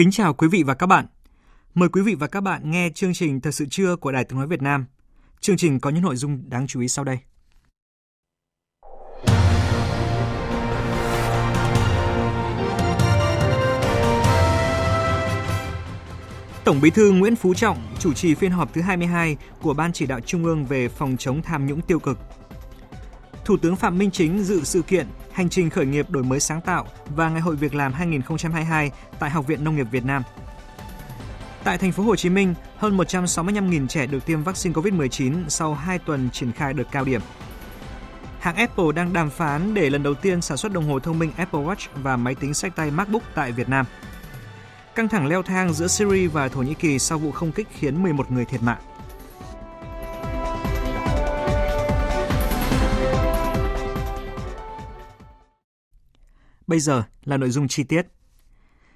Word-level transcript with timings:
Kính 0.00 0.10
chào 0.10 0.34
quý 0.34 0.48
vị 0.48 0.62
và 0.62 0.74
các 0.74 0.86
bạn. 0.86 1.06
Mời 1.74 1.88
quý 1.88 2.02
vị 2.02 2.14
và 2.14 2.26
các 2.26 2.40
bạn 2.40 2.70
nghe 2.70 2.90
chương 2.94 3.14
trình 3.14 3.40
Thời 3.40 3.52
sự 3.52 3.66
trưa 3.70 3.96
của 3.96 4.12
Đài 4.12 4.24
Tiếng 4.24 4.38
Nói 4.38 4.46
Việt 4.46 4.62
Nam. 4.62 4.84
Chương 5.40 5.56
trình 5.56 5.80
có 5.80 5.90
những 5.90 6.02
nội 6.02 6.16
dung 6.16 6.42
đáng 6.48 6.66
chú 6.66 6.80
ý 6.80 6.88
sau 6.88 7.04
đây. 7.04 7.18
Tổng 16.64 16.80
Bí 16.82 16.90
thư 16.90 17.12
Nguyễn 17.12 17.36
Phú 17.36 17.54
Trọng 17.54 17.78
chủ 17.98 18.12
trì 18.12 18.34
phiên 18.34 18.50
họp 18.50 18.74
thứ 18.74 18.80
22 18.80 19.36
của 19.62 19.74
Ban 19.74 19.92
chỉ 19.92 20.06
đạo 20.06 20.20
Trung 20.20 20.44
ương 20.44 20.64
về 20.64 20.88
phòng 20.88 21.16
chống 21.16 21.42
tham 21.42 21.66
nhũng 21.66 21.80
tiêu 21.80 21.98
cực. 21.98 22.18
Thủ 23.44 23.56
tướng 23.56 23.76
Phạm 23.76 23.98
Minh 23.98 24.10
Chính 24.10 24.44
dự 24.44 24.64
sự 24.64 24.82
kiện 24.82 25.06
Hành 25.32 25.48
trình 25.48 25.70
khởi 25.70 25.86
nghiệp 25.86 26.10
đổi 26.10 26.22
mới 26.22 26.40
sáng 26.40 26.60
tạo 26.60 26.86
và 27.16 27.28
Ngày 27.28 27.40
hội 27.40 27.56
việc 27.56 27.74
làm 27.74 27.92
2022 27.92 28.90
tại 29.18 29.30
Học 29.30 29.46
viện 29.46 29.64
Nông 29.64 29.76
nghiệp 29.76 29.86
Việt 29.90 30.04
Nam. 30.04 30.22
Tại 31.64 31.78
thành 31.78 31.92
phố 31.92 32.02
Hồ 32.02 32.16
Chí 32.16 32.28
Minh, 32.28 32.54
hơn 32.76 32.96
165.000 32.96 33.86
trẻ 33.86 34.06
được 34.06 34.26
tiêm 34.26 34.42
vaccine 34.42 34.74
COVID-19 34.74 35.34
sau 35.48 35.74
2 35.74 35.98
tuần 35.98 36.30
triển 36.30 36.52
khai 36.52 36.72
đợt 36.72 36.84
cao 36.92 37.04
điểm. 37.04 37.20
Hãng 38.40 38.56
Apple 38.56 38.92
đang 38.94 39.12
đàm 39.12 39.30
phán 39.30 39.74
để 39.74 39.90
lần 39.90 40.02
đầu 40.02 40.14
tiên 40.14 40.42
sản 40.42 40.56
xuất 40.56 40.72
đồng 40.72 40.88
hồ 40.88 41.00
thông 41.00 41.18
minh 41.18 41.32
Apple 41.36 41.60
Watch 41.60 41.88
và 41.94 42.16
máy 42.16 42.34
tính 42.34 42.54
sách 42.54 42.76
tay 42.76 42.90
MacBook 42.90 43.22
tại 43.34 43.52
Việt 43.52 43.68
Nam. 43.68 43.86
Căng 44.94 45.08
thẳng 45.08 45.26
leo 45.26 45.42
thang 45.42 45.72
giữa 45.72 45.86
Syria 45.86 46.28
và 46.28 46.48
Thổ 46.48 46.62
Nhĩ 46.62 46.74
Kỳ 46.74 46.98
sau 46.98 47.18
vụ 47.18 47.32
không 47.32 47.52
kích 47.52 47.68
khiến 47.78 48.02
11 48.02 48.30
người 48.30 48.44
thiệt 48.44 48.62
mạng. 48.62 48.78
Bây 56.70 56.80
giờ 56.80 57.02
là 57.24 57.36
nội 57.36 57.50
dung 57.50 57.68
chi 57.68 57.84
tiết. 57.84 58.06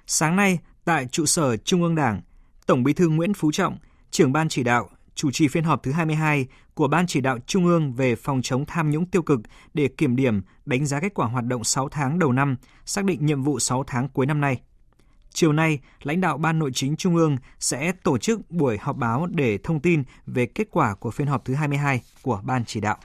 Sáng 0.07 0.35
nay, 0.35 0.59
tại 0.85 1.07
trụ 1.11 1.25
sở 1.25 1.57
Trung 1.57 1.83
ương 1.83 1.95
Đảng, 1.95 2.21
Tổng 2.65 2.83
Bí 2.83 2.93
thư 2.93 3.09
Nguyễn 3.09 3.33
Phú 3.33 3.51
Trọng, 3.51 3.77
trưởng 4.11 4.31
ban 4.31 4.49
chỉ 4.49 4.63
đạo, 4.63 4.89
chủ 5.15 5.31
trì 5.31 5.47
phiên 5.47 5.63
họp 5.63 5.83
thứ 5.83 5.91
22 5.91 6.47
của 6.73 6.87
Ban 6.87 7.07
chỉ 7.07 7.21
đạo 7.21 7.37
Trung 7.47 7.65
ương 7.65 7.93
về 7.93 8.15
phòng 8.15 8.41
chống 8.41 8.65
tham 8.65 8.91
nhũng 8.91 9.05
tiêu 9.05 9.21
cực 9.21 9.39
để 9.73 9.87
kiểm 9.87 10.15
điểm, 10.15 10.41
đánh 10.65 10.85
giá 10.85 10.99
kết 10.99 11.13
quả 11.13 11.27
hoạt 11.27 11.45
động 11.45 11.63
6 11.63 11.89
tháng 11.89 12.19
đầu 12.19 12.31
năm, 12.31 12.55
xác 12.85 13.05
định 13.05 13.25
nhiệm 13.25 13.43
vụ 13.43 13.59
6 13.59 13.83
tháng 13.87 14.09
cuối 14.09 14.25
năm 14.25 14.41
nay. 14.41 14.61
Chiều 15.33 15.53
nay, 15.53 15.79
lãnh 16.03 16.21
đạo 16.21 16.37
Ban 16.37 16.59
Nội 16.59 16.71
chính 16.73 16.95
Trung 16.95 17.15
ương 17.15 17.37
sẽ 17.59 17.91
tổ 17.91 18.17
chức 18.17 18.51
buổi 18.51 18.77
họp 18.77 18.97
báo 18.97 19.25
để 19.25 19.57
thông 19.63 19.79
tin 19.79 20.03
về 20.25 20.45
kết 20.45 20.67
quả 20.71 20.95
của 20.95 21.11
phiên 21.11 21.27
họp 21.27 21.45
thứ 21.45 21.53
22 21.53 22.01
của 22.21 22.41
Ban 22.43 22.65
chỉ 22.65 22.81
đạo. 22.81 22.97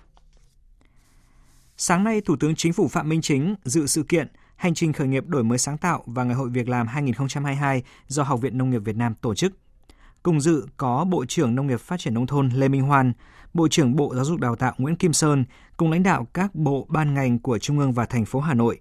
Sáng 1.77 2.05
nay, 2.05 2.21
Thủ 2.21 2.37
tướng 2.37 2.55
Chính 2.55 2.73
phủ 2.73 2.89
Phạm 2.89 3.09
Minh 3.09 3.21
Chính 3.21 3.55
dự 3.65 3.87
sự 3.87 4.03
kiện 4.03 4.29
Hành 4.61 4.75
trình 4.75 4.93
khởi 4.93 5.09
nghiệp 5.09 5.27
đổi 5.27 5.45
mới 5.45 5.59
sáng 5.59 5.79
tạo 5.79 6.03
và 6.07 6.25
Ngày 6.25 6.35
hội 6.35 6.51
việc 6.51 6.69
làm 6.69 6.87
2022 6.87 7.83
do 8.07 8.23
Học 8.23 8.41
viện 8.41 8.59
Nông 8.59 8.71
nghiệp 8.71 8.79
Việt 8.79 8.97
Nam 8.97 9.15
tổ 9.15 9.35
chức. 9.35 9.53
Cùng 10.23 10.41
dự 10.41 10.67
có 10.77 11.05
Bộ 11.05 11.25
trưởng 11.25 11.55
Nông 11.55 11.67
nghiệp 11.67 11.81
Phát 11.81 12.01
triển 12.01 12.15
Nông 12.15 12.27
thôn 12.27 12.49
Lê 12.49 12.69
Minh 12.69 12.83
Hoan, 12.83 13.13
Bộ 13.55 13.69
trưởng 13.69 13.97
Bộ 13.97 14.15
Giáo 14.15 14.25
dục 14.25 14.41
Đào 14.41 14.57
tạo 14.57 14.75
Nguyễn 14.79 14.97
Kim 14.97 15.13
Sơn 15.13 15.45
cùng 15.77 15.91
lãnh 15.91 16.03
đạo 16.03 16.27
các 16.35 16.55
bộ 16.55 16.87
ban 16.89 17.15
ngành 17.15 17.39
của 17.39 17.59
Trung 17.59 17.79
ương 17.79 17.93
và 17.93 18.07
thành 18.07 18.25
phố 18.25 18.41
Hà 18.41 18.55
Nội. 18.55 18.81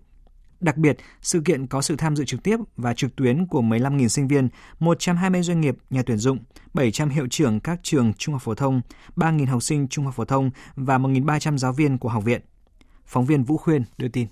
Đặc 0.59 0.78
biệt, 0.78 0.97
sự 1.22 1.41
kiện 1.45 1.67
có 1.67 1.81
sự 1.81 1.96
tham 1.96 2.16
dự 2.16 2.25
trực 2.25 2.44
tiếp 2.44 2.57
và 2.78 2.94
trực 2.94 3.16
tuyến 3.16 3.47
của 3.47 3.61
15.000 3.61 4.07
sinh 4.07 4.28
viên, 4.28 4.50
120 4.79 5.41
doanh 5.41 5.61
nghiệp, 5.61 5.78
nhà 5.90 6.01
tuyển 6.06 6.17
dụng, 6.17 6.38
700 6.73 7.09
hiệu 7.09 7.28
trưởng 7.29 7.59
các 7.59 7.79
trường 7.84 8.13
trung 8.13 8.34
học 8.34 8.41
phổ 8.41 8.56
thông, 8.56 8.81
3.000 9.16 9.47
học 9.47 9.63
sinh 9.63 9.88
trung 9.88 10.06
học 10.06 10.13
phổ 10.16 10.25
thông 10.25 10.51
và 10.75 10.97
1.300 10.97 11.57
giáo 11.57 11.73
viên 11.73 11.97
của 11.97 12.09
học 12.09 12.23
viện. 12.23 12.41
Phóng 13.06 13.25
viên 13.25 13.44
Vũ 13.44 13.57
Khuyên 13.57 13.84
đưa 13.97 14.07
tin. 14.07 14.28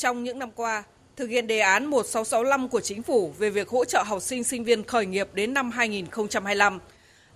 Trong 0.00 0.24
những 0.24 0.38
năm 0.38 0.50
qua, 0.54 0.82
thực 1.16 1.30
hiện 1.30 1.46
đề 1.46 1.58
án 1.58 1.86
1665 1.86 2.68
của 2.68 2.80
chính 2.80 3.02
phủ 3.02 3.34
về 3.38 3.50
việc 3.50 3.68
hỗ 3.68 3.84
trợ 3.84 4.02
học 4.02 4.22
sinh 4.22 4.44
sinh 4.44 4.64
viên 4.64 4.84
khởi 4.84 5.06
nghiệp 5.06 5.28
đến 5.34 5.54
năm 5.54 5.70
2025. 5.70 6.78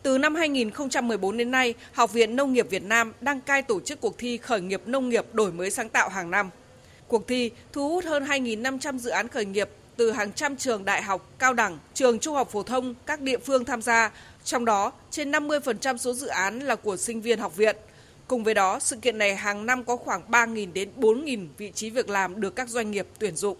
Từ 0.03 0.19
năm 0.19 0.35
2014 0.35 1.37
đến 1.37 1.51
nay, 1.51 1.75
Học 1.93 2.13
viện 2.13 2.37
Nông 2.37 2.53
nghiệp 2.53 2.71
Việt 2.71 2.83
Nam 2.83 3.13
đăng 3.21 3.41
cai 3.41 3.63
tổ 3.63 3.81
chức 3.81 4.01
cuộc 4.01 4.19
thi 4.19 4.37
khởi 4.37 4.61
nghiệp 4.61 4.83
nông 4.87 5.09
nghiệp 5.09 5.25
đổi 5.33 5.53
mới 5.53 5.71
sáng 5.71 5.89
tạo 5.89 6.09
hàng 6.09 6.31
năm. 6.31 6.51
Cuộc 7.09 7.29
thi 7.29 7.51
thu 7.73 7.89
hút 7.89 8.05
hơn 8.05 8.25
2.500 8.25 8.99
dự 8.99 9.11
án 9.11 9.29
khởi 9.29 9.45
nghiệp 9.45 9.69
từ 9.97 10.13
hàng 10.13 10.33
trăm 10.33 10.57
trường 10.57 10.85
đại 10.85 11.03
học, 11.03 11.31
cao 11.39 11.55
đẳng, 11.55 11.79
trường 11.95 12.19
trung 12.19 12.35
học 12.35 12.49
phổ 12.51 12.63
thông, 12.63 12.95
các 13.07 13.21
địa 13.21 13.39
phương 13.39 13.65
tham 13.65 13.83
gia, 13.83 14.11
trong 14.45 14.65
đó 14.65 14.93
trên 15.11 15.33
50% 15.33 15.97
số 15.97 16.13
dự 16.13 16.27
án 16.27 16.59
là 16.59 16.77
của 16.77 16.97
sinh 16.97 17.21
viên 17.21 17.39
học 17.39 17.57
viện– 17.57 17.77
Cùng 18.29 18.45
với 18.45 18.55
đó, 18.55 18.79
sự 18.79 18.97
kiện 18.97 19.19
này 19.19 19.37
hàng 19.37 19.67
năm 19.67 19.85
có 19.85 19.97
khoảng 19.97 20.23
3.000 20.31 20.73
đến 20.73 20.89
4.000 20.97 21.47
vị 21.59 21.73
trí 21.75 21.91
việc 21.91 22.09
làm 22.09 22.41
được 22.41 22.57
các 22.57 22.69
doanh 22.69 22.91
nghiệp 22.91 23.07
tuyển 23.19 23.37
dụng. 23.37 23.57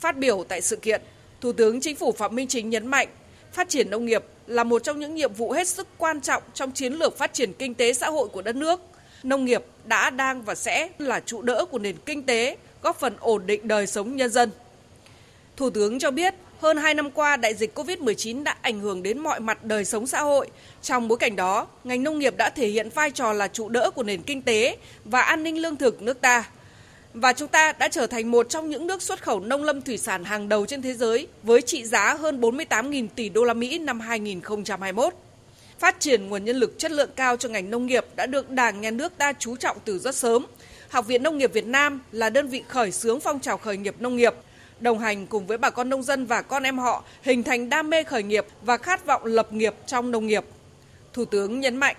Phát 0.00 0.16
biểu 0.16 0.44
tại 0.48 0.60
sự 0.60 0.76
kiện, 0.76 1.02
Thủ 1.40 1.52
tướng 1.52 1.80
Chính 1.80 1.96
phủ 1.96 2.12
Phạm 2.12 2.34
Minh 2.34 2.48
Chính 2.48 2.70
nhấn 2.70 2.86
mạnh, 2.86 3.08
phát 3.52 3.68
triển 3.68 3.90
nông 3.90 4.06
nghiệp 4.06 4.24
là 4.46 4.64
một 4.64 4.84
trong 4.84 4.98
những 4.98 5.14
nhiệm 5.14 5.32
vụ 5.32 5.52
hết 5.52 5.68
sức 5.68 5.88
quan 5.98 6.20
trọng 6.20 6.42
trong 6.54 6.72
chiến 6.72 6.92
lược 6.92 7.18
phát 7.18 7.32
triển 7.32 7.52
kinh 7.52 7.74
tế 7.74 7.92
xã 7.92 8.10
hội 8.10 8.28
của 8.28 8.42
đất 8.42 8.56
nước. 8.56 8.80
Nông 9.22 9.44
nghiệp 9.44 9.64
đã, 9.84 10.10
đang 10.10 10.42
và 10.42 10.54
sẽ 10.54 10.88
là 10.98 11.20
trụ 11.20 11.42
đỡ 11.42 11.64
của 11.70 11.78
nền 11.78 11.96
kinh 12.06 12.22
tế, 12.22 12.56
góp 12.82 13.00
phần 13.00 13.16
ổn 13.20 13.46
định 13.46 13.68
đời 13.68 13.86
sống 13.86 14.16
nhân 14.16 14.30
dân. 14.30 14.50
Thủ 15.56 15.70
tướng 15.70 15.98
cho 15.98 16.10
biết, 16.10 16.34
hơn 16.62 16.76
2 16.76 16.94
năm 16.94 17.10
qua, 17.10 17.36
đại 17.36 17.54
dịch 17.54 17.78
COVID-19 17.78 18.42
đã 18.42 18.56
ảnh 18.62 18.80
hưởng 18.80 19.02
đến 19.02 19.18
mọi 19.18 19.40
mặt 19.40 19.64
đời 19.64 19.84
sống 19.84 20.06
xã 20.06 20.20
hội. 20.20 20.50
Trong 20.82 21.08
bối 21.08 21.18
cảnh 21.18 21.36
đó, 21.36 21.66
ngành 21.84 22.02
nông 22.02 22.18
nghiệp 22.18 22.34
đã 22.36 22.50
thể 22.50 22.68
hiện 22.68 22.88
vai 22.94 23.10
trò 23.10 23.32
là 23.32 23.48
trụ 23.48 23.68
đỡ 23.68 23.90
của 23.90 24.02
nền 24.02 24.22
kinh 24.22 24.42
tế 24.42 24.76
và 25.04 25.22
an 25.22 25.42
ninh 25.42 25.62
lương 25.62 25.76
thực 25.76 26.02
nước 26.02 26.20
ta. 26.20 26.44
Và 27.14 27.32
chúng 27.32 27.48
ta 27.48 27.72
đã 27.72 27.88
trở 27.88 28.06
thành 28.06 28.30
một 28.30 28.48
trong 28.48 28.70
những 28.70 28.86
nước 28.86 29.02
xuất 29.02 29.22
khẩu 29.22 29.40
nông 29.40 29.64
lâm 29.64 29.82
thủy 29.82 29.98
sản 29.98 30.24
hàng 30.24 30.48
đầu 30.48 30.66
trên 30.66 30.82
thế 30.82 30.94
giới 30.94 31.26
với 31.42 31.62
trị 31.62 31.84
giá 31.84 32.14
hơn 32.14 32.40
48.000 32.40 33.08
tỷ 33.14 33.28
đô 33.28 33.44
la 33.44 33.54
Mỹ 33.54 33.78
năm 33.78 34.00
2021. 34.00 35.14
Phát 35.78 36.00
triển 36.00 36.28
nguồn 36.28 36.44
nhân 36.44 36.56
lực 36.56 36.78
chất 36.78 36.90
lượng 36.90 37.10
cao 37.16 37.36
cho 37.36 37.48
ngành 37.48 37.70
nông 37.70 37.86
nghiệp 37.86 38.04
đã 38.16 38.26
được 38.26 38.50
Đảng, 38.50 38.80
Nhà 38.80 38.90
nước 38.90 39.12
ta 39.18 39.32
chú 39.32 39.56
trọng 39.56 39.76
từ 39.84 39.98
rất 39.98 40.14
sớm. 40.14 40.46
Học 40.88 41.06
viện 41.06 41.22
Nông 41.22 41.38
nghiệp 41.38 41.52
Việt 41.52 41.66
Nam 41.66 42.00
là 42.12 42.30
đơn 42.30 42.48
vị 42.48 42.62
khởi 42.68 42.92
xướng 42.92 43.20
phong 43.20 43.40
trào 43.40 43.58
khởi 43.58 43.76
nghiệp 43.76 43.94
nông 43.98 44.16
nghiệp– 44.16 44.34
đồng 44.82 44.98
hành 44.98 45.26
cùng 45.26 45.46
với 45.46 45.58
bà 45.58 45.70
con 45.70 45.88
nông 45.88 46.02
dân 46.02 46.26
và 46.26 46.42
con 46.42 46.62
em 46.62 46.78
họ 46.78 47.02
hình 47.22 47.42
thành 47.42 47.68
đam 47.68 47.90
mê 47.90 48.02
khởi 48.02 48.22
nghiệp 48.22 48.46
và 48.62 48.76
khát 48.76 49.06
vọng 49.06 49.24
lập 49.24 49.52
nghiệp 49.52 49.74
trong 49.86 50.10
nông 50.10 50.26
nghiệp. 50.26 50.44
Thủ 51.12 51.24
tướng 51.24 51.60
nhấn 51.60 51.76
mạnh. 51.76 51.96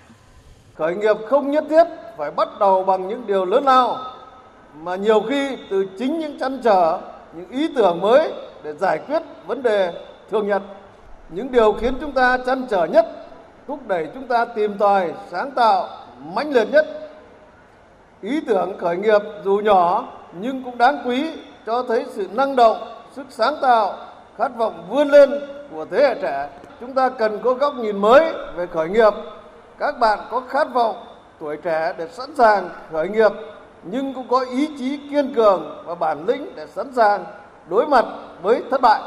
Khởi 0.74 0.94
nghiệp 0.94 1.16
không 1.28 1.50
nhất 1.50 1.64
thiết 1.70 1.84
phải 2.18 2.30
bắt 2.30 2.48
đầu 2.60 2.84
bằng 2.84 3.08
những 3.08 3.26
điều 3.26 3.44
lớn 3.44 3.64
lao, 3.64 3.98
mà 4.74 4.96
nhiều 4.96 5.20
khi 5.28 5.56
từ 5.70 5.86
chính 5.98 6.18
những 6.18 6.38
chăn 6.38 6.60
trở, 6.64 7.00
những 7.36 7.50
ý 7.50 7.68
tưởng 7.76 8.00
mới 8.00 8.32
để 8.62 8.72
giải 8.80 8.98
quyết 8.98 9.22
vấn 9.46 9.62
đề 9.62 9.92
thường 10.30 10.48
nhật. 10.48 10.62
Những 11.28 11.52
điều 11.52 11.72
khiến 11.72 11.94
chúng 12.00 12.12
ta 12.12 12.38
chăn 12.46 12.66
trở 12.70 12.84
nhất, 12.84 13.06
thúc 13.66 13.88
đẩy 13.88 14.08
chúng 14.14 14.28
ta 14.28 14.44
tìm 14.44 14.78
tòi, 14.78 15.12
sáng 15.30 15.50
tạo, 15.50 15.88
mãnh 16.18 16.52
liệt 16.52 16.68
nhất. 16.72 16.86
Ý 18.22 18.40
tưởng 18.40 18.78
khởi 18.78 18.96
nghiệp 18.96 19.20
dù 19.44 19.56
nhỏ 19.56 20.08
nhưng 20.40 20.64
cũng 20.64 20.78
đáng 20.78 21.02
quý 21.06 21.30
cho 21.66 21.82
thấy 21.82 22.06
sự 22.10 22.28
năng 22.32 22.56
động, 22.56 22.76
sức 23.12 23.26
sáng 23.30 23.54
tạo, 23.62 23.94
khát 24.38 24.56
vọng 24.56 24.86
vươn 24.90 25.08
lên 25.08 25.30
của 25.70 25.84
thế 25.90 26.02
hệ 26.02 26.14
trẻ. 26.22 26.48
Chúng 26.80 26.92
ta 26.92 27.08
cần 27.08 27.40
có 27.44 27.54
góc 27.54 27.74
nhìn 27.74 27.96
mới 27.96 28.32
về 28.56 28.66
khởi 28.66 28.88
nghiệp. 28.88 29.12
Các 29.78 29.98
bạn 29.98 30.18
có 30.30 30.42
khát 30.48 30.74
vọng 30.74 30.96
tuổi 31.40 31.56
trẻ 31.56 31.94
để 31.98 32.08
sẵn 32.08 32.34
sàng 32.34 32.68
khởi 32.92 33.08
nghiệp 33.08 33.32
nhưng 33.82 34.14
cũng 34.14 34.28
có 34.28 34.40
ý 34.40 34.68
chí 34.78 35.00
kiên 35.10 35.34
cường 35.34 35.82
và 35.86 35.94
bản 35.94 36.24
lĩnh 36.26 36.54
để 36.54 36.66
sẵn 36.66 36.92
sàng 36.92 37.24
đối 37.68 37.86
mặt 37.86 38.04
với 38.42 38.62
thất 38.70 38.80
bại. 38.80 39.02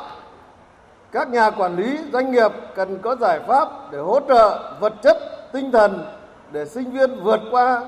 Các 1.11 1.29
nhà 1.29 1.49
quản 1.49 1.75
lý 1.75 1.97
doanh 2.13 2.31
nghiệp 2.31 2.51
cần 2.75 2.99
có 2.99 3.15
giải 3.15 3.39
pháp 3.47 3.91
để 3.91 3.99
hỗ 3.99 4.19
trợ 4.27 4.73
vật 4.79 4.93
chất, 5.03 5.17
tinh 5.51 5.71
thần 5.71 6.05
để 6.51 6.65
sinh 6.65 6.91
viên 6.91 7.23
vượt 7.23 7.39
qua 7.51 7.81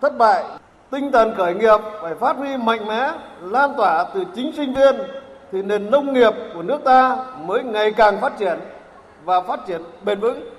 thất 0.00 0.18
bại 0.18 0.44
Tinh 0.90 1.12
thần 1.12 1.34
khởi 1.36 1.54
nghiệp 1.54 1.78
phải 2.02 2.14
phát 2.14 2.36
huy 2.36 2.56
mạnh 2.56 2.86
mẽ, 2.86 3.12
lan 3.42 3.74
tỏa 3.76 4.04
từ 4.14 4.24
chính 4.34 4.52
sinh 4.56 4.74
viên 4.74 4.96
thì 5.52 5.62
nền 5.62 5.90
nông 5.90 6.14
nghiệp 6.14 6.32
của 6.54 6.62
nước 6.62 6.78
ta 6.84 7.16
mới 7.46 7.62
ngày 7.62 7.92
càng 7.92 8.20
phát 8.20 8.32
triển 8.38 8.58
và 9.24 9.42
phát 9.42 9.60
triển 9.66 9.82
bền 10.04 10.20
vững. 10.20 10.50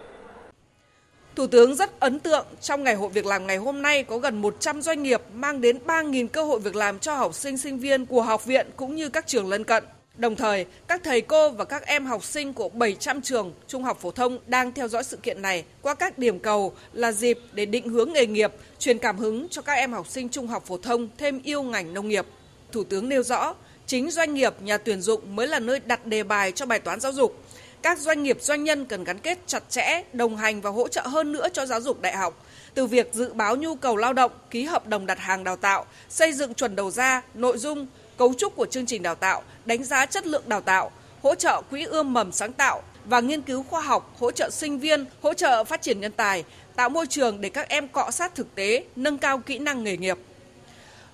Thủ 1.35 1.47
tướng 1.47 1.75
rất 1.75 1.99
ấn 1.99 2.19
tượng 2.19 2.45
trong 2.61 2.83
ngày 2.83 2.95
hội 2.95 3.09
việc 3.09 3.25
làm 3.25 3.47
ngày 3.47 3.57
hôm 3.57 3.81
nay 3.81 4.03
có 4.03 4.17
gần 4.17 4.41
100 4.41 4.81
doanh 4.81 5.03
nghiệp 5.03 5.21
mang 5.33 5.61
đến 5.61 5.77
3.000 5.87 6.27
cơ 6.27 6.43
hội 6.43 6.59
việc 6.59 6.75
làm 6.75 6.99
cho 6.99 7.15
học 7.15 7.33
sinh 7.33 7.57
sinh 7.57 7.79
viên 7.79 8.05
của 8.05 8.21
học 8.21 8.45
viện 8.45 8.67
cũng 8.75 8.95
như 8.95 9.09
các 9.09 9.27
trường 9.27 9.49
lân 9.49 9.63
cận. 9.63 9.83
Đồng 10.21 10.35
thời, 10.35 10.65
các 10.87 11.01
thầy 11.03 11.21
cô 11.21 11.49
và 11.49 11.65
các 11.65 11.85
em 11.85 12.05
học 12.05 12.23
sinh 12.23 12.53
của 12.53 12.69
700 12.69 13.21
trường 13.21 13.53
trung 13.67 13.83
học 13.83 13.99
phổ 14.01 14.11
thông 14.11 14.39
đang 14.47 14.71
theo 14.71 14.87
dõi 14.87 15.03
sự 15.03 15.17
kiện 15.17 15.41
này 15.41 15.63
qua 15.81 15.93
các 15.93 16.17
điểm 16.17 16.39
cầu 16.39 16.73
là 16.93 17.11
dịp 17.11 17.39
để 17.53 17.65
định 17.65 17.89
hướng 17.89 18.13
nghề 18.13 18.25
nghiệp, 18.25 18.51
truyền 18.79 18.97
cảm 18.97 19.17
hứng 19.17 19.47
cho 19.49 19.61
các 19.61 19.73
em 19.73 19.93
học 19.93 20.07
sinh 20.07 20.29
trung 20.29 20.47
học 20.47 20.63
phổ 20.65 20.77
thông 20.77 21.09
thêm 21.17 21.41
yêu 21.43 21.63
ngành 21.63 21.93
nông 21.93 22.07
nghiệp. 22.07 22.25
Thủ 22.71 22.83
tướng 22.83 23.09
nêu 23.09 23.23
rõ, 23.23 23.55
chính 23.85 24.11
doanh 24.11 24.33
nghiệp, 24.33 24.53
nhà 24.61 24.77
tuyển 24.77 25.01
dụng 25.01 25.35
mới 25.35 25.47
là 25.47 25.59
nơi 25.59 25.79
đặt 25.79 26.05
đề 26.05 26.23
bài 26.23 26.51
cho 26.51 26.65
bài 26.65 26.79
toán 26.79 26.99
giáo 26.99 27.11
dục. 27.11 27.43
Các 27.81 27.99
doanh 27.99 28.23
nghiệp 28.23 28.37
doanh 28.41 28.63
nhân 28.63 28.85
cần 28.85 29.03
gắn 29.03 29.19
kết 29.19 29.37
chặt 29.47 29.63
chẽ, 29.69 30.03
đồng 30.13 30.37
hành 30.37 30.61
và 30.61 30.69
hỗ 30.69 30.87
trợ 30.87 31.01
hơn 31.01 31.31
nữa 31.31 31.47
cho 31.53 31.65
giáo 31.65 31.81
dục 31.81 32.01
đại 32.01 32.15
học, 32.15 32.45
từ 32.73 32.85
việc 32.85 33.13
dự 33.13 33.33
báo 33.33 33.55
nhu 33.55 33.75
cầu 33.75 33.97
lao 33.97 34.13
động, 34.13 34.31
ký 34.49 34.63
hợp 34.63 34.87
đồng 34.87 35.05
đặt 35.05 35.19
hàng 35.19 35.43
đào 35.43 35.55
tạo, 35.55 35.85
xây 36.09 36.33
dựng 36.33 36.53
chuẩn 36.53 36.75
đầu 36.75 36.91
ra, 36.91 37.21
nội 37.33 37.57
dung, 37.57 37.87
cấu 38.21 38.33
trúc 38.33 38.55
của 38.55 38.65
chương 38.65 38.85
trình 38.85 39.03
đào 39.03 39.15
tạo, 39.15 39.43
đánh 39.65 39.83
giá 39.83 40.05
chất 40.05 40.27
lượng 40.27 40.43
đào 40.47 40.61
tạo, 40.61 40.91
hỗ 41.23 41.35
trợ 41.35 41.61
quỹ 41.69 41.83
ươm 41.83 42.13
mầm 42.13 42.31
sáng 42.31 42.53
tạo 42.53 42.81
và 43.05 43.19
nghiên 43.19 43.41
cứu 43.41 43.63
khoa 43.63 43.81
học, 43.81 44.15
hỗ 44.19 44.31
trợ 44.31 44.49
sinh 44.49 44.79
viên, 44.79 45.05
hỗ 45.21 45.33
trợ 45.33 45.63
phát 45.63 45.81
triển 45.81 45.99
nhân 45.99 46.11
tài, 46.11 46.43
tạo 46.75 46.89
môi 46.89 47.07
trường 47.07 47.41
để 47.41 47.49
các 47.49 47.69
em 47.69 47.87
cọ 47.87 48.11
sát 48.11 48.35
thực 48.35 48.55
tế, 48.55 48.85
nâng 48.95 49.17
cao 49.17 49.39
kỹ 49.39 49.59
năng 49.59 49.83
nghề 49.83 49.97
nghiệp. 49.97 50.17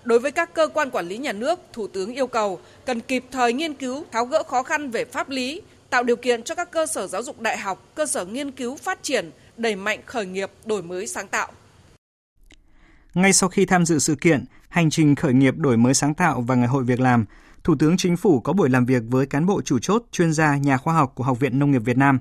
Đối 0.04 0.20
với 0.20 0.32
các 0.32 0.54
cơ 0.54 0.68
quan 0.74 0.92
quản 0.92 1.08
lý 1.08 1.18
nhà 1.18 1.32
nước, 1.32 1.60
Thủ 1.74 1.88
tướng 1.88 2.16
yêu 2.16 2.28
cầu 2.28 2.60
cần 2.86 3.00
kịp 3.00 3.24
thời 3.32 3.54
nghiên 3.54 3.74
cứu, 3.74 4.06
tháo 4.12 4.26
gỡ 4.26 4.44
khó 4.44 4.64
khăn 4.64 4.92
về 4.92 5.06
pháp 5.06 5.30
lý, 5.30 5.62
tạo 5.90 6.04
điều 6.04 6.16
kiện 6.16 6.44
cho 6.44 6.56
các 6.56 6.72
cơ 6.72 6.86
sở 6.86 7.08
giáo 7.08 7.24
dục 7.24 7.40
đại 7.40 7.58
học, 7.58 7.86
cơ 7.96 8.06
sở 8.06 8.26
nghiên 8.26 8.52
cứu 8.52 8.76
phát 8.76 9.04
triển, 9.04 9.32
đẩy 9.58 9.76
mạnh 9.76 10.00
khởi 10.06 10.26
nghiệp, 10.26 10.52
đổi 10.66 10.82
mới 10.82 11.08
sáng 11.08 11.28
tạo. 11.28 11.52
Ngay 13.14 13.34
sau 13.34 13.50
khi 13.50 13.66
tham 13.66 13.86
dự 13.86 14.00
sự 14.00 14.16
kiện, 14.22 14.46
hành 14.70 14.90
trình 14.90 15.16
khởi 15.16 15.34
nghiệp 15.34 15.58
đổi 15.58 15.78
mới 15.78 15.94
sáng 15.94 16.14
tạo 16.14 16.42
và 16.42 16.56
ngày 16.56 16.68
hội 16.68 16.84
việc 16.84 17.00
làm, 17.00 17.26
Thủ 17.64 17.76
tướng 17.80 17.98
Chính 17.98 18.18
phủ 18.18 18.40
có 18.40 18.54
buổi 18.54 18.70
làm 18.70 18.86
việc 18.86 19.04
với 19.10 19.26
cán 19.26 19.46
bộ 19.46 19.62
chủ 19.62 19.80
chốt, 19.80 20.04
chuyên 20.12 20.34
gia, 20.34 20.58
nhà 20.58 20.78
khoa 20.78 20.94
học 20.94 21.12
của 21.16 21.24
Học 21.24 21.40
viện 21.40 21.60
Nông 21.60 21.72
nghiệp 21.72 21.82
Việt 21.86 21.98
Nam. 21.98 22.20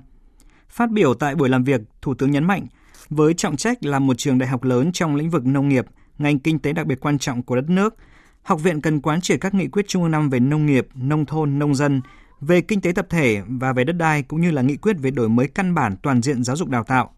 Phát 0.69 0.91
biểu 0.91 1.13
tại 1.13 1.35
buổi 1.35 1.49
làm 1.49 1.63
việc, 1.63 1.81
Thủ 2.01 2.13
tướng 2.13 2.31
nhấn 2.31 2.43
mạnh, 2.43 2.67
với 3.09 3.33
trọng 3.33 3.57
trách 3.57 3.85
là 3.85 3.99
một 3.99 4.17
trường 4.17 4.37
đại 4.37 4.49
học 4.49 4.63
lớn 4.63 4.91
trong 4.91 5.15
lĩnh 5.15 5.29
vực 5.29 5.45
nông 5.45 5.69
nghiệp, 5.69 5.85
ngành 6.17 6.39
kinh 6.39 6.59
tế 6.59 6.73
đặc 6.73 6.87
biệt 6.87 6.99
quan 6.99 7.19
trọng 7.19 7.43
của 7.43 7.55
đất 7.55 7.69
nước, 7.69 7.95
học 8.43 8.63
viện 8.63 8.81
cần 8.81 9.01
quán 9.01 9.21
triệt 9.21 9.41
các 9.41 9.53
nghị 9.53 9.67
quyết 9.67 9.87
Trung 9.87 10.03
ương 10.03 10.11
năm 10.11 10.29
về 10.29 10.39
nông 10.39 10.65
nghiệp, 10.65 10.87
nông 10.95 11.25
thôn, 11.25 11.59
nông 11.59 11.75
dân, 11.75 12.01
về 12.41 12.61
kinh 12.61 12.81
tế 12.81 12.91
tập 12.91 13.07
thể 13.09 13.41
và 13.47 13.73
về 13.73 13.83
đất 13.83 13.93
đai 13.93 14.23
cũng 14.23 14.41
như 14.41 14.51
là 14.51 14.61
nghị 14.61 14.77
quyết 14.77 14.95
về 14.99 15.11
đổi 15.11 15.29
mới 15.29 15.47
căn 15.47 15.75
bản 15.75 15.95
toàn 16.03 16.21
diện 16.21 16.43
giáo 16.43 16.55
dục 16.55 16.69
đào 16.69 16.83
tạo. 16.83 17.13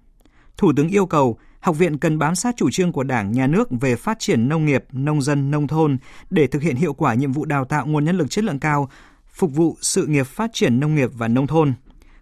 Thủ 0.58 0.74
tướng 0.76 0.90
yêu 0.90 1.06
cầu 1.06 1.38
học 1.59 1.77
viện 1.77 1.97
cần 1.97 2.19
bám 2.19 2.35
sát 2.35 2.56
chủ 2.57 2.69
trương 2.71 2.91
của 2.91 3.03
Đảng, 3.03 3.31
Nhà 3.31 3.47
nước 3.47 3.67
về 3.81 3.95
phát 3.95 4.19
triển 4.19 4.50
nông 4.50 4.65
nghiệp, 4.65 4.85
nông 4.91 5.21
dân, 5.21 5.51
nông 5.51 5.67
thôn 5.67 5.97
để 6.29 6.47
thực 6.47 6.61
hiện 6.61 6.75
hiệu 6.75 6.94
quả 6.94 7.13
nhiệm 7.13 7.31
vụ 7.31 7.45
đào 7.45 7.65
tạo 7.65 7.85
nguồn 7.85 8.06
nhân 8.06 8.17
lực 8.17 8.29
chất 8.29 8.44
lượng 8.44 8.59
cao, 8.59 8.89
phục 9.33 9.51
vụ 9.56 9.77
sự 9.81 10.06
nghiệp 10.06 10.27
phát 10.27 10.50
triển 10.53 10.79
nông 10.79 10.95
nghiệp 10.95 11.09
và 11.13 11.27
nông 11.27 11.47
thôn. 11.47 11.73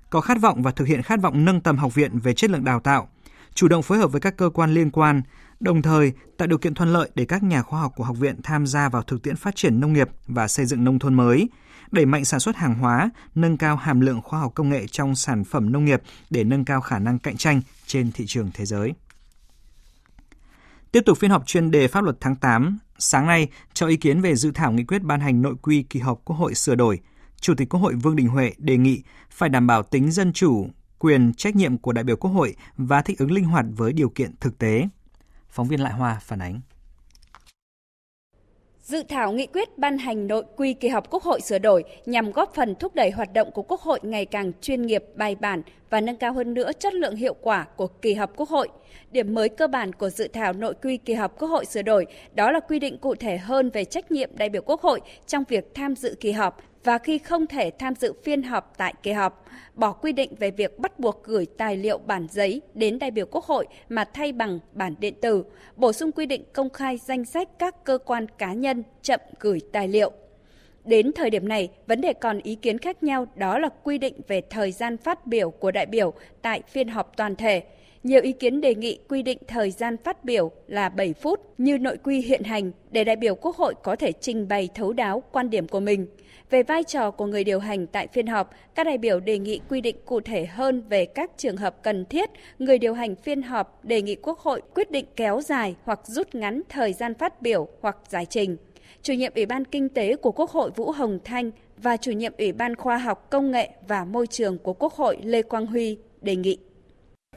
Có 0.10 0.22
khát 0.22 0.42
vọng 0.42 0.64
và 0.64 0.72
thực 0.72 0.88
hiện 0.88 1.02
khát 1.02 1.22
vọng 1.22 1.46
nâng 1.46 1.62
tầm 1.62 1.78
học 1.78 1.96
viện 1.96 2.20
về 2.20 2.34
chất 2.34 2.50
lượng 2.50 2.64
đào 2.64 2.80
tạo, 2.80 3.08
chủ 3.54 3.68
động 3.68 3.84
phối 3.84 3.98
hợp 3.98 4.12
với 4.12 4.22
các 4.22 4.38
cơ 4.38 4.50
quan 4.50 4.74
liên 4.74 4.92
quan, 4.92 5.22
đồng 5.60 5.82
thời 5.82 6.14
tạo 6.38 6.48
điều 6.48 6.58
kiện 6.58 6.74
thuận 6.74 6.94
lợi 6.94 7.10
để 7.16 7.26
các 7.26 7.44
nhà 7.44 7.62
khoa 7.62 7.80
học 7.80 7.94
của 7.96 8.04
học 8.04 8.18
viện 8.18 8.42
tham 8.44 8.68
gia 8.68 8.90
vào 8.90 9.04
thực 9.04 9.24
tiễn 9.24 9.36
phát 9.36 9.56
triển 9.56 9.80
nông 9.80 9.94
nghiệp 9.94 10.10
và 10.28 10.48
xây 10.48 10.66
dựng 10.66 10.84
nông 10.84 11.00
thôn 11.00 11.14
mới, 11.14 11.50
đẩy 11.92 12.06
mạnh 12.06 12.26
sản 12.26 12.40
xuất 12.40 12.56
hàng 12.56 12.76
hóa, 12.76 13.10
nâng 13.36 13.58
cao 13.58 13.76
hàm 13.76 14.00
lượng 14.00 14.22
khoa 14.22 14.40
học 14.40 14.52
công 14.56 14.70
nghệ 14.70 14.88
trong 14.88 15.16
sản 15.16 15.44
phẩm 15.44 15.72
nông 15.72 15.86
nghiệp 15.86 16.02
để 16.30 16.44
nâng 16.44 16.66
cao 16.66 16.82
khả 16.82 17.00
năng 17.00 17.20
cạnh 17.20 17.38
tranh 17.38 17.62
trên 17.86 18.12
thị 18.12 18.26
trường 18.28 18.52
thế 18.54 18.66
giới. 18.66 18.94
Tiếp 20.98 21.06
tục 21.06 21.18
phiên 21.18 21.32
họp 21.32 21.46
chuyên 21.46 21.72
đề 21.72 21.88
pháp 21.88 22.04
luật 22.04 22.18
tháng 22.22 22.36
8, 22.36 22.80
sáng 22.98 23.28
nay 23.28 23.48
cho 23.74 23.88
ý 23.88 23.98
kiến 23.98 24.22
về 24.22 24.36
dự 24.36 24.52
thảo 24.52 24.72
nghị 24.72 24.84
quyết 24.84 25.04
ban 25.04 25.20
hành 25.20 25.42
nội 25.42 25.56
quy 25.62 25.84
kỳ 25.84 26.00
họp 26.00 26.22
Quốc 26.26 26.36
hội 26.36 26.56
sửa 26.56 26.76
đổi, 26.76 27.00
Chủ 27.42 27.54
tịch 27.58 27.70
Quốc 27.70 27.80
hội 27.80 27.94
Vương 27.94 28.16
Đình 28.16 28.28
Huệ 28.28 28.54
đề 28.58 28.78
nghị 28.78 29.04
phải 29.30 29.50
đảm 29.50 29.68
bảo 29.68 29.84
tính 29.84 30.12
dân 30.12 30.34
chủ, 30.34 30.68
quyền 31.00 31.34
trách 31.34 31.56
nhiệm 31.56 31.78
của 31.78 31.92
đại 31.92 32.04
biểu 32.04 32.16
Quốc 32.16 32.32
hội 32.32 32.56
và 32.78 33.02
thích 33.02 33.20
ứng 33.20 33.32
linh 33.32 33.46
hoạt 33.46 33.66
với 33.70 33.94
điều 33.94 34.10
kiện 34.10 34.32
thực 34.40 34.58
tế. 34.58 34.88
Phóng 35.50 35.68
viên 35.68 35.80
Lại 35.80 35.94
Hoa 35.94 36.20
phản 36.22 36.40
ánh. 36.40 36.62
Dự 38.88 39.04
thảo 39.04 39.32
nghị 39.32 39.48
quyết 39.48 39.78
ban 39.78 39.98
hành 39.98 40.28
nội 40.28 40.44
quy 40.56 40.74
kỳ 40.74 40.88
họp 40.88 41.10
Quốc 41.10 41.24
hội 41.24 41.42
sửa 41.42 41.60
đổi 41.60 41.84
nhằm 42.06 42.32
góp 42.32 42.56
phần 42.56 42.76
thúc 42.76 42.96
đẩy 42.96 43.12
hoạt 43.12 43.34
động 43.34 43.52
của 43.52 43.62
Quốc 43.62 43.82
hội 43.82 44.00
ngày 44.04 44.26
càng 44.26 44.52
chuyên 44.62 44.82
nghiệp, 44.82 45.04
bài 45.16 45.36
bản 45.36 45.62
và 45.90 46.02
nâng 46.02 46.18
cao 46.18 46.34
hơn 46.34 46.54
nữa 46.54 46.72
chất 46.80 46.94
lượng 46.94 47.16
hiệu 47.16 47.36
quả 47.42 47.66
của 47.76 47.88
kỳ 47.88 48.14
họp 48.14 48.36
Quốc 48.36 48.50
hội. 48.50 48.68
Điểm 49.12 49.34
mới 49.34 49.50
cơ 49.50 49.68
bản 49.68 49.94
của 49.94 50.10
dự 50.10 50.28
thảo 50.28 50.54
nội 50.54 50.74
quy 50.84 50.98
kỳ 50.98 51.14
họp 51.14 51.40
Quốc 51.40 51.48
hội 51.48 51.66
sửa 51.66 51.82
đổi 51.82 52.06
đó 52.34 52.52
là 52.52 52.60
quy 52.60 52.80
định 52.80 52.98
cụ 52.98 53.16
thể 53.16 53.38
hơn 53.38 53.70
về 53.70 53.86
trách 53.86 54.12
nhiệm 54.12 54.30
đại 54.38 54.50
biểu 54.50 54.62
Quốc 54.62 54.82
hội 54.82 55.02
trong 55.28 55.44
việc 55.50 55.76
tham 55.76 55.96
dự 55.96 56.16
kỳ 56.20 56.32
họp 56.32 56.58
và 56.88 56.98
khi 56.98 57.18
không 57.18 57.48
thể 57.48 57.72
tham 57.80 57.96
dự 57.96 58.14
phiên 58.24 58.44
họp 58.44 58.74
tại 58.78 58.94
kỳ 59.04 59.12
họp, 59.12 59.46
bỏ 59.76 59.92
quy 59.92 60.12
định 60.12 60.36
về 60.40 60.52
việc 60.52 60.80
bắt 60.80 61.00
buộc 61.00 61.24
gửi 61.24 61.46
tài 61.58 61.78
liệu 61.78 61.98
bản 61.98 62.28
giấy 62.32 62.62
đến 62.74 63.00
đại 63.00 63.12
biểu 63.12 63.26
Quốc 63.32 63.46
hội 63.46 63.68
mà 63.90 64.06
thay 64.14 64.32
bằng 64.32 64.60
bản 64.74 64.96
điện 65.00 65.14
tử, 65.22 65.44
bổ 65.76 65.94
sung 65.94 66.12
quy 66.12 66.26
định 66.26 66.44
công 66.54 66.70
khai 66.70 66.98
danh 66.98 67.26
sách 67.26 67.50
các 67.60 67.84
cơ 67.84 67.98
quan 67.98 68.28
cá 68.38 68.54
nhân 68.54 68.84
chậm 69.02 69.20
gửi 69.40 69.60
tài 69.72 69.88
liệu. 69.88 70.12
Đến 70.86 71.12
thời 71.16 71.30
điểm 71.30 71.48
này, 71.48 71.70
vấn 71.88 72.02
đề 72.02 72.14
còn 72.14 72.40
ý 72.40 72.56
kiến 72.56 72.78
khác 72.78 73.04
nhau 73.04 73.28
đó 73.36 73.60
là 73.60 73.70
quy 73.84 73.98
định 73.98 74.14
về 74.28 74.42
thời 74.50 74.72
gian 74.72 74.98
phát 74.98 75.28
biểu 75.28 75.52
của 75.52 75.72
đại 75.72 75.86
biểu 75.86 76.14
tại 76.42 76.62
phiên 76.68 76.88
họp 76.88 77.18
toàn 77.18 77.36
thể. 77.36 77.64
Nhiều 78.04 78.22
ý 78.22 78.32
kiến 78.32 78.62
đề 78.62 78.76
nghị 78.76 79.00
quy 79.10 79.24
định 79.24 79.38
thời 79.48 79.72
gian 79.72 79.98
phát 79.98 80.26
biểu 80.26 80.52
là 80.68 80.90
7 80.90 81.14
phút 81.14 81.40
như 81.58 81.78
nội 81.78 81.98
quy 82.04 82.22
hiện 82.22 82.44
hành 82.44 82.72
để 82.92 83.04
đại 83.04 83.16
biểu 83.16 83.36
Quốc 83.36 83.56
hội 83.56 83.74
có 83.84 83.96
thể 83.96 84.12
trình 84.12 84.48
bày 84.48 84.70
thấu 84.76 84.94
đáo 84.94 85.24
quan 85.32 85.50
điểm 85.50 85.68
của 85.68 85.80
mình. 85.80 86.08
Về 86.50 86.64
vai 86.64 86.84
trò 86.84 87.12
của 87.12 87.26
người 87.26 87.44
điều 87.44 87.60
hành 87.60 87.88
tại 87.88 88.08
phiên 88.08 88.28
họp, 88.28 88.50
các 88.76 88.84
đại 88.84 88.98
biểu 88.98 89.20
đề 89.20 89.40
nghị 89.40 89.62
quy 89.70 89.82
định 89.82 89.96
cụ 90.06 90.20
thể 90.20 90.46
hơn 90.46 90.84
về 90.90 91.06
các 91.06 91.32
trường 91.38 91.58
hợp 91.58 91.84
cần 91.84 92.06
thiết, 92.06 92.30
người 92.60 92.78
điều 92.78 92.94
hành 92.94 93.16
phiên 93.16 93.42
họp 93.42 93.86
đề 93.86 94.02
nghị 94.02 94.16
Quốc 94.16 94.40
hội 94.40 94.62
quyết 94.76 94.92
định 94.92 95.06
kéo 95.16 95.42
dài 95.42 95.76
hoặc 95.84 96.00
rút 96.04 96.36
ngắn 96.36 96.62
thời 96.70 96.94
gian 96.94 97.14
phát 97.14 97.42
biểu 97.42 97.68
hoặc 97.82 97.98
giải 98.10 98.26
trình. 98.26 98.58
Chủ 99.02 99.14
nhiệm 99.14 99.32
Ủy 99.36 99.46
ban 99.46 99.66
Kinh 99.66 99.90
tế 99.90 100.16
của 100.16 100.32
Quốc 100.32 100.50
hội 100.50 100.72
Vũ 100.76 100.92
Hồng 100.92 101.20
Thanh 101.24 101.52
và 101.78 101.98
chủ 101.98 102.12
nhiệm 102.12 102.34
Ủy 102.38 102.52
ban 102.52 102.76
Khoa 102.76 102.98
học 102.98 103.28
Công 103.30 103.52
nghệ 103.52 103.70
và 103.88 104.06
Môi 104.06 104.28
trường 104.28 104.58
của 104.58 104.74
Quốc 104.74 104.94
hội 104.94 105.18
Lê 105.24 105.42
Quang 105.42 105.66
Huy 105.66 105.98
đề 106.22 106.36
nghị. 106.36 106.58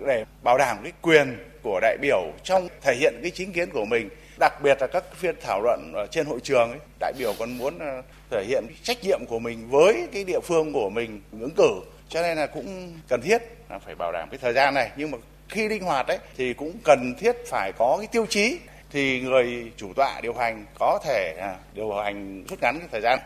Để 0.07 0.25
bảo 0.45 0.59
đảm 0.59 0.77
cái 0.83 0.93
quyền 1.03 1.37
của 1.63 1.81
đại 1.83 1.97
biểu 2.01 2.33
trong 2.45 2.69
thể 2.81 2.95
hiện 2.95 3.15
cái 3.23 3.31
chính 3.31 3.53
kiến 3.53 3.69
của 3.73 3.85
mình 3.85 4.09
đặc 4.41 4.63
biệt 4.63 4.77
là 4.81 4.87
các 4.87 5.05
phiên 5.15 5.35
thảo 5.41 5.61
luận 5.63 5.93
ở 5.95 6.07
trên 6.07 6.27
hội 6.27 6.41
trường 6.43 6.71
ấy, 6.71 6.79
đại 7.01 7.13
biểu 7.19 7.35
còn 7.39 7.59
muốn 7.59 7.79
ờ, 7.79 8.03
thể 8.31 8.45
hiện 8.45 8.65
trách 8.83 8.97
nhiệm 9.03 9.21
của 9.29 9.39
mình 9.39 9.69
với 9.71 10.09
cái 10.13 10.25
địa 10.25 10.41
phương 10.41 10.73
của 10.73 10.91
mình 10.91 11.21
ứng 11.41 11.55
cử. 11.57 11.71
Cho 12.09 12.23
nên 12.23 12.39
là 12.39 12.47
cũng 12.47 12.93
cần 13.09 13.21
thiết 13.23 13.43
là 13.71 13.79
phải 13.79 13.95
bảo 13.95 14.13
đảm 14.13 14.29
cái 14.31 14.39
thời 14.43 14.53
gian 14.53 14.75
này. 14.75 14.91
Nhưng 14.97 15.11
mà 15.11 15.19
khi 15.49 15.69
linh 15.69 15.83
hoạt 15.83 16.07
đấy 16.07 16.19
thì 16.37 16.55
cũng 16.55 16.73
cần 16.85 17.15
thiết 17.19 17.37
phải 17.47 17.73
có 17.79 17.97
cái 17.99 18.07
tiêu 18.07 18.27
chí 18.27 18.59
thì 18.91 19.21
người 19.21 19.73
chủ 19.77 19.93
tọa 19.97 20.21
điều 20.23 20.35
hành 20.35 20.67
có 20.79 20.99
thể 21.05 21.37
à, 21.41 21.57
điều 21.75 21.93
hành 21.93 22.45
rút 22.49 22.59
ngắn 22.63 22.79
cái 22.79 22.89
thời 22.93 23.01
gian. 23.01 23.19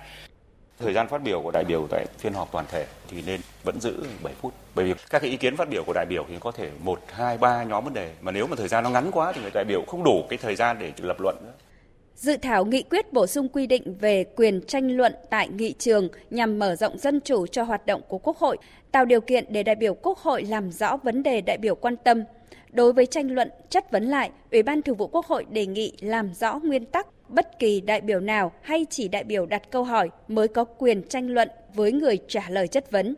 Thời 0.78 0.92
gian 0.92 1.08
phát 1.08 1.22
biểu 1.22 1.40
của 1.42 1.50
đại 1.50 1.64
biểu 1.64 1.86
tại 1.90 2.06
phiên 2.18 2.32
họp 2.32 2.52
toàn 2.52 2.64
thể 2.70 2.86
thì 3.08 3.22
nên 3.26 3.40
vẫn 3.64 3.80
giữ 3.80 4.04
7 4.22 4.34
phút. 4.40 4.52
Bởi 4.74 4.84
vì 4.84 4.94
các 5.10 5.18
cái 5.18 5.30
ý 5.30 5.36
kiến 5.36 5.56
phát 5.56 5.68
biểu 5.68 5.84
của 5.84 5.92
đại 5.92 6.06
biểu 6.06 6.24
thì 6.28 6.34
có 6.40 6.52
thể 6.52 6.70
1, 6.82 7.00
2, 7.08 7.38
3 7.38 7.62
nhóm 7.62 7.84
vấn 7.84 7.94
đề. 7.94 8.12
Mà 8.20 8.32
nếu 8.32 8.46
mà 8.46 8.56
thời 8.56 8.68
gian 8.68 8.84
nó 8.84 8.90
ngắn 8.90 9.10
quá 9.12 9.32
thì 9.32 9.40
người 9.42 9.50
đại 9.54 9.64
biểu 9.64 9.82
không 9.86 10.04
đủ 10.04 10.24
cái 10.28 10.38
thời 10.42 10.56
gian 10.56 10.76
để 10.80 10.92
lập 10.96 11.20
luận 11.20 11.36
nữa. 11.42 11.52
Dự 12.14 12.36
thảo 12.36 12.64
nghị 12.64 12.82
quyết 12.82 13.12
bổ 13.12 13.26
sung 13.26 13.48
quy 13.48 13.66
định 13.66 13.96
về 14.00 14.24
quyền 14.36 14.60
tranh 14.66 14.96
luận 14.96 15.14
tại 15.30 15.48
nghị 15.48 15.74
trường 15.78 16.08
nhằm 16.30 16.58
mở 16.58 16.76
rộng 16.76 16.98
dân 16.98 17.20
chủ 17.20 17.46
cho 17.46 17.62
hoạt 17.62 17.86
động 17.86 18.02
của 18.08 18.18
Quốc 18.18 18.36
hội, 18.38 18.56
tạo 18.92 19.04
điều 19.04 19.20
kiện 19.20 19.44
để 19.48 19.62
đại 19.62 19.74
biểu 19.74 19.94
Quốc 19.94 20.18
hội 20.18 20.42
làm 20.42 20.70
rõ 20.70 20.96
vấn 20.96 21.22
đề 21.22 21.40
đại 21.40 21.58
biểu 21.58 21.74
quan 21.74 21.96
tâm. 21.96 22.24
Đối 22.70 22.92
với 22.92 23.06
tranh 23.06 23.30
luận 23.30 23.50
chất 23.70 23.90
vấn 23.90 24.04
lại, 24.04 24.30
Ủy 24.52 24.62
ban 24.62 24.82
Thường 24.82 24.96
vụ 24.96 25.06
Quốc 25.06 25.26
hội 25.26 25.44
đề 25.50 25.66
nghị 25.66 25.92
làm 26.00 26.34
rõ 26.34 26.60
nguyên 26.62 26.86
tắc 26.86 27.06
bất 27.34 27.58
kỳ 27.58 27.80
đại 27.80 28.00
biểu 28.00 28.20
nào 28.20 28.52
hay 28.62 28.86
chỉ 28.90 29.08
đại 29.08 29.24
biểu 29.24 29.46
đặt 29.46 29.70
câu 29.70 29.84
hỏi 29.84 30.10
mới 30.28 30.48
có 30.48 30.64
quyền 30.64 31.02
tranh 31.02 31.28
luận 31.28 31.48
với 31.74 31.92
người 31.92 32.18
trả 32.28 32.48
lời 32.48 32.68
chất 32.68 32.90
vấn. 32.90 33.14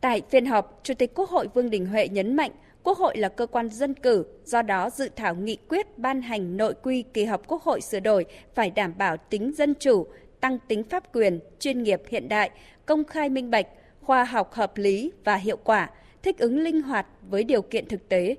Tại 0.00 0.22
phiên 0.30 0.46
họp, 0.46 0.80
Chủ 0.82 0.94
tịch 0.94 1.14
Quốc 1.14 1.30
hội 1.30 1.48
Vương 1.54 1.70
Đình 1.70 1.86
Huệ 1.86 2.08
nhấn 2.08 2.36
mạnh 2.36 2.50
Quốc 2.88 2.98
hội 2.98 3.16
là 3.16 3.28
cơ 3.28 3.46
quan 3.46 3.68
dân 3.68 3.94
cử, 3.94 4.24
do 4.44 4.62
đó 4.62 4.90
dự 4.90 5.08
thảo 5.16 5.34
nghị 5.34 5.56
quyết 5.68 5.98
ban 5.98 6.22
hành 6.22 6.56
nội 6.56 6.74
quy 6.82 7.02
kỳ 7.02 7.24
họp 7.24 7.46
Quốc 7.46 7.62
hội 7.62 7.80
sửa 7.80 8.00
đổi 8.00 8.26
phải 8.54 8.70
đảm 8.70 8.94
bảo 8.98 9.16
tính 9.16 9.52
dân 9.56 9.74
chủ, 9.74 10.06
tăng 10.40 10.58
tính 10.68 10.84
pháp 10.84 11.14
quyền, 11.14 11.40
chuyên 11.58 11.82
nghiệp 11.82 12.02
hiện 12.08 12.28
đại, 12.28 12.50
công 12.86 13.04
khai 13.04 13.28
minh 13.28 13.50
bạch, 13.50 13.66
khoa 14.02 14.24
học 14.24 14.52
hợp 14.52 14.76
lý 14.76 15.12
và 15.24 15.36
hiệu 15.36 15.56
quả, 15.64 15.90
thích 16.22 16.38
ứng 16.38 16.58
linh 16.58 16.82
hoạt 16.82 17.06
với 17.28 17.44
điều 17.44 17.62
kiện 17.62 17.86
thực 17.86 18.08
tế 18.08 18.36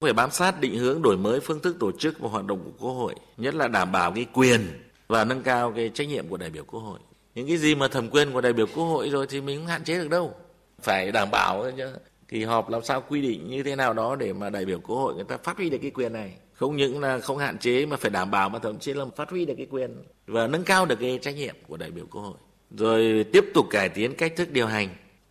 phải 0.00 0.12
bám 0.12 0.30
sát 0.30 0.60
định 0.60 0.78
hướng 0.78 1.02
đổi 1.02 1.16
mới 1.16 1.40
phương 1.40 1.60
thức 1.60 1.76
tổ 1.80 1.92
chức 1.92 2.18
và 2.18 2.28
hoạt 2.28 2.44
động 2.44 2.58
của 2.64 2.86
Quốc 2.86 2.94
hội, 2.94 3.14
nhất 3.36 3.54
là 3.54 3.68
đảm 3.68 3.92
bảo 3.92 4.12
cái 4.12 4.26
quyền 4.32 4.60
và 5.08 5.24
nâng 5.24 5.42
cao 5.42 5.72
cái 5.76 5.90
trách 5.94 6.08
nhiệm 6.08 6.28
của 6.28 6.36
đại 6.36 6.50
biểu 6.50 6.64
Quốc 6.64 6.80
hội. 6.80 6.98
Những 7.34 7.48
cái 7.48 7.56
gì 7.56 7.74
mà 7.74 7.88
thẩm 7.88 8.10
quyền 8.10 8.32
của 8.32 8.40
đại 8.40 8.52
biểu 8.52 8.66
Quốc 8.66 8.84
hội 8.84 9.10
rồi 9.10 9.26
thì 9.30 9.40
mình 9.40 9.58
không 9.58 9.66
hạn 9.66 9.84
chế 9.84 9.98
được 9.98 10.10
đâu. 10.10 10.34
Phải 10.82 11.12
đảm 11.12 11.30
bảo 11.30 11.70
chứ. 11.76 11.92
Kỳ 12.28 12.44
họp 12.44 12.70
làm 12.70 12.82
sao 12.82 13.04
quy 13.08 13.22
định 13.22 13.50
như 13.50 13.62
thế 13.62 13.76
nào 13.76 13.92
đó 13.92 14.16
để 14.16 14.32
mà 14.32 14.50
đại 14.50 14.64
biểu 14.64 14.80
Quốc 14.80 14.96
hội 14.96 15.14
người 15.14 15.24
ta 15.24 15.36
phát 15.36 15.56
huy 15.56 15.70
được 15.70 15.78
cái 15.82 15.90
quyền 15.90 16.12
này. 16.12 16.32
Không 16.52 16.76
những 16.76 17.00
là 17.00 17.18
không 17.18 17.38
hạn 17.38 17.58
chế 17.58 17.86
mà 17.86 17.96
phải 17.96 18.10
đảm 18.10 18.30
bảo 18.30 18.48
mà 18.48 18.58
thậm 18.58 18.78
chí 18.78 18.92
là 18.92 19.04
phát 19.16 19.30
huy 19.30 19.44
được 19.44 19.54
cái 19.56 19.66
quyền 19.70 20.04
và 20.26 20.46
nâng 20.46 20.64
cao 20.64 20.86
được 20.86 20.96
cái 21.00 21.18
trách 21.22 21.34
nhiệm 21.36 21.54
của 21.66 21.76
đại 21.76 21.90
biểu 21.90 22.06
Quốc 22.10 22.22
hội. 22.22 22.36
Rồi 22.70 23.24
tiếp 23.32 23.44
tục 23.54 23.66
cải 23.70 23.88
tiến 23.88 24.14
cách 24.14 24.32
thức 24.36 24.50
điều 24.50 24.66
hành, 24.66 24.88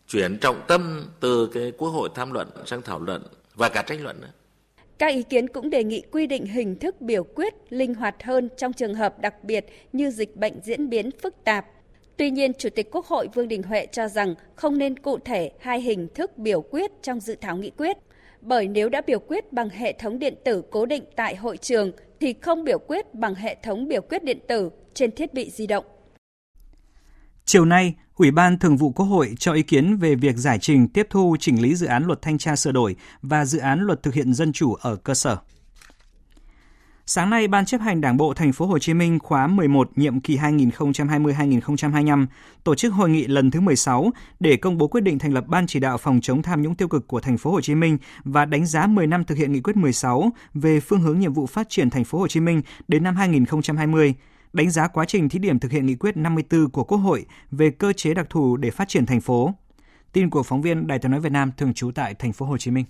chuyển 0.07 0.37
trọng 0.39 0.61
tâm 0.67 1.05
từ 1.19 1.47
cái 1.53 1.71
Quốc 1.77 1.89
hội 1.89 2.09
tham 2.15 2.31
luận 2.31 2.49
sang 2.65 2.81
thảo 2.81 2.99
luận 2.99 3.23
và 3.55 3.69
cả 3.69 3.81
tranh 3.81 4.03
luận 4.03 4.21
nữa. 4.21 4.31
Các 4.97 5.07
ý 5.07 5.23
kiến 5.23 5.47
cũng 5.47 5.69
đề 5.69 5.83
nghị 5.83 6.01
quy 6.11 6.27
định 6.27 6.45
hình 6.45 6.79
thức 6.79 7.01
biểu 7.01 7.23
quyết 7.23 7.53
linh 7.69 7.93
hoạt 7.93 8.23
hơn 8.23 8.49
trong 8.57 8.73
trường 8.73 8.93
hợp 8.93 9.19
đặc 9.19 9.43
biệt 9.43 9.65
như 9.93 10.11
dịch 10.11 10.35
bệnh 10.35 10.59
diễn 10.63 10.89
biến 10.89 11.11
phức 11.11 11.43
tạp. 11.43 11.65
Tuy 12.17 12.31
nhiên, 12.31 12.53
Chủ 12.53 12.69
tịch 12.69 12.91
Quốc 12.91 13.05
hội 13.05 13.27
Vương 13.33 13.47
Đình 13.47 13.63
Huệ 13.63 13.85
cho 13.85 14.07
rằng 14.07 14.35
không 14.55 14.77
nên 14.77 14.99
cụ 14.99 15.17
thể 15.17 15.51
hai 15.59 15.81
hình 15.81 16.07
thức 16.15 16.37
biểu 16.37 16.61
quyết 16.61 16.91
trong 17.01 17.19
dự 17.19 17.35
thảo 17.41 17.57
nghị 17.57 17.69
quyết, 17.69 17.97
bởi 18.41 18.67
nếu 18.67 18.89
đã 18.89 19.01
biểu 19.07 19.19
quyết 19.19 19.53
bằng 19.53 19.69
hệ 19.69 19.93
thống 19.93 20.19
điện 20.19 20.35
tử 20.45 20.63
cố 20.71 20.85
định 20.85 21.03
tại 21.15 21.35
hội 21.35 21.57
trường 21.57 21.91
thì 22.19 22.33
không 22.41 22.63
biểu 22.63 22.79
quyết 22.79 23.13
bằng 23.13 23.35
hệ 23.35 23.55
thống 23.63 23.87
biểu 23.87 24.01
quyết 24.01 24.23
điện 24.23 24.39
tử 24.47 24.69
trên 24.93 25.11
thiết 25.11 25.33
bị 25.33 25.49
di 25.49 25.67
động. 25.67 25.85
Chiều 27.49 27.65
nay, 27.65 27.95
Ủy 28.15 28.31
ban 28.31 28.59
Thường 28.59 28.77
vụ 28.77 28.91
Quốc 28.91 29.05
hội 29.05 29.35
cho 29.39 29.53
ý 29.53 29.61
kiến 29.61 29.97
về 29.97 30.15
việc 30.15 30.37
giải 30.37 30.59
trình 30.59 30.87
tiếp 30.87 31.07
thu 31.09 31.35
chỉnh 31.39 31.61
lý 31.61 31.75
dự 31.75 31.87
án 31.87 32.05
luật 32.05 32.21
thanh 32.21 32.37
tra 32.37 32.55
sửa 32.55 32.71
đổi 32.71 32.95
và 33.21 33.45
dự 33.45 33.59
án 33.59 33.79
luật 33.79 34.03
thực 34.03 34.13
hiện 34.13 34.33
dân 34.33 34.53
chủ 34.53 34.73
ở 34.73 34.95
cơ 34.95 35.13
sở. 35.13 35.37
Sáng 37.05 37.29
nay, 37.29 37.47
Ban 37.47 37.65
chấp 37.65 37.81
hành 37.81 38.01
Đảng 38.01 38.17
bộ 38.17 38.33
Thành 38.33 38.53
phố 38.53 38.65
Hồ 38.65 38.79
Chí 38.79 38.93
Minh 38.93 39.19
khóa 39.19 39.47
11 39.47 39.89
nhiệm 39.95 40.19
kỳ 40.19 40.37
2020-2025 40.37 42.25
tổ 42.63 42.75
chức 42.75 42.93
hội 42.93 43.09
nghị 43.09 43.27
lần 43.27 43.51
thứ 43.51 43.59
16 43.59 44.11
để 44.39 44.57
công 44.57 44.77
bố 44.77 44.87
quyết 44.87 45.01
định 45.01 45.19
thành 45.19 45.33
lập 45.33 45.43
Ban 45.47 45.67
chỉ 45.67 45.79
đạo 45.79 45.97
phòng 45.97 46.19
chống 46.21 46.41
tham 46.41 46.61
nhũng 46.61 46.75
tiêu 46.75 46.87
cực 46.87 47.07
của 47.07 47.19
Thành 47.19 47.37
phố 47.37 47.51
Hồ 47.51 47.61
Chí 47.61 47.75
Minh 47.75 47.97
và 48.23 48.45
đánh 48.45 48.65
giá 48.65 48.87
10 48.87 49.07
năm 49.07 49.23
thực 49.23 49.37
hiện 49.37 49.53
nghị 49.53 49.61
quyết 49.61 49.77
16 49.77 50.31
về 50.53 50.79
phương 50.79 51.01
hướng 51.01 51.19
nhiệm 51.19 51.33
vụ 51.33 51.45
phát 51.45 51.69
triển 51.69 51.89
Thành 51.89 52.03
phố 52.03 52.19
Hồ 52.19 52.27
Chí 52.27 52.39
Minh 52.39 52.61
đến 52.87 53.03
năm 53.03 53.15
2020 53.15 54.15
đánh 54.53 54.69
giá 54.69 54.87
quá 54.87 55.05
trình 55.05 55.29
thí 55.29 55.39
điểm 55.39 55.59
thực 55.59 55.71
hiện 55.71 55.85
nghị 55.85 55.95
quyết 55.95 56.17
54 56.17 56.69
của 56.69 56.83
Quốc 56.83 56.97
hội 56.97 57.25
về 57.51 57.69
cơ 57.69 57.93
chế 57.93 58.13
đặc 58.13 58.27
thù 58.29 58.57
để 58.57 58.71
phát 58.71 58.87
triển 58.87 59.05
thành 59.05 59.21
phố. 59.21 59.53
Tin 60.13 60.29
của 60.29 60.43
phóng 60.43 60.61
viên 60.61 60.87
Đài 60.87 60.99
tiếng 60.99 61.11
nói 61.11 61.19
Việt 61.19 61.31
Nam 61.31 61.51
thường 61.57 61.73
trú 61.73 61.91
tại 61.91 62.13
thành 62.13 62.33
phố 62.33 62.45
Hồ 62.45 62.57
Chí 62.57 62.71
Minh. 62.71 62.85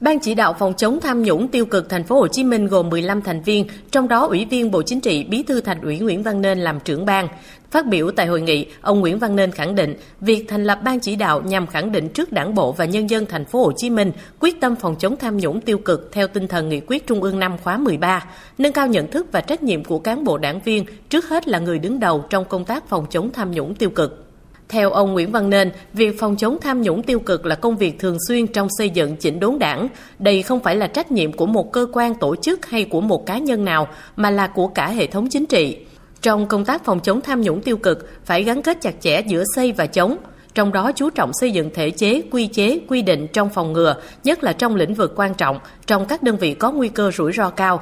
Ban 0.00 0.18
chỉ 0.20 0.34
đạo 0.34 0.54
phòng 0.58 0.74
chống 0.74 1.00
tham 1.00 1.22
nhũng 1.22 1.48
tiêu 1.48 1.66
cực 1.66 1.88
thành 1.88 2.04
phố 2.04 2.20
Hồ 2.20 2.28
Chí 2.28 2.44
Minh 2.44 2.66
gồm 2.66 2.88
15 2.88 3.22
thành 3.22 3.42
viên, 3.42 3.66
trong 3.90 4.08
đó 4.08 4.26
Ủy 4.26 4.44
viên 4.44 4.70
Bộ 4.70 4.82
Chính 4.82 5.00
trị, 5.00 5.24
Bí 5.24 5.42
thư 5.42 5.60
Thành 5.60 5.80
ủy 5.80 5.98
Nguyễn 5.98 6.22
Văn 6.22 6.42
Nên 6.42 6.58
làm 6.58 6.80
trưởng 6.80 7.06
ban. 7.06 7.28
Phát 7.70 7.86
biểu 7.86 8.10
tại 8.10 8.26
hội 8.26 8.40
nghị, 8.40 8.66
ông 8.80 9.00
Nguyễn 9.00 9.18
Văn 9.18 9.36
Nên 9.36 9.52
khẳng 9.52 9.74
định, 9.74 9.94
việc 10.20 10.44
thành 10.48 10.64
lập 10.64 10.78
ban 10.84 11.00
chỉ 11.00 11.16
đạo 11.16 11.42
nhằm 11.42 11.66
khẳng 11.66 11.92
định 11.92 12.08
trước 12.08 12.32
Đảng 12.32 12.54
bộ 12.54 12.72
và 12.72 12.84
nhân 12.84 13.10
dân 13.10 13.26
thành 13.26 13.44
phố 13.44 13.64
Hồ 13.64 13.72
Chí 13.76 13.90
Minh 13.90 14.12
quyết 14.40 14.60
tâm 14.60 14.76
phòng 14.76 14.96
chống 14.98 15.16
tham 15.16 15.36
nhũng 15.36 15.60
tiêu 15.60 15.78
cực 15.78 16.08
theo 16.12 16.26
tinh 16.26 16.48
thần 16.48 16.68
nghị 16.68 16.80
quyết 16.86 17.06
Trung 17.06 17.22
ương 17.22 17.38
năm 17.38 17.56
khóa 17.64 17.76
13, 17.76 18.26
nâng 18.58 18.72
cao 18.72 18.86
nhận 18.86 19.10
thức 19.10 19.26
và 19.32 19.40
trách 19.40 19.62
nhiệm 19.62 19.84
của 19.84 19.98
cán 19.98 20.24
bộ 20.24 20.38
đảng 20.38 20.60
viên, 20.60 20.84
trước 21.08 21.28
hết 21.28 21.48
là 21.48 21.58
người 21.58 21.78
đứng 21.78 22.00
đầu 22.00 22.24
trong 22.30 22.44
công 22.44 22.64
tác 22.64 22.88
phòng 22.88 23.06
chống 23.10 23.30
tham 23.32 23.50
nhũng 23.50 23.74
tiêu 23.74 23.90
cực. 23.90 24.27
Theo 24.68 24.90
ông 24.90 25.12
Nguyễn 25.12 25.32
Văn 25.32 25.50
Nên, 25.50 25.70
việc 25.92 26.20
phòng 26.20 26.36
chống 26.36 26.58
tham 26.60 26.82
nhũng 26.82 27.02
tiêu 27.02 27.20
cực 27.20 27.46
là 27.46 27.54
công 27.54 27.76
việc 27.76 27.98
thường 27.98 28.16
xuyên 28.28 28.46
trong 28.46 28.68
xây 28.78 28.90
dựng 28.90 29.16
chỉnh 29.16 29.40
đốn 29.40 29.58
đảng. 29.58 29.88
Đây 30.18 30.42
không 30.42 30.60
phải 30.60 30.76
là 30.76 30.86
trách 30.86 31.12
nhiệm 31.12 31.32
của 31.32 31.46
một 31.46 31.72
cơ 31.72 31.86
quan 31.92 32.14
tổ 32.14 32.36
chức 32.36 32.66
hay 32.66 32.84
của 32.84 33.00
một 33.00 33.26
cá 33.26 33.38
nhân 33.38 33.64
nào, 33.64 33.88
mà 34.16 34.30
là 34.30 34.46
của 34.46 34.66
cả 34.68 34.88
hệ 34.88 35.06
thống 35.06 35.28
chính 35.28 35.46
trị. 35.46 35.76
Trong 36.22 36.46
công 36.46 36.64
tác 36.64 36.84
phòng 36.84 37.00
chống 37.00 37.20
tham 37.20 37.40
nhũng 37.40 37.62
tiêu 37.62 37.76
cực, 37.76 38.08
phải 38.24 38.42
gắn 38.42 38.62
kết 38.62 38.78
chặt 38.80 38.94
chẽ 39.00 39.20
giữa 39.20 39.44
xây 39.54 39.72
và 39.72 39.86
chống, 39.86 40.16
trong 40.54 40.72
đó 40.72 40.92
chú 40.92 41.10
trọng 41.10 41.30
xây 41.40 41.50
dựng 41.50 41.70
thể 41.74 41.90
chế, 41.90 42.22
quy 42.30 42.46
chế, 42.46 42.80
quy 42.88 43.02
định 43.02 43.26
trong 43.32 43.50
phòng 43.50 43.72
ngừa, 43.72 43.94
nhất 44.24 44.44
là 44.44 44.52
trong 44.52 44.76
lĩnh 44.76 44.94
vực 44.94 45.12
quan 45.16 45.34
trọng, 45.34 45.58
trong 45.86 46.06
các 46.06 46.22
đơn 46.22 46.36
vị 46.36 46.54
có 46.54 46.72
nguy 46.72 46.88
cơ 46.88 47.10
rủi 47.10 47.32
ro 47.32 47.50
cao 47.50 47.80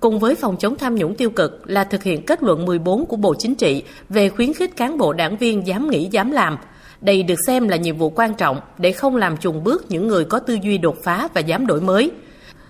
cùng 0.00 0.18
với 0.18 0.34
phòng 0.34 0.56
chống 0.56 0.76
tham 0.78 0.94
nhũng 0.94 1.14
tiêu 1.14 1.30
cực 1.30 1.70
là 1.70 1.84
thực 1.84 2.02
hiện 2.02 2.26
kết 2.26 2.42
luận 2.42 2.64
14 2.64 3.06
của 3.06 3.16
Bộ 3.16 3.34
Chính 3.38 3.54
trị 3.54 3.82
về 4.08 4.28
khuyến 4.28 4.54
khích 4.54 4.76
cán 4.76 4.98
bộ 4.98 5.12
đảng 5.12 5.36
viên 5.36 5.66
dám 5.66 5.90
nghĩ 5.90 6.08
dám 6.10 6.30
làm. 6.30 6.58
Đây 7.00 7.22
được 7.22 7.38
xem 7.46 7.68
là 7.68 7.76
nhiệm 7.76 7.96
vụ 7.96 8.10
quan 8.10 8.34
trọng 8.34 8.60
để 8.78 8.92
không 8.92 9.16
làm 9.16 9.36
trùng 9.36 9.64
bước 9.64 9.84
những 9.88 10.08
người 10.08 10.24
có 10.24 10.38
tư 10.38 10.58
duy 10.62 10.78
đột 10.78 10.96
phá 11.02 11.28
và 11.34 11.40
dám 11.40 11.66
đổi 11.66 11.80
mới. 11.80 12.10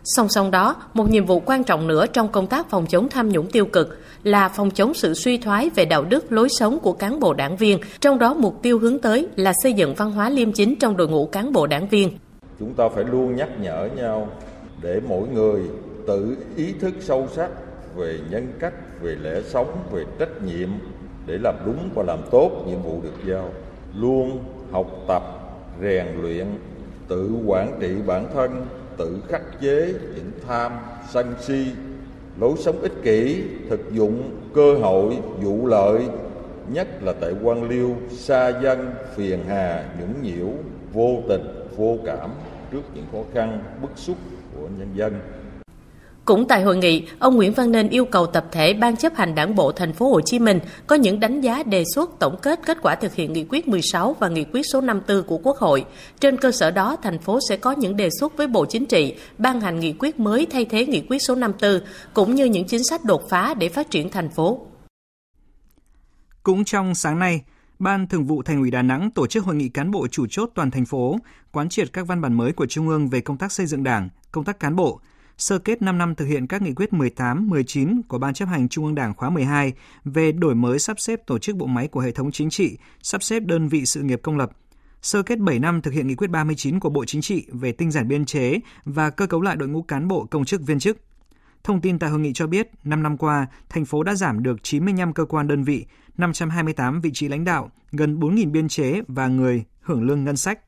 Song 0.05 0.29
song 0.29 0.51
đó, 0.51 0.77
một 0.95 1.11
nhiệm 1.11 1.25
vụ 1.25 1.41
quan 1.41 1.65
trọng 1.65 1.87
nữa 1.87 2.07
trong 2.07 2.29
công 2.29 2.47
tác 2.47 2.71
phòng 2.71 2.87
chống 2.87 3.09
tham 3.09 3.29
nhũng 3.29 3.51
tiêu 3.51 3.67
cực 3.67 3.99
là 4.23 4.49
phòng 4.49 4.71
chống 4.71 4.95
sự 4.95 5.15
suy 5.15 5.39
thoái 5.39 5.71
về 5.71 5.85
đạo 5.85 6.05
đức 6.05 6.33
lối 6.33 6.49
sống 6.49 6.79
của 6.79 6.93
cán 6.93 7.21
bộ 7.21 7.35
đảng 7.35 7.57
viên, 7.57 7.79
trong 8.01 8.19
đó 8.19 8.35
mục 8.35 8.63
tiêu 8.63 8.79
hướng 8.79 8.99
tới 8.99 9.29
là 9.37 9.53
xây 9.63 9.73
dựng 9.73 9.95
văn 9.95 10.13
hóa 10.13 10.31
liêm 10.31 10.53
chính 10.53 10.77
trong 10.77 10.97
đội 10.97 11.09
ngũ 11.09 11.27
cán 11.27 11.53
bộ 11.53 11.67
đảng 11.67 11.89
viên. 11.89 12.19
Chúng 12.59 12.75
ta 12.75 12.89
phải 12.95 13.05
luôn 13.05 13.37
nhắc 13.37 13.49
nhở 13.61 13.89
nhau 13.97 14.29
để 14.83 15.01
mỗi 15.09 15.29
người 15.29 15.61
tự 16.07 16.37
ý 16.57 16.73
thức 16.73 16.95
sâu 17.01 17.29
sắc 17.35 17.51
về 17.97 18.19
nhân 18.31 18.53
cách, 18.59 18.75
về 19.03 19.17
lẽ 19.23 19.43
sống, 19.43 19.79
về 19.93 20.05
trách 20.19 20.43
nhiệm 20.43 20.69
để 21.27 21.39
làm 21.43 21.55
đúng 21.67 21.91
và 21.95 22.03
làm 22.07 22.19
tốt 22.31 22.65
nhiệm 22.67 22.83
vụ 22.83 23.01
được 23.03 23.27
giao. 23.27 23.51
Luôn 23.95 24.45
học 24.71 24.87
tập, 25.09 25.23
rèn 25.83 26.07
luyện, 26.23 26.47
tự 27.09 27.31
quản 27.47 27.79
trị 27.81 27.95
bản 28.07 28.27
thân, 28.35 28.67
tự 28.97 29.19
khắc 29.29 29.61
chế 29.61 29.95
những 30.15 30.31
tham, 30.47 30.73
sân 31.11 31.35
si, 31.41 31.67
lối 32.41 32.55
sống 32.59 32.81
ích 32.83 33.03
kỷ, 33.03 33.43
thực 33.71 33.93
dụng, 33.93 34.31
cơ 34.55 34.75
hội, 34.75 35.17
vụ 35.43 35.67
lợi, 35.67 36.07
nhất 36.73 36.89
là 37.03 37.13
tại 37.21 37.33
quan 37.43 37.69
liêu, 37.69 37.97
xa 38.11 38.49
dân, 38.63 38.91
phiền 39.15 39.41
hà, 39.49 39.85
nhũng 40.01 40.23
nhiễu, 40.23 40.49
vô 40.93 41.23
tình, 41.29 41.43
vô 41.77 41.97
cảm 42.07 42.31
trước 42.73 42.83
những 42.95 43.05
khó 43.13 43.19
khăn, 43.35 43.63
bức 43.83 43.91
xúc 43.97 44.17
của 44.55 44.69
nhân 44.79 44.89
dân. 44.95 45.21
Cũng 46.27 46.49
tại 46.49 46.63
hội 46.63 46.77
nghị, 46.77 47.07
ông 47.19 47.37
Nguyễn 47.37 47.53
Văn 47.53 47.73
Nên 47.73 47.89
yêu 47.89 48.05
cầu 48.05 48.27
tập 48.27 48.47
thể 48.53 48.75
Ban 48.75 48.97
chấp 48.97 49.17
hành 49.17 49.35
Đảng 49.35 49.55
bộ 49.55 49.73
thành 49.73 49.93
phố 49.93 50.11
Hồ 50.11 50.21
Chí 50.21 50.39
Minh 50.39 50.61
có 50.87 50.97
những 50.97 51.21
đánh 51.21 51.41
giá 51.41 51.63
đề 51.63 51.85
xuất 51.95 52.11
tổng 52.19 52.37
kết 52.43 52.61
kết 52.67 52.79
quả 52.83 52.95
thực 52.95 53.15
hiện 53.15 53.33
nghị 53.33 53.47
quyết 53.49 53.69
16 53.69 54.17
và 54.21 54.29
nghị 54.29 54.45
quyết 54.45 54.63
số 54.73 54.81
54 54.81 55.23
của 55.27 55.39
Quốc 55.39 55.57
hội. 55.57 55.85
Trên 56.21 56.37
cơ 56.37 56.53
sở 56.53 56.71
đó, 56.71 56.97
thành 57.03 57.19
phố 57.19 57.39
sẽ 57.49 57.57
có 57.57 57.73
những 57.73 57.97
đề 57.97 58.09
xuất 58.21 58.37
với 58.37 58.47
Bộ 58.47 58.67
Chính 58.67 58.87
trị 58.87 59.15
ban 59.39 59.61
hành 59.61 59.81
nghị 59.81 59.93
quyết 59.99 60.21
mới 60.21 60.47
thay 60.51 60.65
thế 60.65 60.87
nghị 60.87 61.03
quyết 61.09 61.19
số 61.19 61.35
54 61.35 61.81
cũng 62.15 62.35
như 62.35 62.45
những 62.45 62.67
chính 62.67 62.85
sách 62.85 63.05
đột 63.05 63.29
phá 63.31 63.55
để 63.55 63.69
phát 63.69 63.91
triển 63.91 64.11
thành 64.11 64.29
phố. 64.29 64.67
Cũng 66.43 66.65
trong 66.65 66.95
sáng 66.95 67.19
nay, 67.19 67.43
Ban 67.79 68.07
Thường 68.07 68.27
vụ 68.27 68.43
Thành 68.43 68.61
ủy 68.61 68.71
Đà 68.71 68.83
Nẵng 68.83 69.11
tổ 69.11 69.27
chức 69.27 69.45
hội 69.45 69.55
nghị 69.55 69.69
cán 69.69 69.91
bộ 69.91 70.07
chủ 70.11 70.27
chốt 70.31 70.51
toàn 70.55 70.71
thành 70.71 70.87
phố, 70.87 71.19
quán 71.53 71.69
triệt 71.69 71.93
các 71.93 72.07
văn 72.07 72.21
bản 72.21 72.37
mới 72.37 72.53
của 72.53 72.67
Trung 72.67 72.89
ương 72.89 73.09
về 73.09 73.21
công 73.21 73.39
tác 73.39 73.53
xây 73.53 73.67
dựng 73.67 73.85
Đảng, 73.85 74.09
công 74.33 74.45
tác 74.45 74.61
cán 74.61 74.77
bộ, 74.77 75.01
sơ 75.39 75.59
kết 75.59 75.83
5 75.83 75.99
năm 75.99 76.15
thực 76.15 76.25
hiện 76.25 76.47
các 76.47 76.63
nghị 76.63 76.75
quyết 76.75 76.93
18, 76.93 77.49
19 77.49 78.03
của 78.03 78.19
Ban 78.19 78.35
chấp 78.35 78.47
hành 78.47 78.69
Trung 78.69 78.85
ương 78.85 78.95
Đảng 78.95 79.15
khóa 79.15 79.31
12 79.31 79.73
về 80.05 80.33
đổi 80.33 80.55
mới 80.55 80.79
sắp 80.79 81.01
xếp 81.01 81.27
tổ 81.27 81.39
chức 81.39 81.57
bộ 81.57 81.67
máy 81.67 81.89
của 81.89 82.01
hệ 82.01 82.13
thống 82.13 82.31
chính 82.33 82.51
trị, 82.51 82.79
sắp 83.03 83.23
xếp 83.23 83.41
đơn 83.41 83.69
vị 83.69 83.87
sự 83.87 84.03
nghiệp 84.03 84.21
công 84.23 84.37
lập, 84.37 84.51
sơ 85.03 85.23
kết 85.23 85.39
7 85.39 85.59
năm 85.59 85.83
thực 85.83 85.95
hiện 85.95 86.07
nghị 86.07 86.15
quyết 86.15 86.31
39 86.31 86.81
của 86.81 86.91
Bộ 86.91 87.05
Chính 87.05 87.21
trị 87.21 87.47
về 87.53 87.73
tinh 87.73 87.91
giản 87.91 88.09
biên 88.09 88.25
chế 88.25 88.61
và 88.85 89.11
cơ 89.11 89.27
cấu 89.27 89.41
lại 89.41 89.57
đội 89.57 89.69
ngũ 89.69 89.83
cán 89.83 90.09
bộ 90.09 90.27
công 90.31 90.45
chức 90.45 90.63
viên 90.67 90.79
chức. 90.79 90.99
Thông 91.65 91.81
tin 91.81 91.99
tại 91.99 92.11
hội 92.11 92.21
nghị 92.21 92.33
cho 92.33 92.47
biết, 92.47 92.71
5 92.85 93.03
năm 93.03 93.17
qua, 93.17 93.47
thành 93.69 93.85
phố 93.85 94.03
đã 94.03 94.15
giảm 94.15 94.43
được 94.43 94.63
95 94.63 95.13
cơ 95.13 95.25
quan 95.25 95.49
đơn 95.49 95.63
vị, 95.65 95.87
528 96.17 97.01
vị 97.01 97.11
trí 97.15 97.29
lãnh 97.29 97.45
đạo, 97.45 97.71
gần 97.93 98.19
4.000 98.21 98.51
biên 98.51 98.69
chế 98.69 99.01
và 99.09 99.29
người 99.29 99.65
hưởng 99.81 100.03
lương 100.03 100.25
ngân 100.25 100.37
sách. 100.37 100.61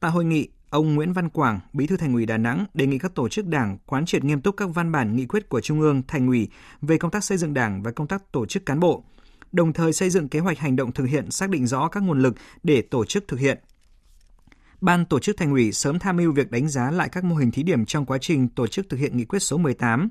Tại 0.00 0.10
hội 0.10 0.24
nghị, 0.24 0.48
Ông 0.70 0.94
Nguyễn 0.94 1.12
Văn 1.12 1.28
Quảng, 1.28 1.60
Bí 1.72 1.86
thư 1.86 1.96
Thành 1.96 2.14
ủy 2.14 2.26
Đà 2.26 2.38
Nẵng 2.38 2.66
đề 2.74 2.86
nghị 2.86 2.98
các 2.98 3.14
tổ 3.14 3.28
chức 3.28 3.46
Đảng 3.46 3.78
quán 3.86 4.06
triệt 4.06 4.24
nghiêm 4.24 4.40
túc 4.40 4.56
các 4.56 4.68
văn 4.74 4.92
bản 4.92 5.16
nghị 5.16 5.26
quyết 5.26 5.48
của 5.48 5.60
Trung 5.60 5.80
ương, 5.80 6.02
Thành 6.08 6.26
ủy 6.26 6.48
về 6.82 6.98
công 6.98 7.10
tác 7.10 7.24
xây 7.24 7.38
dựng 7.38 7.54
Đảng 7.54 7.82
và 7.82 7.90
công 7.90 8.06
tác 8.06 8.32
tổ 8.32 8.46
chức 8.46 8.66
cán 8.66 8.80
bộ, 8.80 9.04
đồng 9.52 9.72
thời 9.72 9.92
xây 9.92 10.10
dựng 10.10 10.28
kế 10.28 10.38
hoạch 10.38 10.58
hành 10.58 10.76
động 10.76 10.92
thực 10.92 11.04
hiện 11.04 11.30
xác 11.30 11.50
định 11.50 11.66
rõ 11.66 11.88
các 11.88 12.02
nguồn 12.02 12.22
lực 12.22 12.34
để 12.62 12.82
tổ 12.82 13.04
chức 13.04 13.28
thực 13.28 13.40
hiện. 13.40 13.58
Ban 14.80 15.04
tổ 15.04 15.18
chức 15.18 15.36
Thành 15.36 15.50
ủy 15.50 15.72
sớm 15.72 15.98
tham 15.98 16.16
mưu 16.16 16.32
việc 16.32 16.50
đánh 16.50 16.68
giá 16.68 16.90
lại 16.90 17.08
các 17.12 17.24
mô 17.24 17.36
hình 17.36 17.50
thí 17.50 17.62
điểm 17.62 17.84
trong 17.84 18.06
quá 18.06 18.18
trình 18.20 18.48
tổ 18.48 18.66
chức 18.66 18.88
thực 18.88 18.96
hiện 18.96 19.16
nghị 19.16 19.24
quyết 19.24 19.38
số 19.38 19.56
18, 19.56 20.08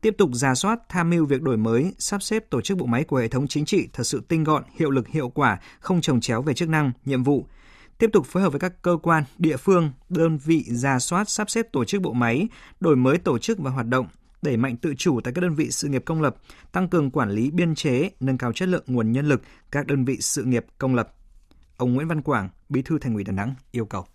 tiếp 0.00 0.14
tục 0.18 0.30
ra 0.32 0.54
soát 0.54 0.80
tham 0.88 1.10
mưu 1.10 1.26
việc 1.26 1.42
đổi 1.42 1.56
mới, 1.56 1.92
sắp 1.98 2.22
xếp 2.22 2.50
tổ 2.50 2.60
chức 2.60 2.78
bộ 2.78 2.86
máy 2.86 3.04
của 3.04 3.16
hệ 3.16 3.28
thống 3.28 3.46
chính 3.46 3.64
trị 3.64 3.88
thật 3.92 4.04
sự 4.04 4.22
tinh 4.28 4.44
gọn, 4.44 4.62
hiệu 4.74 4.90
lực 4.90 5.08
hiệu 5.08 5.28
quả, 5.28 5.58
không 5.80 6.00
trồng 6.00 6.20
chéo 6.20 6.42
về 6.42 6.54
chức 6.54 6.68
năng, 6.68 6.92
nhiệm 7.04 7.22
vụ, 7.22 7.46
tiếp 7.98 8.10
tục 8.12 8.26
phối 8.26 8.42
hợp 8.42 8.50
với 8.50 8.60
các 8.60 8.72
cơ 8.82 8.96
quan, 9.02 9.24
địa 9.38 9.56
phương, 9.56 9.90
đơn 10.08 10.38
vị 10.44 10.64
ra 10.68 10.98
soát 10.98 11.30
sắp 11.30 11.50
xếp 11.50 11.72
tổ 11.72 11.84
chức 11.84 12.02
bộ 12.02 12.12
máy, 12.12 12.48
đổi 12.80 12.96
mới 12.96 13.18
tổ 13.18 13.38
chức 13.38 13.58
và 13.58 13.70
hoạt 13.70 13.86
động, 13.86 14.08
đẩy 14.42 14.56
mạnh 14.56 14.76
tự 14.76 14.94
chủ 14.98 15.20
tại 15.24 15.32
các 15.34 15.40
đơn 15.40 15.54
vị 15.54 15.70
sự 15.70 15.88
nghiệp 15.88 16.02
công 16.06 16.22
lập, 16.22 16.36
tăng 16.72 16.88
cường 16.88 17.10
quản 17.10 17.30
lý 17.30 17.50
biên 17.50 17.74
chế, 17.74 18.10
nâng 18.20 18.38
cao 18.38 18.52
chất 18.52 18.68
lượng 18.68 18.84
nguồn 18.86 19.12
nhân 19.12 19.28
lực 19.28 19.42
các 19.70 19.86
đơn 19.86 20.04
vị 20.04 20.16
sự 20.20 20.44
nghiệp 20.44 20.66
công 20.78 20.94
lập. 20.94 21.14
Ông 21.76 21.94
Nguyễn 21.94 22.08
Văn 22.08 22.22
Quảng, 22.22 22.48
Bí 22.68 22.82
thư 22.82 22.98
Thành 22.98 23.14
ủy 23.14 23.24
Đà 23.24 23.32
Nẵng 23.32 23.54
yêu 23.72 23.86
cầu. 23.86 24.06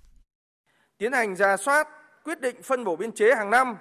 Tiến 0.98 1.12
hành 1.12 1.36
ra 1.36 1.58
soát, 1.58 1.88
quyết 2.24 2.42
định 2.42 2.56
phân 2.64 2.84
bổ 2.84 2.96
biên 2.96 3.12
chế 3.12 3.36
hàng 3.36 3.50
năm, 3.50 3.76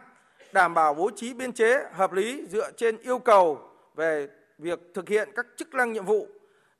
đảm 0.52 0.74
bảo 0.74 0.94
bố 0.94 1.10
trí 1.16 1.34
biên 1.34 1.52
chế 1.52 1.84
hợp 1.92 2.12
lý 2.12 2.46
dựa 2.50 2.70
trên 2.76 2.96
yêu 2.98 3.18
cầu 3.18 3.60
về 3.96 4.28
việc 4.58 4.80
thực 4.94 5.08
hiện 5.08 5.28
các 5.36 5.46
chức 5.56 5.74
năng 5.74 5.92
nhiệm 5.92 6.04
vụ. 6.04 6.28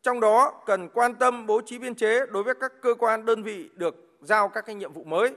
Trong 0.03 0.21
đó 0.21 0.63
cần 0.67 0.89
quan 0.89 1.15
tâm 1.15 1.47
bố 1.47 1.61
trí 1.67 1.79
biên 1.79 1.95
chế 1.95 2.27
đối 2.27 2.43
với 2.43 2.55
các 2.61 2.73
cơ 2.83 2.95
quan 2.99 3.25
đơn 3.25 3.43
vị 3.43 3.69
được 3.75 4.19
giao 4.21 4.49
các 4.49 4.67
cái 4.67 4.75
nhiệm 4.75 4.93
vụ 4.93 5.05
mới. 5.05 5.35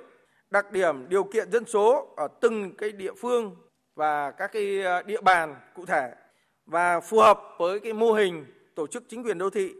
Đặc 0.50 0.72
điểm 0.72 1.10
điều 1.10 1.24
kiện 1.24 1.51
dân 1.51 1.65
số 1.65 2.13
ở 2.17 2.27
từng 2.41 2.75
cái 2.77 2.91
địa 2.91 3.13
phương 3.22 3.55
và 3.95 4.31
các 4.31 4.51
cái 4.53 4.81
ờ, 4.81 5.03
địa 5.03 5.22
bàn 5.22 5.55
cụ 5.75 5.86
thể 5.86 6.12
và 6.65 7.00
phù 7.00 7.19
hợp 7.19 7.39
với 7.57 7.79
cái 7.79 7.93
mô 7.93 8.13
hình 8.13 8.45
tổ 8.75 8.88
chức 8.88 9.03
chính 9.10 9.24
quyền 9.24 9.38
đô 9.38 9.50
thị. 9.50 9.72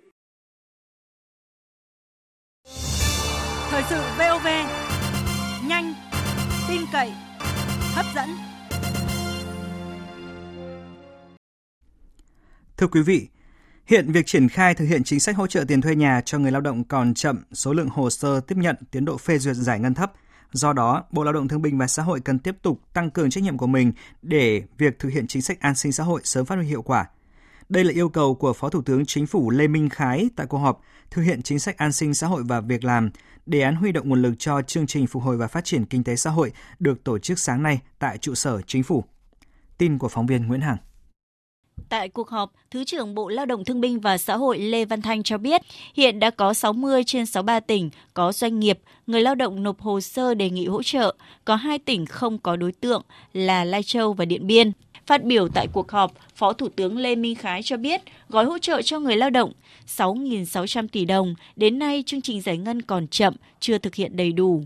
Thời 3.70 3.84
sự 3.89 4.01
VOV 4.18 4.48
nhanh, 5.70 5.94
tin 6.70 6.82
cậy, 6.94 7.12
hấp 7.96 8.06
dẫn. 8.15 8.30
Thưa 12.77 12.88
quý 12.88 13.01
vị, 13.01 13.27
hiện 13.88 14.12
việc 14.12 14.25
triển 14.25 14.50
khai 14.50 14.74
thực 14.74 14.86
hiện 14.86 15.04
chính 15.04 15.20
sách 15.20 15.36
hỗ 15.36 15.48
trợ 15.48 15.65
tiền 15.68 15.82
thuê 15.82 15.96
nhà 15.96 16.22
cho 16.22 16.39
người 16.39 16.51
lao 16.51 16.62
động 16.62 16.84
còn 16.84 17.13
chậm, 17.13 17.44
số 17.54 17.74
lượng 17.74 17.89
hồ 17.89 18.10
sơ 18.10 18.39
tiếp 18.39 18.58
nhận, 18.58 18.75
tiến 18.92 19.06
độ 19.06 19.18
phê 19.18 19.38
duyệt 19.38 19.56
giải 19.56 19.80
ngân 19.80 19.94
thấp. 19.94 20.12
Do 20.51 20.74
đó, 20.74 21.04
Bộ 21.12 21.24
Lao 21.24 21.34
động 21.34 21.48
Thương 21.48 21.62
binh 21.62 21.77
và 21.77 21.88
Xã 21.88 22.04
hội 22.04 22.20
cần 22.20 22.39
tiếp 22.39 22.56
tục 22.62 22.82
tăng 22.94 23.12
cường 23.12 23.30
trách 23.30 23.44
nhiệm 23.44 23.58
của 23.58 23.68
mình 23.68 23.94
để 24.22 24.63
việc 24.77 25.00
thực 25.00 25.10
hiện 25.10 25.27
chính 25.27 25.42
sách 25.42 25.60
an 25.60 25.75
sinh 25.75 25.92
xã 25.92 26.04
hội 26.04 26.22
sớm 26.24 26.46
phát 26.46 26.56
huy 26.56 26.65
hiệu 26.65 26.82
quả. 26.82 27.06
Đây 27.70 27.84
là 27.84 27.92
yêu 27.94 28.10
cầu 28.10 28.36
của 28.36 28.54
Phó 28.54 28.70
Thủ 28.70 28.82
tướng 28.82 29.06
Chính 29.06 29.27
phủ 29.27 29.50
Lê 29.50 29.68
Minh 29.68 29.89
Khái 29.89 30.30
tại 30.36 30.48
cuộc 30.48 30.58
họp 30.58 30.82
thực 31.12 31.22
hiện 31.22 31.42
chính 31.42 31.60
sách 31.60 31.77
an 31.77 31.92
sinh 31.92 32.13
xã 32.13 32.27
hội 32.27 32.44
và 32.46 32.62
việc 32.62 32.84
làm, 32.84 33.10
đề 33.46 33.62
án 33.62 33.75
huy 33.75 33.92
động 33.92 34.10
nguồn 34.10 34.22
lực 34.22 34.34
cho 34.39 34.62
chương 34.62 34.88
trình 34.88 35.08
phục 35.08 35.24
hồi 35.24 35.38
và 35.38 35.48
phát 35.48 35.65
triển 35.65 35.86
kinh 35.86 36.04
tế 36.04 36.15
xã 36.15 36.30
hội 36.30 36.51
được 36.80 37.04
tổ 37.04 37.20
chức 37.20 37.39
sáng 37.39 37.63
nay 37.63 37.82
tại 38.00 38.18
trụ 38.18 38.36
sở 38.36 38.62
Chính 38.62 38.84
phủ. 38.84 39.06
Tin 39.77 39.98
của 39.98 40.10
phóng 40.10 40.25
viên 40.25 40.48
Nguyễn 40.48 40.62
Hằng. 40.62 40.77
Tại 41.89 42.10
cuộc 42.10 42.30
họp, 42.30 42.51
Thứ 42.72 42.84
trưởng 42.84 43.15
Bộ 43.15 43.27
Lao 43.27 43.46
động 43.46 43.65
Thương 43.65 43.82
binh 43.82 44.00
và 44.00 44.18
Xã 44.18 44.38
hội 44.38 44.60
Lê 44.60 44.86
Văn 44.86 45.01
Thanh 45.01 45.24
cho 45.24 45.38
biết, 45.38 45.62
hiện 45.94 46.20
đã 46.20 46.30
có 46.30 46.54
60 46.54 47.04
trên 47.04 47.25
63 47.25 47.60
tỉnh 47.60 47.89
có 48.13 48.32
doanh 48.32 48.60
nghiệp, 48.60 48.80
người 49.08 49.22
lao 49.22 49.36
động 49.36 49.63
nộp 49.63 49.82
hồ 49.82 50.01
sơ 50.01 50.34
đề 50.34 50.50
nghị 50.50 50.68
hỗ 50.68 50.84
trợ, 50.84 51.15
có 51.46 51.56
hai 51.56 51.80
tỉnh 51.80 52.06
không 52.06 52.38
có 52.38 52.56
đối 52.56 52.72
tượng 52.72 53.01
là 53.34 53.63
Lai 53.63 53.84
Châu 53.84 54.13
và 54.13 54.25
Điện 54.25 54.48
Biên. 54.48 54.72
Phát 55.06 55.24
biểu 55.24 55.48
tại 55.48 55.68
cuộc 55.74 55.92
họp, 55.92 56.13
Phó 56.36 56.54
Thủ 56.54 56.70
tướng 56.75 56.98
Lê 56.98 57.15
Minh 57.15 57.36
Khái 57.36 57.63
cho 57.63 57.77
biết, 57.77 58.01
gói 58.30 58.46
hỗ 58.46 58.58
trợ 58.58 58.82
cho 58.82 59.00
người 59.00 59.15
lao 59.15 59.30
động 59.30 59.51
6.600 59.88 60.88
tỷ 60.88 61.06
đồng, 61.06 61.36
đến 61.56 61.80
nay 61.80 62.04
chương 62.06 62.22
trình 62.22 62.42
giải 62.42 62.58
ngân 62.58 62.82
còn 62.82 63.08
chậm, 63.08 63.36
chưa 63.60 63.77
thực 63.77 63.96
hiện 63.96 64.18
đầy 64.18 64.32
đủ. 64.32 64.63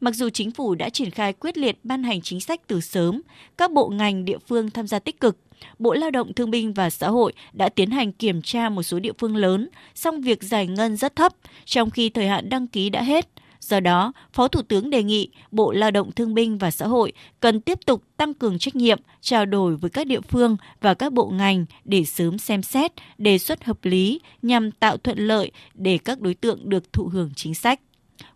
Mặc 0.00 0.14
dù 0.14 0.28
chính 0.30 0.50
phủ 0.50 0.74
đã 0.74 0.90
triển 0.90 1.10
khai 1.10 1.32
quyết 1.32 1.58
liệt 1.58 1.78
ban 1.82 2.02
hành 2.02 2.20
chính 2.20 2.40
sách 2.40 2.60
từ 2.66 2.80
sớm, 2.80 3.22
các 3.56 3.72
bộ 3.72 3.88
ngành 3.88 4.24
địa 4.24 4.38
phương 4.48 4.70
tham 4.70 4.86
gia 4.86 4.98
tích 4.98 5.20
cực, 5.20 5.36
Bộ 5.78 5.94
Lao 5.94 6.10
động 6.10 6.32
Thương 6.32 6.50
binh 6.50 6.72
và 6.72 6.90
Xã 6.90 7.08
hội 7.08 7.32
đã 7.52 7.68
tiến 7.68 7.90
hành 7.90 8.12
kiểm 8.12 8.42
tra 8.42 8.68
một 8.68 8.82
số 8.82 8.98
địa 8.98 9.12
phương 9.18 9.36
lớn, 9.36 9.68
song 9.94 10.20
việc 10.20 10.42
giải 10.42 10.66
ngân 10.66 10.96
rất 10.96 11.16
thấp, 11.16 11.32
trong 11.64 11.90
khi 11.90 12.08
thời 12.08 12.28
hạn 12.28 12.48
đăng 12.48 12.66
ký 12.66 12.90
đã 12.90 13.02
hết. 13.02 13.28
Do 13.60 13.80
đó, 13.80 14.12
Phó 14.32 14.48
Thủ 14.48 14.62
tướng 14.62 14.90
đề 14.90 15.02
nghị 15.02 15.30
Bộ 15.50 15.72
Lao 15.72 15.90
động 15.90 16.12
Thương 16.12 16.34
binh 16.34 16.58
và 16.58 16.70
Xã 16.70 16.86
hội 16.86 17.12
cần 17.40 17.60
tiếp 17.60 17.78
tục 17.86 18.02
tăng 18.16 18.34
cường 18.34 18.58
trách 18.58 18.76
nhiệm, 18.76 18.98
trao 19.20 19.46
đổi 19.46 19.76
với 19.76 19.90
các 19.90 20.06
địa 20.06 20.20
phương 20.20 20.56
và 20.80 20.94
các 20.94 21.12
bộ 21.12 21.26
ngành 21.28 21.64
để 21.84 22.04
sớm 22.04 22.38
xem 22.38 22.62
xét, 22.62 22.92
đề 23.18 23.38
xuất 23.38 23.64
hợp 23.64 23.84
lý 23.84 24.20
nhằm 24.42 24.70
tạo 24.70 24.96
thuận 24.96 25.18
lợi 25.18 25.50
để 25.74 25.98
các 25.98 26.20
đối 26.20 26.34
tượng 26.34 26.68
được 26.68 26.92
thụ 26.92 27.08
hưởng 27.12 27.30
chính 27.36 27.54
sách. 27.54 27.80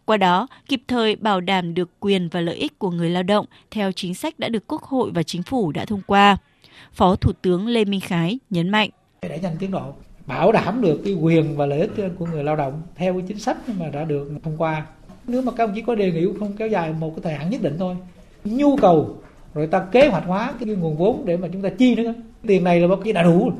Qua 0.04 0.16
đó, 0.16 0.46
kịp 0.68 0.82
thời 0.88 1.16
bảo 1.16 1.40
đảm 1.40 1.74
được 1.74 1.90
quyền 2.00 2.28
và 2.28 2.40
lợi 2.40 2.56
ích 2.56 2.78
của 2.78 2.90
người 2.90 3.10
lao 3.10 3.22
động 3.22 3.46
theo 3.70 3.92
chính 3.92 4.14
sách 4.14 4.38
đã 4.38 4.48
được 4.48 4.66
Quốc 4.66 4.82
hội 4.82 5.10
và 5.14 5.22
Chính 5.22 5.42
phủ 5.42 5.72
đã 5.72 5.84
thông 5.84 6.02
qua. 6.06 6.36
Phó 6.92 7.16
Thủ 7.16 7.32
tướng 7.42 7.66
Lê 7.66 7.84
Minh 7.84 8.00
Khái 8.00 8.38
nhấn 8.50 8.68
mạnh. 8.68 8.90
Để 9.22 9.38
nhanh 9.42 9.56
tiến 9.58 9.70
độ, 9.70 9.94
bảo 10.26 10.52
đảm 10.52 10.80
được 10.80 11.00
cái 11.04 11.14
quyền 11.14 11.56
và 11.56 11.66
lợi 11.66 11.80
ích 11.80 11.90
của 12.18 12.26
người 12.26 12.44
lao 12.44 12.56
động 12.56 12.82
theo 12.94 13.12
cái 13.12 13.22
chính 13.28 13.38
sách 13.38 13.56
mà 13.78 13.88
đã 13.88 14.04
được 14.04 14.30
thông 14.42 14.56
qua. 14.58 14.86
Nếu 15.26 15.42
mà 15.42 15.52
các 15.52 15.64
ông 15.64 15.72
chỉ 15.74 15.82
có 15.82 15.94
đề 15.94 16.12
nghị 16.12 16.26
không 16.38 16.52
kéo 16.56 16.68
dài 16.68 16.92
một 16.92 17.10
cái 17.10 17.20
thời 17.22 17.34
hạn 17.34 17.50
nhất 17.50 17.62
định 17.62 17.76
thôi. 17.78 17.96
Nhu 18.44 18.76
cầu 18.76 19.16
rồi 19.54 19.66
ta 19.66 19.86
kế 19.92 20.08
hoạch 20.08 20.24
hóa 20.26 20.54
cái 20.60 20.76
nguồn 20.76 20.96
vốn 20.96 21.22
để 21.26 21.36
mà 21.36 21.48
chúng 21.52 21.62
ta 21.62 21.68
chi 21.68 21.94
nữa. 21.94 22.14
Tiền 22.46 22.64
này 22.64 22.80
là 22.80 22.86
bao 22.86 22.98
nhiêu 22.98 23.14
đã 23.14 23.22
đủ. 23.22 23.52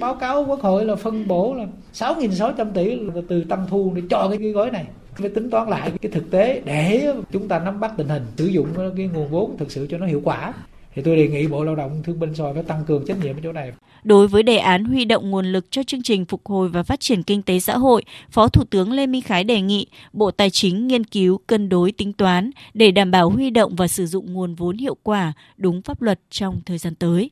Báo 0.00 0.14
cáo 0.14 0.44
Quốc 0.48 0.60
hội 0.60 0.84
là 0.84 0.94
phân 0.94 1.28
bổ 1.28 1.54
là 1.54 1.66
6.600 1.94 2.72
tỷ 2.72 2.96
là 2.96 3.22
từ 3.28 3.44
tăng 3.44 3.66
thu 3.70 3.92
để 3.96 4.02
cho 4.10 4.28
cái, 4.28 4.38
cái 4.38 4.50
gói 4.50 4.70
này 4.70 4.84
phải 5.14 5.28
tính 5.28 5.50
toán 5.50 5.68
lại 5.68 5.92
cái 6.02 6.12
thực 6.12 6.30
tế 6.30 6.62
để 6.64 7.12
chúng 7.32 7.48
ta 7.48 7.58
nắm 7.58 7.80
bắt 7.80 7.92
tình 7.96 8.08
hình 8.08 8.22
sử 8.36 8.46
dụng 8.46 8.68
cái 8.96 9.06
nguồn 9.14 9.28
vốn 9.28 9.56
thực 9.58 9.70
sự 9.70 9.86
cho 9.90 9.98
nó 9.98 10.06
hiệu 10.06 10.20
quả 10.24 10.52
thì 10.96 11.02
tôi 11.02 11.16
đề 11.16 11.28
nghị 11.28 11.46
Bộ 11.46 11.64
Lao 11.64 11.76
động 11.76 12.02
Thương 12.02 12.20
binh 12.20 12.34
Xã 12.34 12.44
hội 12.44 12.54
phải 12.54 12.62
tăng 12.62 12.84
cường 12.84 13.04
trách 13.06 13.16
nhiệm 13.22 13.36
ở 13.36 13.40
chỗ 13.42 13.52
này. 13.52 13.72
Đối 14.04 14.28
với 14.28 14.42
đề 14.42 14.56
án 14.56 14.84
huy 14.84 15.04
động 15.04 15.30
nguồn 15.30 15.46
lực 15.46 15.66
cho 15.70 15.82
chương 15.82 16.02
trình 16.02 16.24
phục 16.24 16.46
hồi 16.46 16.68
và 16.68 16.82
phát 16.82 17.00
triển 17.00 17.22
kinh 17.22 17.42
tế 17.42 17.60
xã 17.60 17.76
hội, 17.76 18.02
Phó 18.30 18.48
Thủ 18.48 18.64
tướng 18.70 18.92
Lê 18.92 19.06
Minh 19.06 19.22
Khái 19.22 19.44
đề 19.44 19.60
nghị 19.60 19.86
Bộ 20.12 20.30
Tài 20.30 20.50
chính 20.50 20.86
nghiên 20.86 21.04
cứu 21.04 21.38
cân 21.46 21.68
đối 21.68 21.92
tính 21.92 22.12
toán 22.12 22.50
để 22.74 22.90
đảm 22.90 23.10
bảo 23.10 23.30
huy 23.30 23.50
động 23.50 23.76
và 23.76 23.88
sử 23.88 24.06
dụng 24.06 24.32
nguồn 24.32 24.54
vốn 24.54 24.76
hiệu 24.76 24.96
quả, 25.02 25.32
đúng 25.56 25.82
pháp 25.82 26.02
luật 26.02 26.20
trong 26.30 26.60
thời 26.66 26.78
gian 26.78 26.94
tới. 26.94 27.30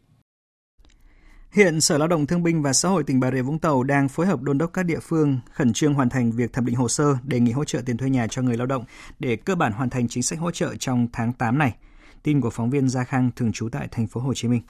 Hiện 1.53 1.81
Sở 1.81 1.99
Lao 1.99 2.09
động 2.09 2.27
Thương 2.27 2.43
binh 2.43 2.63
và 2.63 2.73
Xã 2.73 2.89
hội 2.89 3.05
tỉnh 3.05 3.21
Bà 3.21 3.31
Rịa 3.31 3.43
Vũng 3.43 3.59
Tàu 3.59 3.83
đang 3.83 4.09
phối 4.09 4.27
hợp 4.27 4.43
đôn 4.43 4.59
đốc 4.59 4.73
các 4.73 4.83
địa 4.83 5.01
phương 5.03 5.39
khẩn 5.53 5.73
trương 5.73 5.95
hoàn 5.95 6.09
thành 6.09 6.33
việc 6.33 6.53
thẩm 6.53 6.67
định 6.67 6.77
hồ 6.77 6.89
sơ 6.89 7.17
đề 7.25 7.41
nghị 7.41 7.53
hỗ 7.53 7.65
trợ 7.65 7.81
tiền 7.87 7.97
thuê 7.97 8.11
nhà 8.11 8.27
cho 8.27 8.43
người 8.43 8.57
lao 8.57 8.67
động 8.67 8.85
để 9.19 9.37
cơ 9.37 9.55
bản 9.55 9.73
hoàn 9.73 9.91
thành 9.91 10.09
chính 10.09 10.23
sách 10.23 10.39
hỗ 10.39 10.51
trợ 10.51 10.75
trong 10.79 11.07
tháng 11.13 11.33
8 11.33 11.59
này. 11.59 11.75
Tin 12.25 12.41
của 12.41 12.51
phóng 12.51 12.71
viên 12.71 12.89
Gia 12.89 13.05
Khang 13.05 13.31
thường 13.37 13.53
trú 13.53 13.69
tại 13.73 13.89
thành 13.91 14.07
phố 14.07 14.21
Hồ 14.21 14.35
Chí 14.35 14.49
Minh. 14.49 14.63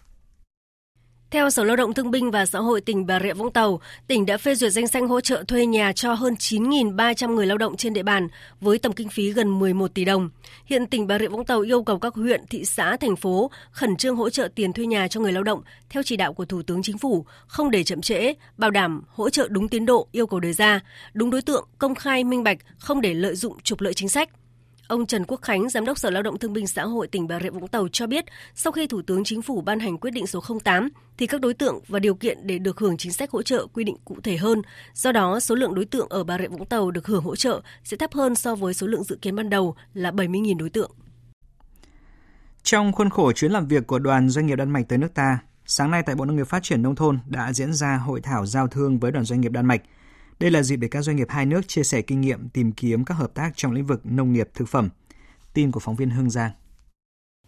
Theo 1.31 1.51
Sở 1.51 1.65
Lao 1.65 1.77
động 1.77 1.95
Thương 1.95 2.11
binh 2.11 2.31
và 2.31 2.47
Xã 2.47 2.59
hội 2.59 2.81
tỉnh 2.81 3.07
Bà 3.07 3.21
Rịa 3.21 3.33
Vũng 3.33 3.53
Tàu, 3.53 3.81
tỉnh 4.07 4.27
đã 4.27 4.37
phê 4.37 4.55
duyệt 4.55 4.73
danh 4.73 4.87
sách 4.87 5.03
hỗ 5.09 5.21
trợ 5.21 5.45
thuê 5.49 5.67
nhà 5.67 5.93
cho 5.93 6.13
hơn 6.15 6.35
9.300 6.35 7.35
người 7.35 7.47
lao 7.47 7.59
động 7.59 7.77
trên 7.77 7.93
địa 7.93 8.03
bàn 8.03 8.29
với 8.61 8.79
tổng 8.79 8.93
kinh 8.93 9.09
phí 9.09 9.33
gần 9.33 9.59
11 9.59 9.95
tỷ 9.95 10.05
đồng. 10.05 10.31
Hiện 10.65 10.87
tỉnh 10.87 11.07
Bà 11.07 11.19
Rịa 11.19 11.29
Vũng 11.29 11.45
Tàu 11.45 11.61
yêu 11.61 11.83
cầu 11.83 11.99
các 11.99 12.15
huyện, 12.15 12.47
thị 12.51 12.65
xã, 12.65 12.97
thành 12.97 13.17
phố 13.17 13.51
khẩn 13.71 13.97
trương 13.97 14.17
hỗ 14.17 14.31
trợ 14.31 14.49
tiền 14.55 14.73
thuê 14.73 14.87
nhà 14.87 15.09
cho 15.09 15.21
người 15.21 15.33
lao 15.33 15.43
động 15.43 15.63
theo 15.91 16.03
chỉ 16.03 16.17
đạo 16.17 16.33
của 16.33 16.45
Thủ 16.45 16.63
tướng 16.63 16.83
Chính 16.83 16.99
phủ, 16.99 17.27
không 17.47 17.71
để 17.71 17.85
chậm 17.85 18.01
trễ, 18.01 18.33
bảo 18.57 18.71
đảm 18.71 19.03
hỗ 19.09 19.31
trợ 19.31 19.49
đúng 19.51 19.69
tiến 19.69 19.87
độ 19.87 20.09
yêu 20.13 20.27
cầu 20.27 20.41
đề 20.41 20.53
ra, 20.53 20.81
đúng 21.15 21.31
đối 21.31 21.43
tượng, 21.43 21.69
công 21.79 21.95
khai 21.95 22.25
minh 22.25 22.43
bạch, 22.43 22.59
không 22.79 23.01
để 23.01 23.15
lợi 23.15 23.37
dụng 23.37 23.61
trục 23.63 23.81
lợi 23.81 23.95
chính 23.95 24.09
sách. 24.09 24.31
Ông 24.89 25.07
Trần 25.07 25.25
Quốc 25.25 25.43
Khánh, 25.43 25.69
Giám 25.69 25.85
đốc 25.85 25.99
Sở 25.99 26.11
Lao 26.11 26.23
động 26.23 26.39
Thương 26.39 26.53
binh 26.53 26.67
Xã 26.67 26.83
hội 26.85 27.09
tỉnh 27.09 27.29
Bà 27.29 27.41
Rịa 27.41 27.51
Vũng 27.51 27.69
Tàu 27.69 27.89
cho 27.89 28.07
biết, 28.07 28.25
sau 28.55 28.73
khi 28.73 28.87
Thủ 28.87 29.03
tướng 29.03 29.25
Chính 29.25 29.43
phủ 29.43 29.61
ban 29.61 29.81
hành 29.81 29.99
quyết 29.99 30.11
định 30.11 30.27
số 30.27 30.43
08, 30.65 30.89
thì 31.19 31.27
các 31.27 31.41
đối 31.41 31.55
tượng 31.55 31.81
và 31.89 31.99
điều 31.99 32.15
kiện 32.15 32.47
để 32.47 32.59
được 32.59 32.79
hưởng 32.79 32.97
chính 32.97 33.13
sách 33.13 33.31
hỗ 33.31 33.43
trợ 33.43 33.67
quy 33.67 33.85
định 33.85 33.97
cụ 34.05 34.17
thể 34.23 34.37
hơn. 34.37 34.63
Do 34.95 35.13
đó, 35.13 35.41
số 35.41 35.55
lượng 35.55 35.75
đối 35.75 35.85
tượng 35.85 36.09
ở 36.09 36.25
Bà 36.25 36.39
Rịa 36.39 36.49
Vũng 36.49 36.67
Tàu 36.67 36.91
được 36.91 37.07
hưởng 37.07 37.25
hỗ 37.25 37.37
trợ 37.37 37.61
sẽ 37.85 37.97
thấp 37.97 38.13
hơn 38.13 38.35
so 38.35 38.55
với 38.55 38.75
số 38.75 38.87
lượng 38.87 39.05
dự 39.05 39.17
kiến 39.23 39.37
ban 39.37 39.51
đầu 39.51 39.77
là 39.95 40.11
70.000 40.11 40.59
đối 40.59 40.71
tượng. 40.71 40.91
Trong 42.63 42.93
khuôn 42.93 43.11
khổ 43.11 43.33
chuyến 43.33 43.53
làm 43.53 43.69
việc 43.69 43.87
của 43.87 43.99
đoàn 43.99 44.29
doanh 44.29 44.47
nghiệp 44.47 44.57
Đan 44.57 44.71
Mạch 44.71 44.89
tới 44.89 44.99
nước 44.99 45.15
ta, 45.15 45.39
sáng 45.67 45.91
nay 45.91 46.03
tại 46.07 46.15
Bộ 46.15 46.25
Nông 46.25 46.37
nghiệp 46.37 46.47
Phát 46.49 46.63
triển 46.63 46.83
Nông 46.83 46.95
thôn 46.95 47.19
đã 47.27 47.53
diễn 47.53 47.73
ra 47.73 47.97
hội 47.97 48.21
thảo 48.21 48.47
giao 48.47 48.69
thương 48.69 48.99
với 48.99 49.13
đoàn 49.13 49.25
doanh 49.25 49.41
nghiệp 49.41 49.53
Đan 49.53 49.67
Mạch– 49.67 49.83
đây 50.41 50.51
là 50.51 50.63
dịp 50.63 50.77
để 50.77 50.89
các 50.89 51.03
doanh 51.03 51.17
nghiệp 51.17 51.29
hai 51.31 51.47
nước 51.47 51.69
chia 51.69 51.83
sẻ 51.83 52.03
kinh 52.03 52.21
nghiệm 52.21 52.49
tìm 52.49 52.73
kiếm 52.73 53.05
các 53.05 53.15
hợp 53.15 53.35
tác 53.35 53.53
trong 53.57 53.73
lĩnh 53.73 53.87
vực 53.87 54.01
nông 54.05 54.33
nghiệp 54.33 54.49
thực 54.55 54.69
phẩm. 54.69 54.89
Tin 55.55 55.73
của 55.73 55.81
phóng 55.81 55.97
viên 55.97 56.11
Hương 56.11 56.31
Giang. 56.31 56.51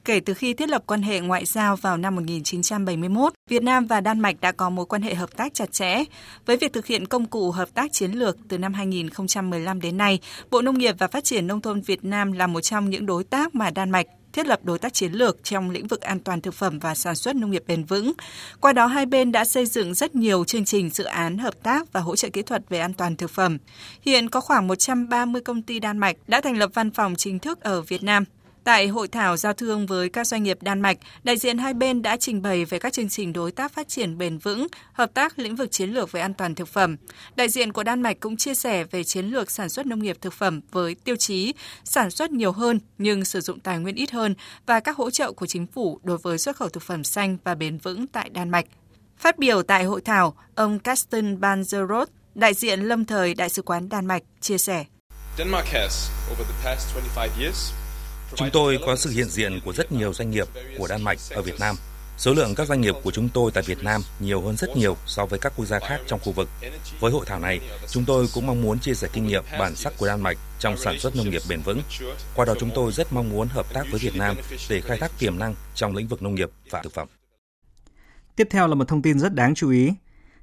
Kể 0.07 0.20
từ 0.20 0.35
khi 0.35 0.55
thiết 0.55 0.68
lập 0.68 0.83
quan 0.87 1.03
hệ 1.03 1.20
ngoại 1.20 1.44
giao 1.44 1.77
vào 1.77 1.96
năm 1.96 2.14
1971, 2.16 3.33
Việt 3.51 3.62
Nam 3.62 3.87
và 3.87 4.01
Đan 4.01 4.20
Mạch 4.20 4.40
đã 4.40 4.53
có 4.53 4.70
mối 4.70 4.87
quan 4.87 5.03
hệ 5.03 5.14
hợp 5.14 5.37
tác 5.37 5.55
chặt 5.55 5.72
chẽ. 5.72 6.05
Với 6.46 6.57
việc 6.57 6.72
thực 6.72 6.87
hiện 6.87 7.07
công 7.07 7.27
cụ 7.27 7.51
hợp 7.51 7.68
tác 7.75 7.92
chiến 7.92 8.12
lược 8.12 8.37
từ 8.49 8.59
năm 8.59 8.75
2015 8.75 9.81
đến 9.81 9.96
nay, 9.96 10.18
Bộ 10.51 10.62
Nông 10.62 10.79
nghiệp 10.79 10.94
và 10.99 11.09
Phát 11.09 11.25
triển 11.25 11.46
Nông 11.46 11.61
thôn 11.61 11.81
Việt 11.81 12.05
Nam 12.05 12.33
là 12.33 12.46
một 12.46 12.61
trong 12.61 12.90
những 12.90 13.07
đối 13.07 13.25
tác 13.25 13.55
mà 13.55 13.70
Đan 13.70 13.90
Mạch 13.90 14.07
thiết 14.37 14.46
lập 14.46 14.61
đối 14.64 14.79
tác 14.79 14.94
chiến 14.94 15.12
lược 15.12 15.44
trong 15.44 15.70
lĩnh 15.70 15.87
vực 15.87 16.01
an 16.01 16.20
toàn 16.20 16.40
thực 16.40 16.55
phẩm 16.55 16.79
và 16.79 16.94
sản 16.94 17.16
xuất 17.16 17.37
nông 17.37 17.51
nghiệp 17.51 17.64
bền 17.66 17.85
vững. 17.85 18.12
Qua 18.61 18.72
đó, 18.72 18.87
hai 18.87 19.07
bên 19.07 19.33
đã 19.33 19.44
xây 19.44 19.66
dựng 19.66 19.94
rất 19.94 20.14
nhiều 20.14 20.44
chương 20.44 20.64
trình, 20.64 20.90
dự 20.90 21.05
án 21.05 21.38
hợp 21.38 21.55
tác 21.62 21.92
và 21.92 22.01
hỗ 22.01 22.16
trợ 22.16 22.29
kỹ 22.29 22.42
thuật 22.42 22.62
về 22.68 22.79
an 22.79 22.92
toàn 22.92 23.16
thực 23.16 23.31
phẩm. 23.31 23.59
Hiện 24.03 24.29
có 24.29 24.40
khoảng 24.40 24.66
130 24.66 25.42
công 25.42 25.62
ty 25.62 25.81
Đan 25.81 25.99
Mạch 25.99 26.16
đã 26.27 26.40
thành 26.40 26.57
lập 26.57 26.70
văn 26.75 26.90
phòng 26.90 27.14
chính 27.16 27.38
thức 27.38 27.61
ở 27.61 27.83
Việt 27.83 28.03
Nam. 28.03 28.25
Tại 28.66 28.88
hội 28.88 29.09
thảo 29.09 29.37
giao 29.37 29.52
thương 29.52 29.87
với 29.87 30.09
các 30.09 30.26
doanh 30.26 30.42
nghiệp 30.42 30.59
Đan 30.62 30.81
Mạch, 30.81 30.98
đại 31.24 31.37
diện 31.37 31.59
hai 31.59 31.74
bên 31.74 32.02
đã 32.02 32.16
trình 32.16 32.42
bày 32.42 32.64
về 32.64 32.79
các 32.79 32.92
chương 32.92 33.09
trình 33.09 33.33
đối 33.33 33.52
tác 33.52 33.72
phát 33.72 33.88
triển 33.88 34.18
bền 34.18 34.38
vững, 34.38 34.66
hợp 34.92 35.14
tác 35.14 35.38
lĩnh 35.38 35.57
vực 35.57 35.70
chiến 35.70 35.90
lược 35.90 36.12
về 36.12 36.20
an 36.20 36.35
toàn 36.35 36.55
thực 36.55 36.68
phẩm. 36.68 36.96
Đại 37.37 37.48
diện 37.48 37.72
của 37.72 37.83
Đan 37.83 38.02
Mạch 38.02 38.20
cũng 38.20 38.37
chia 38.37 38.55
sẻ 38.55 38.85
về 38.85 39.05
chiến 39.05 39.26
lược 39.26 39.50
sản 39.50 39.68
xuất 39.68 39.87
nông 39.87 40.02
nghiệp 40.02 40.16
thực 40.20 40.33
phẩm 40.33 40.61
với 40.72 40.94
tiêu 40.94 41.16
chí 41.16 41.55
sản 41.85 42.11
xuất 42.11 42.31
nhiều 42.31 42.52
hơn 42.52 42.81
nhưng 42.98 43.24
sử 43.24 43.40
dụng 43.40 43.61
tài 43.61 43.79
nguyên 43.79 43.94
ít 43.94 44.11
hơn 44.11 44.35
và 44.66 44.81
các 44.81 44.96
hỗ 44.96 45.11
trợ 45.11 45.33
của 45.33 45.46
chính 45.46 45.66
phủ 45.66 46.00
đối 46.02 46.18
với 46.18 46.38
xuất 46.38 46.57
khẩu 46.57 46.68
thực 46.68 46.83
phẩm 46.83 47.05
xanh 47.05 47.37
và 47.44 47.55
bền 47.55 47.79
vững 47.79 48.07
tại 48.07 48.29
Đan 48.29 48.50
Mạch. 48.50 48.66
Phát 49.18 49.38
biểu 49.38 49.62
tại 49.62 49.85
hội 49.85 50.00
thảo, 50.00 50.37
ông 50.55 50.79
Carsten 50.79 51.40
Banzerot, 51.40 52.07
đại 52.35 52.55
diện 52.55 52.81
lâm 52.81 53.05
thời 53.05 53.35
Đại 53.35 53.48
sứ 53.48 53.62
quán 53.62 53.88
Đan 53.88 54.07
Mạch, 54.07 54.22
chia 54.40 54.59
sẻ. 54.59 54.85
Denmark 55.38 55.66
has, 55.66 56.11
over 56.33 56.46
the 56.46 56.64
past 56.64 56.94
25 56.94 57.40
years, 57.40 57.72
Chúng 58.37 58.51
tôi 58.53 58.79
có 58.87 58.96
sự 58.96 59.11
hiện 59.11 59.29
diện 59.29 59.61
của 59.64 59.72
rất 59.72 59.92
nhiều 59.92 60.12
doanh 60.12 60.31
nghiệp 60.31 60.49
của 60.79 60.88
Đan 60.88 61.03
Mạch 61.03 61.18
ở 61.31 61.42
Việt 61.42 61.61
Nam. 61.61 61.77
Số 62.18 62.35
lượng 62.35 62.55
các 62.55 62.68
doanh 62.68 62.81
nghiệp 62.81 62.94
của 63.05 63.11
chúng 63.11 63.29
tôi 63.29 63.51
tại 63.55 63.62
Việt 63.66 63.85
Nam 63.85 64.03
nhiều 64.20 64.40
hơn 64.40 64.57
rất 64.57 64.77
nhiều 64.77 64.96
so 65.07 65.27
với 65.27 65.38
các 65.38 65.53
quốc 65.57 65.66
gia 65.66 65.79
khác 65.79 66.01
trong 66.07 66.20
khu 66.20 66.33
vực. 66.33 66.49
Với 67.01 67.12
hội 67.12 67.27
thảo 67.27 67.40
này, 67.40 67.61
chúng 67.88 68.05
tôi 68.05 68.27
cũng 68.35 68.46
mong 68.46 68.62
muốn 68.62 68.79
chia 68.79 68.94
sẻ 68.94 69.09
kinh 69.12 69.27
nghiệm 69.27 69.44
bản 69.59 69.77
sắc 69.77 69.92
của 69.99 70.07
Đan 70.07 70.20
Mạch 70.20 70.38
trong 70.59 70.77
sản 70.77 70.99
xuất 70.99 71.16
nông 71.16 71.31
nghiệp 71.31 71.42
bền 71.49 71.61
vững. 71.61 71.83
Qua 72.35 72.44
đó 72.44 72.55
chúng 72.61 72.70
tôi 72.75 72.92
rất 72.92 73.12
mong 73.12 73.31
muốn 73.31 73.49
hợp 73.49 73.66
tác 73.72 73.85
với 73.90 74.01
Việt 74.01 74.16
Nam 74.16 74.37
để 74.70 74.81
khai 74.81 74.99
thác 74.99 75.11
tiềm 75.18 75.38
năng 75.38 75.55
trong 75.75 75.96
lĩnh 75.96 76.09
vực 76.09 76.22
nông 76.22 76.35
nghiệp 76.35 76.51
và 76.70 76.83
thực 76.83 76.94
phẩm. 76.94 77.09
Tiếp 78.37 78.49
theo 78.51 78.66
là 78.66 78.75
một 78.75 78.88
thông 78.88 79.03
tin 79.03 79.18
rất 79.18 79.35
đáng 79.35 79.55
chú 79.55 79.70
ý. 79.70 79.92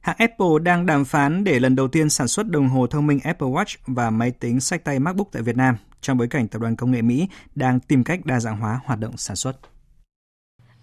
Hãng 0.02 0.16
Apple 0.20 0.60
đang 0.64 0.86
đàm 0.86 1.06
phán 1.06 1.44
để 1.44 1.60
lần 1.60 1.76
đầu 1.76 1.88
tiên 1.88 2.10
sản 2.10 2.28
xuất 2.28 2.50
đồng 2.50 2.70
hồ 2.70 2.88
thông 2.88 3.08
minh 3.08 3.20
Apple 3.24 3.48
Watch 3.48 3.76
và 3.88 4.10
máy 4.10 4.32
tính 4.32 4.60
sách 4.60 4.84
tay 4.84 5.00
MacBook 5.00 5.28
tại 5.32 5.42
Việt 5.42 5.56
Nam 5.56 5.78
trong 6.04 6.18
bối 6.18 6.28
cảnh 6.28 6.48
tập 6.48 6.62
đoàn 6.62 6.76
công 6.76 6.92
nghệ 6.92 7.02
Mỹ 7.02 7.28
đang 7.56 7.80
tìm 7.80 8.04
cách 8.04 8.20
đa 8.26 8.39
dạng 8.39 8.58
hóa 8.58 8.80
hoạt 8.86 9.00
động 9.00 9.18
sản 9.18 9.36
xuất. 9.36 9.56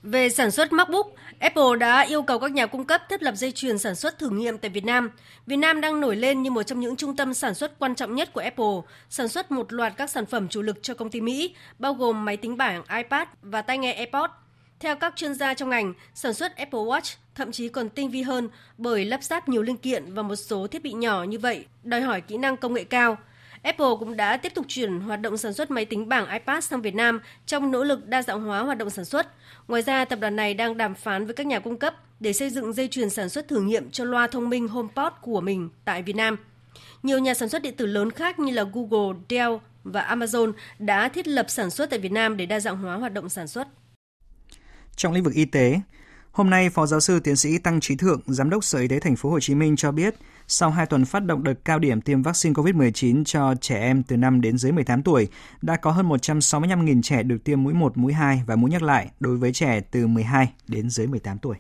Về 0.03 0.29
sản 0.29 0.51
xuất 0.51 0.73
MacBook, 0.73 1.07
Apple 1.39 1.77
đã 1.81 2.01
yêu 2.01 2.23
cầu 2.23 2.39
các 2.39 2.53
nhà 2.53 2.67
cung 2.67 2.85
cấp 2.85 3.03
thiết 3.09 3.23
lập 3.23 3.35
dây 3.37 3.53
chuyền 3.53 3.79
sản 3.79 3.95
xuất 3.95 4.19
thử 4.19 4.31
nghiệm 4.31 4.59
tại 4.59 4.71
Việt 4.71 4.85
Nam. 4.85 5.11
Việt 5.47 5.57
Nam 5.57 5.81
đang 5.81 6.01
nổi 6.01 6.17
lên 6.17 6.43
như 6.43 6.51
một 6.51 6.63
trong 6.63 6.81
những 6.81 6.97
trung 6.97 7.17
tâm 7.17 7.35
sản 7.35 7.55
xuất 7.55 7.79
quan 7.79 7.95
trọng 7.95 8.15
nhất 8.15 8.33
của 8.33 8.41
Apple, 8.41 8.81
sản 9.09 9.29
xuất 9.29 9.51
một 9.51 9.73
loạt 9.73 9.93
các 9.97 10.11
sản 10.11 10.27
phẩm 10.27 10.49
chủ 10.49 10.63
lực 10.63 10.83
cho 10.83 10.95
công 10.95 11.11
ty 11.11 11.21
Mỹ, 11.21 11.55
bao 11.79 11.95
gồm 11.95 12.25
máy 12.25 12.37
tính 12.37 12.57
bảng, 12.57 12.83
iPad 12.97 13.29
và 13.43 13.63
tai 13.63 13.79
nghe 13.79 13.93
AirPods. 13.93 14.33
Theo 14.81 14.97
các 14.97 15.13
chuyên 15.17 15.35
gia 15.35 15.55
trong 15.55 15.69
ngành, 15.69 15.95
sản 16.15 16.35
xuất 16.35 16.57
Apple 16.57 16.81
Watch 16.81 17.17
thậm 17.35 17.53
chí 17.53 17.69
còn 17.69 17.89
tinh 17.89 18.11
vi 18.11 18.23
hơn 18.23 18.49
bởi 18.79 19.05
lắp 19.05 19.23
ráp 19.23 19.49
nhiều 19.49 19.63
linh 19.63 19.77
kiện 19.77 20.15
và 20.15 20.23
một 20.23 20.37
số 20.37 20.67
thiết 20.67 20.83
bị 20.83 20.93
nhỏ 20.93 21.23
như 21.23 21.39
vậy, 21.39 21.65
đòi 21.83 22.01
hỏi 22.01 22.21
kỹ 22.21 22.37
năng 22.37 22.57
công 22.57 22.75
nghệ 22.75 22.85
cao. 22.85 23.17
Apple 23.63 23.87
cũng 23.99 24.17
đã 24.17 24.37
tiếp 24.37 24.53
tục 24.55 24.65
chuyển 24.69 25.01
hoạt 25.01 25.21
động 25.21 25.37
sản 25.37 25.53
xuất 25.53 25.71
máy 25.71 25.85
tính 25.85 26.09
bảng 26.09 26.31
iPad 26.31 26.65
sang 26.65 26.83
Việt 26.83 26.95
Nam 26.95 27.21
trong 27.47 27.71
nỗ 27.71 27.85
lực 27.85 28.07
đa 28.07 28.23
dạng 28.23 28.43
hóa 28.43 28.61
hoạt 28.61 28.79
động 28.79 28.91
sản 28.91 29.05
xuất. 29.05 29.27
Ngoài 29.69 29.83
ra, 29.83 30.05
tập 30.05 30.19
đoàn 30.21 30.37
này 30.37 30.55
đang 30.55 30.77
đàm 30.77 30.95
phán 30.95 31.27
với 31.27 31.35
các 31.35 31.47
nhà 31.47 31.59
cung 31.59 31.79
cấp 31.79 31.95
để 32.21 32.33
xây 32.33 32.51
dựng 32.51 32.73
dây 32.73 32.89
chuyền 32.89 33.11
sản 33.11 33.29
xuất 33.29 33.49
thử 33.49 33.61
nghiệm 33.61 33.91
cho 33.91 34.05
loa 34.05 34.27
thông 34.27 34.51
minh 34.51 34.69
HomePod 34.69 35.13
của 35.21 35.41
mình 35.41 35.71
tại 35.85 36.03
Việt 36.03 36.17
Nam. 36.17 36.37
Nhiều 37.03 37.19
nhà 37.19 37.35
sản 37.35 37.49
xuất 37.49 37.63
điện 37.63 37.77
tử 37.77 37.87
lớn 37.87 38.11
khác 38.11 38.39
như 38.39 38.53
là 38.53 38.65
Google, 38.73 39.19
Dell 39.31 39.53
và 39.85 40.17
Amazon 40.17 40.53
đã 40.79 41.09
thiết 41.09 41.29
lập 41.29 41.47
sản 41.49 41.71
xuất 41.71 41.91
tại 41.91 41.99
Việt 41.99 42.13
Nam 42.13 42.37
để 42.37 42.47
đa 42.47 42.61
dạng 42.61 42.77
hóa 42.77 42.97
hoạt 42.97 43.13
động 43.13 43.29
sản 43.29 43.49
xuất. 43.49 43.69
Trong 44.97 45.13
lĩnh 45.13 45.25
vực 45.25 45.35
y 45.35 45.45
tế, 45.45 45.81
hôm 46.33 46.51
nay 46.51 46.71
Phó 46.71 46.87
giáo 46.87 47.01
sư 47.01 47.21
tiến 47.21 47.37
sĩ 47.37 47.59
Tăng 47.59 47.81
Trí 47.81 47.97
Thượng, 47.97 48.23
Giám 48.27 48.51
đốc 48.51 48.65
Sở 48.65 48.79
Y 48.79 48.89
tế 48.89 49.01
Thành 49.01 49.17
phố 49.17 49.31
Hồ 49.31 49.41
Chí 49.41 49.55
Minh 49.55 49.77
cho 49.77 49.93
biết, 49.93 50.15
sau 50.53 50.71
2 50.71 50.87
tuần 50.87 51.05
phát 51.05 51.25
động 51.25 51.45
đợt 51.45 51.55
cao 51.65 51.79
điểm 51.79 52.01
tiêm 52.01 52.23
vaccine 52.23 52.53
COVID-19 52.53 53.25
cho 53.25 53.55
trẻ 53.61 53.81
em 53.81 54.03
từ 54.03 54.17
5 54.17 54.41
đến 54.41 54.59
dưới 54.59 54.73
18 54.73 55.03
tuổi, 55.03 55.29
đã 55.63 55.77
có 55.77 55.91
hơn 55.91 56.09
165.000 56.09 57.03
trẻ 57.03 57.23
được 57.23 57.45
tiêm 57.45 57.63
mũi 57.63 57.75
1, 57.75 57.99
mũi 57.99 58.13
2 58.13 58.43
và 58.47 58.57
mũi 58.57 58.71
nhắc 58.71 58.83
lại 58.83 59.11
đối 59.21 59.37
với 59.37 59.53
trẻ 59.53 59.81
từ 59.81 60.07
12 60.07 60.53
đến 60.69 60.91
dưới 60.91 61.07
18 61.07 61.39
tuổi. 61.39 61.57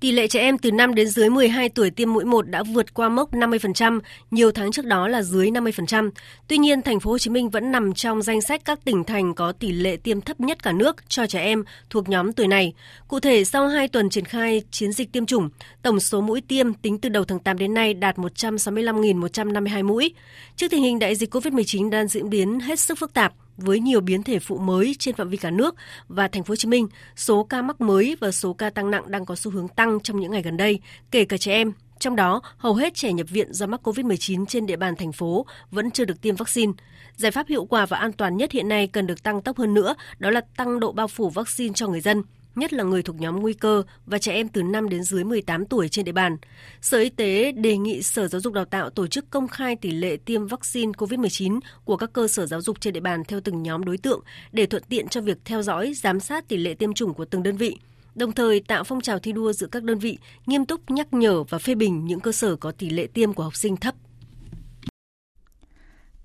Tỷ 0.00 0.12
lệ 0.12 0.28
trẻ 0.28 0.40
em 0.40 0.58
từ 0.58 0.72
5 0.72 0.94
đến 0.94 1.08
dưới 1.08 1.30
12 1.30 1.68
tuổi 1.68 1.90
tiêm 1.90 2.12
mũi 2.12 2.24
1 2.24 2.48
đã 2.48 2.62
vượt 2.62 2.94
qua 2.94 3.08
mốc 3.08 3.32
50%, 3.32 4.00
nhiều 4.30 4.52
tháng 4.52 4.72
trước 4.72 4.84
đó 4.84 5.08
là 5.08 5.22
dưới 5.22 5.50
50%. 5.50 6.10
Tuy 6.48 6.58
nhiên, 6.58 6.82
thành 6.82 7.00
phố 7.00 7.10
Hồ 7.10 7.18
Chí 7.18 7.30
Minh 7.30 7.50
vẫn 7.50 7.72
nằm 7.72 7.94
trong 7.94 8.22
danh 8.22 8.40
sách 8.40 8.64
các 8.64 8.84
tỉnh 8.84 9.04
thành 9.04 9.34
có 9.34 9.52
tỷ 9.52 9.72
lệ 9.72 9.96
tiêm 9.96 10.20
thấp 10.20 10.40
nhất 10.40 10.62
cả 10.62 10.72
nước 10.72 10.96
cho 11.08 11.26
trẻ 11.26 11.40
em 11.40 11.64
thuộc 11.90 12.08
nhóm 12.08 12.32
tuổi 12.32 12.46
này. 12.46 12.72
Cụ 13.08 13.20
thể, 13.20 13.44
sau 13.44 13.68
2 13.68 13.88
tuần 13.88 14.10
triển 14.10 14.24
khai 14.24 14.62
chiến 14.70 14.92
dịch 14.92 15.12
tiêm 15.12 15.26
chủng, 15.26 15.48
tổng 15.82 16.00
số 16.00 16.20
mũi 16.20 16.40
tiêm 16.40 16.74
tính 16.74 16.98
từ 16.98 17.08
đầu 17.08 17.24
tháng 17.24 17.38
8 17.38 17.58
đến 17.58 17.74
nay 17.74 17.94
đạt 17.94 18.16
165.152 18.16 19.84
mũi. 19.84 20.14
Trước 20.56 20.68
tình 20.70 20.82
hình 20.82 20.98
đại 20.98 21.14
dịch 21.14 21.34
COVID-19 21.34 21.90
đang 21.90 22.08
diễn 22.08 22.30
biến 22.30 22.60
hết 22.60 22.80
sức 22.80 22.98
phức 22.98 23.14
tạp, 23.14 23.32
với 23.56 23.80
nhiều 23.80 24.00
biến 24.00 24.22
thể 24.22 24.38
phụ 24.38 24.58
mới 24.58 24.96
trên 24.98 25.14
phạm 25.14 25.28
vi 25.28 25.36
cả 25.36 25.50
nước 25.50 25.74
và 26.08 26.28
thành 26.28 26.44
phố 26.44 26.52
Hồ 26.52 26.56
Chí 26.56 26.68
Minh, 26.68 26.88
số 27.16 27.44
ca 27.44 27.62
mắc 27.62 27.80
mới 27.80 28.16
và 28.20 28.30
số 28.30 28.52
ca 28.52 28.70
tăng 28.70 28.90
nặng 28.90 29.10
đang 29.10 29.26
có 29.26 29.36
xu 29.36 29.50
hướng 29.50 29.68
tăng 29.68 30.00
trong 30.00 30.20
những 30.20 30.30
ngày 30.30 30.42
gần 30.42 30.56
đây, 30.56 30.80
kể 31.10 31.24
cả 31.24 31.36
trẻ 31.36 31.52
em. 31.52 31.72
Trong 31.98 32.16
đó, 32.16 32.42
hầu 32.56 32.74
hết 32.74 32.94
trẻ 32.94 33.12
nhập 33.12 33.26
viện 33.30 33.52
do 33.52 33.66
mắc 33.66 33.88
COVID-19 33.88 34.46
trên 34.46 34.66
địa 34.66 34.76
bàn 34.76 34.96
thành 34.96 35.12
phố 35.12 35.46
vẫn 35.70 35.90
chưa 35.90 36.04
được 36.04 36.20
tiêm 36.20 36.36
vaccine. 36.36 36.72
Giải 37.16 37.30
pháp 37.30 37.48
hiệu 37.48 37.64
quả 37.64 37.86
và 37.86 37.96
an 37.96 38.12
toàn 38.12 38.36
nhất 38.36 38.52
hiện 38.52 38.68
nay 38.68 38.86
cần 38.86 39.06
được 39.06 39.22
tăng 39.22 39.42
tốc 39.42 39.58
hơn 39.58 39.74
nữa, 39.74 39.94
đó 40.18 40.30
là 40.30 40.40
tăng 40.56 40.80
độ 40.80 40.92
bao 40.92 41.08
phủ 41.08 41.30
vaccine 41.30 41.72
cho 41.74 41.88
người 41.88 42.00
dân 42.00 42.22
nhất 42.56 42.72
là 42.72 42.84
người 42.84 43.02
thuộc 43.02 43.20
nhóm 43.20 43.40
nguy 43.40 43.52
cơ 43.52 43.82
và 44.06 44.18
trẻ 44.18 44.32
em 44.32 44.48
từ 44.48 44.62
5 44.62 44.88
đến 44.88 45.02
dưới 45.02 45.24
18 45.24 45.66
tuổi 45.66 45.88
trên 45.88 46.04
địa 46.04 46.12
bàn. 46.12 46.36
Sở 46.80 46.98
Y 46.98 47.08
tế 47.08 47.52
đề 47.52 47.76
nghị 47.76 48.02
Sở 48.02 48.28
Giáo 48.28 48.40
dục 48.40 48.52
Đào 48.52 48.64
tạo 48.64 48.90
tổ 48.90 49.06
chức 49.06 49.30
công 49.30 49.48
khai 49.48 49.76
tỷ 49.76 49.90
lệ 49.90 50.16
tiêm 50.16 50.46
vaccine 50.46 50.92
COVID-19 50.92 51.60
của 51.84 51.96
các 51.96 52.12
cơ 52.12 52.28
sở 52.28 52.46
giáo 52.46 52.60
dục 52.60 52.80
trên 52.80 52.92
địa 52.92 53.00
bàn 53.00 53.22
theo 53.28 53.40
từng 53.40 53.62
nhóm 53.62 53.84
đối 53.84 53.98
tượng 53.98 54.20
để 54.52 54.66
thuận 54.66 54.82
tiện 54.88 55.08
cho 55.08 55.20
việc 55.20 55.38
theo 55.44 55.62
dõi, 55.62 55.94
giám 55.94 56.20
sát 56.20 56.48
tỷ 56.48 56.56
lệ 56.56 56.74
tiêm 56.74 56.94
chủng 56.94 57.14
của 57.14 57.24
từng 57.24 57.42
đơn 57.42 57.56
vị 57.56 57.78
đồng 58.14 58.32
thời 58.32 58.60
tạo 58.60 58.84
phong 58.84 59.00
trào 59.00 59.18
thi 59.18 59.32
đua 59.32 59.52
giữa 59.52 59.66
các 59.66 59.82
đơn 59.82 59.98
vị, 59.98 60.18
nghiêm 60.46 60.64
túc 60.64 60.90
nhắc 60.90 61.14
nhở 61.14 61.42
và 61.42 61.58
phê 61.58 61.74
bình 61.74 62.04
những 62.04 62.20
cơ 62.20 62.32
sở 62.32 62.56
có 62.56 62.72
tỷ 62.72 62.90
lệ 62.90 63.06
tiêm 63.06 63.32
của 63.32 63.42
học 63.42 63.56
sinh 63.56 63.76
thấp. 63.76 63.94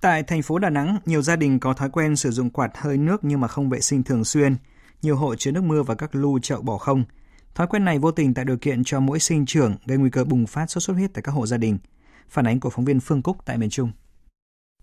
Tại 0.01 0.23
thành 0.23 0.41
phố 0.41 0.59
Đà 0.59 0.69
Nẵng, 0.69 0.99
nhiều 1.05 1.21
gia 1.21 1.35
đình 1.35 1.59
có 1.59 1.73
thói 1.73 1.89
quen 1.89 2.15
sử 2.15 2.31
dụng 2.31 2.49
quạt 2.49 2.71
hơi 2.75 2.97
nước 2.97 3.17
nhưng 3.23 3.41
mà 3.41 3.47
không 3.47 3.69
vệ 3.69 3.79
sinh 3.79 4.03
thường 4.03 4.25
xuyên 4.25 4.55
nhiều 5.01 5.15
hộ 5.15 5.35
chứa 5.35 5.51
nước 5.51 5.63
mưa 5.63 5.83
và 5.83 5.95
các 5.95 6.15
lu 6.15 6.39
chậu 6.39 6.61
bỏ 6.61 6.77
không. 6.77 7.03
Thói 7.55 7.67
quen 7.67 7.85
này 7.85 7.99
vô 7.99 8.11
tình 8.11 8.33
tạo 8.33 8.45
điều 8.45 8.57
kiện 8.57 8.83
cho 8.83 8.99
mũi 8.99 9.19
sinh 9.19 9.45
trưởng, 9.45 9.75
gây 9.85 9.97
nguy 9.97 10.09
cơ 10.09 10.23
bùng 10.23 10.47
phát 10.47 10.71
sốt 10.71 10.83
xuất 10.83 10.93
huyết 10.93 11.13
tại 11.13 11.21
các 11.21 11.31
hộ 11.31 11.45
gia 11.45 11.57
đình. 11.57 11.77
Phản 12.29 12.47
ánh 12.47 12.59
của 12.59 12.69
phóng 12.69 12.85
viên 12.85 12.99
Phương 12.99 13.21
Cúc 13.21 13.37
tại 13.45 13.57
miền 13.57 13.69
Trung. 13.69 13.91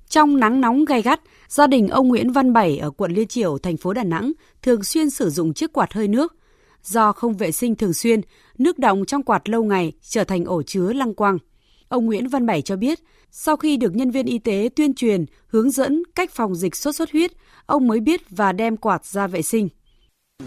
Trong 0.08 0.40
nắng 0.40 0.60
nóng 0.60 0.84
gay 0.84 1.02
gắt, 1.02 1.20
gia 1.48 1.66
đình 1.66 1.88
ông 1.88 2.08
Nguyễn 2.08 2.32
Văn 2.32 2.52
Bảy 2.52 2.78
ở 2.78 2.90
quận 2.90 3.12
Liên 3.12 3.28
Triểu, 3.28 3.58
thành 3.58 3.76
phố 3.76 3.92
Đà 3.92 4.04
Nẵng 4.04 4.32
thường 4.62 4.84
xuyên 4.84 5.10
sử 5.10 5.30
dụng 5.30 5.54
chiếc 5.54 5.72
quạt 5.72 5.92
hơi 5.92 6.08
nước. 6.08 6.36
Do 6.82 7.12
không 7.12 7.34
vệ 7.34 7.52
sinh 7.52 7.74
thường 7.74 7.92
xuyên, 7.92 8.20
nước 8.58 8.78
đọng 8.78 9.04
trong 9.06 9.22
quạt 9.22 9.48
lâu 9.48 9.64
ngày 9.64 9.92
trở 10.00 10.24
thành 10.24 10.44
ổ 10.44 10.62
chứa 10.62 10.92
lăng 10.92 11.14
quang. 11.14 11.38
Ông 11.88 12.06
Nguyễn 12.06 12.28
Văn 12.28 12.46
Bảy 12.46 12.62
cho 12.62 12.76
biết, 12.76 12.98
sau 13.30 13.56
khi 13.56 13.76
được 13.76 13.96
nhân 13.96 14.10
viên 14.10 14.26
y 14.26 14.38
tế 14.38 14.68
tuyên 14.76 14.94
truyền, 14.94 15.24
hướng 15.46 15.70
dẫn 15.70 16.02
cách 16.14 16.30
phòng 16.34 16.54
dịch 16.54 16.76
sốt 16.76 16.94
xuất 16.94 17.12
huyết, 17.12 17.32
ông 17.66 17.88
mới 17.88 18.00
biết 18.00 18.20
và 18.30 18.52
đem 18.52 18.76
quạt 18.76 19.04
ra 19.04 19.26
vệ 19.26 19.42
sinh. 19.42 19.68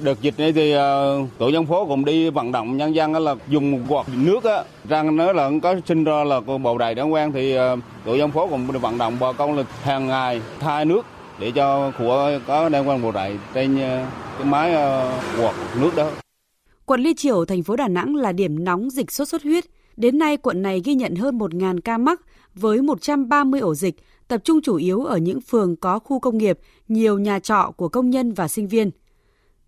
Đợt 0.03 0.21
dịch 0.21 0.39
này 0.39 0.51
thì 0.51 0.71
ờ, 0.71 1.19
tổ 1.37 1.49
dân 1.49 1.65
phố 1.65 1.85
cũng 1.85 2.05
đi 2.05 2.29
vận 2.29 2.51
động 2.51 2.77
nhân 2.77 2.95
dân 2.95 3.13
là 3.13 3.35
dùng 3.49 3.85
quạt 3.87 4.07
nước 4.17 4.43
á, 4.43 4.63
rằng 4.89 5.17
nếu 5.17 5.33
là 5.33 5.51
có 5.63 5.75
sinh 5.85 6.03
ra 6.03 6.23
là 6.23 6.39
bầu 6.39 6.77
đầy 6.77 6.95
đáng 6.95 7.13
quen 7.13 7.31
thì 7.31 7.53
ờ, 7.55 7.77
tổ 8.05 8.15
dân 8.15 8.31
phố 8.31 8.47
cũng 8.47 8.67
vận 8.67 8.97
động 8.97 9.17
bà 9.19 9.31
con 9.31 9.57
là 9.57 9.63
hàng 9.81 10.07
ngày 10.07 10.41
thay 10.59 10.85
nước 10.85 11.05
để 11.39 11.51
cho 11.51 11.91
của 11.99 12.39
có 12.47 12.69
đem 12.69 12.85
quan 12.85 13.01
bầu 13.01 13.11
đầy 13.11 13.37
trên 13.53 13.81
ờ, 13.81 14.05
cái 14.37 14.47
máy 14.47 14.73
quạt 15.37 15.53
nước 15.81 15.91
đó. 15.95 16.11
Quận 16.85 17.01
Liên 17.01 17.15
Triểu, 17.15 17.45
thành 17.45 17.63
phố 17.63 17.75
Đà 17.75 17.87
Nẵng 17.87 18.15
là 18.15 18.31
điểm 18.31 18.63
nóng 18.63 18.89
dịch 18.89 19.11
sốt 19.11 19.27
xuất 19.27 19.43
huyết. 19.43 19.65
Đến 19.97 20.17
nay, 20.17 20.37
quận 20.37 20.61
này 20.61 20.81
ghi 20.85 20.95
nhận 20.95 21.15
hơn 21.15 21.37
1.000 21.37 21.79
ca 21.81 21.97
mắc 21.97 22.21
với 22.55 22.81
130 22.81 23.59
ổ 23.59 23.75
dịch, 23.75 23.95
tập 24.27 24.41
trung 24.43 24.61
chủ 24.61 24.75
yếu 24.75 25.03
ở 25.03 25.17
những 25.17 25.41
phường 25.41 25.75
có 25.75 25.99
khu 25.99 26.19
công 26.19 26.37
nghiệp, 26.37 26.59
nhiều 26.87 27.19
nhà 27.19 27.39
trọ 27.39 27.71
của 27.77 27.89
công 27.89 28.09
nhân 28.09 28.33
và 28.33 28.47
sinh 28.47 28.67
viên. 28.67 28.91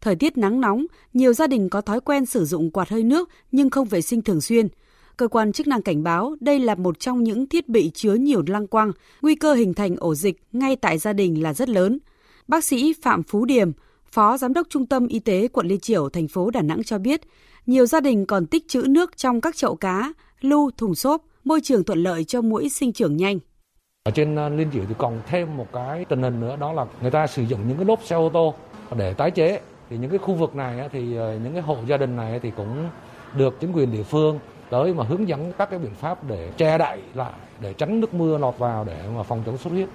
Thời 0.02 0.16
tiết 0.16 0.38
nắng 0.38 0.62
nóng, 0.62 0.86
nhiều 1.14 1.34
gia 1.34 1.48
đình 1.48 1.70
có 1.70 1.82
thói 1.82 2.02
quen 2.02 2.26
sử 2.26 2.46
dụng 2.46 2.72
quạt 2.72 2.90
hơi 2.90 3.04
nước 3.04 3.30
nhưng 3.52 3.70
không 3.70 3.88
vệ 3.88 4.02
sinh 4.02 4.22
thường 4.22 4.42
xuyên. 4.42 4.68
Cơ 5.18 5.28
quan 5.28 5.52
chức 5.52 5.68
năng 5.68 5.82
cảnh 5.82 6.04
báo 6.04 6.36
đây 6.40 6.60
là 6.60 6.76
một 6.76 7.00
trong 7.00 7.24
những 7.24 7.48
thiết 7.48 7.70
bị 7.70 7.92
chứa 7.94 8.14
nhiều 8.14 8.44
lăng 8.48 8.68
quang, 8.68 8.92
nguy 9.22 9.36
cơ 9.36 9.54
hình 9.54 9.74
thành 9.74 9.96
ổ 9.96 10.16
dịch 10.16 10.42
ngay 10.52 10.76
tại 10.76 10.98
gia 10.98 11.14
đình 11.14 11.44
là 11.44 11.54
rất 11.54 11.70
lớn. 11.70 12.00
Bác 12.48 12.64
sĩ 12.64 12.94
Phạm 13.02 13.24
Phú 13.24 13.46
Điềm, 13.46 13.72
Phó 14.12 14.38
Giám 14.38 14.54
đốc 14.54 14.68
Trung 14.70 14.86
tâm 14.86 15.08
Y 15.08 15.20
tế 15.20 15.48
quận 15.48 15.68
Liên 15.68 15.80
Triểu, 15.80 16.10
thành 16.10 16.28
phố 16.28 16.52
Đà 16.52 16.62
Nẵng 16.62 16.84
cho 16.84 16.98
biết, 16.98 17.22
nhiều 17.66 17.86
gia 17.86 18.00
đình 18.00 18.26
còn 18.26 18.46
tích 18.46 18.68
trữ 18.68 18.82
nước 18.82 19.18
trong 19.18 19.42
các 19.42 19.56
chậu 19.56 19.76
cá, 19.76 20.14
lu, 20.42 20.72
thùng 20.78 20.96
xốp, 20.96 21.22
môi 21.44 21.62
trường 21.62 21.84
thuận 21.84 22.04
lợi 22.04 22.24
cho 22.24 22.42
mũi 22.42 22.70
sinh 22.70 22.94
trưởng 22.94 23.18
nhanh. 23.18 23.40
Ở 24.04 24.12
trên 24.12 24.36
à, 24.36 24.50
Liên 24.50 24.72
Triểu 24.74 24.84
thì 24.88 24.96
còn 24.98 25.22
thêm 25.28 25.58
một 25.58 25.68
cái 25.74 26.06
tình 26.06 26.24
hình 26.24 26.40
nữa 26.40 26.56
đó 26.60 26.74
là 26.74 26.86
người 27.02 27.12
ta 27.12 27.28
sử 27.28 27.44
dụng 27.44 27.68
những 27.68 27.78
cái 27.78 27.86
lốp 27.86 28.04
xe 28.04 28.16
ô 28.16 28.30
tô 28.34 28.54
để 28.98 29.14
tái 29.14 29.32
chế 29.32 29.62
thì 29.92 29.98
những 29.98 30.10
cái 30.10 30.20
khu 30.20 30.34
vực 30.34 30.56
này 30.56 30.90
thì 30.92 31.16
ờ, 31.16 31.40
những 31.44 31.54
cái 31.54 31.62
hộ 31.62 31.78
gia 31.88 31.98
đình 31.98 32.16
này 32.16 32.40
thì 32.40 32.52
cũng 32.58 32.90
được 33.38 33.58
chính 33.60 33.72
quyền 33.72 33.92
địa 33.92 34.04
phương 34.04 34.40
tới 34.70 34.94
mà 34.94 35.04
hướng 35.04 35.28
dẫn 35.28 35.52
các 35.58 35.70
cái 35.70 35.80
biện 35.80 35.96
pháp 35.96 36.24
để 36.28 36.52
che 36.58 36.78
đậy 36.78 37.02
lại 37.14 37.34
để 37.62 37.74
tránh 37.74 38.00
nước 38.00 38.14
mưa 38.14 38.38
lọt 38.38 38.58
vào 38.58 38.84
để 38.84 39.04
mà 39.16 39.24
phòng 39.24 39.44
chống 39.46 39.58
sốt 39.58 39.74
huyết. 39.74 39.90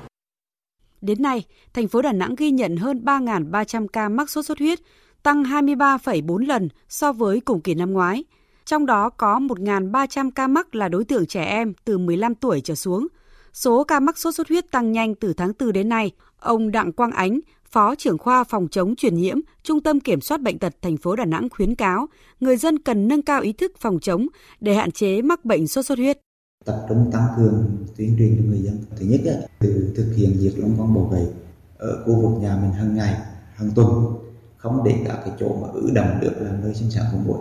Đến 1.00 1.22
nay, 1.22 1.44
thành 1.74 1.88
phố 1.88 2.02
Đà 2.02 2.12
Nẵng 2.12 2.34
ghi 2.34 2.50
nhận 2.50 2.76
hơn 2.76 3.02
3.300 3.04 3.86
ca 3.88 4.08
mắc 4.08 4.30
sốt 4.30 4.44
xuất 4.44 4.58
huyết, 4.58 4.78
tăng 5.22 5.42
23,4 5.42 6.46
lần 6.46 6.68
so 6.88 7.12
với 7.12 7.40
cùng 7.40 7.60
kỳ 7.60 7.74
năm 7.74 7.92
ngoái. 7.92 8.24
Trong 8.64 8.86
đó 8.86 9.10
có 9.10 9.38
1.300 9.38 10.30
ca 10.30 10.46
mắc 10.46 10.74
là 10.74 10.88
đối 10.88 11.04
tượng 11.04 11.26
trẻ 11.26 11.44
em 11.44 11.72
từ 11.84 11.98
15 11.98 12.34
tuổi 12.34 12.60
trở 12.60 12.74
xuống. 12.74 13.06
Số 13.52 13.84
ca 13.84 14.00
mắc 14.00 14.18
sốt 14.18 14.34
xuất 14.34 14.48
huyết 14.48 14.70
tăng 14.70 14.92
nhanh 14.92 15.14
từ 15.14 15.32
tháng 15.32 15.52
4 15.58 15.72
đến 15.72 15.88
nay. 15.88 16.10
Ông 16.38 16.70
Đặng 16.70 16.92
Quang 16.92 17.10
Ánh, 17.10 17.40
Phó 17.70 17.94
trưởng 17.94 18.18
khoa 18.18 18.44
phòng 18.44 18.68
chống 18.70 18.96
truyền 18.96 19.14
nhiễm, 19.16 19.36
Trung 19.62 19.82
tâm 19.82 20.00
Kiểm 20.00 20.20
soát 20.20 20.42
bệnh 20.42 20.58
tật 20.58 20.74
thành 20.82 20.96
phố 20.96 21.16
Đà 21.16 21.24
Nẵng 21.24 21.48
khuyến 21.50 21.74
cáo 21.74 22.06
người 22.40 22.56
dân 22.56 22.78
cần 22.78 23.08
nâng 23.08 23.22
cao 23.22 23.40
ý 23.40 23.52
thức 23.52 23.72
phòng 23.80 23.98
chống 24.00 24.26
để 24.60 24.74
hạn 24.74 24.90
chế 24.90 25.22
mắc 25.22 25.44
bệnh 25.44 25.68
sốt 25.68 25.86
xuất 25.86 25.98
huyết. 25.98 26.18
Tập 26.64 26.86
trung 26.88 27.10
tăng 27.12 27.26
cường 27.36 27.76
tuyên 27.96 28.16
truyền 28.18 28.36
cho 28.36 28.42
người 28.50 28.58
dân. 28.58 28.78
Thứ 28.96 29.06
nhất 29.06 29.20
là 29.24 29.46
từ 29.60 29.92
thực 29.96 30.12
hiện 30.16 30.38
diệt 30.38 30.52
long 30.56 30.76
quang 30.76 30.94
bọ 30.94 31.00
gậy 31.00 31.26
ở 31.78 32.04
khu 32.04 32.14
vực 32.14 32.42
nhà 32.42 32.58
mình 32.62 32.72
hàng 32.72 32.94
ngày, 32.94 33.14
hàng 33.54 33.70
tuần, 33.74 33.88
không 34.56 34.84
để 34.84 34.94
cả 35.06 35.22
cái 35.24 35.34
chỗ 35.40 35.56
mà 35.62 35.68
ứ 35.72 35.90
động 35.94 36.18
được 36.20 36.32
làm 36.38 36.60
nơi 36.60 36.74
sinh 36.74 36.90
sản 36.90 37.04
của 37.12 37.18
muỗi. 37.26 37.40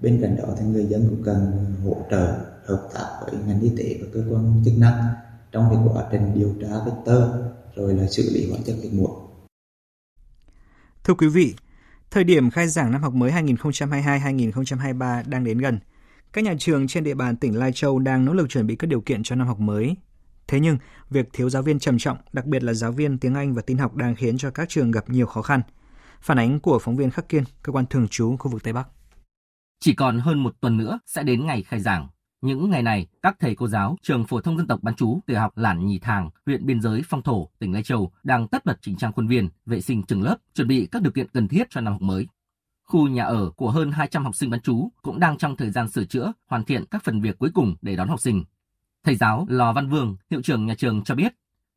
Bên 0.00 0.18
cạnh 0.22 0.36
đó 0.36 0.44
thì 0.58 0.66
người 0.66 0.86
dân 0.86 1.06
cũng 1.10 1.22
cần 1.24 1.66
hỗ 1.84 1.96
trợ 2.10 2.34
hợp 2.66 2.88
tác 2.94 3.08
với 3.24 3.34
ngành 3.46 3.60
y 3.60 3.70
tế 3.78 3.98
và 4.00 4.06
cơ 4.14 4.24
quan 4.30 4.62
chức 4.64 4.74
năng 4.78 5.04
trong 5.52 5.64
cái 5.70 5.78
quá 5.94 6.04
trình 6.12 6.32
điều 6.34 6.54
tra 6.60 6.68
vector 6.86 7.22
rồi 7.74 7.94
là 7.94 8.06
xử 8.06 8.30
lý 8.34 8.50
hóa 8.50 8.58
chất 8.66 8.76
diệt 8.82 8.92
muỗi. 8.92 9.23
Thưa 11.04 11.14
quý 11.14 11.28
vị, 11.28 11.54
thời 12.10 12.24
điểm 12.24 12.50
khai 12.50 12.68
giảng 12.68 12.92
năm 12.92 13.02
học 13.02 13.14
mới 13.14 13.32
2022-2023 13.32 15.22
đang 15.26 15.44
đến 15.44 15.58
gần. 15.58 15.78
Các 16.32 16.44
nhà 16.44 16.54
trường 16.58 16.86
trên 16.86 17.04
địa 17.04 17.14
bàn 17.14 17.36
tỉnh 17.36 17.58
Lai 17.58 17.72
Châu 17.72 17.98
đang 17.98 18.24
nỗ 18.24 18.32
lực 18.32 18.48
chuẩn 18.48 18.66
bị 18.66 18.76
các 18.76 18.86
điều 18.86 19.00
kiện 19.00 19.22
cho 19.22 19.36
năm 19.36 19.46
học 19.46 19.58
mới. 19.58 19.96
Thế 20.46 20.60
nhưng, 20.60 20.78
việc 21.10 21.28
thiếu 21.32 21.50
giáo 21.50 21.62
viên 21.62 21.78
trầm 21.78 21.98
trọng, 21.98 22.18
đặc 22.32 22.46
biệt 22.46 22.62
là 22.62 22.74
giáo 22.74 22.92
viên 22.92 23.18
tiếng 23.18 23.34
Anh 23.34 23.54
và 23.54 23.62
tin 23.62 23.78
học 23.78 23.94
đang 23.94 24.14
khiến 24.14 24.38
cho 24.38 24.50
các 24.50 24.68
trường 24.68 24.90
gặp 24.90 25.10
nhiều 25.10 25.26
khó 25.26 25.42
khăn. 25.42 25.62
Phản 26.20 26.38
ánh 26.38 26.60
của 26.60 26.78
phóng 26.78 26.96
viên 26.96 27.10
Khắc 27.10 27.28
Kiên, 27.28 27.44
cơ 27.62 27.72
quan 27.72 27.86
thường 27.86 28.08
trú 28.08 28.36
khu 28.36 28.50
vực 28.50 28.62
Tây 28.62 28.72
Bắc. 28.72 28.88
Chỉ 29.80 29.94
còn 29.94 30.18
hơn 30.18 30.42
một 30.42 30.54
tuần 30.60 30.76
nữa 30.76 30.98
sẽ 31.06 31.22
đến 31.22 31.46
ngày 31.46 31.62
khai 31.62 31.80
giảng. 31.80 32.08
Những 32.44 32.70
ngày 32.70 32.82
này, 32.82 33.06
các 33.22 33.36
thầy 33.40 33.54
cô 33.54 33.68
giáo 33.68 33.96
trường 34.02 34.24
phổ 34.24 34.40
thông 34.40 34.56
dân 34.56 34.66
tộc 34.66 34.82
bán 34.82 34.94
chú 34.94 35.20
tiểu 35.26 35.40
học 35.40 35.58
Lản 35.58 35.86
Nhì 35.86 35.98
Thàng, 35.98 36.30
huyện 36.46 36.66
biên 36.66 36.80
giới 36.80 37.02
Phong 37.08 37.22
Thổ, 37.22 37.48
tỉnh 37.58 37.72
Lai 37.72 37.82
Châu 37.82 38.12
đang 38.22 38.48
tất 38.48 38.64
bật 38.64 38.78
chỉnh 38.80 38.96
trang 38.96 39.12
khuôn 39.12 39.26
viên, 39.26 39.48
vệ 39.66 39.80
sinh 39.80 40.02
trường 40.02 40.22
lớp, 40.22 40.36
chuẩn 40.54 40.68
bị 40.68 40.88
các 40.92 41.02
điều 41.02 41.12
kiện 41.12 41.28
cần 41.28 41.48
thiết 41.48 41.66
cho 41.70 41.80
năm 41.80 41.92
học 41.92 42.02
mới. 42.02 42.28
Khu 42.82 43.08
nhà 43.08 43.24
ở 43.24 43.50
của 43.50 43.70
hơn 43.70 43.92
200 43.92 44.24
học 44.24 44.34
sinh 44.34 44.50
bán 44.50 44.60
chú 44.60 44.88
cũng 45.02 45.20
đang 45.20 45.38
trong 45.38 45.56
thời 45.56 45.70
gian 45.70 45.88
sửa 45.88 46.04
chữa, 46.04 46.32
hoàn 46.46 46.64
thiện 46.64 46.84
các 46.90 47.04
phần 47.04 47.20
việc 47.20 47.38
cuối 47.38 47.50
cùng 47.54 47.76
để 47.82 47.96
đón 47.96 48.08
học 48.08 48.20
sinh. 48.20 48.44
Thầy 49.04 49.16
giáo 49.16 49.46
Lò 49.48 49.72
Văn 49.72 49.88
Vương, 49.88 50.16
hiệu 50.30 50.42
trưởng 50.42 50.66
nhà 50.66 50.74
trường 50.74 51.04
cho 51.04 51.14
biết, 51.14 51.34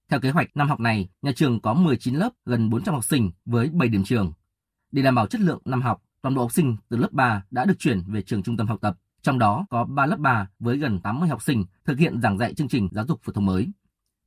theo 0.09 0.19
kế 0.19 0.29
hoạch 0.29 0.57
năm 0.57 0.69
học 0.69 0.79
này, 0.79 1.09
nhà 1.21 1.31
trường 1.35 1.59
có 1.59 1.73
19 1.73 2.15
lớp, 2.15 2.29
gần 2.45 2.69
400 2.69 2.93
học 2.93 3.03
sinh 3.03 3.31
với 3.45 3.69
7 3.69 3.89
điểm 3.89 4.03
trường. 4.03 4.33
Để 4.91 5.01
đảm 5.01 5.15
bảo 5.15 5.27
chất 5.27 5.41
lượng 5.41 5.61
năm 5.65 5.81
học, 5.81 6.01
toàn 6.21 6.35
bộ 6.35 6.41
học 6.41 6.51
sinh 6.51 6.77
từ 6.89 6.97
lớp 6.97 7.11
3 7.11 7.43
đã 7.51 7.65
được 7.65 7.79
chuyển 7.79 8.03
về 8.07 8.21
trường 8.21 8.43
trung 8.43 8.57
tâm 8.57 8.67
học 8.67 8.81
tập 8.81 8.97
trong 9.27 9.39
đó 9.39 9.65
có 9.69 9.83
3 9.83 10.05
lớp 10.05 10.19
3 10.19 10.47
với 10.59 10.77
gần 10.77 10.99
80 10.99 11.29
học 11.29 11.41
sinh 11.43 11.63
thực 11.85 11.99
hiện 11.99 12.21
giảng 12.21 12.37
dạy 12.37 12.53
chương 12.53 12.67
trình 12.67 12.89
giáo 12.91 13.05
dục 13.07 13.19
phổ 13.23 13.33
thông 13.33 13.45
mới. 13.45 13.67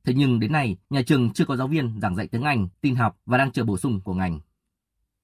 Thế 0.05 0.13
nhưng 0.13 0.39
đến 0.39 0.51
nay, 0.51 0.77
nhà 0.89 1.01
trường 1.05 1.33
chưa 1.33 1.45
có 1.45 1.55
giáo 1.55 1.67
viên 1.67 1.99
giảng 2.01 2.15
dạy 2.15 2.27
tiếng 2.27 2.41
Anh, 2.41 2.67
tin 2.81 2.95
học 2.95 3.17
và 3.25 3.37
đang 3.37 3.51
chờ 3.51 3.63
bổ 3.63 3.77
sung 3.77 4.01
của 4.03 4.13
ngành. 4.13 4.39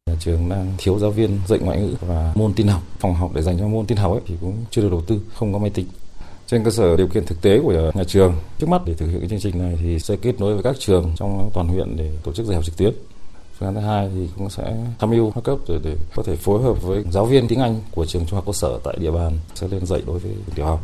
Nhà 0.10 0.16
trường 0.20 0.50
đang 0.50 0.74
thiếu 0.78 1.00
giáo 1.00 1.12
viên 1.12 1.40
dạy 1.48 1.60
ngoại 1.60 1.80
ngữ 1.80 1.96
và 2.02 2.34
môn 2.36 2.54
tin 2.54 2.68
học. 2.68 2.84
Phòng 3.00 3.16
học 3.16 3.32
để 3.36 3.42
dành 3.42 3.60
cho 3.60 3.68
môn 3.68 3.86
tin 3.86 3.98
học 3.98 4.12
ấy 4.12 4.22
thì 4.26 4.36
cũng 4.42 4.66
chưa 4.72 4.82
được 4.82 4.90
đầu 4.92 5.02
tư, 5.08 5.22
không 5.34 5.54
có 5.54 5.60
máy 5.60 5.70
tính. 5.70 5.88
Trên 6.48 6.63
cơ 6.63 6.72
sở 6.72 6.98
điều 6.98 7.08
kiện 7.08 7.26
thực 7.26 7.42
tế 7.42 7.60
của 7.63 7.92
nhà 7.96 8.04
trường, 8.04 8.36
trước 8.60 8.70
mắt 8.70 8.82
để 8.86 8.94
thực 8.94 9.08
hiện 9.08 9.20
cái 9.20 9.30
chương 9.30 9.40
trình 9.40 9.58
này 9.60 9.78
thì 9.82 10.00
sẽ 10.00 10.16
kết 10.22 10.40
nối 10.40 10.54
với 10.54 10.63
các 10.63 10.76
trường 10.80 11.12
trong 11.16 11.50
toàn 11.54 11.68
huyện 11.68 11.98
để 11.98 12.18
tổ 12.24 12.34
chức 12.34 12.46
dạy 12.46 12.56
học 12.56 12.66
trực 12.66 12.78
tuyến 12.78 12.94
phương 13.58 13.67
án 13.67 13.76
thứ 13.76 13.82
hai 13.82 14.10
thì 14.15 14.30
cũng 14.38 14.50
sẽ 14.50 14.78
tham 15.00 15.10
mưu 15.10 15.32
các 15.32 15.43
cấp 15.43 15.58
để, 15.67 15.80
để 15.84 15.96
có 16.15 16.24
thể 16.24 16.36
phối 16.36 16.63
hợp 16.63 16.84
với 16.84 17.04
giáo 17.12 17.26
viên 17.26 17.48
tiếng 17.48 17.60
Anh 17.60 17.82
của 17.91 18.06
trường 18.06 18.26
trung 18.26 18.36
học 18.36 18.46
cơ 18.46 18.54
sở 18.54 18.80
tại 18.84 18.98
địa 19.00 19.12
bàn 19.12 19.34
sẽ 19.56 19.67
lên 19.67 19.86
dạy 19.86 20.02
đối 20.08 20.20
với 20.20 20.36
tiểu 20.56 20.65
học 20.65 20.80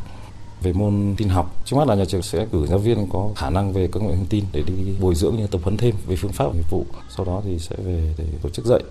về 0.62 0.73
môn 0.73 1.15
tin 1.17 1.29
học 1.29 1.55
trước 1.65 1.77
mắt 1.77 1.88
là 1.88 1.95
nhà 1.95 2.05
trường 2.05 2.21
sẽ 2.21 2.45
cử 2.51 2.67
giáo 2.67 2.79
viên 2.79 3.09
có 3.09 3.29
khả 3.36 3.49
năng 3.49 3.73
về 3.73 3.88
công 3.88 4.07
nghệ 4.07 4.15
thông 4.15 4.25
tin 4.25 4.43
để 4.53 4.63
đi 4.67 4.73
bồi 5.01 5.15
dưỡng 5.15 5.36
như 5.36 5.47
tập 5.47 5.62
huấn 5.63 5.77
thêm 5.77 5.95
về 6.07 6.15
phương 6.15 6.31
pháp 6.31 6.55
nghiệp 6.55 6.69
vụ 6.69 6.86
sau 7.09 7.25
đó 7.25 7.41
thì 7.45 7.59
sẽ 7.59 7.75
về 7.86 8.13
để 8.17 8.25
tổ 8.41 8.49
chức 8.49 8.65
dạy 8.65 8.83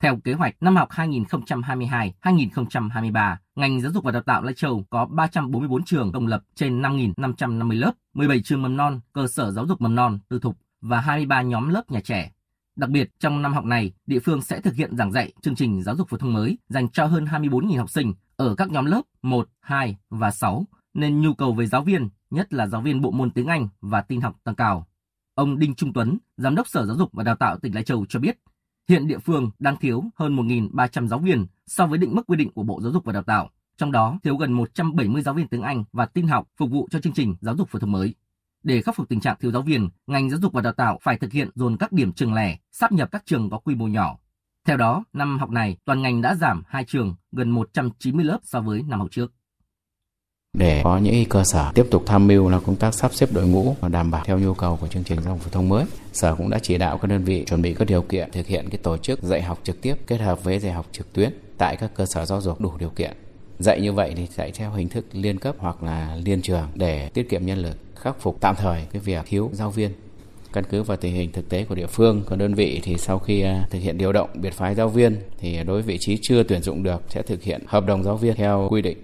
theo 0.00 0.18
kế 0.24 0.32
hoạch 0.32 0.54
năm 0.60 0.76
học 0.76 0.88
2022-2023, 0.90 3.36
ngành 3.56 3.80
giáo 3.80 3.92
dục 3.92 4.04
và 4.04 4.12
đào 4.12 4.22
tạo 4.22 4.42
Lai 4.42 4.54
Châu 4.54 4.84
có 4.90 5.04
344 5.04 5.84
trường 5.84 6.12
công 6.12 6.26
lập 6.26 6.42
trên 6.54 6.82
5.550 6.82 7.78
lớp, 7.78 7.92
17 8.14 8.40
trường 8.44 8.62
mầm 8.62 8.76
non, 8.76 9.00
cơ 9.12 9.26
sở 9.26 9.50
giáo 9.50 9.66
dục 9.66 9.80
mầm 9.80 9.94
non, 9.94 10.18
tư 10.28 10.38
thục 10.42 10.56
và 10.80 11.00
23 11.00 11.42
nhóm 11.42 11.68
lớp 11.68 11.90
nhà 11.90 12.00
trẻ. 12.04 12.30
Đặc 12.80 12.90
biệt, 12.90 13.10
trong 13.18 13.42
năm 13.42 13.52
học 13.52 13.64
này, 13.64 13.92
địa 14.06 14.18
phương 14.18 14.42
sẽ 14.42 14.60
thực 14.60 14.74
hiện 14.74 14.96
giảng 14.96 15.12
dạy 15.12 15.32
chương 15.42 15.54
trình 15.54 15.82
giáo 15.82 15.96
dục 15.96 16.08
phổ 16.08 16.16
thông 16.16 16.32
mới 16.32 16.58
dành 16.68 16.88
cho 16.88 17.06
hơn 17.06 17.24
24.000 17.24 17.78
học 17.78 17.90
sinh 17.90 18.14
ở 18.36 18.54
các 18.54 18.70
nhóm 18.70 18.84
lớp 18.84 19.02
1, 19.22 19.48
2 19.60 19.96
và 20.10 20.30
6, 20.30 20.64
nên 20.94 21.20
nhu 21.20 21.34
cầu 21.34 21.52
về 21.52 21.66
giáo 21.66 21.82
viên, 21.82 22.08
nhất 22.30 22.52
là 22.52 22.66
giáo 22.66 22.80
viên 22.80 23.00
bộ 23.00 23.10
môn 23.10 23.30
tiếng 23.30 23.46
Anh 23.46 23.68
và 23.80 24.00
tin 24.00 24.20
học 24.20 24.36
tăng 24.44 24.54
cao. 24.54 24.86
Ông 25.34 25.58
Đinh 25.58 25.74
Trung 25.74 25.92
Tuấn, 25.92 26.18
Giám 26.36 26.54
đốc 26.54 26.68
Sở 26.68 26.86
Giáo 26.86 26.96
dục 26.96 27.10
và 27.12 27.24
Đào 27.24 27.36
tạo 27.36 27.58
tỉnh 27.58 27.74
Lai 27.74 27.84
Châu 27.84 28.06
cho 28.08 28.20
biết, 28.20 28.38
hiện 28.88 29.06
địa 29.06 29.18
phương 29.18 29.50
đang 29.58 29.76
thiếu 29.76 30.04
hơn 30.16 30.36
1.300 30.36 31.06
giáo 31.06 31.18
viên 31.18 31.46
so 31.66 31.86
với 31.86 31.98
định 31.98 32.14
mức 32.14 32.22
quy 32.26 32.36
định 32.36 32.50
của 32.50 32.62
Bộ 32.62 32.80
Giáo 32.82 32.92
dục 32.92 33.04
và 33.04 33.12
Đào 33.12 33.22
tạo, 33.22 33.50
trong 33.76 33.92
đó 33.92 34.18
thiếu 34.22 34.36
gần 34.36 34.52
170 34.52 35.22
giáo 35.22 35.34
viên 35.34 35.48
tiếng 35.48 35.62
Anh 35.62 35.84
và 35.92 36.06
tin 36.06 36.26
học 36.26 36.48
phục 36.56 36.70
vụ 36.70 36.88
cho 36.90 37.00
chương 37.00 37.12
trình 37.12 37.36
giáo 37.40 37.56
dục 37.56 37.68
phổ 37.68 37.78
thông 37.78 37.92
mới. 37.92 38.14
Để 38.62 38.82
khắc 38.82 38.96
phục 38.96 39.08
tình 39.08 39.20
trạng 39.20 39.36
thiếu 39.40 39.52
giáo 39.52 39.62
viên, 39.62 39.88
ngành 40.06 40.30
giáo 40.30 40.40
dục 40.42 40.52
và 40.52 40.60
đào 40.60 40.72
tạo 40.72 40.98
phải 41.02 41.18
thực 41.18 41.32
hiện 41.32 41.50
dồn 41.54 41.76
các 41.76 41.92
điểm 41.92 42.12
trường 42.12 42.34
lẻ, 42.34 42.58
sắp 42.72 42.92
nhập 42.92 43.08
các 43.12 43.22
trường 43.26 43.50
có 43.50 43.58
quy 43.58 43.74
mô 43.74 43.86
nhỏ. 43.86 44.18
Theo 44.66 44.76
đó, 44.76 45.04
năm 45.12 45.38
học 45.38 45.50
này, 45.50 45.76
toàn 45.84 46.02
ngành 46.02 46.22
đã 46.22 46.34
giảm 46.34 46.62
2 46.66 46.84
trường, 46.84 47.14
gần 47.32 47.50
190 47.50 48.24
lớp 48.24 48.38
so 48.42 48.60
với 48.60 48.82
năm 48.82 49.00
học 49.00 49.08
trước. 49.10 49.32
Để 50.58 50.80
có 50.84 50.98
những 50.98 51.24
cơ 51.28 51.44
sở 51.44 51.72
tiếp 51.74 51.86
tục 51.90 52.02
tham 52.06 52.26
mưu 52.26 52.48
là 52.48 52.60
công 52.60 52.76
tác 52.76 52.94
sắp 52.94 53.14
xếp 53.14 53.28
đội 53.32 53.46
ngũ 53.46 53.76
và 53.80 53.88
đảm 53.88 54.10
bảo 54.10 54.24
theo 54.24 54.38
nhu 54.38 54.54
cầu 54.54 54.78
của 54.80 54.88
chương 54.88 55.04
trình 55.04 55.22
giáo 55.22 55.34
dục 55.34 55.42
phổ 55.42 55.50
thông 55.50 55.68
mới, 55.68 55.84
Sở 56.12 56.34
cũng 56.34 56.50
đã 56.50 56.58
chỉ 56.62 56.78
đạo 56.78 56.98
các 56.98 57.08
đơn 57.08 57.24
vị 57.24 57.44
chuẩn 57.44 57.62
bị 57.62 57.74
các 57.74 57.84
điều 57.88 58.02
kiện 58.02 58.30
thực 58.30 58.46
hiện 58.46 58.68
cái 58.70 58.78
tổ 58.82 58.96
chức 58.96 59.22
dạy 59.22 59.42
học 59.42 59.60
trực 59.62 59.82
tiếp 59.82 59.94
kết 60.06 60.20
hợp 60.20 60.44
với 60.44 60.58
dạy 60.58 60.72
học 60.72 60.86
trực 60.92 61.12
tuyến 61.12 61.32
tại 61.58 61.76
các 61.76 61.90
cơ 61.94 62.06
sở 62.06 62.26
giáo 62.26 62.40
dục 62.40 62.60
đủ 62.60 62.72
điều 62.78 62.90
kiện. 62.90 63.16
Dạy 63.58 63.80
như 63.80 63.92
vậy 63.92 64.14
thì 64.16 64.26
dạy 64.26 64.52
theo 64.54 64.70
hình 64.70 64.88
thức 64.88 65.06
liên 65.12 65.38
cấp 65.38 65.54
hoặc 65.58 65.82
là 65.82 66.16
liên 66.24 66.42
trường 66.42 66.68
để 66.74 67.08
tiết 67.08 67.28
kiệm 67.30 67.46
nhân 67.46 67.58
lực 67.58 67.76
khắc 68.00 68.20
phục 68.20 68.40
tạm 68.40 68.54
thời 68.58 68.86
cái 68.92 69.02
việc 69.02 69.24
thiếu 69.26 69.50
giáo 69.52 69.70
viên. 69.70 69.90
Căn 70.52 70.64
cứ 70.70 70.82
vào 70.82 70.96
tình 70.96 71.14
hình 71.14 71.32
thực 71.32 71.48
tế 71.48 71.64
của 71.64 71.74
địa 71.74 71.86
phương 71.86 72.22
còn 72.26 72.38
đơn 72.38 72.54
vị 72.54 72.80
thì 72.82 72.96
sau 72.96 73.18
khi 73.18 73.42
à, 73.42 73.66
thực 73.70 73.78
hiện 73.78 73.98
điều 73.98 74.12
động 74.12 74.30
biệt 74.34 74.54
phái 74.54 74.74
giáo 74.74 74.88
viên 74.88 75.20
thì 75.38 75.56
đối 75.56 75.64
với 75.64 75.82
vị 75.82 75.98
trí 76.00 76.18
chưa 76.22 76.42
tuyển 76.42 76.62
dụng 76.62 76.82
được 76.82 77.02
sẽ 77.08 77.22
thực 77.22 77.42
hiện 77.42 77.62
hợp 77.66 77.86
đồng 77.86 78.02
giáo 78.02 78.16
viên 78.16 78.36
theo 78.36 78.68
quy 78.70 78.82
định. 78.82 78.98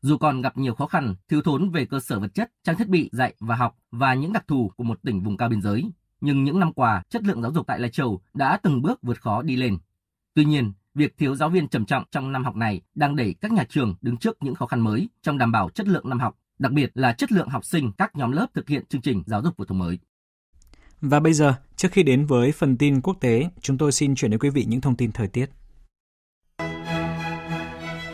Dù 0.00 0.16
còn 0.16 0.42
gặp 0.42 0.56
nhiều 0.56 0.74
khó 0.74 0.86
khăn, 0.86 1.14
thiếu 1.28 1.42
thốn 1.42 1.70
về 1.70 1.84
cơ 1.84 2.00
sở 2.00 2.20
vật 2.20 2.34
chất, 2.34 2.50
trang 2.64 2.76
thiết 2.76 2.88
bị 2.88 3.10
dạy 3.12 3.34
và 3.40 3.56
học 3.56 3.76
và 3.90 4.14
những 4.14 4.32
đặc 4.32 4.44
thù 4.48 4.70
của 4.76 4.84
một 4.84 5.02
tỉnh 5.02 5.22
vùng 5.22 5.36
cao 5.36 5.48
biên 5.48 5.62
giới, 5.62 5.90
nhưng 6.20 6.44
những 6.44 6.60
năm 6.60 6.72
qua, 6.72 7.02
chất 7.08 7.22
lượng 7.24 7.42
giáo 7.42 7.52
dục 7.52 7.66
tại 7.66 7.78
Lai 7.78 7.90
Châu 7.90 8.20
đã 8.34 8.58
từng 8.62 8.82
bước 8.82 9.02
vượt 9.02 9.20
khó 9.20 9.42
đi 9.42 9.56
lên. 9.56 9.78
Tuy 10.34 10.44
nhiên, 10.44 10.72
việc 10.94 11.14
thiếu 11.18 11.34
giáo 11.34 11.48
viên 11.48 11.68
trầm 11.68 11.84
trọng 11.84 12.04
trong 12.10 12.32
năm 12.32 12.44
học 12.44 12.56
này 12.56 12.80
đang 12.94 13.16
đẩy 13.16 13.34
các 13.40 13.52
nhà 13.52 13.64
trường 13.68 13.94
đứng 14.02 14.16
trước 14.16 14.36
những 14.40 14.54
khó 14.54 14.66
khăn 14.66 14.80
mới 14.80 15.08
trong 15.22 15.38
đảm 15.38 15.52
bảo 15.52 15.70
chất 15.70 15.88
lượng 15.88 16.08
năm 16.08 16.20
học 16.20 16.36
đặc 16.58 16.72
biệt 16.72 16.90
là 16.94 17.12
chất 17.12 17.32
lượng 17.32 17.48
học 17.48 17.64
sinh 17.64 17.92
các 17.98 18.16
nhóm 18.16 18.32
lớp 18.32 18.46
thực 18.54 18.68
hiện 18.68 18.84
chương 18.88 19.00
trình 19.00 19.22
giáo 19.26 19.42
dục 19.42 19.54
phổ 19.56 19.64
thông 19.64 19.78
mới. 19.78 19.98
Và 21.00 21.20
bây 21.20 21.32
giờ, 21.32 21.54
trước 21.76 21.88
khi 21.92 22.02
đến 22.02 22.26
với 22.26 22.52
phần 22.52 22.76
tin 22.76 23.00
quốc 23.00 23.16
tế, 23.20 23.48
chúng 23.60 23.78
tôi 23.78 23.92
xin 23.92 24.14
chuyển 24.14 24.30
đến 24.30 24.40
quý 24.40 24.50
vị 24.50 24.64
những 24.68 24.80
thông 24.80 24.96
tin 24.96 25.12
thời 25.12 25.28
tiết. 25.28 25.46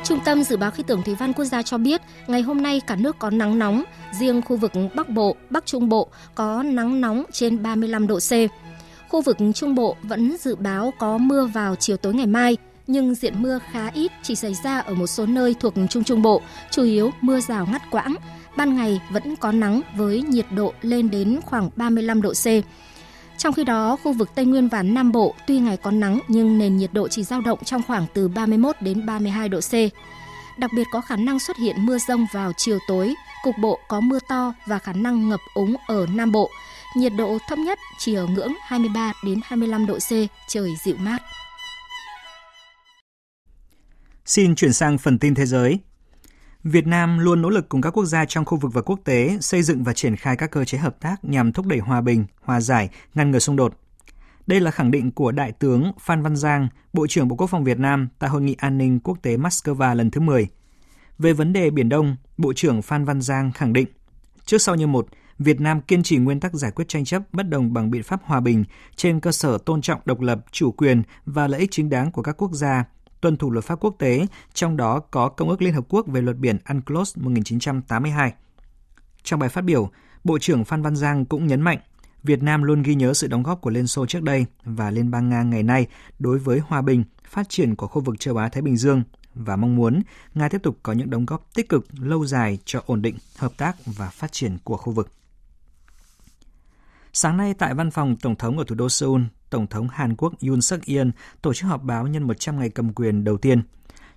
Trung 0.05 0.18
tâm 0.24 0.44
Dự 0.44 0.57
báo 0.57 0.70
Khí 0.70 0.83
tượng 0.87 1.02
Thủy 1.02 1.14
văn 1.14 1.33
Quốc 1.33 1.44
gia 1.44 1.62
cho 1.62 1.78
biết, 1.78 2.00
ngày 2.26 2.42
hôm 2.42 2.62
nay 2.62 2.81
cả 2.87 2.96
nước 2.96 3.16
có 3.18 3.31
nắng 3.31 3.59
nóng, 3.59 3.85
riêng 4.20 4.42
khu 4.42 4.57
vực 4.57 4.72
Bắc 4.94 5.09
Bộ, 5.09 5.37
Bắc 5.50 5.66
Trung 5.66 5.88
Bộ 5.88 6.09
có 6.35 6.62
nắng 6.62 7.00
nóng 7.00 7.24
trên 7.33 7.62
35 7.62 8.07
độ 8.07 8.18
C. 8.18 8.33
Khu 9.09 9.22
vực 9.22 9.37
Trung 9.55 9.74
Bộ 9.74 9.96
vẫn 10.02 10.37
dự 10.37 10.57
báo 10.57 10.92
có 10.98 11.18
mưa 11.18 11.46
vào 11.46 11.76
chiều 11.76 11.96
tối 11.96 12.14
ngày 12.14 12.26
mai, 12.26 12.57
nhưng 12.92 13.14
diện 13.14 13.42
mưa 13.42 13.59
khá 13.70 13.90
ít 13.94 14.12
chỉ 14.22 14.35
xảy 14.35 14.55
ra 14.55 14.78
ở 14.78 14.94
một 14.94 15.07
số 15.07 15.26
nơi 15.26 15.55
thuộc 15.61 15.74
Trung 15.90 16.05
Trung 16.05 16.22
Bộ, 16.22 16.42
chủ 16.70 16.83
yếu 16.83 17.11
mưa 17.20 17.40
rào 17.40 17.66
ngắt 17.72 17.90
quãng. 17.90 18.14
Ban 18.57 18.76
ngày 18.76 19.00
vẫn 19.11 19.37
có 19.37 19.52
nắng 19.52 19.81
với 19.96 20.22
nhiệt 20.22 20.46
độ 20.50 20.72
lên 20.83 21.11
đến 21.11 21.40
khoảng 21.44 21.70
35 21.76 22.22
độ 22.22 22.33
C. 22.33 22.46
Trong 23.38 23.52
khi 23.52 23.64
đó, 23.64 23.96
khu 24.02 24.12
vực 24.12 24.31
Tây 24.35 24.44
Nguyên 24.44 24.68
và 24.68 24.83
Nam 24.83 25.12
Bộ 25.12 25.35
tuy 25.46 25.59
ngày 25.59 25.76
có 25.76 25.90
nắng 25.90 26.18
nhưng 26.28 26.59
nền 26.59 26.76
nhiệt 26.76 26.92
độ 26.92 27.09
chỉ 27.09 27.22
dao 27.22 27.40
động 27.40 27.59
trong 27.64 27.83
khoảng 27.87 28.07
từ 28.14 28.28
31 28.28 28.76
đến 28.81 29.07
32 29.07 29.48
độ 29.48 29.61
C. 29.61 29.72
Đặc 30.59 30.70
biệt 30.76 30.87
có 30.92 31.00
khả 31.00 31.16
năng 31.16 31.40
xuất 31.40 31.57
hiện 31.57 31.87
mưa 31.87 31.98
rông 31.98 32.26
vào 32.33 32.52
chiều 32.57 32.78
tối, 32.88 33.14
cục 33.44 33.55
bộ 33.59 33.78
có 33.88 34.00
mưa 34.00 34.18
to 34.28 34.55
và 34.66 34.78
khả 34.78 34.92
năng 34.92 35.28
ngập 35.28 35.40
úng 35.55 35.76
ở 35.87 36.07
Nam 36.14 36.33
Bộ. 36.33 36.50
Nhiệt 36.96 37.12
độ 37.18 37.38
thấp 37.48 37.59
nhất 37.59 37.78
chỉ 37.98 38.14
ở 38.14 38.26
ngưỡng 38.26 38.52
23 38.66 39.12
đến 39.24 39.40
25 39.44 39.87
độ 39.87 39.98
C, 39.98 40.11
trời 40.48 40.70
dịu 40.85 40.96
mát. 40.98 41.22
Xin 44.24 44.54
chuyển 44.54 44.72
sang 44.72 44.98
phần 44.98 45.18
tin 45.18 45.35
thế 45.35 45.46
giới. 45.46 45.78
Việt 46.64 46.87
Nam 46.87 47.18
luôn 47.18 47.42
nỗ 47.42 47.50
lực 47.50 47.68
cùng 47.68 47.80
các 47.80 47.90
quốc 47.90 48.04
gia 48.04 48.24
trong 48.24 48.44
khu 48.44 48.58
vực 48.58 48.72
và 48.74 48.82
quốc 48.82 49.00
tế 49.04 49.38
xây 49.40 49.62
dựng 49.62 49.85
và 49.85 49.92
triển 49.92 50.16
khai 50.16 50.37
các 50.37 50.50
cơ 50.50 50.64
chế 50.64 50.78
hợp 50.78 51.00
tác 51.00 51.24
nhằm 51.24 51.52
thúc 51.52 51.66
đẩy 51.66 51.78
hòa 51.78 52.00
bình, 52.00 52.24
hòa 52.40 52.61
giải, 52.61 52.90
ngăn 53.14 53.30
ngừa 53.30 53.38
xung 53.38 53.56
đột. 53.56 53.78
Đây 54.46 54.61
là 54.61 54.70
khẳng 54.70 54.90
định 54.90 55.11
của 55.11 55.32
Đại 55.32 55.52
tướng 55.52 55.92
Phan 56.00 56.22
Văn 56.22 56.37
Giang, 56.37 56.68
Bộ 56.92 57.06
trưởng 57.06 57.28
Bộ 57.28 57.37
Quốc 57.37 57.46
phòng 57.46 57.64
Việt 57.64 57.78
Nam 57.78 58.08
tại 58.18 58.30
Hội 58.30 58.42
nghị 58.42 58.56
an 58.58 58.78
ninh 58.78 59.00
quốc 59.00 59.18
tế 59.22 59.37
Moscow 59.37 59.94
lần 59.94 60.11
thứ 60.11 60.20
10. 60.20 60.46
Về 61.18 61.32
vấn 61.32 61.52
đề 61.52 61.70
Biển 61.70 61.88
Đông, 61.88 62.16
Bộ 62.38 62.52
trưởng 62.52 62.82
Phan 62.82 63.04
Văn 63.04 63.20
Giang 63.20 63.52
khẳng 63.52 63.72
định, 63.72 63.87
trước 64.44 64.58
sau 64.58 64.74
như 64.74 64.87
một, 64.87 65.06
Việt 65.38 65.61
Nam 65.61 65.80
kiên 65.80 66.02
trì 66.02 66.16
nguyên 66.16 66.40
tắc 66.40 66.54
giải 66.54 66.70
quyết 66.70 66.88
tranh 66.88 67.04
chấp 67.04 67.22
bất 67.32 67.48
đồng 67.48 67.72
bằng 67.72 67.90
biện 67.90 68.02
pháp 68.02 68.20
hòa 68.24 68.40
bình 68.40 68.64
trên 68.96 69.20
cơ 69.20 69.32
sở 69.32 69.58
tôn 69.58 69.82
trọng 69.82 70.00
độc 70.04 70.20
lập, 70.20 70.38
chủ 70.50 70.72
quyền 70.72 71.02
và 71.26 71.48
lợi 71.48 71.61
ích 71.61 71.70
chính 71.70 71.88
đáng 71.88 72.12
của 72.12 72.22
các 72.22 72.37
quốc 72.37 72.52
gia 72.52 72.85
tuân 73.22 73.37
thủ 73.37 73.50
luật 73.50 73.64
pháp 73.64 73.80
quốc 73.80 73.94
tế, 73.98 74.26
trong 74.54 74.76
đó 74.76 75.00
có 75.00 75.28
Công 75.28 75.48
ước 75.48 75.62
Liên 75.62 75.74
Hợp 75.74 75.85
Quốc 75.88 76.06
về 76.06 76.20
luật 76.22 76.37
biển 76.37 76.58
UNCLOS 76.68 77.18
1982. 77.18 78.32
Trong 79.22 79.40
bài 79.40 79.48
phát 79.48 79.64
biểu, 79.64 79.90
Bộ 80.24 80.38
trưởng 80.38 80.64
Phan 80.64 80.82
Văn 80.82 80.96
Giang 80.96 81.24
cũng 81.24 81.46
nhấn 81.46 81.61
mạnh, 81.61 81.78
Việt 82.22 82.42
Nam 82.42 82.62
luôn 82.62 82.82
ghi 82.82 82.94
nhớ 82.94 83.14
sự 83.14 83.26
đóng 83.26 83.42
góp 83.42 83.61
của 83.61 83.70
Liên 83.70 83.87
Xô 83.87 84.06
trước 84.06 84.22
đây 84.22 84.46
và 84.64 84.90
Liên 84.90 85.11
bang 85.11 85.28
Nga 85.28 85.42
ngày 85.42 85.62
nay 85.62 85.87
đối 86.18 86.38
với 86.38 86.58
hòa 86.58 86.82
bình, 86.82 87.04
phát 87.28 87.48
triển 87.48 87.76
của 87.76 87.87
khu 87.87 88.02
vực 88.02 88.20
châu 88.20 88.37
Á-Thái 88.37 88.62
Bình 88.62 88.76
Dương 88.76 89.02
và 89.35 89.56
mong 89.56 89.76
muốn 89.76 90.02
Nga 90.35 90.48
tiếp 90.48 90.62
tục 90.62 90.76
có 90.82 90.92
những 90.92 91.11
đóng 91.11 91.26
góp 91.26 91.48
tích 91.54 91.68
cực 91.68 91.87
lâu 92.00 92.26
dài 92.26 92.58
cho 92.64 92.82
ổn 92.87 93.02
định, 93.02 93.16
hợp 93.38 93.52
tác 93.56 93.76
và 93.87 94.08
phát 94.08 94.32
triển 94.32 94.58
của 94.64 94.76
khu 94.76 94.92
vực. 94.92 95.08
Sáng 97.12 97.37
nay 97.37 97.54
tại 97.54 97.74
văn 97.74 97.90
phòng 97.90 98.16
Tổng 98.16 98.37
thống 98.37 98.58
ở 98.58 98.64
thủ 98.66 98.74
đô 98.74 98.88
Seoul, 98.88 99.22
Tổng 99.52 99.66
thống 99.66 99.88
Hàn 99.88 100.16
Quốc 100.16 100.32
Yoon 100.48 100.60
suk 100.60 100.80
yeol 100.86 101.08
tổ 101.42 101.54
chức 101.54 101.68
họp 101.68 101.82
báo 101.82 102.06
nhân 102.06 102.22
100 102.22 102.60
ngày 102.60 102.68
cầm 102.68 102.92
quyền 102.92 103.24
đầu 103.24 103.36
tiên. 103.36 103.62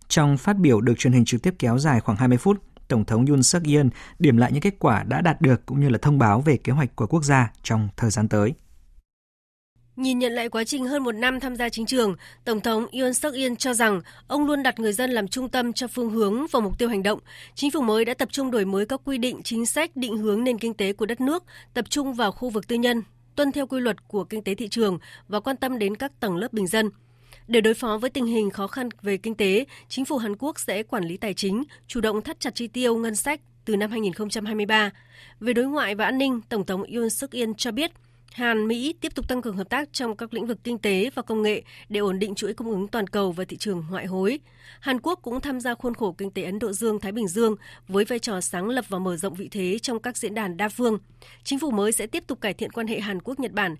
Trong 0.07 0.37
phát 0.37 0.57
biểu 0.57 0.81
được 0.81 0.93
truyền 0.97 1.13
hình 1.13 1.25
trực 1.25 1.41
tiếp 1.41 1.55
kéo 1.59 1.79
dài 1.79 1.99
khoảng 1.99 2.17
20 2.17 2.37
phút, 2.37 2.63
Tổng 2.87 3.05
thống 3.05 3.25
Yoon 3.25 3.43
suk 3.43 3.63
yeol 3.63 3.87
điểm 4.19 4.37
lại 4.37 4.51
những 4.51 4.61
kết 4.61 4.75
quả 4.79 5.03
đã 5.03 5.21
đạt 5.21 5.41
được 5.41 5.65
cũng 5.65 5.79
như 5.79 5.89
là 5.89 5.97
thông 6.01 6.19
báo 6.19 6.41
về 6.41 6.57
kế 6.57 6.73
hoạch 6.73 6.95
của 6.95 7.07
quốc 7.07 7.23
gia 7.23 7.51
trong 7.63 7.89
thời 7.97 8.09
gian 8.09 8.27
tới. 8.27 8.53
Nhìn 9.95 10.19
nhận 10.19 10.31
lại 10.31 10.49
quá 10.49 10.63
trình 10.63 10.85
hơn 10.85 11.03
một 11.03 11.11
năm 11.11 11.39
tham 11.39 11.55
gia 11.55 11.69
chính 11.69 11.85
trường, 11.85 12.15
Tổng 12.45 12.61
thống 12.61 12.85
Yoon 12.91 13.13
suk 13.13 13.33
yeol 13.33 13.53
cho 13.57 13.73
rằng 13.73 14.01
ông 14.27 14.45
luôn 14.45 14.63
đặt 14.63 14.79
người 14.79 14.93
dân 14.93 15.11
làm 15.11 15.27
trung 15.27 15.49
tâm 15.49 15.73
cho 15.73 15.87
phương 15.87 16.09
hướng 16.09 16.45
và 16.51 16.59
mục 16.59 16.79
tiêu 16.79 16.89
hành 16.89 17.03
động. 17.03 17.19
Chính 17.55 17.71
phủ 17.71 17.81
mới 17.81 18.05
đã 18.05 18.13
tập 18.13 18.29
trung 18.31 18.51
đổi 18.51 18.65
mới 18.65 18.85
các 18.85 19.01
quy 19.05 19.17
định, 19.17 19.41
chính 19.43 19.65
sách, 19.65 19.95
định 19.95 20.17
hướng 20.17 20.43
nền 20.43 20.57
kinh 20.57 20.73
tế 20.73 20.93
của 20.93 21.05
đất 21.05 21.21
nước, 21.21 21.43
tập 21.73 21.85
trung 21.89 22.13
vào 22.13 22.31
khu 22.31 22.49
vực 22.49 22.67
tư 22.67 22.75
nhân, 22.75 23.01
tuân 23.35 23.51
theo 23.51 23.67
quy 23.67 23.79
luật 23.79 24.07
của 24.07 24.23
kinh 24.23 24.43
tế 24.43 24.55
thị 24.55 24.67
trường 24.67 24.99
và 25.27 25.39
quan 25.39 25.57
tâm 25.57 25.79
đến 25.79 25.95
các 25.95 26.19
tầng 26.19 26.35
lớp 26.35 26.53
bình 26.53 26.67
dân. 26.67 26.89
Để 27.47 27.61
đối 27.61 27.73
phó 27.73 27.97
với 27.97 28.09
tình 28.09 28.25
hình 28.25 28.49
khó 28.49 28.67
khăn 28.67 28.89
về 29.01 29.17
kinh 29.17 29.35
tế, 29.35 29.65
chính 29.87 30.05
phủ 30.05 30.17
Hàn 30.17 30.35
Quốc 30.35 30.59
sẽ 30.59 30.83
quản 30.83 31.03
lý 31.03 31.17
tài 31.17 31.33
chính, 31.33 31.63
chủ 31.87 32.01
động 32.01 32.21
thắt 32.21 32.39
chặt 32.39 32.55
chi 32.55 32.67
tiêu 32.67 32.97
ngân 32.97 33.15
sách 33.15 33.41
từ 33.65 33.75
năm 33.75 33.91
2023. 33.91 34.91
Về 35.39 35.53
đối 35.53 35.65
ngoại 35.65 35.95
và 35.95 36.05
an 36.05 36.17
ninh, 36.17 36.41
Tổng 36.49 36.65
thống 36.65 36.83
Yoon 36.83 37.09
suk 37.09 37.31
yeol 37.31 37.51
cho 37.57 37.71
biết– 37.71 37.91
Hàn, 38.35 38.67
Mỹ 38.67 38.93
tiếp 39.01 39.15
tục 39.15 39.27
tăng 39.27 39.41
cường 39.41 39.57
hợp 39.57 39.69
tác 39.69 39.93
trong 39.93 40.17
các 40.17 40.33
lĩnh 40.33 40.47
vực 40.47 40.57
kinh 40.63 40.77
tế 40.77 41.09
và 41.15 41.21
công 41.21 41.41
nghệ 41.41 41.63
để 41.89 41.99
ổn 41.99 42.19
định 42.19 42.35
chuỗi 42.35 42.53
cung 42.53 42.69
ứng 42.69 42.87
toàn 42.87 43.07
cầu 43.07 43.31
và 43.31 43.45
thị 43.45 43.57
trường 43.57 43.83
ngoại 43.89 44.05
hối. 44.05 44.39
Hàn 44.79 44.99
Quốc 44.99 45.19
cũng 45.21 45.41
tham 45.41 45.59
gia 45.59 45.75
khuôn 45.75 45.93
khổ 45.93 46.15
kinh 46.17 46.31
tế 46.31 46.43
Ấn 46.43 46.59
Độ 46.59 46.73
Dương 46.73 46.99
Thái 46.99 47.11
Bình 47.11 47.27
Dương 47.27 47.55
với 47.87 48.05
vai 48.05 48.19
trò 48.19 48.41
sáng 48.41 48.69
lập 48.69 48.85
và 48.89 48.99
mở 48.99 49.17
rộng 49.17 49.33
vị 49.33 49.47
thế 49.51 49.79
trong 49.79 49.99
các 49.99 50.17
diễn 50.17 50.35
đàn 50.35 50.57
đa 50.57 50.69
phương. 50.69 50.99
Chính 51.43 51.59
phủ 51.59 51.71
mới 51.71 51.91
sẽ 51.91 52.07
tiếp 52.07 52.23
tục 52.27 52.41
cải 52.41 52.53
thiện 52.53 52.71
quan 52.71 52.87
hệ 52.87 52.99
Hàn 52.99 53.21
Quốc 53.21 53.39
Nhật 53.39 53.51
Bản 53.51 53.75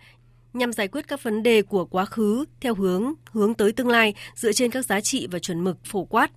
nhằm 0.54 0.74
giải 0.74 0.88
quyết 0.88 1.08
các 1.08 1.24
vấn 1.24 1.44
đề 1.44 1.62
của 1.62 1.86
quá 1.86 2.06
khứ 2.06 2.46
theo 2.62 2.76
hướng 2.76 3.14
hướng 3.32 3.54
tới 3.54 3.72
tương 3.72 3.90
lai 3.90 4.14
dựa 4.36 4.52
trên 4.52 4.72
các 4.72 4.86
giá 4.86 5.02
trị 5.02 5.28
và 5.32 5.40
chuẩn 5.40 5.64
mực 5.64 5.78
phổ 5.86 6.04
quát 6.04 6.32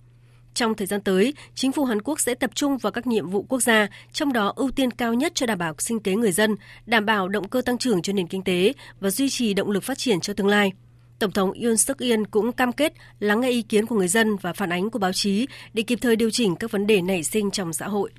trong 0.59 0.75
thời 0.75 0.87
gian 0.87 1.01
tới, 1.01 1.33
chính 1.55 1.71
phủ 1.71 1.85
Hàn 1.85 2.01
Quốc 2.01 2.19
sẽ 2.19 2.35
tập 2.35 2.51
trung 2.55 2.77
vào 2.77 2.91
các 2.91 3.07
nhiệm 3.07 3.29
vụ 3.29 3.45
quốc 3.49 3.59
gia, 3.59 3.87
trong 4.11 4.33
đó 4.33 4.53
ưu 4.55 4.71
tiên 4.71 4.91
cao 4.91 5.13
nhất 5.13 5.31
cho 5.35 5.45
đảm 5.45 5.57
bảo 5.57 5.73
sinh 5.77 5.99
kế 5.99 6.15
người 6.15 6.31
dân, 6.31 6.55
đảm 6.85 7.05
bảo 7.05 7.27
động 7.27 7.49
cơ 7.49 7.61
tăng 7.61 7.77
trưởng 7.77 8.01
cho 8.01 8.13
nền 8.13 8.27
kinh 8.27 8.43
tế 8.43 8.73
và 8.99 9.09
duy 9.09 9.29
trì 9.29 9.53
động 9.53 9.71
lực 9.71 9.83
phát 9.83 9.97
triển 9.97 10.19
cho 10.19 10.33
tương 10.33 10.47
lai. 10.47 10.71
Tổng 11.19 11.31
thống 11.31 11.51
Yoon 11.63 11.77
suk 11.77 11.97
yeol 11.99 12.23
cũng 12.31 12.51
cam 12.51 12.71
kết 12.71 12.93
lắng 13.19 13.41
nghe 13.41 13.49
ý 13.49 13.61
kiến 13.61 13.85
của 13.85 13.95
người 13.95 14.07
dân 14.07 14.35
và 14.35 14.53
phản 14.53 14.69
ánh 14.69 14.89
của 14.89 14.99
báo 14.99 15.13
chí 15.13 15.47
để 15.73 15.83
kịp 15.83 15.99
thời 16.01 16.15
điều 16.15 16.29
chỉnh 16.29 16.55
các 16.55 16.71
vấn 16.71 16.87
đề 16.87 17.01
nảy 17.01 17.23
sinh 17.23 17.51
trong 17.51 17.73
xã 17.73 17.87
hội. 17.87 18.09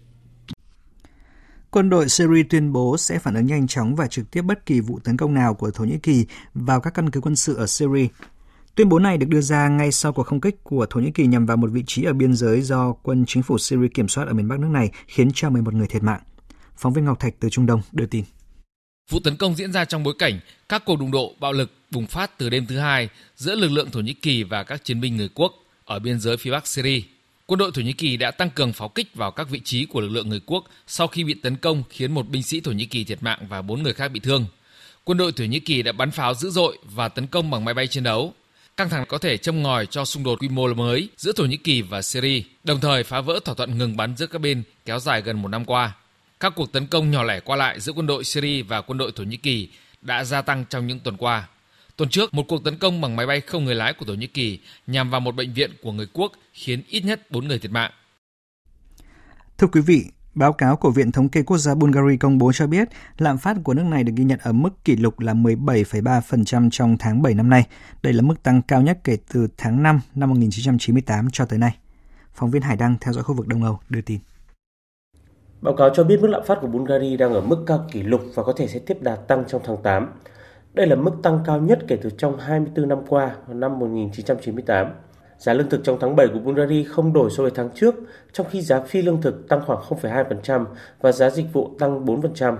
Quân 1.70 1.90
đội 1.90 2.08
Syria 2.08 2.42
tuyên 2.50 2.72
bố 2.72 2.96
sẽ 2.96 3.18
phản 3.18 3.34
ứng 3.34 3.46
nhanh 3.46 3.66
chóng 3.66 3.96
và 3.96 4.06
trực 4.06 4.30
tiếp 4.30 4.42
bất 4.42 4.66
kỳ 4.66 4.80
vụ 4.80 4.98
tấn 5.04 5.16
công 5.16 5.34
nào 5.34 5.54
của 5.54 5.70
Thổ 5.70 5.84
Nhĩ 5.84 5.98
Kỳ 6.02 6.26
vào 6.54 6.80
các 6.80 6.94
căn 6.94 7.10
cứ 7.10 7.20
quân 7.20 7.36
sự 7.36 7.54
ở 7.54 7.66
Syria 7.66 8.06
Tuyên 8.74 8.88
bố 8.88 8.98
này 8.98 9.18
được 9.18 9.26
đưa 9.28 9.40
ra 9.40 9.68
ngay 9.68 9.92
sau 9.92 10.12
cuộc 10.12 10.22
không 10.22 10.40
kích 10.40 10.64
của 10.64 10.86
Thổ 10.90 11.00
Nhĩ 11.00 11.10
Kỳ 11.10 11.26
nhằm 11.26 11.46
vào 11.46 11.56
một 11.56 11.70
vị 11.72 11.82
trí 11.86 12.04
ở 12.04 12.12
biên 12.12 12.34
giới 12.34 12.60
do 12.60 12.92
quân 12.92 13.24
chính 13.26 13.42
phủ 13.42 13.58
Syria 13.58 13.88
kiểm 13.94 14.08
soát 14.08 14.28
ở 14.28 14.32
miền 14.32 14.48
Bắc 14.48 14.60
nước 14.60 14.68
này, 14.70 14.90
khiến 15.06 15.30
cho 15.34 15.50
11 15.50 15.74
người 15.74 15.86
thiệt 15.86 16.02
mạng. 16.02 16.20
Phóng 16.76 16.92
viên 16.92 17.04
Ngọc 17.04 17.20
Thạch 17.20 17.34
từ 17.40 17.48
Trung 17.48 17.66
Đông 17.66 17.80
đưa 17.92 18.06
tin. 18.06 18.24
Vụ 19.10 19.20
tấn 19.20 19.36
công 19.36 19.54
diễn 19.54 19.72
ra 19.72 19.84
trong 19.84 20.02
bối 20.02 20.14
cảnh 20.18 20.40
các 20.68 20.82
cuộc 20.86 20.98
đụng 21.00 21.10
độ 21.10 21.34
bạo 21.40 21.52
lực 21.52 21.72
bùng 21.90 22.06
phát 22.06 22.38
từ 22.38 22.50
đêm 22.50 22.66
thứ 22.66 22.78
hai 22.78 23.08
giữa 23.36 23.54
lực 23.54 23.70
lượng 23.70 23.90
Thổ 23.90 24.00
Nhĩ 24.00 24.12
Kỳ 24.12 24.42
và 24.42 24.62
các 24.62 24.84
chiến 24.84 25.00
binh 25.00 25.16
người 25.16 25.28
quốc 25.34 25.52
ở 25.84 25.98
biên 25.98 26.20
giới 26.20 26.36
phía 26.36 26.50
Bắc 26.50 26.66
Syria. 26.66 27.02
Quân 27.46 27.58
đội 27.58 27.70
Thổ 27.74 27.82
Nhĩ 27.82 27.92
Kỳ 27.92 28.16
đã 28.16 28.30
tăng 28.30 28.50
cường 28.50 28.72
pháo 28.72 28.88
kích 28.88 29.14
vào 29.14 29.30
các 29.30 29.50
vị 29.50 29.60
trí 29.64 29.86
của 29.86 30.00
lực 30.00 30.08
lượng 30.08 30.28
người 30.28 30.40
quốc 30.46 30.64
sau 30.86 31.06
khi 31.06 31.24
bị 31.24 31.34
tấn 31.34 31.56
công 31.56 31.82
khiến 31.90 32.12
một 32.12 32.28
binh 32.28 32.42
sĩ 32.42 32.60
Thổ 32.60 32.72
Nhĩ 32.72 32.86
Kỳ 32.86 33.04
thiệt 33.04 33.22
mạng 33.22 33.46
và 33.48 33.62
bốn 33.62 33.82
người 33.82 33.92
khác 33.92 34.08
bị 34.08 34.20
thương. 34.20 34.46
Quân 35.04 35.18
đội 35.18 35.32
Thổ 35.32 35.44
Nhĩ 35.44 35.60
Kỳ 35.60 35.82
đã 35.82 35.92
bắn 35.92 36.10
pháo 36.10 36.34
dữ 36.34 36.50
dội 36.50 36.78
và 36.84 37.08
tấn 37.08 37.26
công 37.26 37.50
bằng 37.50 37.64
máy 37.64 37.74
bay 37.74 37.86
chiến 37.86 38.04
đấu. 38.04 38.34
Căng 38.80 38.90
thẳng 38.90 39.04
có 39.08 39.18
thể 39.18 39.36
châm 39.36 39.62
ngòi 39.62 39.86
cho 39.86 40.04
xung 40.04 40.22
đột 40.22 40.40
quy 40.40 40.48
mô 40.48 40.74
mới 40.74 41.08
giữa 41.16 41.32
Thổ 41.32 41.44
Nhĩ 41.44 41.56
Kỳ 41.56 41.82
và 41.82 42.02
Syria, 42.02 42.42
đồng 42.64 42.80
thời 42.80 43.04
phá 43.04 43.20
vỡ 43.20 43.40
thỏa 43.44 43.54
thuận 43.54 43.78
ngừng 43.78 43.96
bắn 43.96 44.16
giữa 44.16 44.26
các 44.26 44.38
bên 44.38 44.62
kéo 44.84 44.98
dài 44.98 45.22
gần 45.22 45.42
một 45.42 45.48
năm 45.48 45.64
qua. 45.64 45.96
Các 46.40 46.52
cuộc 46.56 46.72
tấn 46.72 46.86
công 46.86 47.10
nhỏ 47.10 47.22
lẻ 47.22 47.40
qua 47.40 47.56
lại 47.56 47.80
giữa 47.80 47.92
quân 47.92 48.06
đội 48.06 48.24
Syria 48.24 48.62
và 48.62 48.80
quân 48.80 48.98
đội 48.98 49.12
Thổ 49.16 49.22
Nhĩ 49.24 49.36
Kỳ 49.36 49.68
đã 50.02 50.24
gia 50.24 50.42
tăng 50.42 50.64
trong 50.70 50.86
những 50.86 51.00
tuần 51.00 51.16
qua. 51.16 51.48
Tuần 51.96 52.08
trước, 52.10 52.34
một 52.34 52.44
cuộc 52.48 52.64
tấn 52.64 52.78
công 52.78 53.00
bằng 53.00 53.16
máy 53.16 53.26
bay 53.26 53.40
không 53.40 53.64
người 53.64 53.74
lái 53.74 53.92
của 53.92 54.04
Thổ 54.04 54.14
Nhĩ 54.14 54.26
Kỳ 54.26 54.58
nhằm 54.86 55.10
vào 55.10 55.20
một 55.20 55.34
bệnh 55.34 55.52
viện 55.52 55.70
của 55.82 55.92
người 55.92 56.06
quốc 56.12 56.32
khiến 56.52 56.82
ít 56.88 57.04
nhất 57.04 57.30
4 57.30 57.48
người 57.48 57.58
thiệt 57.58 57.70
mạng. 57.70 57.92
Thưa 59.58 59.68
quý 59.72 59.80
vị, 59.86 60.04
Báo 60.34 60.52
cáo 60.52 60.76
của 60.76 60.90
Viện 60.90 61.12
Thống 61.12 61.28
kê 61.28 61.42
Quốc 61.42 61.58
gia 61.58 61.74
Bulgaria 61.74 62.16
công 62.16 62.38
bố 62.38 62.52
cho 62.52 62.66
biết 62.66 62.88
lạm 63.18 63.38
phát 63.38 63.56
của 63.64 63.74
nước 63.74 63.82
này 63.82 64.04
được 64.04 64.12
ghi 64.16 64.24
nhận 64.24 64.38
ở 64.42 64.52
mức 64.52 64.84
kỷ 64.84 64.96
lục 64.96 65.20
là 65.20 65.34
17,3% 65.34 66.70
trong 66.70 66.96
tháng 66.98 67.22
7 67.22 67.34
năm 67.34 67.50
nay. 67.50 67.66
Đây 68.02 68.12
là 68.12 68.22
mức 68.22 68.42
tăng 68.42 68.62
cao 68.62 68.82
nhất 68.82 68.98
kể 69.04 69.16
từ 69.32 69.48
tháng 69.56 69.82
5 69.82 70.00
năm 70.14 70.30
1998 70.30 71.30
cho 71.30 71.44
tới 71.44 71.58
nay. 71.58 71.76
Phóng 72.34 72.50
viên 72.50 72.62
Hải 72.62 72.76
Đăng 72.76 72.96
theo 73.00 73.12
dõi 73.12 73.24
khu 73.24 73.34
vực 73.34 73.46
Đông 73.46 73.62
Âu 73.62 73.78
đưa 73.88 74.00
tin. 74.00 74.20
Báo 75.60 75.76
cáo 75.76 75.90
cho 75.94 76.04
biết 76.04 76.20
mức 76.20 76.28
lạm 76.28 76.42
phát 76.46 76.58
của 76.60 76.66
Bulgaria 76.66 77.16
đang 77.16 77.34
ở 77.34 77.40
mức 77.40 77.64
cao 77.66 77.86
kỷ 77.92 78.02
lục 78.02 78.20
và 78.34 78.42
có 78.42 78.52
thể 78.56 78.68
sẽ 78.68 78.78
tiếp 78.78 78.96
đà 79.00 79.16
tăng 79.16 79.44
trong 79.48 79.62
tháng 79.64 79.82
8. 79.82 80.12
Đây 80.74 80.86
là 80.86 80.96
mức 80.96 81.12
tăng 81.22 81.40
cao 81.46 81.60
nhất 81.60 81.78
kể 81.88 81.96
từ 82.02 82.10
trong 82.18 82.38
24 82.38 82.88
năm 82.88 82.98
qua 83.08 83.36
năm 83.48 83.78
1998. 83.78 84.86
Giá 85.40 85.54
lương 85.54 85.68
thực 85.68 85.84
trong 85.84 85.98
tháng 86.00 86.16
7 86.16 86.28
của 86.28 86.38
Bulgaria 86.38 86.84
không 86.84 87.12
đổi 87.12 87.30
so 87.30 87.42
với 87.42 87.52
tháng 87.54 87.70
trước, 87.74 87.94
trong 88.32 88.46
khi 88.50 88.62
giá 88.62 88.80
phi 88.80 89.02
lương 89.02 89.22
thực 89.22 89.48
tăng 89.48 89.60
khoảng 89.66 89.78
0,2% 89.88 90.64
và 91.00 91.12
giá 91.12 91.30
dịch 91.30 91.52
vụ 91.52 91.70
tăng 91.78 92.04
4%. 92.04 92.56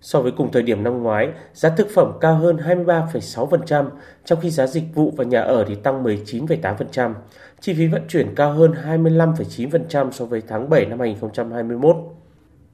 So 0.00 0.20
với 0.20 0.32
cùng 0.32 0.52
thời 0.52 0.62
điểm 0.62 0.82
năm 0.82 1.02
ngoái, 1.02 1.28
giá 1.52 1.68
thực 1.68 1.88
phẩm 1.94 2.12
cao 2.20 2.36
hơn 2.36 2.56
23,6%, 2.56 3.90
trong 4.24 4.40
khi 4.40 4.50
giá 4.50 4.66
dịch 4.66 4.84
vụ 4.94 5.12
và 5.16 5.24
nhà 5.24 5.40
ở 5.40 5.64
thì 5.68 5.74
tăng 5.74 6.04
19,8%. 6.04 7.14
Chi 7.60 7.74
phí 7.74 7.86
vận 7.86 8.02
chuyển 8.08 8.34
cao 8.34 8.52
hơn 8.52 8.72
25,9% 8.84 10.10
so 10.10 10.24
với 10.24 10.42
tháng 10.48 10.70
7 10.70 10.86
năm 10.86 11.00
2021. 11.00 11.96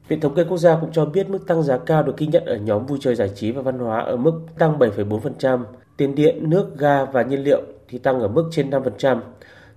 Viện 0.09 0.21
Thống 0.21 0.35
kê 0.35 0.45
Quốc 0.45 0.59
gia 0.59 0.77
cũng 0.81 0.93
cho 0.93 1.05
biết 1.05 1.29
mức 1.29 1.47
tăng 1.47 1.62
giá 1.62 1.79
cao 1.79 2.03
được 2.03 2.17
ghi 2.17 2.27
nhận 2.27 2.45
ở 2.45 2.57
nhóm 2.57 2.87
vui 2.87 2.99
chơi 3.01 3.15
giải 3.15 3.31
trí 3.35 3.53
và 3.53 3.62
văn 3.62 3.79
hóa 3.79 4.01
ở 4.01 4.17
mức 4.17 4.41
tăng 4.59 4.79
7,4%, 4.79 5.65
tiền 5.97 6.15
điện, 6.15 6.51
nước, 6.51 6.79
ga 6.79 7.05
và 7.05 7.23
nhiên 7.23 7.43
liệu 7.43 7.62
thì 7.88 7.99
tăng 7.99 8.20
ở 8.20 8.29
mức 8.29 8.49
trên 8.51 8.70
5%. 8.70 9.20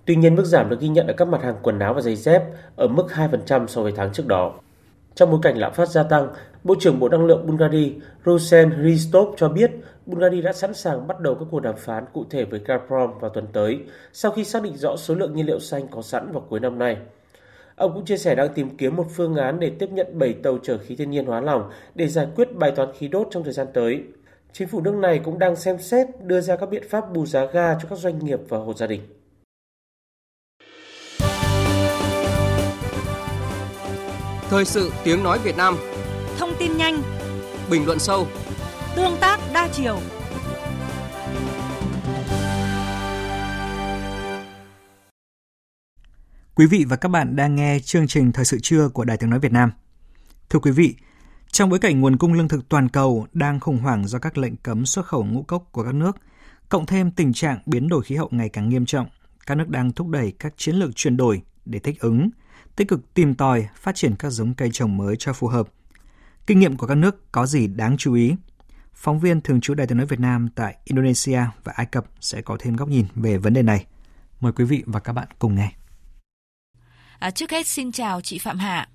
Tuy 0.05 0.15
nhiên, 0.15 0.35
mức 0.35 0.45
giảm 0.45 0.69
được 0.69 0.79
ghi 0.79 0.87
nhận 0.87 1.07
ở 1.07 1.13
các 1.13 1.27
mặt 1.27 1.43
hàng 1.43 1.55
quần 1.61 1.79
áo 1.79 1.93
và 1.93 2.01
giày 2.01 2.15
dép 2.15 2.43
ở 2.75 2.87
mức 2.87 3.07
2% 3.09 3.67
so 3.67 3.81
với 3.81 3.93
tháng 3.95 4.13
trước 4.13 4.27
đó. 4.27 4.53
Trong 5.15 5.31
bối 5.31 5.39
cảnh 5.43 5.57
lạm 5.57 5.73
phát 5.73 5.89
gia 5.89 6.03
tăng, 6.03 6.27
Bộ 6.63 6.75
trưởng 6.79 6.99
Bộ 6.99 7.09
Năng 7.09 7.25
lượng 7.25 7.47
Bulgaria 7.47 7.91
Rosen 8.25 8.83
Ristov 8.83 9.35
cho 9.37 9.49
biết 9.49 9.71
Bulgaria 10.05 10.41
đã 10.41 10.53
sẵn 10.53 10.73
sàng 10.73 11.07
bắt 11.07 11.19
đầu 11.19 11.35
các 11.35 11.45
cuộc 11.51 11.59
đàm 11.59 11.75
phán 11.77 12.05
cụ 12.13 12.25
thể 12.29 12.45
với 12.45 12.61
Gazprom 12.65 13.19
vào 13.19 13.29
tuần 13.29 13.47
tới 13.53 13.79
sau 14.13 14.31
khi 14.31 14.43
xác 14.43 14.63
định 14.63 14.77
rõ 14.77 14.95
số 14.95 15.15
lượng 15.15 15.35
nhiên 15.35 15.45
liệu 15.45 15.59
xanh 15.59 15.87
có 15.87 16.01
sẵn 16.01 16.31
vào 16.31 16.45
cuối 16.49 16.59
năm 16.59 16.79
nay. 16.79 16.97
Ông 17.75 17.93
cũng 17.93 18.05
chia 18.05 18.17
sẻ 18.17 18.35
đang 18.35 18.53
tìm 18.53 18.77
kiếm 18.77 18.95
một 18.95 19.05
phương 19.15 19.35
án 19.35 19.59
để 19.59 19.71
tiếp 19.79 19.89
nhận 19.91 20.19
7 20.19 20.33
tàu 20.33 20.57
chở 20.63 20.77
khí 20.77 20.95
thiên 20.95 21.11
nhiên 21.11 21.25
hóa 21.25 21.41
lỏng 21.41 21.69
để 21.95 22.07
giải 22.07 22.27
quyết 22.35 22.55
bài 22.55 22.71
toán 22.71 22.89
khí 22.97 23.07
đốt 23.07 23.27
trong 23.31 23.43
thời 23.43 23.53
gian 23.53 23.67
tới. 23.73 24.03
Chính 24.53 24.67
phủ 24.67 24.81
nước 24.81 24.95
này 24.95 25.21
cũng 25.25 25.39
đang 25.39 25.55
xem 25.55 25.79
xét 25.79 26.07
đưa 26.23 26.41
ra 26.41 26.55
các 26.55 26.69
biện 26.69 26.83
pháp 26.89 27.13
bù 27.13 27.25
giá 27.25 27.45
ga 27.45 27.79
cho 27.79 27.87
các 27.89 27.99
doanh 27.99 28.25
nghiệp 28.25 28.39
và 28.49 28.57
hộ 28.57 28.73
gia 28.73 28.87
đình. 28.87 29.01
Thời 34.49 34.65
sự 34.65 34.91
tiếng 35.03 35.23
nói 35.23 35.39
Việt 35.43 35.57
Nam 35.57 35.77
Thông 36.37 36.53
tin 36.59 36.77
nhanh 36.77 37.01
Bình 37.69 37.85
luận 37.85 37.99
sâu 37.99 38.27
Tương 38.95 39.17
tác 39.21 39.39
đa 39.53 39.69
chiều 39.73 39.99
Quý 46.55 46.65
vị 46.65 46.85
và 46.89 46.95
các 46.95 47.09
bạn 47.09 47.35
đang 47.35 47.55
nghe 47.55 47.79
chương 47.79 48.07
trình 48.07 48.31
Thời 48.31 48.45
sự 48.45 48.57
trưa 48.61 48.89
của 48.89 49.05
Đài 49.05 49.17
Tiếng 49.17 49.29
Nói 49.29 49.39
Việt 49.39 49.51
Nam. 49.51 49.71
Thưa 50.49 50.59
quý 50.59 50.71
vị, 50.71 50.95
trong 51.59 51.69
bối 51.69 51.79
cảnh 51.79 52.01
nguồn 52.01 52.17
cung 52.17 52.33
lương 52.33 52.47
thực 52.47 52.69
toàn 52.69 52.89
cầu 52.89 53.27
đang 53.33 53.59
khủng 53.59 53.77
hoảng 53.77 54.07
do 54.07 54.19
các 54.19 54.37
lệnh 54.37 54.55
cấm 54.55 54.85
xuất 54.85 55.05
khẩu 55.05 55.23
ngũ 55.23 55.43
cốc 55.43 55.67
của 55.71 55.83
các 55.83 55.93
nước, 55.93 56.17
cộng 56.69 56.85
thêm 56.85 57.11
tình 57.11 57.33
trạng 57.33 57.59
biến 57.65 57.89
đổi 57.89 58.03
khí 58.03 58.15
hậu 58.15 58.27
ngày 58.31 58.49
càng 58.49 58.69
nghiêm 58.69 58.85
trọng, 58.85 59.07
các 59.45 59.55
nước 59.55 59.69
đang 59.69 59.91
thúc 59.91 60.07
đẩy 60.07 60.33
các 60.39 60.53
chiến 60.57 60.75
lược 60.75 60.95
chuyển 60.95 61.17
đổi 61.17 61.41
để 61.65 61.79
thích 61.79 61.99
ứng, 61.99 62.29
tích 62.75 62.87
cực 62.87 63.13
tìm 63.13 63.35
tòi 63.35 63.67
phát 63.75 63.95
triển 63.95 64.15
các 64.15 64.29
giống 64.29 64.53
cây 64.53 64.69
trồng 64.73 64.97
mới 64.97 65.15
cho 65.19 65.33
phù 65.33 65.47
hợp. 65.47 65.67
Kinh 66.47 66.59
nghiệm 66.59 66.77
của 66.77 66.87
các 66.87 66.95
nước 66.95 67.31
có 67.31 67.45
gì 67.45 67.67
đáng 67.67 67.97
chú 67.97 68.13
ý? 68.13 68.35
Phóng 68.93 69.19
viên 69.19 69.41
thường 69.41 69.61
trú 69.61 69.73
Đài 69.73 69.87
tiếng 69.87 69.97
nói 69.97 70.07
Việt 70.07 70.19
Nam 70.19 70.47
tại 70.55 70.77
Indonesia 70.83 71.41
và 71.63 71.73
Ai 71.75 71.85
Cập 71.85 72.05
sẽ 72.21 72.41
có 72.41 72.57
thêm 72.59 72.75
góc 72.75 72.89
nhìn 72.89 73.05
về 73.15 73.37
vấn 73.37 73.53
đề 73.53 73.61
này. 73.61 73.85
Mời 74.39 74.51
quý 74.51 74.65
vị 74.65 74.83
và 74.85 74.99
các 74.99 75.13
bạn 75.13 75.27
cùng 75.39 75.55
nghe. 75.55 75.71
À, 77.19 77.31
trước 77.31 77.51
hết 77.51 77.67
xin 77.67 77.91
chào 77.91 78.21
chị 78.21 78.39
Phạm 78.39 78.57
Hạ. 78.57 78.89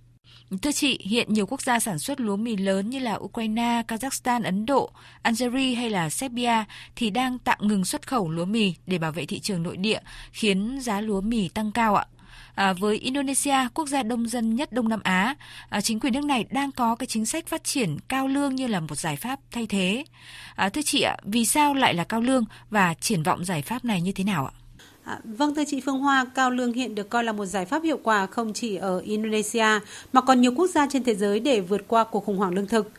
Thưa 0.63 0.73
chị, 0.73 0.99
hiện 1.05 1.33
nhiều 1.33 1.47
quốc 1.47 1.63
gia 1.63 1.81
sản 1.81 1.99
xuất 1.99 2.21
lúa 2.21 2.37
mì 2.37 2.57
lớn 2.57 2.91
như 2.91 2.99
là 2.99 3.15
Ukraine, 3.15 3.83
Kazakhstan, 3.89 4.45
Ấn 4.45 4.67
Độ, 4.67 4.91
Algeria 5.23 5.75
hay 5.75 5.91
là 5.91 6.11
Serbia 6.11 6.65
thì 6.97 7.11
đang 7.11 7.39
tạm 7.39 7.59
ngừng 7.61 7.85
xuất 7.85 8.07
khẩu 8.07 8.31
lúa 8.31 8.45
mì 8.45 8.75
để 8.87 8.99
bảo 8.99 9.13
vệ 9.13 9.27
thị 9.27 9.41
trường 9.41 9.63
nội 9.63 9.77
địa, 9.77 10.01
khiến 10.33 10.79
giá 10.81 11.01
lúa 11.01 11.21
mì 11.21 11.49
tăng 11.49 11.73
cao 11.73 11.95
ạ. 11.95 12.07
À, 12.55 12.73
với 12.73 12.97
Indonesia, 12.99 13.69
quốc 13.75 13.89
gia 13.89 14.03
đông 14.03 14.29
dân 14.29 14.55
nhất 14.55 14.73
Đông 14.73 14.89
Nam 14.89 15.01
Á, 15.03 15.35
à, 15.69 15.81
chính 15.81 16.01
quyền 16.01 16.13
nước 16.13 16.25
này 16.25 16.45
đang 16.51 16.73
có 16.73 16.95
cái 16.95 17.07
chính 17.07 17.27
sách 17.27 17.47
phát 17.47 17.65
triển 17.65 17.97
cao 18.09 18.29
lương 18.29 18.55
như 18.55 18.67
là 18.67 18.81
một 18.81 18.95
giải 18.95 19.17
pháp 19.17 19.39
thay 19.51 19.67
thế. 19.67 20.05
À, 20.55 20.69
thưa 20.69 20.83
chị 20.83 21.03
ạ, 21.03 21.17
vì 21.25 21.45
sao 21.45 21.75
lại 21.75 21.95
là 21.95 22.05
cao 22.05 22.21
lương 22.21 22.45
và 22.71 22.95
triển 22.95 23.23
vọng 23.23 23.45
giải 23.45 23.63
pháp 23.63 23.85
này 23.85 24.01
như 24.01 24.13
thế 24.13 24.25
nào 24.25 24.47
ạ? 24.47 24.64
À, 25.05 25.19
vâng 25.25 25.55
thưa 25.55 25.65
chị 25.67 25.81
Phương 25.81 25.99
Hoa, 25.99 26.27
cao 26.35 26.51
lương 26.51 26.73
hiện 26.73 26.95
được 26.95 27.11
coi 27.11 27.25
là 27.25 27.33
một 27.33 27.47
giải 27.47 27.65
pháp 27.65 27.83
hiệu 27.83 27.99
quả 28.03 28.27
không 28.27 28.53
chỉ 28.53 28.77
ở 28.77 28.99
Indonesia 28.99 29.67
mà 30.13 30.21
còn 30.21 30.41
nhiều 30.41 30.53
quốc 30.57 30.67
gia 30.67 30.87
trên 30.87 31.05
thế 31.05 31.15
giới 31.15 31.41
để 31.41 31.61
vượt 31.61 31.89
qua 31.89 32.05
cuộc 32.05 32.25
khủng 32.25 32.37
hoảng 32.37 32.55
lương 32.55 32.67
thực. 32.67 32.91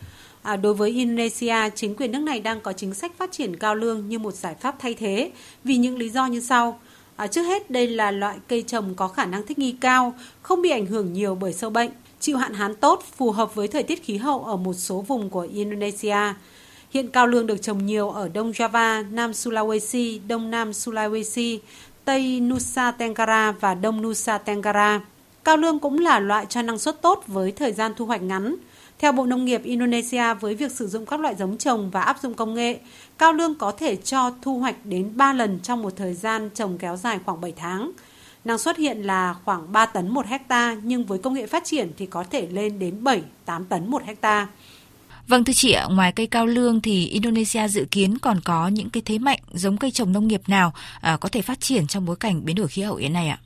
À, 0.42 0.56
đối 0.56 0.74
với 0.74 0.90
Indonesia, 0.90 1.70
chính 1.76 1.96
quyền 1.96 2.12
nước 2.12 2.20
này 2.20 2.40
đang 2.40 2.62
có 2.62 2.74
chính 2.74 2.94
sách 2.94 3.18
phát 3.18 3.32
triển 3.32 3.56
cao 3.56 3.76
lương 3.76 4.10
như 4.10 4.20
một 4.20 4.34
giải 4.34 4.56
pháp 4.56 4.76
thay 4.80 4.94
thế 4.94 5.32
vì 5.64 5.78
những 5.78 5.98
lý 5.98 6.10
do 6.10 6.26
như 6.26 6.40
sau. 6.40 6.80
À, 7.16 7.28
trước 7.28 7.44
hết, 7.44 7.72
đây 7.72 7.88
là 7.88 8.12
loại 8.12 8.38
cây 8.48 8.62
trồng 8.62 8.96
có 8.96 9.08
khả 9.08 9.26
năng 9.26 9.46
thích 9.46 9.60
nghi 9.60 9.72
cao, 9.72 10.14
không 10.42 10.62
bị 10.62 10.70
ảnh 10.70 10.86
hưởng 10.86 11.14
nhiều 11.14 11.36
bởi 11.36 11.54
sâu 11.54 11.70
bệnh, 11.70 11.92
chịu 12.20 12.38
hạn 12.38 12.54
hán 12.54 12.76
tốt, 12.76 13.04
phù 13.16 13.32
hợp 13.32 13.56
với 13.56 13.68
thời 13.68 13.84
tiết 13.84 14.04
khí 14.04 14.18
hậu 14.18 14.44
ở 14.44 14.56
một 14.56 14.74
số 14.74 15.02
vùng 15.02 15.30
của 15.30 15.48
Indonesia. 15.54 16.34
Hiện 16.90 17.08
cao 17.08 17.28
lương 17.28 17.48
được 17.48 17.62
trồng 17.62 17.86
nhiều 17.86 18.10
ở 18.10 18.30
Đông 18.34 18.52
Java, 18.52 19.14
Nam 19.14 19.32
Sulawesi, 19.32 20.20
Đông 20.28 20.52
Nam 20.52 20.72
Sulawesi, 20.72 21.60
Tây 22.06 22.40
Nusa 22.40 22.92
Tenggara 22.92 23.52
và 23.52 23.74
Đông 23.74 24.02
Nusa 24.02 24.38
Tenggara. 24.38 25.02
Cao 25.44 25.58
lương 25.58 25.80
cũng 25.80 26.00
là 26.00 26.20
loại 26.20 26.46
cho 26.50 26.62
năng 26.62 26.78
suất 26.78 27.02
tốt 27.02 27.24
với 27.28 27.52
thời 27.52 27.72
gian 27.72 27.92
thu 27.96 28.06
hoạch 28.06 28.22
ngắn. 28.22 28.56
Theo 29.00 29.12
Bộ 29.12 29.26
Nông 29.26 29.46
nghiệp 29.46 29.64
Indonesia, 29.64 30.34
với 30.34 30.56
việc 30.56 30.72
sử 30.72 30.88
dụng 30.88 31.06
các 31.06 31.20
loại 31.20 31.36
giống 31.36 31.58
trồng 31.58 31.92
và 31.92 32.02
áp 32.02 32.18
dụng 32.22 32.34
công 32.34 32.54
nghệ, 32.54 32.80
cao 33.18 33.34
lương 33.34 33.56
có 33.56 33.72
thể 33.72 33.96
cho 33.96 34.34
thu 34.42 34.60
hoạch 34.60 34.76
đến 34.84 35.12
3 35.16 35.34
lần 35.34 35.60
trong 35.60 35.82
một 35.82 35.94
thời 35.96 36.14
gian 36.14 36.50
trồng 36.54 36.78
kéo 36.78 36.98
dài 36.98 37.20
khoảng 37.26 37.42
7 37.42 37.54
tháng. 37.56 37.92
Năng 38.46 38.58
suất 38.58 38.78
hiện 38.78 39.02
là 39.02 39.36
khoảng 39.46 39.72
3 39.72 39.86
tấn 39.86 40.10
một 40.10 40.26
hecta 40.26 40.76
nhưng 40.84 41.06
với 41.06 41.20
công 41.20 41.34
nghệ 41.34 41.48
phát 41.48 41.64
triển 41.66 41.92
thì 41.98 42.06
có 42.06 42.24
thể 42.24 42.48
lên 42.52 42.80
đến 42.80 43.04
7-8 43.04 43.22
tấn 43.70 43.90
một 43.90 44.04
hecta. 44.04 44.48
Vâng 45.28 45.44
thưa 45.44 45.54
chị 45.54 45.72
ạ, 45.72 45.88
ngoài 45.92 46.12
cây 46.12 46.28
cao 46.28 46.46
lương 46.46 46.82
thì 46.82 47.08
Indonesia 47.08 47.68
dự 47.68 47.86
kiến 47.92 48.18
còn 48.18 48.42
có 48.44 48.68
những 48.68 48.90
cái 48.90 49.04
thế 49.06 49.18
mạnh 49.18 49.40
giống 49.54 49.78
cây 49.78 49.92
trồng 49.92 50.14
nông 50.14 50.28
nghiệp 50.28 50.42
nào 50.48 50.74
à, 51.02 51.18
có 51.18 51.30
thể 51.30 51.42
phát 51.42 51.60
triển 51.60 51.88
trong 51.88 52.06
bối 52.06 52.16
cảnh 52.16 52.46
biến 52.46 52.56
đổi 52.56 52.68
khí 52.68 52.82
hậu 52.82 52.96
hiện 52.96 53.14
nay 53.14 53.28
ạ? 53.28 53.40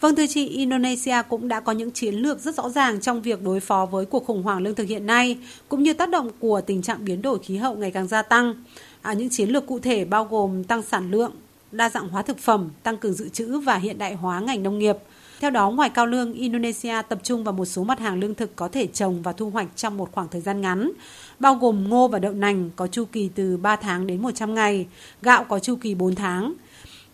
Vâng 0.00 0.16
thưa 0.16 0.26
chị, 0.26 0.48
Indonesia 0.48 1.22
cũng 1.28 1.48
đã 1.48 1.60
có 1.60 1.72
những 1.72 1.90
chiến 1.90 2.14
lược 2.14 2.40
rất 2.40 2.54
rõ 2.54 2.68
ràng 2.68 3.00
trong 3.00 3.22
việc 3.22 3.42
đối 3.42 3.60
phó 3.60 3.86
với 3.86 4.04
cuộc 4.04 4.26
khủng 4.26 4.42
hoảng 4.42 4.58
lương 4.58 4.74
thực 4.74 4.88
hiện 4.88 5.06
nay, 5.06 5.38
cũng 5.68 5.82
như 5.82 5.92
tác 5.92 6.08
động 6.08 6.30
của 6.40 6.60
tình 6.60 6.82
trạng 6.82 7.04
biến 7.04 7.22
đổi 7.22 7.38
khí 7.38 7.56
hậu 7.56 7.76
ngày 7.76 7.90
càng 7.90 8.06
gia 8.06 8.22
tăng. 8.22 8.54
À, 9.02 9.12
những 9.12 9.30
chiến 9.30 9.50
lược 9.50 9.66
cụ 9.66 9.78
thể 9.78 10.04
bao 10.04 10.24
gồm 10.24 10.64
tăng 10.64 10.82
sản 10.82 11.10
lượng, 11.10 11.32
đa 11.72 11.88
dạng 11.88 12.08
hóa 12.08 12.22
thực 12.22 12.38
phẩm, 12.38 12.68
tăng 12.82 12.96
cường 12.96 13.12
dự 13.12 13.28
trữ 13.28 13.58
và 13.58 13.76
hiện 13.76 13.98
đại 13.98 14.14
hóa 14.14 14.40
ngành 14.40 14.62
nông 14.62 14.78
nghiệp. 14.78 14.96
Theo 15.40 15.50
đó, 15.50 15.70
ngoài 15.70 15.90
cao 15.90 16.06
lương, 16.06 16.32
Indonesia 16.32 17.02
tập 17.08 17.18
trung 17.22 17.44
vào 17.44 17.52
một 17.52 17.64
số 17.64 17.84
mặt 17.84 17.98
hàng 17.98 18.20
lương 18.20 18.34
thực 18.34 18.56
có 18.56 18.68
thể 18.68 18.86
trồng 18.86 19.22
và 19.22 19.32
thu 19.32 19.50
hoạch 19.50 19.66
trong 19.76 19.96
một 19.96 20.08
khoảng 20.12 20.28
thời 20.28 20.40
gian 20.40 20.60
ngắn, 20.60 20.92
bao 21.40 21.54
gồm 21.54 21.88
ngô 21.88 22.08
và 22.08 22.18
đậu 22.18 22.32
nành 22.32 22.70
có 22.76 22.86
chu 22.86 23.04
kỳ 23.12 23.30
từ 23.34 23.56
3 23.56 23.76
tháng 23.76 24.06
đến 24.06 24.22
100 24.22 24.54
ngày, 24.54 24.86
gạo 25.22 25.44
có 25.44 25.58
chu 25.58 25.76
kỳ 25.76 25.94
4 25.94 26.14
tháng. 26.14 26.54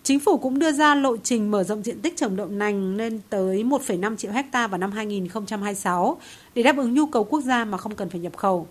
Chính 0.02 0.20
phủ 0.20 0.38
cũng 0.38 0.58
đưa 0.58 0.72
ra 0.72 0.94
lộ 0.94 1.16
trình 1.16 1.50
mở 1.50 1.64
rộng 1.64 1.82
diện 1.82 2.00
tích 2.00 2.16
trồng 2.16 2.36
đậu 2.36 2.46
nành 2.46 2.96
lên 2.96 3.20
tới 3.30 3.64
1,5 3.64 4.16
triệu 4.16 4.32
hecta 4.32 4.66
vào 4.66 4.78
năm 4.78 4.92
2026 4.92 6.20
để 6.54 6.62
đáp 6.62 6.76
ứng 6.76 6.94
nhu 6.94 7.06
cầu 7.06 7.24
quốc 7.24 7.40
gia 7.40 7.64
mà 7.64 7.78
không 7.78 7.94
cần 7.94 8.10
phải 8.10 8.20
nhập 8.20 8.36
khẩu. 8.36 8.66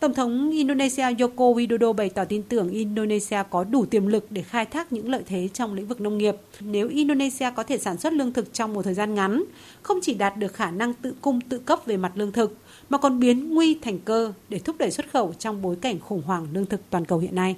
Tổng 0.00 0.14
thống 0.14 0.50
Indonesia 0.50 1.02
Joko 1.02 1.54
Widodo 1.54 1.92
bày 1.92 2.10
tỏ 2.10 2.24
tin 2.24 2.42
tưởng 2.42 2.68
Indonesia 2.68 3.42
có 3.50 3.64
đủ 3.64 3.86
tiềm 3.86 4.06
lực 4.06 4.26
để 4.30 4.42
khai 4.42 4.64
thác 4.64 4.92
những 4.92 5.10
lợi 5.10 5.22
thế 5.26 5.48
trong 5.52 5.74
lĩnh 5.74 5.86
vực 5.86 6.00
nông 6.00 6.18
nghiệp. 6.18 6.36
Nếu 6.60 6.88
Indonesia 6.88 7.50
có 7.56 7.62
thể 7.62 7.78
sản 7.78 7.98
xuất 7.98 8.12
lương 8.12 8.32
thực 8.32 8.52
trong 8.52 8.74
một 8.74 8.82
thời 8.82 8.94
gian 8.94 9.14
ngắn, 9.14 9.44
không 9.82 9.98
chỉ 10.02 10.14
đạt 10.14 10.36
được 10.36 10.54
khả 10.54 10.70
năng 10.70 10.94
tự 10.94 11.14
cung 11.20 11.40
tự 11.40 11.58
cấp 11.58 11.80
về 11.86 11.96
mặt 11.96 12.12
lương 12.14 12.32
thực, 12.32 12.56
mà 12.90 12.98
còn 12.98 13.20
biến 13.20 13.54
nguy 13.54 13.78
thành 13.82 13.98
cơ 13.98 14.32
để 14.48 14.58
thúc 14.58 14.76
đẩy 14.78 14.90
xuất 14.90 15.06
khẩu 15.12 15.34
trong 15.38 15.62
bối 15.62 15.76
cảnh 15.82 16.00
khủng 16.00 16.22
hoảng 16.22 16.46
lương 16.52 16.66
thực 16.66 16.90
toàn 16.90 17.04
cầu 17.04 17.18
hiện 17.18 17.34
nay. 17.34 17.56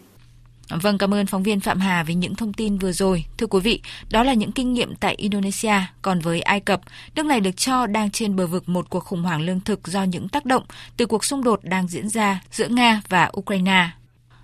Vâng, 0.71 0.99
cảm 0.99 1.15
ơn 1.15 1.27
phóng 1.27 1.43
viên 1.43 1.61
Phạm 1.61 1.81
Hà 1.81 2.03
với 2.03 2.15
những 2.15 2.35
thông 2.35 2.53
tin 2.53 2.79
vừa 2.79 2.93
rồi. 2.93 3.25
Thưa 3.39 3.47
quý 3.47 3.61
vị, 3.61 3.81
đó 4.11 4.23
là 4.23 4.35
những 4.35 4.53
kinh 4.53 4.73
nghiệm 4.73 4.95
tại 4.95 5.15
Indonesia. 5.15 5.75
Còn 6.03 6.21
với 6.21 6.41
Ai 6.41 6.61
Cập, 6.61 6.81
nước 7.15 7.27
này 7.27 7.41
được 7.41 7.57
cho 7.57 7.87
đang 7.87 8.11
trên 8.11 8.37
bờ 8.37 8.47
vực 8.47 8.69
một 8.69 8.91
cuộc 8.91 9.05
khủng 9.05 9.23
hoảng 9.23 9.41
lương 9.41 9.61
thực 9.61 9.87
do 9.87 10.03
những 10.03 10.29
tác 10.29 10.45
động 10.45 10.63
từ 10.97 11.07
cuộc 11.07 11.25
xung 11.25 11.45
đột 11.45 11.61
đang 11.63 11.89
diễn 11.89 12.09
ra 12.09 12.43
giữa 12.51 12.69
Nga 12.69 13.03
và 13.09 13.31
Ukraine. 13.39 13.91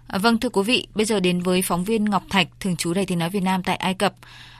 Vâng, 0.08 0.38
thưa 0.38 0.48
quý 0.48 0.62
vị, 0.62 0.86
bây 0.94 1.06
giờ 1.06 1.20
đến 1.20 1.40
với 1.40 1.62
phóng 1.62 1.84
viên 1.84 2.04
Ngọc 2.04 2.22
Thạch, 2.30 2.48
thường 2.60 2.76
trú 2.76 2.94
Đài 2.94 3.06
tiếng 3.06 3.18
nói 3.18 3.30
Việt 3.30 3.42
Nam 3.42 3.62
tại 3.62 3.76
Ai 3.76 3.94
Cập. 3.94 4.14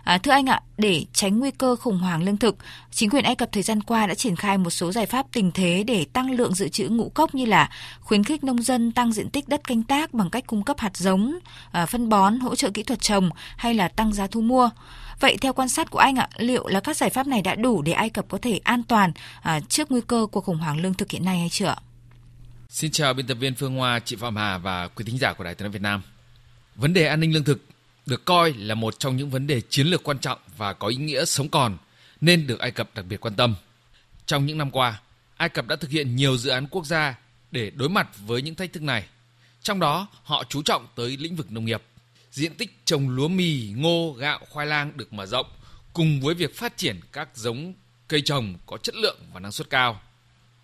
À, 0.05 0.19
thưa 0.19 0.33
anh 0.33 0.47
ạ, 0.47 0.61
để 0.79 1.05
tránh 1.13 1.39
nguy 1.39 1.51
cơ 1.51 1.77
khủng 1.77 1.99
hoảng 1.99 2.23
lương 2.23 2.37
thực, 2.37 2.57
chính 2.91 3.11
quyền 3.11 3.25
Ai 3.25 3.35
Cập 3.35 3.53
thời 3.53 3.63
gian 3.63 3.83
qua 3.83 4.07
đã 4.07 4.15
triển 4.15 4.37
khai 4.37 4.59
một 4.59 4.71
số 4.71 4.93
giải 4.93 5.07
pháp 5.07 5.27
tình 5.33 5.53
thế 5.53 5.85
để 5.87 6.07
tăng 6.13 6.31
lượng 6.31 6.55
dự 6.55 6.69
trữ 6.69 6.89
ngũ 6.89 7.09
cốc 7.09 7.35
như 7.35 7.45
là 7.45 7.71
khuyến 8.01 8.25
khích 8.25 8.45
nông 8.45 8.63
dân 8.63 8.93
tăng 8.93 9.13
diện 9.13 9.31
tích 9.31 9.49
đất 9.49 9.65
canh 9.65 9.83
tác 9.83 10.15
bằng 10.15 10.31
cách 10.31 10.47
cung 10.47 10.63
cấp 10.63 10.79
hạt 10.79 10.97
giống, 10.97 11.39
à, 11.73 11.87
phân 11.87 12.09
bón, 12.09 12.41
hỗ 12.41 12.55
trợ 12.55 12.71
kỹ 12.71 12.83
thuật 12.83 13.01
trồng 13.01 13.31
hay 13.57 13.75
là 13.75 13.89
tăng 13.89 14.13
giá 14.13 14.27
thu 14.27 14.41
mua. 14.41 14.71
Vậy 15.21 15.37
theo 15.41 15.53
quan 15.53 15.69
sát 15.69 15.91
của 15.91 15.99
anh 15.99 16.17
ạ, 16.17 16.29
liệu 16.37 16.67
là 16.67 16.81
các 16.81 16.97
giải 16.97 17.11
pháp 17.11 17.27
này 17.27 17.43
đã 17.43 17.55
đủ 17.55 17.83
để 17.83 17.93
Ai 17.93 18.11
Cập 18.11 18.29
có 18.29 18.39
thể 18.43 18.61
an 18.65 18.83
toàn 18.83 19.13
à, 19.43 19.61
trước 19.61 19.91
nguy 19.91 20.01
cơ 20.07 20.27
của 20.33 20.41
khủng 20.41 20.59
hoảng 20.59 20.81
lương 20.81 20.95
thực 20.95 21.11
hiện 21.11 21.25
nay 21.25 21.39
hay 21.39 21.49
chưa? 21.49 21.75
Xin 22.69 22.91
chào 22.91 23.15
biên 23.15 23.27
tập 23.27 23.35
viên 23.35 23.55
Phương 23.55 23.77
Hoa, 23.77 24.01
chị 24.05 24.17
Phạm 24.17 24.37
Hà 24.37 24.59
và 24.59 24.89
quý 24.89 25.05
thính 25.05 25.19
giả 25.19 25.33
của 25.33 25.45
Đài 25.45 25.55
Tiếng 25.55 25.65
nói 25.65 25.73
Việt 25.73 25.83
Nam. 25.83 26.03
Vấn 26.77 26.93
đề 26.93 27.07
an 27.07 27.21
ninh 27.21 27.33
lương 27.33 27.45
thực 27.45 27.63
được 28.07 28.25
coi 28.25 28.53
là 28.53 28.75
một 28.75 28.99
trong 28.99 29.17
những 29.17 29.31
vấn 29.31 29.47
đề 29.47 29.61
chiến 29.61 29.87
lược 29.87 30.03
quan 30.05 30.19
trọng 30.19 30.39
và 30.57 30.73
có 30.73 30.89
ý 30.89 30.97
nghĩa 30.97 31.25
sống 31.25 31.49
còn 31.49 31.77
nên 32.21 32.47
được 32.47 32.61
Ai 32.61 32.71
Cập 32.71 32.95
đặc 32.95 33.05
biệt 33.09 33.21
quan 33.21 33.35
tâm. 33.35 33.55
Trong 34.27 34.47
những 34.47 34.59
năm 34.59 34.71
qua, 34.71 35.01
Ai 35.37 35.49
Cập 35.49 35.67
đã 35.67 35.77
thực 35.77 35.91
hiện 35.91 36.17
nhiều 36.17 36.37
dự 36.37 36.51
án 36.51 36.67
quốc 36.67 36.87
gia 36.87 37.19
để 37.51 37.71
đối 37.71 37.89
mặt 37.89 38.09
với 38.27 38.43
những 38.43 38.55
thách 38.55 38.73
thức 38.73 38.83
này. 38.83 39.05
Trong 39.63 39.81
đó, 39.81 40.09
họ 40.23 40.45
chú 40.49 40.63
trọng 40.63 40.87
tới 40.95 41.17
lĩnh 41.17 41.37
vực 41.37 41.53
nông 41.53 41.65
nghiệp. 41.65 41.83
Diện 42.31 42.55
tích 42.55 42.79
trồng 42.85 43.09
lúa 43.09 43.29
mì, 43.29 43.73
ngô, 43.77 44.13
gạo, 44.19 44.41
khoai 44.51 44.67
lang 44.67 44.93
được 44.97 45.13
mở 45.13 45.27
rộng 45.27 45.47
cùng 45.93 46.21
với 46.21 46.35
việc 46.35 46.57
phát 46.57 46.77
triển 46.77 47.01
các 47.13 47.29
giống 47.35 47.75
cây 48.09 48.23
trồng 48.25 48.55
có 48.67 48.77
chất 48.77 48.95
lượng 48.95 49.19
và 49.33 49.41
năng 49.41 49.53
suất 49.53 49.71
cao. 49.71 50.01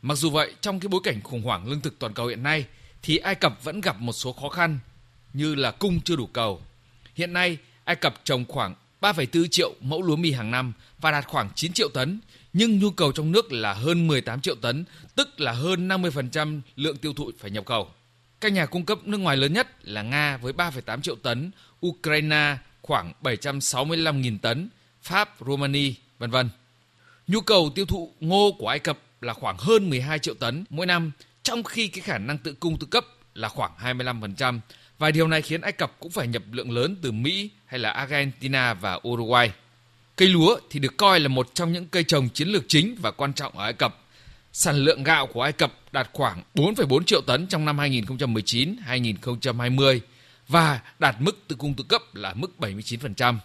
Mặc 0.03 0.14
dù 0.14 0.30
vậy, 0.30 0.55
trong 0.61 0.80
cái 0.80 0.88
bối 0.88 1.01
cảnh 1.05 1.22
khủng 1.22 1.43
hoảng 1.43 1.68
lương 1.68 1.80
thực 1.80 1.99
toàn 1.99 2.14
cầu 2.14 2.26
hiện 2.26 2.43
nay 2.43 2.66
thì 3.03 3.16
Ai 3.16 3.34
Cập 3.34 3.64
vẫn 3.64 3.80
gặp 3.80 4.01
một 4.01 4.12
số 4.12 4.32
khó 4.32 4.49
khăn 4.49 4.78
như 5.32 5.55
là 5.55 5.70
cung 5.70 6.01
chưa 6.01 6.16
đủ 6.16 6.26
cầu 6.26 6.62
Hiện 7.15 7.33
nay, 7.33 7.59
Ai 7.85 7.97
Cập 7.97 8.15
trồng 8.25 8.45
khoảng 8.49 8.75
3,4 9.01 9.47
triệu 9.47 9.75
mẫu 9.81 10.03
lúa 10.03 10.17
mì 10.17 10.33
hàng 10.33 10.51
năm 10.51 10.73
và 10.99 11.11
đạt 11.11 11.27
khoảng 11.27 11.51
9 11.55 11.73
triệu 11.73 11.89
tấn, 11.89 12.21
nhưng 12.53 12.79
nhu 12.79 12.91
cầu 12.91 13.13
trong 13.13 13.33
nước 13.33 13.53
là 13.53 13.73
hơn 13.73 14.07
18 14.07 14.41
triệu 14.41 14.55
tấn, 14.55 14.85
tức 15.15 15.41
là 15.41 15.53
hơn 15.53 15.89
50% 15.89 16.61
lượng 16.77 16.97
tiêu 16.97 17.13
thụ 17.13 17.31
phải 17.39 17.51
nhập 17.51 17.67
khẩu. 17.67 17.91
Các 18.41 18.53
nhà 18.53 18.67
cung 18.67 18.85
cấp 18.85 18.99
nước 19.05 19.19
ngoài 19.19 19.37
lớn 19.37 19.53
nhất 19.53 19.69
là 19.83 20.03
Nga 20.03 20.37
với 20.37 20.53
3,8 20.53 21.01
triệu 21.01 21.17
tấn, 21.17 21.51
Ukraine 21.87 22.57
khoảng 22.83 23.13
765.000 23.23 24.39
tấn, 24.39 24.69
Pháp, 25.03 25.37
Romania, 25.47 25.93
vân 26.19 26.31
vân. 26.31 26.49
Nhu 27.27 27.41
cầu 27.41 27.71
tiêu 27.75 27.87
thụ 27.87 28.13
ngô 28.21 28.57
của 28.59 28.69
Ai 28.69 28.79
Cập 28.79 28.99
là 29.21 29.33
khoảng 29.33 29.57
hơn 29.59 29.91
12 29.91 30.19
triệu 30.19 30.35
tấn 30.35 30.65
mỗi 30.71 30.87
năm, 30.87 31.11
trong 31.43 31.63
khi 31.63 31.89
cái 31.89 32.03
khả 32.03 32.19
năng 32.19 32.39
tự 32.39 32.55
cung 32.61 32.79
tự 32.79 32.87
cấp 32.87 33.05
là 33.35 33.49
khoảng 33.49 33.73
25%, 33.83 34.61
và 35.01 35.11
điều 35.11 35.29
này 35.29 35.43
khiến 35.43 35.61
Ai 35.61 35.73
Cập 35.73 35.97
cũng 36.01 36.11
phải 36.11 36.27
nhập 36.27 36.43
lượng 36.53 36.71
lớn 36.71 36.97
từ 37.03 37.13
Mỹ 37.13 37.51
hay 37.67 37.81
là 37.81 37.91
Argentina 37.91 38.75
và 38.75 39.01
Uruguay. 39.09 39.53
Cây 40.17 40.29
lúa 40.29 40.59
thì 40.71 40.81
được 40.81 40.97
coi 40.97 41.21
là 41.21 41.29
một 41.29 41.51
trong 41.55 41.73
những 41.73 41.87
cây 41.87 42.05
trồng 42.05 42.29
chiến 42.29 42.49
lược 42.49 42.65
chính 42.69 42.97
và 43.01 43.11
quan 43.11 43.33
trọng 43.33 43.59
ở 43.59 43.65
Ai 43.65 43.73
Cập. 43.73 43.99
Sản 44.53 44.77
lượng 44.77 45.03
gạo 45.03 45.27
của 45.27 45.43
Ai 45.43 45.53
Cập 45.53 45.73
đạt 45.93 46.11
khoảng 46.13 46.43
4,4 46.55 47.05
triệu 47.05 47.21
tấn 47.21 47.47
trong 47.47 47.65
năm 47.65 47.77
2019-2020 47.77 50.01
và 50.49 50.81
đạt 50.99 51.17
mức 51.19 51.39
tự 51.49 51.57
cung 51.57 51.75
tự 51.75 51.85
cấp 51.89 52.03
là 52.15 52.35
mức 52.35 52.51
79%. 52.59 53.39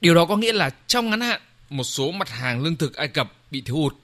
Điều 0.00 0.14
đó 0.14 0.24
có 0.24 0.36
nghĩa 0.36 0.52
là 0.52 0.70
trong 0.86 1.10
ngắn 1.10 1.20
hạn, 1.20 1.40
một 1.70 1.84
số 1.84 2.10
mặt 2.10 2.28
hàng 2.28 2.62
lương 2.62 2.76
thực 2.76 2.94
Ai 2.94 3.08
Cập 3.08 3.32
bị 3.50 3.60
thiếu 3.60 3.76
hụt. 3.76 3.94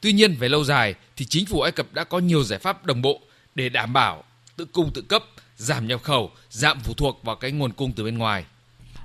Tuy 0.00 0.12
nhiên 0.12 0.34
về 0.34 0.48
lâu 0.48 0.64
dài 0.64 0.94
thì 1.16 1.24
chính 1.24 1.46
phủ 1.46 1.60
Ai 1.60 1.72
Cập 1.72 1.92
đã 1.92 2.04
có 2.04 2.18
nhiều 2.18 2.44
giải 2.44 2.58
pháp 2.58 2.84
đồng 2.84 3.02
bộ 3.02 3.20
để 3.54 3.68
đảm 3.68 3.92
bảo 3.92 4.24
tự 4.56 4.64
cung 4.64 4.90
tự 4.94 5.02
cấp 5.02 5.24
giảm 5.64 5.86
nhập 5.86 6.02
khẩu, 6.02 6.30
giảm 6.50 6.80
phụ 6.80 6.94
thuộc 6.94 7.20
vào 7.24 7.36
cái 7.36 7.52
nguồn 7.52 7.72
cung 7.72 7.92
từ 7.92 8.04
bên 8.04 8.18
ngoài. 8.18 8.44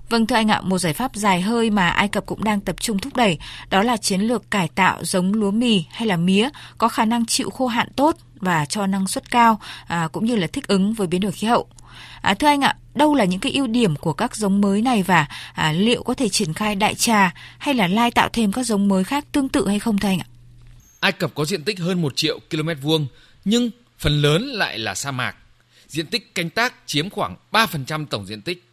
Vâng 0.09 0.27
thưa 0.27 0.35
anh 0.35 0.47
ạ, 0.47 0.61
một 0.61 0.77
giải 0.77 0.93
pháp 0.93 1.15
dài 1.15 1.41
hơi 1.41 1.69
mà 1.69 1.89
Ai 1.89 2.07
Cập 2.07 2.25
cũng 2.25 2.43
đang 2.43 2.61
tập 2.61 2.75
trung 2.79 2.99
thúc 2.99 3.15
đẩy 3.15 3.39
đó 3.69 3.83
là 3.83 3.97
chiến 3.97 4.21
lược 4.21 4.51
cải 4.51 4.67
tạo 4.67 5.03
giống 5.03 5.33
lúa 5.33 5.51
mì 5.51 5.83
hay 5.91 6.07
là 6.07 6.17
mía 6.17 6.49
có 6.77 6.87
khả 6.87 7.05
năng 7.05 7.25
chịu 7.25 7.49
khô 7.49 7.67
hạn 7.67 7.87
tốt 7.95 8.17
và 8.35 8.65
cho 8.65 8.87
năng 8.87 9.07
suất 9.07 9.31
cao 9.31 9.59
à, 9.87 10.07
cũng 10.11 10.25
như 10.25 10.35
là 10.35 10.47
thích 10.47 10.67
ứng 10.67 10.93
với 10.93 11.07
biến 11.07 11.21
đổi 11.21 11.31
khí 11.31 11.47
hậu. 11.47 11.67
À, 12.21 12.33
thưa 12.33 12.47
anh 12.47 12.61
ạ, 12.61 12.75
đâu 12.95 13.15
là 13.15 13.25
những 13.25 13.39
cái 13.39 13.51
ưu 13.51 13.67
điểm 13.67 13.95
của 13.95 14.13
các 14.13 14.35
giống 14.35 14.61
mới 14.61 14.81
này 14.81 15.03
và 15.03 15.27
à, 15.53 15.71
liệu 15.71 16.03
có 16.03 16.13
thể 16.13 16.29
triển 16.29 16.53
khai 16.53 16.75
đại 16.75 16.95
trà 16.95 17.33
hay 17.57 17.73
là 17.73 17.87
lai 17.87 18.11
tạo 18.11 18.29
thêm 18.33 18.51
các 18.51 18.63
giống 18.63 18.87
mới 18.87 19.03
khác 19.03 19.25
tương 19.31 19.49
tự 19.49 19.67
hay 19.67 19.79
không 19.79 19.97
thưa 19.97 20.09
anh 20.09 20.19
ạ? 20.19 20.27
Ai 20.99 21.11
Cập 21.11 21.35
có 21.35 21.45
diện 21.45 21.63
tích 21.63 21.79
hơn 21.79 22.01
1 22.01 22.15
triệu 22.15 22.39
km 22.51 22.69
vuông, 22.81 23.07
nhưng 23.45 23.69
phần 23.97 24.21
lớn 24.21 24.41
lại 24.43 24.79
là 24.79 24.95
sa 24.95 25.11
mạc. 25.11 25.35
Diện 25.89 26.05
tích 26.05 26.35
canh 26.35 26.49
tác 26.49 26.73
chiếm 26.85 27.09
khoảng 27.09 27.35
3% 27.51 28.05
tổng 28.05 28.25
diện 28.25 28.41
tích. 28.41 28.63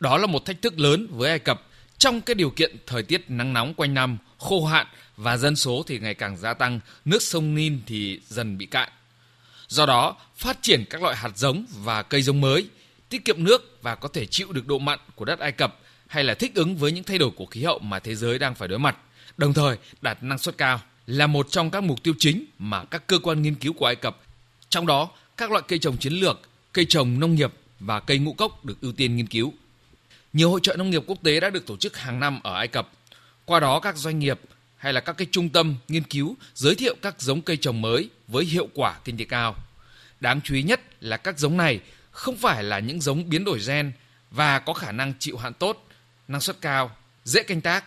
Đó 0.00 0.18
là 0.18 0.26
một 0.26 0.44
thách 0.44 0.62
thức 0.62 0.78
lớn 0.78 1.06
với 1.10 1.30
Ai 1.30 1.38
Cập 1.38 1.62
trong 1.98 2.20
cái 2.20 2.34
điều 2.34 2.50
kiện 2.50 2.76
thời 2.86 3.02
tiết 3.02 3.24
nắng 3.28 3.52
nóng 3.52 3.74
quanh 3.74 3.94
năm, 3.94 4.18
khô 4.38 4.64
hạn 4.64 4.86
và 5.16 5.36
dân 5.36 5.56
số 5.56 5.84
thì 5.86 5.98
ngày 5.98 6.14
càng 6.14 6.36
gia 6.36 6.54
tăng, 6.54 6.80
nước 7.04 7.22
sông 7.22 7.54
Nin 7.54 7.80
thì 7.86 8.20
dần 8.28 8.58
bị 8.58 8.66
cạn. 8.66 8.88
Do 9.68 9.86
đó, 9.86 10.16
phát 10.36 10.58
triển 10.62 10.84
các 10.90 11.02
loại 11.02 11.16
hạt 11.16 11.30
giống 11.36 11.64
và 11.84 12.02
cây 12.02 12.22
giống 12.22 12.40
mới, 12.40 12.68
tiết 13.08 13.24
kiệm 13.24 13.44
nước 13.44 13.78
và 13.82 13.94
có 13.94 14.08
thể 14.08 14.26
chịu 14.26 14.52
được 14.52 14.66
độ 14.66 14.78
mặn 14.78 14.98
của 15.14 15.24
đất 15.24 15.38
Ai 15.38 15.52
Cập 15.52 15.78
hay 16.06 16.24
là 16.24 16.34
thích 16.34 16.54
ứng 16.54 16.76
với 16.76 16.92
những 16.92 17.04
thay 17.04 17.18
đổi 17.18 17.30
của 17.30 17.46
khí 17.46 17.64
hậu 17.64 17.78
mà 17.78 17.98
thế 17.98 18.14
giới 18.14 18.38
đang 18.38 18.54
phải 18.54 18.68
đối 18.68 18.78
mặt, 18.78 18.96
đồng 19.36 19.54
thời 19.54 19.76
đạt 20.00 20.22
năng 20.22 20.38
suất 20.38 20.58
cao 20.58 20.80
là 21.06 21.26
một 21.26 21.46
trong 21.50 21.70
các 21.70 21.82
mục 21.82 22.02
tiêu 22.02 22.14
chính 22.18 22.44
mà 22.58 22.84
các 22.84 23.06
cơ 23.06 23.18
quan 23.18 23.42
nghiên 23.42 23.54
cứu 23.54 23.72
của 23.72 23.86
Ai 23.86 23.96
Cập. 23.96 24.20
Trong 24.68 24.86
đó, 24.86 25.10
các 25.36 25.50
loại 25.50 25.62
cây 25.68 25.78
trồng 25.78 25.96
chiến 25.96 26.12
lược, 26.12 26.40
cây 26.74 26.84
trồng 26.84 27.20
nông 27.20 27.34
nghiệp 27.34 27.52
và 27.80 28.00
cây 28.00 28.18
ngũ 28.18 28.32
cốc 28.32 28.64
được 28.64 28.80
ưu 28.80 28.92
tiên 28.92 29.16
nghiên 29.16 29.26
cứu. 29.26 29.52
Nhiều 30.32 30.50
hội 30.50 30.60
trợ 30.62 30.76
nông 30.76 30.90
nghiệp 30.90 31.02
quốc 31.06 31.18
tế 31.22 31.40
đã 31.40 31.50
được 31.50 31.66
tổ 31.66 31.76
chức 31.76 31.96
hàng 31.96 32.20
năm 32.20 32.40
ở 32.42 32.54
Ai 32.54 32.68
Cập. 32.68 32.90
Qua 33.44 33.60
đó 33.60 33.80
các 33.80 33.96
doanh 33.96 34.18
nghiệp 34.18 34.40
hay 34.76 34.92
là 34.92 35.00
các 35.00 35.12
cái 35.12 35.26
trung 35.30 35.48
tâm 35.48 35.74
nghiên 35.88 36.02
cứu 36.02 36.36
giới 36.54 36.74
thiệu 36.74 36.94
các 37.02 37.22
giống 37.22 37.42
cây 37.42 37.56
trồng 37.56 37.82
mới 37.82 38.08
với 38.28 38.44
hiệu 38.44 38.68
quả 38.74 38.98
kinh 39.04 39.16
tế 39.16 39.24
cao. 39.24 39.56
Đáng 40.20 40.40
chú 40.44 40.54
ý 40.54 40.62
nhất 40.62 40.80
là 41.00 41.16
các 41.16 41.38
giống 41.38 41.56
này 41.56 41.80
không 42.10 42.36
phải 42.36 42.64
là 42.64 42.78
những 42.78 43.00
giống 43.00 43.28
biến 43.28 43.44
đổi 43.44 43.60
gen 43.66 43.92
và 44.30 44.58
có 44.58 44.72
khả 44.72 44.92
năng 44.92 45.14
chịu 45.18 45.36
hạn 45.36 45.54
tốt, 45.54 45.88
năng 46.28 46.40
suất 46.40 46.60
cao, 46.60 46.96
dễ 47.24 47.42
canh 47.42 47.60
tác 47.60 47.84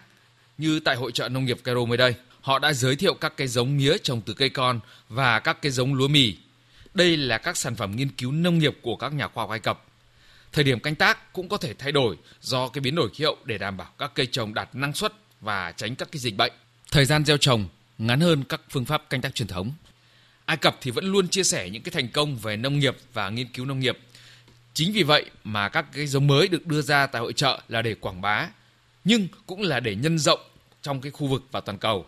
như 0.58 0.80
tại 0.80 0.96
hội 0.96 1.12
trợ 1.12 1.30
nông 1.30 1.46
nghiệp 1.46 1.60
Cairo 1.64 1.86
mới 1.86 1.98
đây. 1.98 2.16
Họ 2.42 2.60
đã 2.60 2.74
giới 2.74 2.96
thiệu 2.96 3.14
các 3.14 3.34
cây 3.38 3.48
giống 3.48 3.78
mía 3.78 3.98
trồng 3.98 4.22
từ 4.22 4.34
cây 4.34 4.50
con 4.50 4.80
và 5.10 5.40
các 5.40 5.62
cây 5.62 5.72
giống 5.72 5.94
lúa 5.94 6.08
mì. 6.08 6.36
Đây 6.98 7.18
là 7.18 7.38
các 7.38 7.58
sản 7.58 7.76
phẩm 7.76 7.96
nghiên 7.96 8.10
cứu 8.10 8.32
nông 8.32 8.58
nghiệp 8.58 8.78
của 8.82 8.96
các 8.96 9.14
nhà 9.14 9.28
khoa 9.28 9.42
học 9.44 9.50
Ai 9.50 9.60
Cập. 9.60 9.86
Thời 10.52 10.64
điểm 10.64 10.80
canh 10.80 10.96
tác 10.96 11.34
cũng 11.34 11.50
có 11.50 11.58
thể 11.58 11.74
thay 11.74 11.92
đổi 11.92 12.18
do 12.42 12.68
cái 12.68 12.82
biến 12.82 12.96
đổi 12.96 13.10
khí 13.14 13.24
hậu 13.24 13.38
để 13.46 13.58
đảm 13.58 13.78
bảo 13.78 13.92
các 13.98 14.12
cây 14.16 14.26
trồng 14.26 14.54
đạt 14.54 14.76
năng 14.76 14.94
suất 14.94 15.14
và 15.42 15.72
tránh 15.72 15.96
các 15.96 16.12
cái 16.12 16.20
dịch 16.20 16.38
bệnh. 16.38 16.52
Thời 16.92 17.06
gian 17.06 17.26
gieo 17.26 17.38
trồng 17.38 17.68
ngắn 17.98 18.20
hơn 18.20 18.44
các 18.44 18.62
phương 18.70 18.86
pháp 18.86 19.10
canh 19.10 19.22
tác 19.22 19.36
truyền 19.36 19.48
thống. 19.48 19.72
Ai 20.46 20.58
Cập 20.58 20.78
thì 20.82 20.92
vẫn 20.92 21.06
luôn 21.06 21.28
chia 21.28 21.44
sẻ 21.44 21.70
những 21.70 21.84
cái 21.84 21.92
thành 21.92 22.10
công 22.10 22.38
về 22.38 22.58
nông 22.58 22.80
nghiệp 22.80 22.98
và 23.14 23.30
nghiên 23.30 23.48
cứu 23.48 23.66
nông 23.66 23.80
nghiệp. 23.80 23.98
Chính 24.74 24.94
vì 24.94 25.04
vậy 25.04 25.26
mà 25.44 25.70
các 25.70 25.86
cái 25.94 26.08
giống 26.08 26.28
mới 26.28 26.48
được 26.48 26.66
đưa 26.66 26.82
ra 26.82 27.08
tại 27.08 27.22
hội 27.22 27.34
trợ 27.34 27.62
là 27.68 27.82
để 27.82 27.96
quảng 27.96 28.22
bá, 28.22 28.48
nhưng 29.04 29.28
cũng 29.46 29.62
là 29.62 29.80
để 29.80 29.96
nhân 29.96 30.20
rộng 30.20 30.40
trong 30.82 31.02
cái 31.02 31.12
khu 31.12 31.28
vực 31.28 31.44
và 31.52 31.62
toàn 31.62 31.78
cầu. 31.78 32.06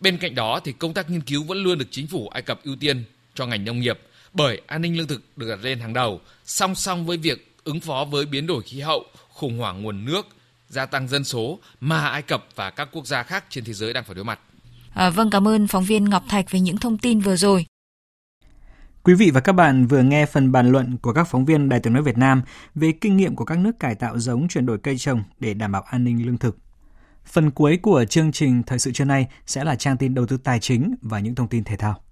Bên 0.00 0.18
cạnh 0.18 0.34
đó 0.34 0.60
thì 0.64 0.72
công 0.72 0.94
tác 0.94 1.10
nghiên 1.10 1.20
cứu 1.20 1.44
vẫn 1.44 1.62
luôn 1.62 1.78
được 1.78 1.88
chính 1.90 2.06
phủ 2.06 2.28
Ai 2.28 2.42
Cập 2.42 2.64
ưu 2.64 2.76
tiên 2.76 3.04
cho 3.36 3.46
ngành 3.46 3.64
nông 3.64 3.80
nghiệp 3.80 3.98
bởi 4.32 4.60
an 4.66 4.82
ninh 4.82 4.98
lương 4.98 5.06
thực 5.06 5.22
được 5.36 5.48
đặt 5.48 5.58
lên 5.62 5.80
hàng 5.80 5.92
đầu, 5.92 6.20
song 6.44 6.74
song 6.74 7.06
với 7.06 7.16
việc 7.16 7.56
ứng 7.64 7.80
phó 7.80 8.04
với 8.04 8.26
biến 8.26 8.46
đổi 8.46 8.62
khí 8.62 8.80
hậu, 8.80 9.04
khủng 9.28 9.58
hoảng 9.58 9.82
nguồn 9.82 10.04
nước, 10.04 10.26
gia 10.68 10.86
tăng 10.86 11.08
dân 11.08 11.24
số 11.24 11.58
mà 11.80 12.08
Ai 12.08 12.22
Cập 12.22 12.46
và 12.54 12.70
các 12.70 12.88
quốc 12.92 13.06
gia 13.06 13.22
khác 13.22 13.44
trên 13.48 13.64
thế 13.64 13.72
giới 13.72 13.92
đang 13.92 14.04
phải 14.04 14.14
đối 14.14 14.24
mặt. 14.24 14.40
À, 14.94 15.10
vâng, 15.10 15.30
cảm 15.30 15.48
ơn 15.48 15.66
phóng 15.66 15.84
viên 15.84 16.04
Ngọc 16.04 16.24
Thạch 16.28 16.50
về 16.50 16.60
những 16.60 16.78
thông 16.78 16.98
tin 16.98 17.20
vừa 17.20 17.36
rồi. 17.36 17.66
Quý 19.02 19.14
vị 19.14 19.30
và 19.30 19.40
các 19.40 19.52
bạn 19.52 19.86
vừa 19.86 20.02
nghe 20.02 20.26
phần 20.26 20.52
bàn 20.52 20.70
luận 20.72 20.96
của 21.02 21.12
các 21.12 21.24
phóng 21.24 21.44
viên 21.44 21.68
Đài 21.68 21.80
tiếng 21.80 21.92
nói 21.92 22.02
Việt 22.02 22.18
Nam 22.18 22.42
về 22.74 22.92
kinh 23.00 23.16
nghiệm 23.16 23.36
của 23.36 23.44
các 23.44 23.58
nước 23.58 23.80
cải 23.80 23.94
tạo 23.94 24.18
giống 24.18 24.48
chuyển 24.48 24.66
đổi 24.66 24.78
cây 24.78 24.98
trồng 24.98 25.22
để 25.40 25.54
đảm 25.54 25.72
bảo 25.72 25.82
an 25.82 26.04
ninh 26.04 26.26
lương 26.26 26.38
thực. 26.38 26.56
Phần 27.24 27.50
cuối 27.50 27.78
của 27.82 28.04
chương 28.04 28.32
trình 28.32 28.62
Thời 28.62 28.78
sự 28.78 28.92
trưa 28.92 29.04
nay 29.04 29.26
sẽ 29.46 29.64
là 29.64 29.74
trang 29.74 29.96
tin 29.96 30.14
đầu 30.14 30.26
tư 30.26 30.36
tài 30.44 30.60
chính 30.60 30.94
và 31.02 31.20
những 31.20 31.34
thông 31.34 31.48
tin 31.48 31.64
thể 31.64 31.76
thao. 31.76 32.02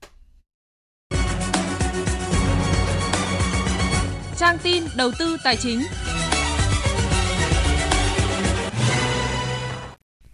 Trang 4.38 4.58
tin 4.62 4.84
đầu 4.96 5.10
tư 5.18 5.36
tài 5.44 5.56
chính. 5.56 5.82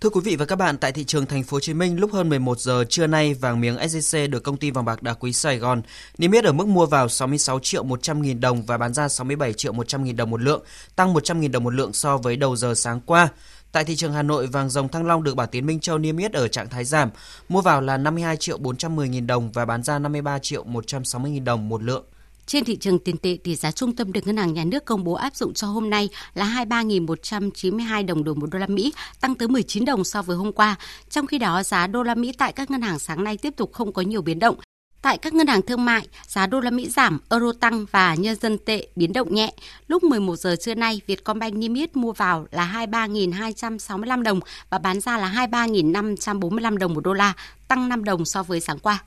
Thưa 0.00 0.10
quý 0.10 0.20
vị 0.24 0.36
và 0.36 0.44
các 0.44 0.56
bạn, 0.56 0.78
tại 0.78 0.92
thị 0.92 1.04
trường 1.04 1.26
thành 1.26 1.42
phố 1.42 1.54
Hồ 1.54 1.60
Chí 1.60 1.74
Minh 1.74 2.00
lúc 2.00 2.12
hơn 2.12 2.28
11 2.28 2.60
giờ 2.60 2.84
trưa 2.88 3.06
nay, 3.06 3.34
vàng 3.34 3.60
miếng 3.60 3.76
SJC 3.76 4.30
được 4.30 4.40
công 4.40 4.56
ty 4.56 4.70
vàng 4.70 4.84
bạc 4.84 5.02
đá 5.02 5.12
quý 5.12 5.32
Sài 5.32 5.58
Gòn 5.58 5.82
niêm 6.18 6.32
yết 6.32 6.44
ở 6.44 6.52
mức 6.52 6.68
mua 6.68 6.86
vào 6.86 7.08
66 7.08 7.60
triệu 7.62 7.82
100 7.82 8.22
nghìn 8.22 8.40
đồng 8.40 8.62
và 8.62 8.78
bán 8.78 8.94
ra 8.94 9.08
67 9.08 9.52
triệu 9.52 9.72
100 9.72 10.04
nghìn 10.04 10.16
đồng 10.16 10.30
một 10.30 10.40
lượng, 10.40 10.62
tăng 10.96 11.12
100 11.12 11.40
nghìn 11.40 11.52
đồng 11.52 11.64
một 11.64 11.74
lượng 11.74 11.92
so 11.92 12.16
với 12.16 12.36
đầu 12.36 12.56
giờ 12.56 12.74
sáng 12.74 13.00
qua. 13.00 13.28
Tại 13.72 13.84
thị 13.84 13.96
trường 13.96 14.12
Hà 14.12 14.22
Nội, 14.22 14.46
vàng 14.46 14.70
dòng 14.70 14.88
Thăng 14.88 15.06
Long 15.06 15.22
được 15.22 15.34
Bảo 15.34 15.46
Tiến 15.46 15.66
Minh 15.66 15.80
Châu 15.80 15.98
niêm 15.98 16.16
yết 16.16 16.32
ở 16.32 16.48
trạng 16.48 16.68
thái 16.68 16.84
giảm, 16.84 17.10
mua 17.48 17.60
vào 17.60 17.80
là 17.80 17.96
52 17.96 18.36
triệu 18.36 18.58
410 18.58 19.08
nghìn 19.08 19.26
đồng 19.26 19.52
và 19.52 19.64
bán 19.64 19.82
ra 19.82 19.98
53 19.98 20.38
triệu 20.38 20.64
160 20.64 21.30
nghìn 21.30 21.44
đồng 21.44 21.68
một 21.68 21.82
lượng. 21.82 22.04
Trên 22.50 22.64
thị 22.64 22.76
trường 22.76 22.98
tiền 22.98 23.16
tệ, 23.16 23.38
tỷ 23.44 23.54
giá 23.54 23.70
trung 23.70 23.96
tâm 23.96 24.12
được 24.12 24.26
Ngân 24.26 24.36
hàng 24.36 24.54
Nhà 24.54 24.64
nước 24.64 24.84
công 24.84 25.04
bố 25.04 25.12
áp 25.12 25.36
dụng 25.36 25.54
cho 25.54 25.66
hôm 25.66 25.90
nay 25.90 26.08
là 26.34 26.64
23.192 26.68 28.06
đồng 28.06 28.24
đổi 28.24 28.34
một 28.34 28.46
đô 28.50 28.58
la 28.58 28.66
Mỹ, 28.66 28.92
tăng 29.20 29.34
tới 29.34 29.48
19 29.48 29.84
đồng 29.84 30.04
so 30.04 30.22
với 30.22 30.36
hôm 30.36 30.52
qua. 30.52 30.76
Trong 31.10 31.26
khi 31.26 31.38
đó, 31.38 31.62
giá 31.62 31.86
đô 31.86 32.02
la 32.02 32.14
Mỹ 32.14 32.32
tại 32.38 32.52
các 32.52 32.70
ngân 32.70 32.82
hàng 32.82 32.98
sáng 32.98 33.24
nay 33.24 33.36
tiếp 33.36 33.54
tục 33.56 33.72
không 33.72 33.92
có 33.92 34.02
nhiều 34.02 34.22
biến 34.22 34.38
động. 34.38 34.56
Tại 35.02 35.18
các 35.18 35.34
ngân 35.34 35.46
hàng 35.46 35.62
thương 35.62 35.84
mại, 35.84 36.08
giá 36.26 36.46
đô 36.46 36.60
la 36.60 36.70
Mỹ 36.70 36.88
giảm, 36.88 37.20
euro 37.30 37.52
tăng 37.52 37.86
và 37.90 38.14
nhân 38.14 38.36
dân 38.36 38.58
tệ 38.58 38.88
biến 38.96 39.12
động 39.12 39.34
nhẹ. 39.34 39.54
Lúc 39.88 40.02
11 40.02 40.36
giờ 40.36 40.56
trưa 40.60 40.74
nay, 40.74 41.00
Vietcombank 41.06 41.54
niêm 41.54 41.74
yết 41.74 41.96
mua 41.96 42.12
vào 42.12 42.46
là 42.50 42.86
23.265 42.90 44.22
đồng 44.22 44.40
và 44.70 44.78
bán 44.78 45.00
ra 45.00 45.18
là 45.18 45.46
23.545 45.50 46.76
đồng 46.76 46.94
một 46.94 47.04
đô 47.04 47.12
la, 47.12 47.32
tăng 47.68 47.88
5 47.88 48.04
đồng 48.04 48.24
so 48.24 48.42
với 48.42 48.60
sáng 48.60 48.78
qua. 48.78 49.04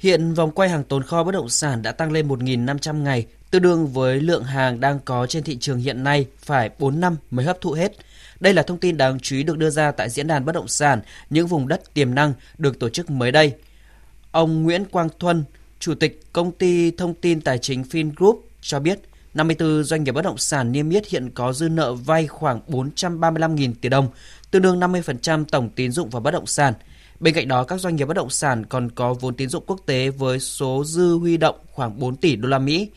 Hiện 0.00 0.34
vòng 0.34 0.50
quay 0.50 0.68
hàng 0.68 0.84
tồn 0.84 1.02
kho 1.02 1.24
bất 1.24 1.32
động 1.32 1.48
sản 1.48 1.82
đã 1.82 1.92
tăng 1.92 2.12
lên 2.12 2.28
1.500 2.28 3.02
ngày, 3.02 3.26
tương 3.50 3.62
đương 3.62 3.86
với 3.86 4.20
lượng 4.20 4.44
hàng 4.44 4.80
đang 4.80 5.00
có 5.04 5.26
trên 5.26 5.42
thị 5.42 5.56
trường 5.60 5.78
hiện 5.78 6.04
nay 6.04 6.26
phải 6.38 6.70
4 6.78 7.00
năm 7.00 7.16
mới 7.30 7.44
hấp 7.44 7.60
thụ 7.60 7.72
hết. 7.72 7.92
Đây 8.40 8.54
là 8.54 8.62
thông 8.62 8.78
tin 8.78 8.96
đáng 8.96 9.20
chú 9.20 9.36
ý 9.36 9.42
được 9.42 9.58
đưa 9.58 9.70
ra 9.70 9.90
tại 9.90 10.10
diễn 10.10 10.26
đàn 10.26 10.44
bất 10.44 10.54
động 10.54 10.68
sản 10.68 11.00
những 11.30 11.46
vùng 11.46 11.68
đất 11.68 11.94
tiềm 11.94 12.14
năng 12.14 12.32
được 12.58 12.78
tổ 12.78 12.88
chức 12.88 13.10
mới 13.10 13.32
đây. 13.32 13.52
Ông 14.30 14.62
Nguyễn 14.62 14.84
Quang 14.84 15.08
Thuân, 15.18 15.44
Chủ 15.78 15.94
tịch 15.94 16.20
Công 16.32 16.52
ty 16.52 16.90
Thông 16.90 17.14
tin 17.14 17.40
Tài 17.40 17.58
chính 17.58 17.82
FinGroup 17.82 18.36
cho 18.60 18.80
biết 18.80 19.00
54 19.34 19.84
doanh 19.84 20.04
nghiệp 20.04 20.12
bất 20.12 20.24
động 20.24 20.38
sản 20.38 20.72
niêm 20.72 20.90
yết 20.90 21.06
hiện 21.06 21.30
có 21.30 21.52
dư 21.52 21.68
nợ 21.68 21.92
vay 21.92 22.26
khoảng 22.26 22.60
435.000 22.68 23.72
tỷ 23.80 23.88
đồng, 23.88 24.08
tương 24.50 24.62
đương 24.62 24.80
50% 24.80 25.44
tổng 25.44 25.68
tín 25.68 25.92
dụng 25.92 26.10
vào 26.10 26.20
bất 26.20 26.30
động 26.30 26.46
sản– 26.46 26.74
Bên 27.20 27.34
cạnh 27.34 27.48
đó, 27.48 27.64
các 27.64 27.80
doanh 27.80 27.96
nghiệp 27.96 28.04
bất 28.04 28.14
động 28.14 28.30
sản 28.30 28.66
còn 28.66 28.90
có 28.90 29.14
vốn 29.14 29.34
tín 29.34 29.48
dụng 29.48 29.64
quốc 29.66 29.80
tế 29.86 30.10
với 30.10 30.40
số 30.40 30.84
dư 30.86 31.18
huy 31.18 31.36
động 31.36 31.56
khoảng 31.72 31.98
4 31.98 32.16
tỷ 32.16 32.36
đô 32.36 32.48
la 32.48 32.58
Mỹ. 32.58 32.88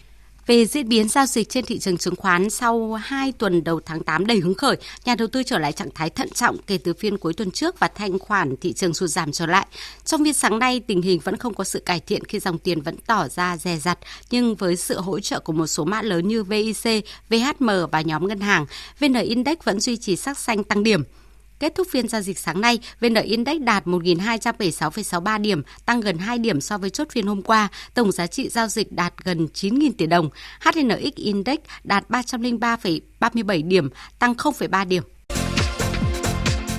Về 0.47 0.65
diễn 0.65 0.89
biến 0.89 1.09
giao 1.09 1.25
dịch 1.25 1.49
trên 1.49 1.65
thị 1.65 1.79
trường 1.79 1.97
chứng 1.97 2.15
khoán 2.15 2.49
sau 2.49 2.93
2 2.93 3.31
tuần 3.31 3.63
đầu 3.63 3.79
tháng 3.85 4.03
8 4.03 4.25
đầy 4.25 4.39
hứng 4.39 4.53
khởi, 4.53 4.77
nhà 5.05 5.15
đầu 5.15 5.27
tư 5.27 5.43
trở 5.43 5.57
lại 5.57 5.71
trạng 5.71 5.89
thái 5.95 6.09
thận 6.09 6.29
trọng 6.29 6.57
kể 6.67 6.77
từ 6.77 6.93
phiên 6.93 7.17
cuối 7.17 7.33
tuần 7.33 7.51
trước 7.51 7.79
và 7.79 7.87
thanh 7.87 8.19
khoản 8.19 8.55
thị 8.57 8.73
trường 8.73 8.93
sụt 8.93 9.09
giảm 9.09 9.31
trở 9.31 9.45
lại. 9.45 9.67
Trong 10.05 10.23
phiên 10.23 10.33
sáng 10.33 10.59
nay, 10.59 10.79
tình 10.79 11.01
hình 11.01 11.19
vẫn 11.23 11.37
không 11.37 11.53
có 11.53 11.63
sự 11.63 11.79
cải 11.79 11.99
thiện 11.99 12.23
khi 12.23 12.39
dòng 12.39 12.57
tiền 12.57 12.81
vẫn 12.81 12.95
tỏ 13.07 13.27
ra 13.27 13.57
dè 13.57 13.77
dặt, 13.77 13.99
nhưng 14.31 14.55
với 14.55 14.75
sự 14.75 14.99
hỗ 14.99 15.19
trợ 15.19 15.39
của 15.39 15.53
một 15.53 15.67
số 15.67 15.85
mã 15.85 16.01
lớn 16.01 16.27
như 16.27 16.43
VIC, 16.43 17.05
VHM 17.29 17.69
và 17.91 18.01
nhóm 18.01 18.27
ngân 18.27 18.39
hàng, 18.39 18.65
VN 18.99 19.13
Index 19.13 19.57
vẫn 19.63 19.79
duy 19.79 19.97
trì 19.97 20.15
sắc 20.15 20.37
xanh 20.39 20.63
tăng 20.63 20.83
điểm. 20.83 21.03
Kết 21.59 21.75
thúc 21.75 21.87
phiên 21.91 22.07
giao 22.07 22.21
dịch 22.21 22.39
sáng 22.39 22.61
nay, 22.61 22.79
VN 23.01 23.13
Index 23.13 23.61
đạt 23.61 23.85
1.276,63 23.85 25.41
điểm, 25.41 25.61
tăng 25.85 26.01
gần 26.01 26.17
2 26.17 26.37
điểm 26.37 26.61
so 26.61 26.77
với 26.77 26.89
chốt 26.89 27.07
phiên 27.11 27.27
hôm 27.27 27.41
qua. 27.41 27.67
Tổng 27.93 28.11
giá 28.11 28.27
trị 28.27 28.49
giao 28.49 28.67
dịch 28.67 28.91
đạt 28.91 29.13
gần 29.23 29.47
9.000 29.53 29.91
tỷ 29.97 30.05
đồng. 30.05 30.29
HNX 30.59 31.15
Index 31.15 31.57
đạt 31.83 32.09
303,37 32.09 33.67
điểm, 33.67 33.89
tăng 34.19 34.33
0,3 34.33 34.87
điểm. 34.87 35.03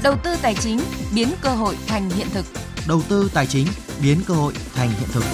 Đầu 0.03 0.17
tư 0.25 0.31
tài 0.43 0.55
chính 0.55 0.81
biến 1.15 1.29
cơ 1.43 1.49
hội 1.49 1.77
thành 1.87 2.11
hiện 2.11 2.27
thực. 2.33 2.47
Đầu 2.89 3.03
tư 3.09 3.31
tài 3.35 3.47
chính 3.47 3.67
biến 4.03 4.19
cơ 4.27 4.35
hội 4.35 4.53
thành 4.75 4.89
hiện 4.89 5.09
thực. 5.13 5.25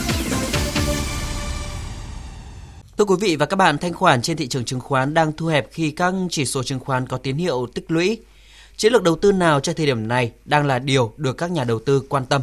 Thưa 2.99 3.05
quý 3.05 3.15
vị 3.21 3.37
và 3.37 3.47
các 3.47 3.57
bạn, 3.57 3.79
thanh 3.79 3.93
khoản 3.93 4.23
trên 4.23 4.37
thị 4.37 4.49
trường 4.49 4.65
chứng 4.65 4.81
khoán 4.81 5.15
đang 5.15 5.33
thu 5.33 5.47
hẹp 5.47 5.69
khi 5.73 5.91
các 5.91 6.15
chỉ 6.31 6.45
số 6.45 6.63
chứng 6.63 6.81
khoán 6.81 7.07
có 7.07 7.17
tín 7.17 7.37
hiệu 7.37 7.67
tích 7.75 7.91
lũy. 7.91 8.19
Chiến 8.81 8.93
lược 8.93 9.03
đầu 9.03 9.17
tư 9.17 9.33
nào 9.33 9.61
cho 9.61 9.73
thời 9.73 9.87
điểm 9.87 10.09
này 10.09 10.33
đang 10.45 10.67
là 10.67 10.79
điều 10.79 11.13
được 11.17 11.33
các 11.39 11.51
nhà 11.51 11.65
đầu 11.65 11.79
tư 11.79 12.03
quan 12.09 12.27
tâm. 12.27 12.43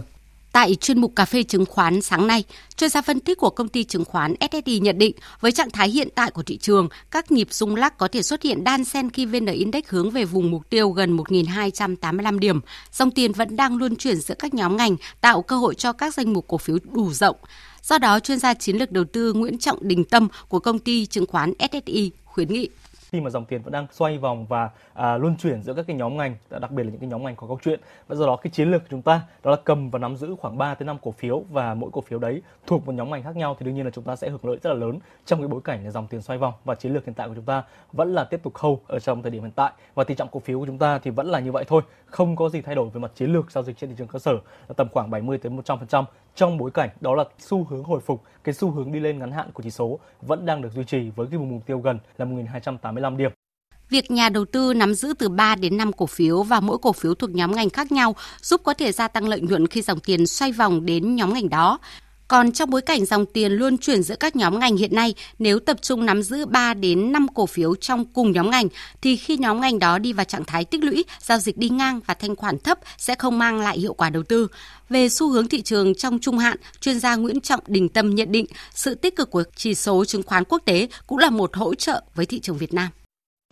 Tại 0.52 0.76
chuyên 0.76 1.02
mục 1.02 1.16
cà 1.16 1.26
phê 1.26 1.44
chứng 1.44 1.66
khoán 1.66 2.02
sáng 2.02 2.28
nay, 2.28 2.44
chuyên 2.76 2.90
gia 2.90 3.02
phân 3.02 3.20
tích 3.20 3.38
của 3.38 3.50
công 3.50 3.68
ty 3.68 3.84
chứng 3.84 4.06
khoán 4.06 4.36
SSI 4.52 4.80
nhận 4.80 4.98
định 4.98 5.16
với 5.40 5.52
trạng 5.52 5.72
thái 5.72 5.90
hiện 5.90 6.08
tại 6.16 6.32
của 6.32 6.44
thị 6.44 6.58
trường, 6.58 6.90
các 7.12 7.32
nhịp 7.32 7.48
rung 7.52 7.76
lắc 7.76 7.98
có 7.98 8.08
thể 8.08 8.22
xuất 8.22 8.44
hiện 8.44 8.64
đan 8.64 8.86
xen 8.86 9.10
khi 9.10 9.26
VN 9.26 9.46
Index 9.46 9.84
hướng 9.88 10.12
về 10.12 10.26
vùng 10.26 10.52
mục 10.52 10.70
tiêu 10.70 10.90
gần 10.90 11.18
1.285 11.18 12.40
điểm. 12.40 12.60
Dòng 12.94 13.12
tiền 13.12 13.32
vẫn 13.32 13.56
đang 13.56 13.78
luân 13.78 13.96
chuyển 13.96 14.16
giữa 14.16 14.36
các 14.40 14.54
nhóm 14.54 14.78
ngành, 14.78 14.96
tạo 15.22 15.42
cơ 15.42 15.58
hội 15.58 15.76
cho 15.76 15.94
các 15.94 16.14
danh 16.14 16.34
mục 16.34 16.46
cổ 16.48 16.58
phiếu 16.58 16.78
đủ 16.92 17.14
rộng. 17.14 17.36
Do 17.84 17.98
đó, 17.98 18.20
chuyên 18.20 18.40
gia 18.40 18.54
chiến 18.54 18.78
lược 18.78 18.92
đầu 18.92 19.04
tư 19.04 19.34
Nguyễn 19.34 19.58
Trọng 19.58 19.88
Đình 19.88 20.04
Tâm 20.04 20.28
của 20.48 20.60
công 20.60 20.80
ty 20.80 21.06
chứng 21.06 21.26
khoán 21.26 21.54
SSI 21.72 22.12
khuyến 22.26 22.54
nghị 22.54 22.70
khi 23.12 23.22
mà 23.22 23.30
dòng 23.30 23.45
tiền 23.45 23.62
vẫn 23.62 23.74
đang 23.74 23.88
xoay 23.91 24.18
vòng 24.18 24.45
và 24.45 24.70
à, 24.93 25.18
luân 25.18 25.36
chuyển 25.38 25.64
giữa 25.64 25.74
các 25.74 25.88
cái 25.88 25.95
nhóm 25.95 26.18
ngành 26.18 26.36
à, 26.49 26.60
đặc 26.60 26.72
biệt 26.72 26.84
là 26.84 26.89
những 26.89 26.99
cái 26.99 27.10
nhóm 27.10 27.24
ngành 27.24 27.36
có 27.36 27.47
câu 27.47 27.60
chuyện. 27.64 27.80
Và 28.08 28.16
do 28.16 28.26
đó 28.26 28.36
cái 28.36 28.51
chiến 28.51 28.72
lược 28.72 28.82
của 28.82 28.88
chúng 28.89 29.01
ta 29.01 29.22
đó 29.43 29.51
là 29.51 29.58
cầm 29.64 29.89
và 29.89 29.99
nắm 29.99 30.16
giữ 30.16 30.36
khoảng 30.39 30.58
3 30.58 30.76
tới 30.76 30.86
5 30.86 30.97
cổ 31.01 31.12
phiếu 31.12 31.43
và 31.49 31.74
mỗi 31.74 31.89
cổ 31.93 32.01
phiếu 32.01 32.20
đấy 32.20 32.41
thuộc 32.68 32.86
một 32.86 32.91
nhóm 32.91 33.12
ngành 33.12 33.24
khác 33.24 33.36
nhau 33.36 33.55
thì 33.60 33.66
đương 33.66 33.76
nhiên 33.76 33.86
là 33.86 33.91
chúng 33.91 34.03
ta 34.03 34.16
sẽ 34.16 34.30
hưởng 34.30 34.45
lợi 34.45 34.58
rất 34.64 34.70
là 34.70 34.76
lớn 34.76 34.99
trong 35.26 35.39
cái 35.39 35.47
bối 35.47 35.62
cảnh 35.64 35.86
là 35.86 35.91
dòng 35.91 36.08
tiền 36.08 36.22
xoay 36.22 36.39
vòng 36.39 36.53
và 36.66 36.76
chiến 36.76 36.93
lược 36.93 37.05
hiện 37.05 37.14
tại 37.14 37.28
của 37.28 37.36
chúng 37.36 37.45
ta 37.45 37.64
vẫn 37.91 38.14
là 38.14 38.24
tiếp 38.24 38.39
tục 38.43 38.55
hold 38.55 38.80
ở 38.88 38.99
trong 38.99 39.22
thời 39.22 39.32
điểm 39.32 39.43
hiện 39.43 39.51
tại. 39.51 39.72
Và 39.95 40.03
tỷ 40.03 40.16
trọng 40.16 40.30
cổ 40.32 40.39
phiếu 40.39 40.60
của 40.60 40.66
chúng 40.66 40.78
ta 40.78 40.99
thì 40.99 41.12
vẫn 41.12 41.28
là 41.28 41.39
như 41.39 41.51
vậy 41.51 41.64
thôi 41.68 41.82
không 42.05 42.36
có 42.36 42.49
gì 42.49 42.62
thay 42.62 42.76
đổi 42.76 42.89
về 42.89 42.99
mặt 42.99 43.12
chiến 43.16 43.34
lược 43.34 43.51
giao 43.51 43.64
dịch 43.64 43.78
trên 43.78 43.89
thị 43.89 43.95
trường 43.97 44.08
cơ 44.08 44.20
sở 44.20 44.34
là 44.68 44.74
tầm 44.78 44.88
khoảng 44.93 45.10
70 45.10 45.38
tới 45.38 45.51
100% 45.51 46.03
trong 46.38 46.58
bối 46.58 46.72
cảnh 46.72 46.90
đó 47.02 47.16
là 47.16 47.24
xu 47.40 47.68
hướng 47.70 47.84
hồi 47.84 48.00
phục, 48.00 48.24
cái 48.44 48.54
xu 48.54 48.72
hướng 48.72 48.92
đi 48.92 49.00
lên 49.00 49.20
ngắn 49.20 49.32
hạn 49.32 49.52
của 49.54 49.64
chỉ 49.64 49.72
số 49.72 50.00
vẫn 50.22 50.46
đang 50.46 50.62
được 50.62 50.70
duy 50.76 50.84
trì 50.84 51.10
với 51.16 51.28
cái 51.32 51.38
vùng 51.38 51.50
mục 51.50 51.66
tiêu 51.66 51.80
gần 51.80 52.00
là 52.18 52.26
1.285 52.26 53.18
điểm. 53.18 53.32
Việc 53.90 54.12
nhà 54.12 54.30
đầu 54.30 54.46
tư 54.46 54.74
nắm 54.74 54.94
giữ 54.94 55.14
từ 55.20 55.30
3 55.30 55.56
đến 55.56 55.78
5 55.78 55.94
cổ 55.94 56.06
phiếu 56.06 56.44
và 56.44 56.60
mỗi 56.60 56.78
cổ 56.78 56.94
phiếu 56.94 57.14
thuộc 57.14 57.30
nhóm 57.30 57.52
ngành 57.52 57.70
khác 57.70 57.92
nhau 57.92 58.16
giúp 58.42 58.62
có 58.64 58.74
thể 58.74 58.92
gia 58.92 59.08
tăng 59.08 59.28
lợi 59.28 59.42
nhuận 59.42 59.68
khi 59.68 59.82
dòng 59.82 60.00
tiền 60.00 60.28
xoay 60.28 60.52
vòng 60.52 60.86
đến 60.86 61.16
nhóm 61.16 61.34
ngành 61.34 61.50
đó. 61.50 61.80
Còn 62.28 62.52
trong 62.52 62.70
bối 62.70 62.82
cảnh 62.82 63.06
dòng 63.06 63.26
tiền 63.26 63.52
luôn 63.52 63.78
chuyển 63.78 64.04
giữa 64.04 64.16
các 64.16 64.36
nhóm 64.36 64.60
ngành 64.60 64.78
hiện 64.78 64.96
nay, 64.96 65.16
nếu 65.40 65.60
tập 65.60 65.78
trung 65.82 66.06
nắm 66.06 66.22
giữ 66.24 66.46
3 66.46 66.74
đến 66.74 67.12
5 67.12 67.28
cổ 67.34 67.46
phiếu 67.46 67.76
trong 67.76 68.06
cùng 68.06 68.32
nhóm 68.32 68.52
ngành 68.52 68.68
thì 69.02 69.18
khi 69.18 69.38
nhóm 69.38 69.62
ngành 69.62 69.80
đó 69.80 69.98
đi 69.98 70.14
vào 70.14 70.24
trạng 70.24 70.46
thái 70.46 70.66
tích 70.66 70.84
lũy, 70.84 71.06
giao 71.22 71.38
dịch 71.38 71.58
đi 71.58 71.70
ngang 71.70 72.00
và 72.06 72.14
thanh 72.14 72.36
khoản 72.36 72.60
thấp 72.60 72.80
sẽ 72.98 73.16
không 73.16 73.40
mang 73.40 73.60
lại 73.60 73.80
hiệu 73.80 73.94
quả 73.94 74.10
đầu 74.10 74.24
tư. 74.24 74.48
Về 74.90 75.10
xu 75.10 75.30
hướng 75.30 75.48
thị 75.48 75.62
trường 75.62 75.96
trong 75.96 76.20
trung 76.20 76.38
hạn, 76.38 76.58
chuyên 76.82 77.00
gia 77.00 77.16
Nguyễn 77.16 77.42
Trọng 77.42 77.60
Đình 77.68 77.90
Tâm 77.90 78.16
nhận 78.16 78.32
định 78.32 78.46
sự 78.74 78.96
tích 78.96 79.16
cực 79.16 79.32
của 79.32 79.44
chỉ 79.56 79.76
số 79.76 80.06
chứng 80.06 80.24
khoán 80.24 80.44
quốc 80.44 80.62
tế 80.66 80.88
cũng 81.08 81.18
là 81.18 81.30
một 81.30 81.56
hỗ 81.56 81.76
trợ 81.76 82.02
với 82.16 82.26
thị 82.26 82.40
trường 82.40 82.58
Việt 82.58 82.74
Nam. 82.74 82.90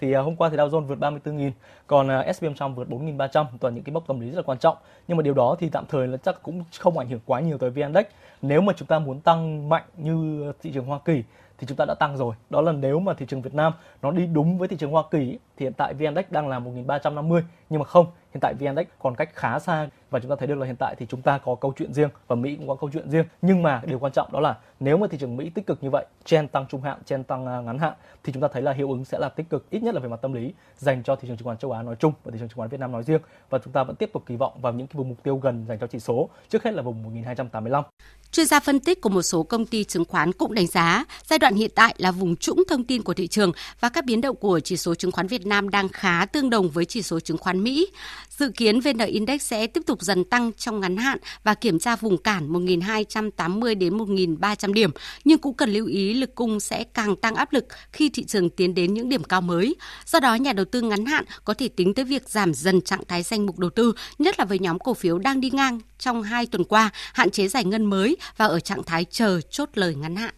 Thì 0.02 0.12
à, 0.12 0.22
hôm 0.22 0.36
qua 0.36 0.50
thì 0.50 0.58
Dow 0.58 0.70
Jones 0.70 0.86
vượt 0.86 1.00
34.000, 1.00 1.52
còn 1.88 2.08
à, 2.12 2.34
S&P 2.34 2.44
500 2.44 2.76
vượt 2.76 2.90
4.300, 2.90 3.46
toàn 3.60 3.76
những 3.76 3.84
cái 3.84 3.94
mốc 3.94 4.08
tâm 4.08 4.20
lý 4.20 4.30
rất 4.30 4.36
là 4.36 4.42
quan 4.42 4.58
trọng. 4.58 4.78
Nhưng 5.08 5.18
mà 5.18 5.24
điều 5.24 5.34
đó 5.34 5.56
thì 5.60 5.70
tạm 5.70 5.86
thời 5.90 6.08
là 6.08 6.18
chắc 6.18 6.44
cũng 6.44 6.64
không 6.80 6.98
ảnh 6.98 7.10
hưởng 7.10 7.20
quá 7.26 7.40
nhiều 7.40 7.58
tới 7.58 7.70
VN 7.70 7.82
Index. 7.82 8.06
Nếu 8.42 8.62
mà 8.62 8.74
chúng 8.78 8.88
ta 8.88 9.00
muốn 9.00 9.20
tăng 9.20 9.70
mạnh 9.70 9.84
như 9.98 10.52
thị 10.64 10.72
trường 10.74 10.86
Hoa 10.86 11.00
Kỳ 11.06 11.24
thì 11.58 11.68
chúng 11.68 11.78
ta 11.78 11.86
đã 11.86 11.94
tăng 11.94 12.18
rồi. 12.18 12.36
Đó 12.50 12.62
là 12.62 12.72
nếu 12.72 13.00
mà 13.00 13.14
thị 13.14 13.26
trường 13.30 13.42
Việt 13.42 13.54
Nam 13.54 13.74
nó 14.02 14.12
đi 14.12 14.28
đúng 14.28 14.58
với 14.58 14.68
thị 14.68 14.78
trường 14.78 14.92
Hoa 14.92 15.04
Kỳ 15.12 15.40
thì 15.58 15.66
hiện 15.66 15.74
tại 15.74 15.94
VN 15.94 16.04
Index 16.04 16.26
đang 16.30 16.48
là 16.48 16.60
1.350 16.60 17.42
nhưng 17.70 17.80
mà 17.80 17.86
không, 17.86 18.08
hiện 18.36 18.42
tại 18.42 18.54
VN 18.54 18.76
còn 19.00 19.16
cách 19.16 19.30
khá 19.34 19.60
xa 19.60 19.88
và 20.10 20.20
chúng 20.20 20.30
ta 20.30 20.36
thấy 20.40 20.48
được 20.48 20.56
là 20.56 20.66
hiện 20.66 20.76
tại 20.80 20.96
thì 20.98 21.06
chúng 21.10 21.22
ta 21.22 21.38
có 21.38 21.56
câu 21.56 21.74
chuyện 21.78 21.94
riêng 21.94 22.10
và 22.28 22.36
Mỹ 22.36 22.56
cũng 22.56 22.68
có 22.68 22.76
câu 22.76 22.90
chuyện 22.94 23.10
riêng. 23.10 23.26
Nhưng 23.42 23.64
mà 23.64 23.82
điều 23.86 24.00
quan 24.00 24.12
trọng 24.12 24.32
đó 24.32 24.40
là 24.40 24.58
nếu 24.80 24.98
mà 24.98 25.08
thị 25.08 25.18
trường 25.18 25.38
Mỹ 25.38 25.50
tích 25.50 25.68
cực 25.68 25.84
như 25.84 25.90
vậy, 25.90 26.06
chen 26.26 26.48
tăng 26.48 26.66
trung 26.70 26.82
hạn, 26.82 26.98
chen 27.06 27.24
tăng 27.24 27.46
à, 27.48 27.62
ngắn 27.62 27.80
hạn 27.80 27.94
thì 28.24 28.34
chúng 28.34 28.42
ta 28.42 28.48
thấy 28.54 28.62
là 28.62 28.72
hiệu 28.72 28.92
ứng 28.92 29.06
sẽ 29.06 29.20
là 29.20 29.30
tích 29.30 29.50
cực 29.50 29.70
ít 29.70 29.84
nhất 29.84 29.96
là 29.96 30.02
về 30.02 30.10
mặt 30.10 30.20
tâm 30.22 30.34
lý 30.34 30.54
dành 30.78 31.04
cho 31.04 31.16
thị 31.16 31.28
trường 31.28 31.38
chứng 31.38 31.46
khoán 31.46 31.58
châu 31.58 31.72
Á 31.72 31.82
nói 31.82 31.96
chung 32.00 32.14
và 32.24 32.32
thị 32.32 32.40
trường 32.40 32.50
chứng 32.50 32.58
khoán 32.58 32.70
Việt 32.70 32.80
Nam 32.80 32.92
nói 32.92 33.04
riêng 33.04 33.22
và 33.50 33.60
chúng 33.64 33.74
ta 33.74 33.84
vẫn 33.84 33.96
tiếp 33.96 34.10
tục 34.14 34.24
kỳ 34.26 34.36
vọng 34.36 34.62
vào 34.62 34.74
những 34.74 34.88
cái 34.88 34.98
vùng 34.98 35.10
mục 35.10 35.24
tiêu 35.24 35.38
gần 35.38 35.66
dành 35.68 35.80
cho 35.80 35.88
chỉ 35.88 36.00
số, 36.00 36.30
trước 36.50 36.64
hết 36.64 36.74
là 36.74 36.82
vùng 36.82 37.04
1285. 37.04 37.84
Chuyên 38.32 38.46
gia 38.46 38.60
phân 38.60 38.80
tích 38.80 39.02
của 39.02 39.10
một 39.10 39.22
số 39.22 39.44
công 39.44 39.66
ty 39.66 39.84
chứng 39.84 40.06
khoán 40.06 40.32
cũng 40.32 40.54
đánh 40.54 40.68
giá 40.68 41.06
giai 41.24 41.40
đoạn 41.40 41.56
hiện 41.56 41.72
tại 41.76 41.96
là 41.98 42.12
vùng 42.12 42.36
trũng 42.36 42.64
thông 42.70 42.84
tin 42.84 43.04
của 43.04 43.14
thị 43.14 43.28
trường 43.28 43.52
và 43.80 43.90
các 43.90 44.06
biến 44.06 44.22
động 44.22 44.36
của 44.36 44.60
chỉ 44.60 44.78
số 44.78 44.96
chứng 44.96 45.12
khoán 45.12 45.28
Việt 45.28 45.46
Nam 45.46 45.70
đang 45.70 45.90
khá 45.90 46.26
tương 46.26 46.50
đồng 46.50 46.70
với 46.70 46.86
chỉ 46.86 47.02
số 47.02 47.20
chứng 47.20 47.38
khoán 47.38 47.64
Mỹ. 47.64 47.88
Dự 48.30 48.50
kiến 48.50 48.80
VN 48.80 48.98
Index 48.98 49.42
sẽ 49.42 49.68
tiếp 49.68 49.82
tục 49.86 50.02
dần 50.02 50.24
tăng 50.24 50.54
trong 50.54 50.80
ngắn 50.80 50.98
hạn 50.98 51.18
và 51.44 51.54
kiểm 51.54 51.80
tra 51.80 51.96
vùng 51.96 52.18
cản 52.18 52.54
1.280 52.54 53.78
đến 53.78 53.98
1.300 53.98 54.74
điểm, 54.74 54.92
nhưng 55.24 55.38
cũng 55.38 55.54
cần 55.54 55.74
lưu 55.74 55.86
ý 55.86 56.14
lực 56.14 56.36
cung 56.36 56.60
sẽ 56.60 56.84
càng 56.84 57.16
tăng 57.16 57.36
áp 57.36 57.54
lực 57.54 57.66
khi 57.92 58.10
thị 58.10 58.24
trường 58.24 58.50
tiến 58.50 58.74
đến 58.74 58.94
những 58.94 59.10
điểm 59.10 59.24
cao 59.24 59.42
mới. 59.42 59.76
Do 60.06 60.20
đó, 60.20 60.36
nhà 60.36 60.54
đầu 60.54 60.66
tư 60.66 60.82
ngắn 60.82 61.06
hạn 61.06 61.26
có 61.44 61.54
thể 61.54 61.68
tính 61.68 61.94
tới 61.94 62.06
việc 62.06 62.30
giảm 62.30 62.54
dần 62.54 62.82
trạng 62.82 63.06
thái 63.08 63.24
danh 63.24 63.46
mục 63.46 63.60
đầu 63.60 63.70
tư, 63.70 63.94
nhất 64.20 64.40
là 64.40 64.46
với 64.46 64.60
nhóm 64.60 64.80
cổ 64.80 64.94
phiếu 64.94 65.18
đang 65.18 65.42
đi 65.42 65.50
ngang 65.50 65.80
trong 65.98 66.24
hai 66.24 66.46
tuần 66.46 66.64
qua, 66.64 66.90
hạn 67.14 67.30
chế 67.30 67.48
giải 67.48 67.64
ngân 67.64 67.86
mới 67.86 68.18
và 68.38 68.46
ở 68.46 68.60
trạng 68.60 68.84
thái 68.84 69.06
chờ 69.06 69.42
chốt 69.50 69.70
lời 69.74 69.96
ngắn 69.96 70.16
hạn. 70.16 70.34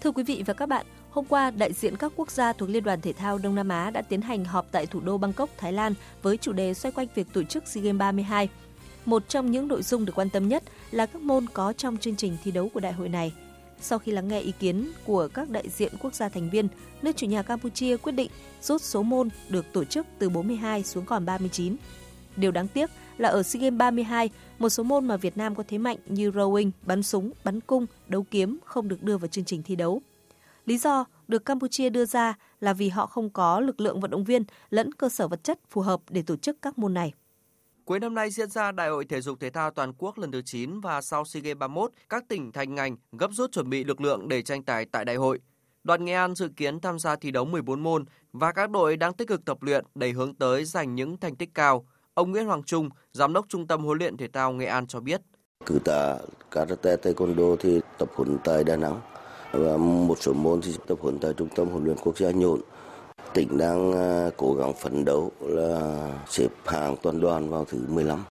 Thưa 0.00 0.12
quý 0.12 0.22
vị 0.22 0.42
và 0.46 0.54
các 0.54 0.68
bạn, 0.68 0.86
hôm 1.16 1.24
qua 1.24 1.50
đại 1.50 1.72
diện 1.72 1.96
các 1.96 2.12
quốc 2.16 2.30
gia 2.30 2.52
thuộc 2.52 2.68
Liên 2.68 2.84
đoàn 2.84 3.00
Thể 3.00 3.12
thao 3.12 3.38
Đông 3.38 3.54
Nam 3.54 3.68
Á 3.68 3.90
đã 3.90 4.02
tiến 4.02 4.20
hành 4.20 4.44
họp 4.44 4.66
tại 4.72 4.86
thủ 4.86 5.00
đô 5.00 5.18
Bangkok, 5.18 5.50
Thái 5.58 5.72
Lan 5.72 5.94
với 6.22 6.36
chủ 6.36 6.52
đề 6.52 6.74
xoay 6.74 6.92
quanh 6.92 7.06
việc 7.14 7.26
tổ 7.32 7.42
chức 7.42 7.68
SEA 7.68 7.82
Games 7.82 7.98
32. 7.98 8.48
Một 9.04 9.28
trong 9.28 9.50
những 9.50 9.68
nội 9.68 9.82
dung 9.82 10.04
được 10.04 10.12
quan 10.16 10.30
tâm 10.30 10.48
nhất 10.48 10.62
là 10.90 11.06
các 11.06 11.22
môn 11.22 11.46
có 11.52 11.72
trong 11.72 11.96
chương 11.96 12.16
trình 12.16 12.36
thi 12.44 12.50
đấu 12.50 12.68
của 12.74 12.80
đại 12.80 12.92
hội 12.92 13.08
này. 13.08 13.32
Sau 13.80 13.98
khi 13.98 14.12
lắng 14.12 14.28
nghe 14.28 14.40
ý 14.40 14.52
kiến 14.58 14.92
của 15.04 15.28
các 15.34 15.50
đại 15.50 15.68
diện 15.68 15.92
quốc 16.00 16.14
gia 16.14 16.28
thành 16.28 16.50
viên, 16.50 16.68
nước 17.02 17.16
chủ 17.16 17.26
nhà 17.26 17.42
Campuchia 17.42 17.96
quyết 17.96 18.12
định 18.12 18.30
rút 18.62 18.82
số 18.82 19.02
môn 19.02 19.28
được 19.48 19.72
tổ 19.72 19.84
chức 19.84 20.06
từ 20.18 20.28
42 20.28 20.82
xuống 20.82 21.04
còn 21.04 21.26
39. 21.26 21.76
Điều 22.36 22.50
đáng 22.50 22.68
tiếc 22.68 22.90
là 23.18 23.28
ở 23.28 23.42
SEA 23.42 23.60
Games 23.60 23.78
32, 23.78 24.30
một 24.58 24.68
số 24.68 24.82
môn 24.82 25.08
mà 25.08 25.16
Việt 25.16 25.36
Nam 25.36 25.54
có 25.54 25.64
thế 25.68 25.78
mạnh 25.78 25.98
như 26.06 26.30
rowing, 26.30 26.70
bắn 26.82 27.02
súng, 27.02 27.30
bắn 27.44 27.60
cung, 27.60 27.86
đấu 28.08 28.26
kiếm 28.30 28.58
không 28.64 28.88
được 28.88 29.02
đưa 29.02 29.18
vào 29.18 29.28
chương 29.28 29.44
trình 29.44 29.62
thi 29.62 29.76
đấu. 29.76 30.02
Lý 30.66 30.78
do 30.78 31.04
được 31.28 31.44
Campuchia 31.44 31.90
đưa 31.90 32.04
ra 32.04 32.34
là 32.60 32.72
vì 32.72 32.88
họ 32.88 33.06
không 33.06 33.30
có 33.30 33.60
lực 33.60 33.80
lượng 33.80 34.00
vận 34.00 34.10
động 34.10 34.24
viên 34.24 34.44
lẫn 34.70 34.92
cơ 34.92 35.08
sở 35.08 35.28
vật 35.28 35.44
chất 35.44 35.58
phù 35.70 35.80
hợp 35.80 36.00
để 36.10 36.22
tổ 36.26 36.36
chức 36.36 36.56
các 36.62 36.78
môn 36.78 36.94
này. 36.94 37.12
Cuối 37.84 38.00
năm 38.00 38.14
nay 38.14 38.30
diễn 38.30 38.50
ra 38.50 38.72
Đại 38.72 38.88
hội 38.88 39.04
Thể 39.04 39.20
dục 39.20 39.40
Thể 39.40 39.50
thao 39.50 39.70
Toàn 39.70 39.92
quốc 39.98 40.18
lần 40.18 40.32
thứ 40.32 40.42
9 40.44 40.80
và 40.80 41.00
sau 41.00 41.24
SEA 41.24 41.40
Games 41.40 41.58
31, 41.58 41.90
các 42.08 42.24
tỉnh 42.28 42.52
thành 42.52 42.74
ngành 42.74 42.96
gấp 43.12 43.30
rút 43.32 43.52
chuẩn 43.52 43.70
bị 43.70 43.84
lực 43.84 44.00
lượng 44.00 44.28
để 44.28 44.42
tranh 44.42 44.62
tài 44.62 44.84
tại 44.84 45.04
đại 45.04 45.16
hội. 45.16 45.40
Đoàn 45.84 46.04
Nghệ 46.04 46.12
An 46.12 46.34
dự 46.34 46.48
kiến 46.56 46.80
tham 46.80 46.98
gia 46.98 47.16
thi 47.16 47.30
đấu 47.30 47.44
14 47.44 47.80
môn 47.80 48.04
và 48.32 48.52
các 48.52 48.70
đội 48.70 48.96
đang 48.96 49.12
tích 49.12 49.28
cực 49.28 49.44
tập 49.44 49.62
luyện 49.62 49.84
để 49.94 50.10
hướng 50.10 50.34
tới 50.34 50.64
giành 50.64 50.94
những 50.94 51.16
thành 51.20 51.36
tích 51.36 51.50
cao. 51.54 51.86
Ông 52.14 52.30
Nguyễn 52.30 52.46
Hoàng 52.46 52.62
Trung, 52.62 52.88
Giám 53.12 53.32
đốc 53.32 53.46
Trung 53.48 53.66
tâm 53.66 53.84
huấn 53.84 53.98
luyện 53.98 54.16
thể 54.16 54.28
thao 54.28 54.52
Nghệ 54.52 54.66
An 54.66 54.86
cho 54.86 55.00
biết. 55.00 55.20
Cử 55.66 55.78
tạ 55.84 56.18
karate 56.50 56.96
taekwondo 56.96 57.56
thì 57.56 57.80
tập 57.98 58.08
huấn 58.14 58.38
tại 58.44 58.64
Đà 58.64 58.76
Nẵng 58.76 59.00
và 59.52 59.76
một 59.76 60.18
số 60.20 60.32
môn 60.32 60.60
thì 60.62 60.72
tập 60.86 60.98
huấn 61.00 61.18
tại 61.18 61.32
Trung 61.36 61.48
tâm 61.56 61.68
huấn 61.68 61.84
luyện 61.84 61.96
quốc 61.96 62.18
gia 62.18 62.30
Nhộn. 62.30 62.60
Tỉnh 63.34 63.58
đang 63.58 63.92
à, 63.92 64.30
cố 64.36 64.54
gắng 64.54 64.72
phấn 64.82 65.04
đấu 65.04 65.32
là 65.40 66.08
xếp 66.28 66.48
hạng 66.66 66.96
toàn 67.02 67.20
đoàn 67.20 67.50
vào 67.50 67.64
thứ 67.64 67.78
15. 67.88 68.24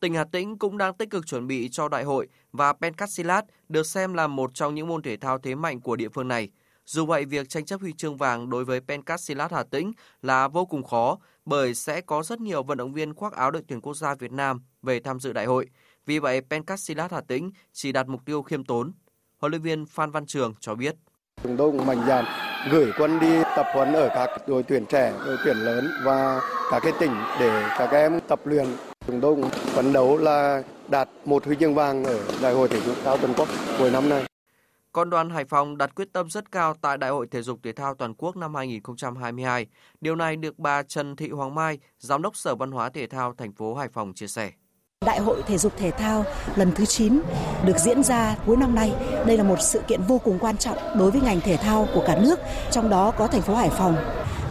Tỉnh 0.00 0.14
Hà 0.14 0.24
Tĩnh 0.24 0.58
cũng 0.58 0.78
đang 0.78 0.94
tích 0.94 1.10
cực 1.10 1.26
chuẩn 1.26 1.46
bị 1.46 1.68
cho 1.72 1.88
đại 1.88 2.04
hội 2.04 2.28
và 2.52 2.72
pencastilat 2.72 3.44
được 3.68 3.86
xem 3.86 4.14
là 4.14 4.26
một 4.26 4.54
trong 4.54 4.74
những 4.74 4.88
môn 4.88 5.02
thể 5.02 5.16
thao 5.16 5.38
thế 5.38 5.54
mạnh 5.54 5.80
của 5.80 5.96
địa 5.96 6.08
phương 6.08 6.28
này. 6.28 6.50
Dù 6.84 7.06
vậy, 7.06 7.24
việc 7.24 7.48
tranh 7.48 7.64
chấp 7.64 7.80
huy 7.80 7.92
chương 7.92 8.16
vàng 8.16 8.50
đối 8.50 8.64
với 8.64 8.80
pencastilat 8.80 9.52
Hà 9.52 9.62
Tĩnh 9.62 9.92
là 10.22 10.48
vô 10.48 10.66
cùng 10.66 10.84
khó 10.84 11.18
bởi 11.44 11.74
sẽ 11.74 12.00
có 12.00 12.22
rất 12.22 12.40
nhiều 12.40 12.62
vận 12.62 12.78
động 12.78 12.92
viên 12.92 13.14
khoác 13.14 13.32
áo 13.32 13.50
đội 13.50 13.62
tuyển 13.68 13.80
quốc 13.80 13.94
gia 13.94 14.14
Việt 14.14 14.32
Nam 14.32 14.62
về 14.82 15.00
tham 15.00 15.20
dự 15.20 15.32
đại 15.32 15.46
hội. 15.46 15.66
Vì 16.06 16.18
vậy, 16.18 16.40
pencastilat 16.50 17.12
Hà 17.12 17.20
Tĩnh 17.20 17.50
chỉ 17.72 17.92
đạt 17.92 18.08
mục 18.08 18.20
tiêu 18.24 18.42
khiêm 18.42 18.64
tốn. 18.64 18.92
Huấn 19.40 19.50
luyện 19.50 19.62
viên 19.62 19.86
Phan 19.86 20.10
Văn 20.10 20.26
Trường 20.26 20.54
cho 20.60 20.74
biết. 20.74 20.96
Chúng 21.42 21.56
tôi 21.56 21.72
cũng 21.72 21.86
mạnh 21.86 22.02
dạn 22.06 22.24
gửi 22.70 22.92
quân 22.98 23.20
đi 23.20 23.42
tập 23.56 23.66
huấn 23.74 23.92
ở 23.92 24.08
các 24.14 24.48
đội 24.48 24.62
tuyển 24.62 24.86
trẻ, 24.86 25.12
đội 25.26 25.36
tuyển 25.44 25.56
lớn 25.56 25.90
và 26.04 26.40
các 26.70 26.80
cái 26.82 26.92
tỉnh 27.00 27.12
để 27.40 27.68
các 27.78 27.90
em 27.90 28.20
tập 28.28 28.40
luyện. 28.44 28.66
Chúng 29.06 29.20
tôi 29.20 29.34
cũng 29.34 29.50
phấn 29.50 29.92
đấu 29.92 30.18
là 30.18 30.62
đạt 30.88 31.08
một 31.24 31.44
huy 31.44 31.56
chương 31.60 31.74
vàng 31.74 32.04
ở 32.04 32.20
Đại 32.42 32.52
hội 32.52 32.68
thể 32.68 32.80
dục 32.80 32.96
thao 33.04 33.16
toàn 33.16 33.34
quốc 33.36 33.48
cuối 33.78 33.90
năm 33.90 34.08
nay. 34.08 34.24
Còn 34.92 35.10
đoàn 35.10 35.30
Hải 35.30 35.44
Phòng 35.44 35.78
đặt 35.78 35.94
quyết 35.94 36.12
tâm 36.12 36.30
rất 36.30 36.52
cao 36.52 36.74
tại 36.80 36.98
Đại 36.98 37.10
hội 37.10 37.26
Thể 37.30 37.42
dục 37.42 37.60
Thể 37.62 37.72
thao 37.72 37.94
Toàn 37.94 38.14
quốc 38.14 38.36
năm 38.36 38.54
2022. 38.54 39.66
Điều 40.00 40.16
này 40.16 40.36
được 40.36 40.58
bà 40.58 40.82
Trần 40.82 41.16
Thị 41.16 41.30
Hoàng 41.30 41.54
Mai, 41.54 41.78
Giám 41.98 42.22
đốc 42.22 42.36
Sở 42.36 42.54
Văn 42.54 42.70
hóa 42.70 42.90
Thể 42.90 43.06
thao 43.06 43.34
thành 43.34 43.52
phố 43.52 43.74
Hải 43.74 43.88
Phòng 43.88 44.14
chia 44.14 44.26
sẻ. 44.26 44.52
Đại 45.04 45.18
hội 45.18 45.42
thể 45.46 45.58
dục 45.58 45.72
thể 45.76 45.90
thao 45.90 46.24
lần 46.56 46.72
thứ 46.74 46.84
9 46.84 47.20
được 47.64 47.78
diễn 47.78 48.02
ra 48.02 48.36
cuối 48.46 48.56
năm 48.56 48.74
nay. 48.74 48.92
Đây 49.26 49.36
là 49.36 49.44
một 49.44 49.56
sự 49.60 49.80
kiện 49.88 50.00
vô 50.02 50.18
cùng 50.18 50.38
quan 50.38 50.56
trọng 50.56 50.76
đối 50.98 51.10
với 51.10 51.20
ngành 51.20 51.40
thể 51.40 51.56
thao 51.56 51.88
của 51.94 52.04
cả 52.06 52.18
nước, 52.18 52.40
trong 52.70 52.88
đó 52.88 53.10
có 53.10 53.26
thành 53.26 53.42
phố 53.42 53.54
Hải 53.54 53.70
Phòng. 53.70 53.96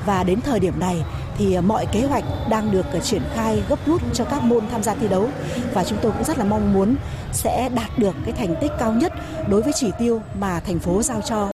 Và 0.06 0.24
đến 0.24 0.42
thời 0.42 0.60
điểm 0.60 0.80
này 0.80 1.04
thì 1.38 1.58
mọi 1.60 1.86
kế 1.92 2.06
hoạch 2.06 2.24
đang 2.50 2.72
được 2.72 2.86
triển 3.04 3.22
khai 3.34 3.64
gấp 3.70 3.80
rút 3.86 4.02
cho 4.14 4.26
các 4.26 4.44
môn 4.44 4.64
tham 4.72 4.84
gia 4.84 4.96
thi 4.96 5.08
đấu 5.08 5.30
và 5.74 5.84
chúng 5.84 6.00
tôi 6.02 6.12
cũng 6.12 6.24
rất 6.24 6.38
là 6.38 6.46
mong 6.46 6.74
muốn 6.74 6.96
sẽ 7.34 7.70
đạt 7.76 8.00
được 8.00 8.16
cái 8.26 8.34
thành 8.34 8.56
tích 8.62 8.72
cao 8.80 8.94
nhất 8.94 9.14
đối 9.50 9.62
với 9.62 9.74
chỉ 9.74 9.92
tiêu 10.00 10.22
mà 10.40 10.60
thành 10.60 10.80
phố 10.80 11.02
giao 11.02 11.22
cho. 11.22 11.52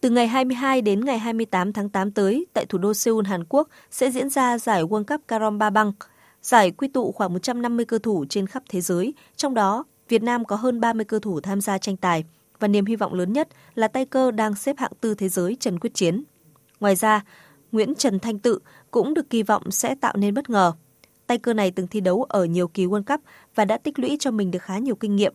Từ 0.00 0.10
ngày 0.10 0.26
22 0.26 0.82
đến 0.82 1.04
ngày 1.04 1.18
28 1.18 1.72
tháng 1.72 1.88
8 1.88 2.10
tới, 2.10 2.46
tại 2.52 2.66
thủ 2.66 2.78
đô 2.78 2.94
Seoul, 2.94 3.26
Hàn 3.26 3.44
Quốc 3.44 3.68
sẽ 3.90 4.10
diễn 4.10 4.30
ra 4.30 4.58
giải 4.58 4.84
World 4.84 5.04
Cup 5.04 5.20
Karom 5.28 5.58
Ba 5.58 5.70
Băng. 5.70 5.92
Giải 6.44 6.70
quy 6.70 6.88
tụ 6.88 7.12
khoảng 7.12 7.32
150 7.32 7.84
cơ 7.84 7.98
thủ 7.98 8.24
trên 8.28 8.46
khắp 8.46 8.62
thế 8.68 8.80
giới, 8.80 9.14
trong 9.36 9.54
đó 9.54 9.84
Việt 10.08 10.22
Nam 10.22 10.44
có 10.44 10.56
hơn 10.56 10.80
30 10.80 11.04
cơ 11.04 11.18
thủ 11.18 11.40
tham 11.40 11.60
gia 11.60 11.78
tranh 11.78 11.96
tài 11.96 12.24
và 12.58 12.68
niềm 12.68 12.86
hy 12.86 12.96
vọng 12.96 13.14
lớn 13.14 13.32
nhất 13.32 13.48
là 13.74 13.88
tay 13.88 14.06
cơ 14.06 14.30
đang 14.30 14.54
xếp 14.54 14.78
hạng 14.78 14.92
tư 15.00 15.14
thế 15.14 15.28
giới 15.28 15.56
Trần 15.60 15.78
Quyết 15.78 15.94
Chiến. 15.94 16.22
Ngoài 16.80 16.96
ra, 16.96 17.24
Nguyễn 17.72 17.94
Trần 17.94 18.18
Thanh 18.18 18.38
Tự 18.38 18.58
cũng 18.90 19.14
được 19.14 19.30
kỳ 19.30 19.42
vọng 19.42 19.70
sẽ 19.70 19.94
tạo 19.94 20.12
nên 20.16 20.34
bất 20.34 20.50
ngờ. 20.50 20.72
Tay 21.26 21.38
cơ 21.38 21.54
này 21.54 21.70
từng 21.70 21.86
thi 21.86 22.00
đấu 22.00 22.22
ở 22.22 22.44
nhiều 22.44 22.68
kỳ 22.68 22.86
World 22.86 23.04
Cup 23.04 23.20
và 23.54 23.64
đã 23.64 23.78
tích 23.78 23.98
lũy 23.98 24.16
cho 24.20 24.30
mình 24.30 24.50
được 24.50 24.62
khá 24.62 24.78
nhiều 24.78 24.94
kinh 24.94 25.16
nghiệm. 25.16 25.34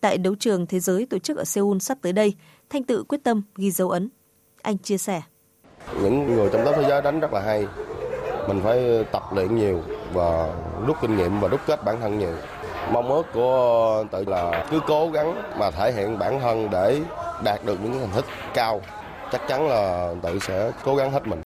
tại 0.00 0.18
đấu 0.18 0.34
trường 0.34 0.66
thế 0.66 0.80
giới 0.80 1.06
tổ 1.06 1.18
chức 1.18 1.36
ở 1.36 1.44
Seoul 1.44 1.78
sắp 1.78 1.98
tới 2.02 2.12
đây, 2.12 2.34
Thanh 2.70 2.84
Tự 2.84 3.02
quyết 3.02 3.18
tâm 3.24 3.42
ghi 3.56 3.70
dấu 3.70 3.90
ấn. 3.90 4.08
Anh 4.62 4.78
chia 4.78 4.98
sẻ. 4.98 5.22
Những 6.02 6.26
người 6.26 6.50
trong 6.52 6.62
top 6.64 6.74
thế 6.76 6.88
giới 6.88 7.02
đánh 7.02 7.20
rất 7.20 7.32
là 7.32 7.40
hay. 7.40 7.66
Mình 8.48 8.60
phải 8.64 9.04
tập 9.12 9.22
luyện 9.34 9.56
nhiều 9.56 9.82
và 10.12 10.54
rút 10.86 10.96
kinh 11.00 11.16
nghiệm 11.16 11.40
và 11.40 11.48
đúc 11.48 11.60
kết 11.66 11.84
bản 11.84 12.00
thân 12.00 12.18
nhiều. 12.18 12.34
Mong 12.92 13.08
ước 13.08 13.26
của 13.34 14.04
tự 14.12 14.24
là 14.24 14.66
cứ 14.70 14.80
cố 14.86 15.10
gắng 15.10 15.42
mà 15.58 15.70
thể 15.70 15.92
hiện 15.92 16.18
bản 16.18 16.40
thân 16.40 16.70
để 16.70 17.00
đạt 17.44 17.64
được 17.64 17.78
những 17.82 17.92
thành 17.92 18.10
tích 18.16 18.24
cao. 18.54 18.80
Chắc 19.32 19.40
chắn 19.48 19.68
là 19.68 20.14
tự 20.22 20.38
sẽ 20.38 20.72
cố 20.84 20.96
gắng 20.96 21.12
hết 21.12 21.26
mình. 21.26 21.42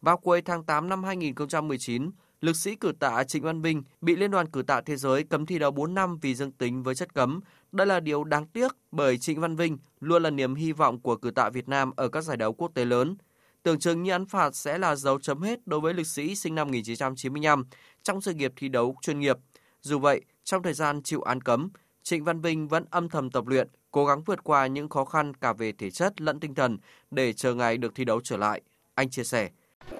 Vào 0.00 0.16
cuối 0.16 0.42
tháng 0.42 0.64
8 0.64 0.88
năm 0.88 1.04
2019, 1.04 2.10
lực 2.40 2.56
sĩ 2.56 2.74
cử 2.74 2.92
tạ 3.00 3.24
Trịnh 3.24 3.42
Văn 3.42 3.62
Vinh 3.62 3.82
bị 4.00 4.16
Liên 4.16 4.30
đoàn 4.30 4.50
cử 4.50 4.62
tạ 4.62 4.80
thế 4.86 4.96
giới 4.96 5.22
cấm 5.22 5.46
thi 5.46 5.58
đấu 5.58 5.70
4 5.70 5.94
năm 5.94 6.18
vì 6.22 6.34
dương 6.34 6.52
tính 6.52 6.82
với 6.82 6.94
chất 6.94 7.14
cấm. 7.14 7.40
Đây 7.72 7.86
là 7.86 8.00
điều 8.00 8.24
đáng 8.24 8.46
tiếc 8.46 8.72
bởi 8.92 9.18
Trịnh 9.18 9.40
Văn 9.40 9.56
Vinh 9.56 9.78
luôn 10.00 10.22
là 10.22 10.30
niềm 10.30 10.54
hy 10.54 10.72
vọng 10.72 11.00
của 11.00 11.16
cử 11.16 11.30
tạ 11.30 11.50
Việt 11.50 11.68
Nam 11.68 11.92
ở 11.96 12.08
các 12.08 12.20
giải 12.24 12.36
đấu 12.36 12.52
quốc 12.52 12.70
tế 12.74 12.84
lớn. 12.84 13.16
Tưởng 13.62 13.78
chừng 13.78 14.02
như 14.02 14.12
án 14.12 14.26
phạt 14.26 14.54
sẽ 14.54 14.78
là 14.78 14.96
dấu 14.96 15.18
chấm 15.18 15.42
hết 15.42 15.66
đối 15.66 15.80
với 15.80 15.94
lực 15.94 16.06
sĩ 16.06 16.34
sinh 16.34 16.54
năm 16.54 16.66
1995 16.66 17.64
trong 18.02 18.20
sự 18.20 18.34
nghiệp 18.34 18.52
thi 18.56 18.68
đấu 18.68 18.96
chuyên 19.02 19.20
nghiệp. 19.20 19.36
Dù 19.80 19.98
vậy, 19.98 20.20
trong 20.44 20.62
thời 20.62 20.74
gian 20.74 21.02
chịu 21.02 21.20
án 21.20 21.40
cấm, 21.40 21.70
Trịnh 22.02 22.24
Văn 22.24 22.40
Vinh 22.40 22.68
vẫn 22.68 22.84
âm 22.90 23.08
thầm 23.08 23.30
tập 23.30 23.46
luyện, 23.46 23.68
cố 23.90 24.06
gắng 24.06 24.22
vượt 24.22 24.44
qua 24.44 24.66
những 24.66 24.88
khó 24.88 25.04
khăn 25.04 25.34
cả 25.34 25.52
về 25.52 25.72
thể 25.72 25.90
chất 25.90 26.20
lẫn 26.20 26.40
tinh 26.40 26.54
thần 26.54 26.78
để 27.10 27.32
chờ 27.32 27.54
ngày 27.54 27.76
được 27.76 27.94
thi 27.94 28.04
đấu 28.04 28.20
trở 28.24 28.36
lại. 28.36 28.60
Anh 28.94 29.10
chia 29.10 29.24
sẻ. 29.24 29.48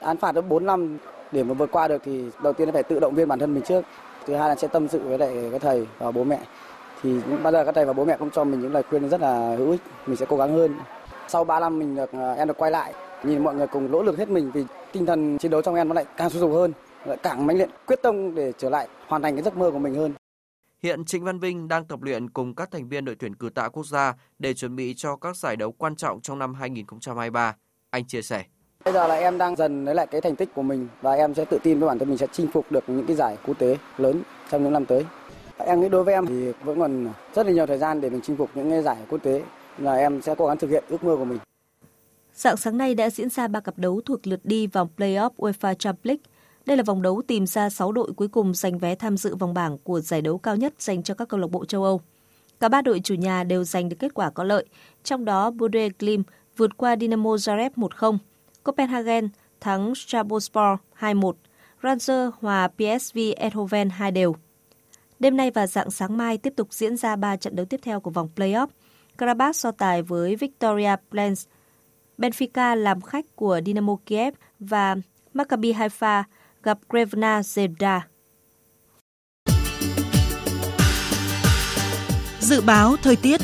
Án 0.01 0.17
phạt 0.17 0.33
đến 0.33 0.49
4 0.49 0.67
năm 0.67 0.99
để 1.33 1.45
mà 1.45 1.55
vượt 1.55 1.71
qua 1.73 1.89
được 1.89 2.03
thì 2.05 2.25
đầu 2.43 2.53
tiên 2.53 2.69
là 2.69 2.73
phải 2.73 2.83
tự 2.83 3.01
động 3.01 3.15
viên 3.15 3.29
bản 3.29 3.39
thân 3.39 3.55
mình 3.55 3.63
trước. 3.69 3.85
Thứ 4.27 4.35
hai 4.35 4.49
là 4.49 4.55
sẽ 4.55 4.69
tâm 4.69 4.89
sự 4.89 4.99
với 4.99 5.19
lại 5.19 5.49
các 5.53 5.63
thầy 5.63 5.87
và 5.99 6.11
bố 6.11 6.25
mẹ. 6.25 6.41
Thì 7.03 7.15
bao 7.43 7.53
giờ 7.53 7.65
các 7.65 7.75
thầy 7.75 7.87
và 7.87 7.93
bố 7.93 8.05
mẹ 8.05 8.17
cũng 8.19 8.31
cho 8.31 8.45
mình 8.45 8.61
những 8.61 8.73
lời 8.73 8.83
khuyên 8.83 9.09
rất 9.09 9.21
là 9.21 9.57
hữu 9.57 9.71
ích. 9.71 9.81
Mình 10.07 10.17
sẽ 10.17 10.27
cố 10.29 10.37
gắng 10.37 10.53
hơn. 10.53 10.79
Sau 11.29 11.45
3 11.45 11.61
năm 11.61 11.79
mình 11.79 11.97
được 11.97 12.13
à, 12.13 12.33
em 12.33 12.49
được 12.49 12.57
quay 12.59 12.71
lại, 12.71 12.95
nhìn 13.25 13.45
mọi 13.45 13.55
người 13.55 13.67
cùng 13.67 13.91
nỗ 13.93 14.03
lực 14.03 14.19
hết 14.19 14.29
mình 14.29 14.51
vì 14.55 14.65
tinh 14.93 15.07
thần 15.07 15.39
chiến 15.39 15.51
đấu 15.51 15.63
trong 15.63 15.75
em 15.75 15.89
nó 15.89 15.95
lại 15.95 16.05
càng 16.17 16.31
sôi 16.31 16.41
sục 16.41 16.53
hơn, 16.53 16.73
lại 17.05 17.17
càng 17.23 17.47
mãnh 17.47 17.59
liệt, 17.59 17.69
quyết 17.87 18.03
tâm 18.03 18.35
để 18.35 18.53
trở 18.59 18.71
lại 18.71 18.89
hoàn 19.07 19.23
thành 19.23 19.35
cái 19.35 19.43
giấc 19.43 19.57
mơ 19.57 19.71
của 19.71 19.79
mình 19.79 19.95
hơn. 19.95 20.13
Hiện 20.83 21.05
Trịnh 21.05 21.25
Văn 21.25 21.39
Vinh 21.39 21.69
đang 21.69 21.85
tập 21.85 22.03
luyện 22.03 22.31
cùng 22.31 22.55
các 22.55 22.71
thành 22.71 22.89
viên 22.89 23.05
đội 23.05 23.15
tuyển 23.19 23.35
cử 23.35 23.49
tạ 23.55 23.69
quốc 23.69 23.87
gia 23.87 24.15
để 24.39 24.55
chuẩn 24.55 24.77
bị 24.77 24.95
cho 24.97 25.17
các 25.17 25.37
giải 25.37 25.57
đấu 25.57 25.73
quan 25.73 25.97
trọng 25.97 26.21
trong 26.21 26.39
năm 26.39 26.55
2023. 26.55 27.57
Anh 27.91 28.07
chia 28.07 28.23
sẻ. 28.23 28.45
Bây 28.85 28.95
giờ 28.95 29.07
là 29.07 29.15
em 29.15 29.39
đang 29.39 29.57
dần 29.57 29.85
lấy 29.85 29.95
lại 29.95 30.07
cái 30.07 30.21
thành 30.21 30.37
tích 30.37 30.49
của 30.55 30.63
mình 30.63 30.89
và 31.03 31.15
em 31.15 31.35
sẽ 31.35 31.45
tự 31.45 31.59
tin 31.63 31.81
với 31.81 31.87
bản 31.87 31.99
thân 31.99 32.09
mình 32.09 32.19
sẽ 32.19 32.27
chinh 32.33 32.47
phục 32.53 32.73
được 32.73 32.85
những 32.87 33.07
cái 33.07 33.17
giải 33.17 33.37
quốc 33.47 33.59
tế 33.59 33.77
lớn 33.99 34.23
trong 34.51 34.65
những 34.65 34.73
năm 34.73 34.87
tới. 34.87 35.07
Em 35.59 35.81
nghĩ 35.81 35.89
đối 35.89 36.05
với 36.05 36.15
em 36.15 36.27
thì 36.27 36.53
vẫn 36.65 36.81
còn 36.81 37.09
rất 37.35 37.47
là 37.47 37.53
nhiều 37.53 37.67
thời 37.67 37.79
gian 37.79 38.01
để 38.01 38.11
mình 38.11 38.21
chinh 38.21 38.37
phục 38.37 38.51
những 38.55 38.71
cái 38.71 38.83
giải 38.83 38.97
quốc 39.09 39.19
tế 39.23 39.43
là 39.79 39.95
em 39.95 40.23
sẽ 40.23 40.35
cố 40.39 40.47
gắng 40.47 40.59
thực 40.59 40.71
hiện 40.71 40.85
ước 40.89 41.05
mơ 41.05 41.17
của 41.17 41.25
mình. 41.25 41.39
Dạng 42.41 42.57
sáng 42.57 42.79
nay 42.79 42.95
đã 42.95 43.11
diễn 43.11 43.31
ra 43.31 43.49
ba 43.49 43.61
cặp 43.61 43.79
đấu 43.79 44.01
thuộc 44.07 44.27
lượt 44.27 44.41
đi 44.45 44.67
vòng 44.67 44.89
play-off 44.97 45.31
UEFA 45.37 45.75
Champions 45.75 46.07
League. 46.07 46.23
Đây 46.67 46.77
là 46.77 46.83
vòng 46.83 47.03
đấu 47.03 47.23
tìm 47.27 47.47
ra 47.47 47.71
6 47.71 47.93
đội 47.93 48.13
cuối 48.17 48.29
cùng 48.29 48.55
giành 48.55 48.79
vé 48.79 48.95
tham 48.95 49.17
dự 49.17 49.37
vòng 49.37 49.55
bảng 49.55 49.79
của 49.79 50.01
giải 50.01 50.23
đấu 50.23 50.39
cao 50.39 50.57
nhất 50.57 50.75
dành 50.79 51.03
cho 51.03 51.15
các 51.15 51.29
câu 51.29 51.41
lạc 51.41 51.47
bộ 51.51 51.65
châu 51.65 51.85
Âu. 51.85 52.01
Cả 52.61 52.69
ba 52.69 52.83
đội 52.83 53.01
chủ 53.01 53.15
nhà 53.15 53.45
đều 53.45 53.65
giành 53.65 53.89
được 53.89 53.97
kết 53.99 54.15
quả 54.15 54.31
có 54.31 54.45
lợi, 54.45 54.65
trong 55.05 55.25
đó 55.25 55.51
Bode 55.51 55.89
Glim 55.99 56.23
vượt 56.57 56.77
qua 56.77 56.97
Dynamo 57.01 57.31
Zagreb 57.31 57.71
1-0, 57.77 58.19
Copenhagen 58.63 59.29
thắng 59.61 59.93
Trabzonspor 59.93 60.77
2-1, 60.99 61.33
Rangers 61.83 62.35
hòa 62.41 62.69
PSV 62.69 63.19
Eindhoven 63.37 63.91
2 63.91 64.11
đều. 64.11 64.35
Đêm 65.19 65.37
nay 65.37 65.51
và 65.51 65.67
dạng 65.67 65.91
sáng 65.91 66.17
mai 66.17 66.39
tiếp 66.39 66.53
tục 66.57 66.69
diễn 66.71 66.97
ra 66.97 67.17
3 67.17 67.37
trận 67.37 67.57
đấu 67.57 67.67
tiếp 67.67 67.81
theo 67.83 68.01
của 68.01 68.11
vòng 68.11 68.29
play-off. 68.37 68.67
Karabakh 69.19 69.57
so 69.57 69.71
tài 69.71 70.03
với 70.03 70.37
Victoria 70.37 70.97
Plains 71.11 71.47
Benfica 72.21 72.75
làm 72.75 73.01
khách 73.01 73.25
của 73.37 73.61
Dynamo 73.67 73.97
Kiev 74.07 74.35
và 74.59 74.97
Maccabi 75.35 75.73
Haifa 75.73 76.23
gặp 76.63 76.79
Crevena 76.91 77.41
Zebra. 77.41 78.01
Dự 82.41 82.61
báo 82.61 82.97
thời 83.03 83.17
tiết 83.17 83.41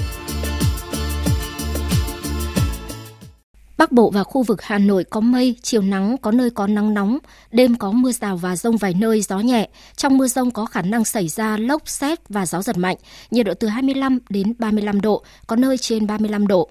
Bắc 3.78 3.92
Bộ 3.92 4.10
và 4.10 4.24
khu 4.24 4.42
vực 4.42 4.62
Hà 4.62 4.78
Nội 4.78 5.04
có 5.04 5.20
mây, 5.20 5.56
chiều 5.62 5.82
nắng, 5.82 6.16
có 6.22 6.30
nơi 6.30 6.50
có 6.50 6.66
nắng 6.66 6.94
nóng, 6.94 7.18
đêm 7.52 7.74
có 7.74 7.92
mưa 7.92 8.12
rào 8.12 8.36
và 8.36 8.56
rông 8.56 8.76
vài 8.76 8.94
nơi, 8.94 9.22
gió 9.22 9.38
nhẹ. 9.38 9.68
Trong 9.96 10.18
mưa 10.18 10.26
rông 10.26 10.50
có 10.50 10.64
khả 10.64 10.82
năng 10.82 11.04
xảy 11.04 11.28
ra 11.28 11.56
lốc, 11.56 11.88
xét 11.88 12.28
và 12.28 12.46
gió 12.46 12.62
giật 12.62 12.78
mạnh, 12.78 12.96
nhiệt 13.30 13.46
độ 13.46 13.54
từ 13.54 13.68
25 13.68 14.18
đến 14.28 14.54
35 14.58 15.00
độ, 15.00 15.24
có 15.46 15.56
nơi 15.56 15.78
trên 15.78 16.06
35 16.06 16.46
độ. 16.46 16.70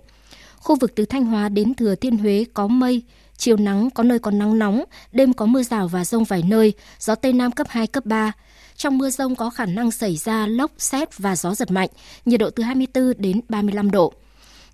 Khu 0.65 0.75
vực 0.75 0.95
từ 0.95 1.05
Thanh 1.05 1.25
Hóa 1.25 1.49
đến 1.49 1.73
Thừa 1.73 1.95
Thiên 1.95 2.17
Huế 2.17 2.45
có 2.53 2.67
mây, 2.67 3.01
chiều 3.37 3.57
nắng, 3.57 3.89
có 3.89 4.03
nơi 4.03 4.19
có 4.19 4.31
nắng 4.31 4.59
nóng, 4.59 4.83
đêm 5.11 5.33
có 5.33 5.45
mưa 5.45 5.63
rào 5.63 5.87
và 5.87 6.05
rông 6.05 6.23
vài 6.23 6.43
nơi, 6.47 6.73
gió 6.99 7.15
Tây 7.15 7.33
Nam 7.33 7.51
cấp 7.51 7.67
2, 7.69 7.87
cấp 7.87 8.05
3. 8.05 8.31
Trong 8.75 8.97
mưa 8.97 9.09
rông 9.09 9.35
có 9.35 9.49
khả 9.49 9.65
năng 9.65 9.91
xảy 9.91 10.17
ra 10.17 10.47
lốc, 10.47 10.71
xét 10.77 11.17
và 11.17 11.35
gió 11.35 11.55
giật 11.55 11.71
mạnh, 11.71 11.89
nhiệt 12.25 12.39
độ 12.39 12.49
từ 12.49 12.63
24 12.63 13.13
đến 13.17 13.41
35 13.49 13.91
độ. 13.91 14.13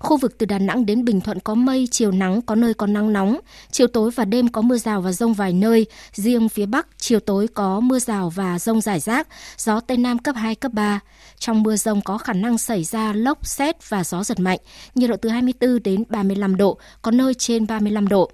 Khu 0.02 0.18
vực 0.18 0.38
từ 0.38 0.46
Đà 0.46 0.60
Nẵng 0.60 0.86
đến 0.86 1.06
Bình 1.06 1.22
Thuận 1.22 1.40
có 1.40 1.56
mây, 1.56 1.88
chiều 1.92 2.12
nắng, 2.12 2.42
có 2.42 2.56
nơi 2.56 2.74
có 2.74 2.88
nắng 2.88 3.14
nóng. 3.14 3.40
Chiều 3.72 3.88
tối 3.88 4.12
và 4.12 4.26
đêm 4.26 4.48
có 4.48 4.62
mưa 4.62 4.78
rào 4.78 5.02
và 5.02 5.12
rông 5.12 5.34
vài 5.34 5.54
nơi. 5.54 5.86
Riêng 6.14 6.50
phía 6.50 6.66
Bắc, 6.66 6.88
chiều 6.98 7.20
tối 7.20 7.48
có 7.48 7.80
mưa 7.80 8.00
rào 8.00 8.30
và 8.30 8.60
rông 8.60 8.82
rải 8.82 9.00
rác. 9.00 9.28
Gió 9.58 9.80
Tây 9.80 9.98
Nam 9.98 10.20
cấp 10.20 10.36
2, 10.36 10.56
cấp 10.56 10.74
3. 10.74 11.00
Trong 11.40 11.64
mưa 11.64 11.76
rông 11.76 12.02
có 12.02 12.18
khả 12.18 12.34
năng 12.34 12.58
xảy 12.58 12.84
ra 12.84 13.14
lốc, 13.14 13.46
xét 13.48 13.90
và 13.90 14.04
gió 14.04 14.24
giật 14.24 14.40
mạnh. 14.40 14.60
Nhiệt 14.96 15.10
độ 15.10 15.16
từ 15.18 15.30
24 15.30 15.84
đến 15.84 16.04
35 16.10 16.56
độ, 16.56 16.78
có 17.02 17.12
nơi 17.12 17.34
trên 17.34 17.68
35 17.68 18.08
độ. 18.08 18.32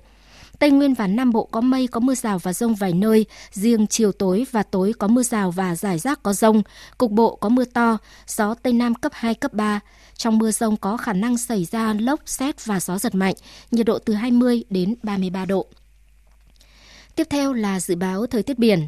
Tây 0.60 0.72
Nguyên 0.72 0.93
và 0.93 1.08
Nam 1.08 1.32
Bộ 1.32 1.43
có 1.43 1.62
mây, 1.62 1.88
có 1.88 1.99
mưa 1.99 2.16
rào 2.16 2.39
và 2.39 2.53
rông 2.53 2.76
vài 2.76 2.93
nơi. 2.93 3.26
Riêng 3.51 3.88
chiều 3.88 4.12
tối 4.12 4.45
và 4.51 4.64
tối 4.64 4.93
có 4.99 5.08
mưa 5.08 5.24
rào 5.24 5.51
và 5.51 5.76
rải 5.76 5.99
rác 5.99 6.24
có 6.24 6.34
rông. 6.34 6.64
Cục 6.97 7.12
bộ 7.12 7.36
có 7.36 7.49
mưa 7.49 7.66
to, 7.66 7.97
gió 8.28 8.53
Tây 8.53 8.74
Nam 8.74 8.95
cấp 8.95 9.12
2, 9.16 9.36
cấp 9.36 9.53
3. 9.53 9.80
Trong 10.16 10.38
mưa 10.38 10.51
rông 10.51 10.78
có 10.78 10.97
khả 10.97 11.14
năng 11.14 11.38
xảy 11.38 11.66
ra 11.66 11.93
lốc, 11.93 12.20
xét 12.26 12.66
và 12.66 12.80
gió 12.80 12.97
giật 12.97 13.16
mạnh, 13.16 13.36
nhiệt 13.72 13.86
độ 13.86 13.99
từ 13.99 14.14
20 14.14 14.64
đến 14.70 14.95
33 15.03 15.45
độ. 15.45 15.68
Tiếp 17.16 17.28
theo 17.30 17.53
là 17.53 17.80
dự 17.80 17.95
báo 17.95 18.28
thời 18.28 18.43
tiết 18.43 18.60
biển. 18.60 18.88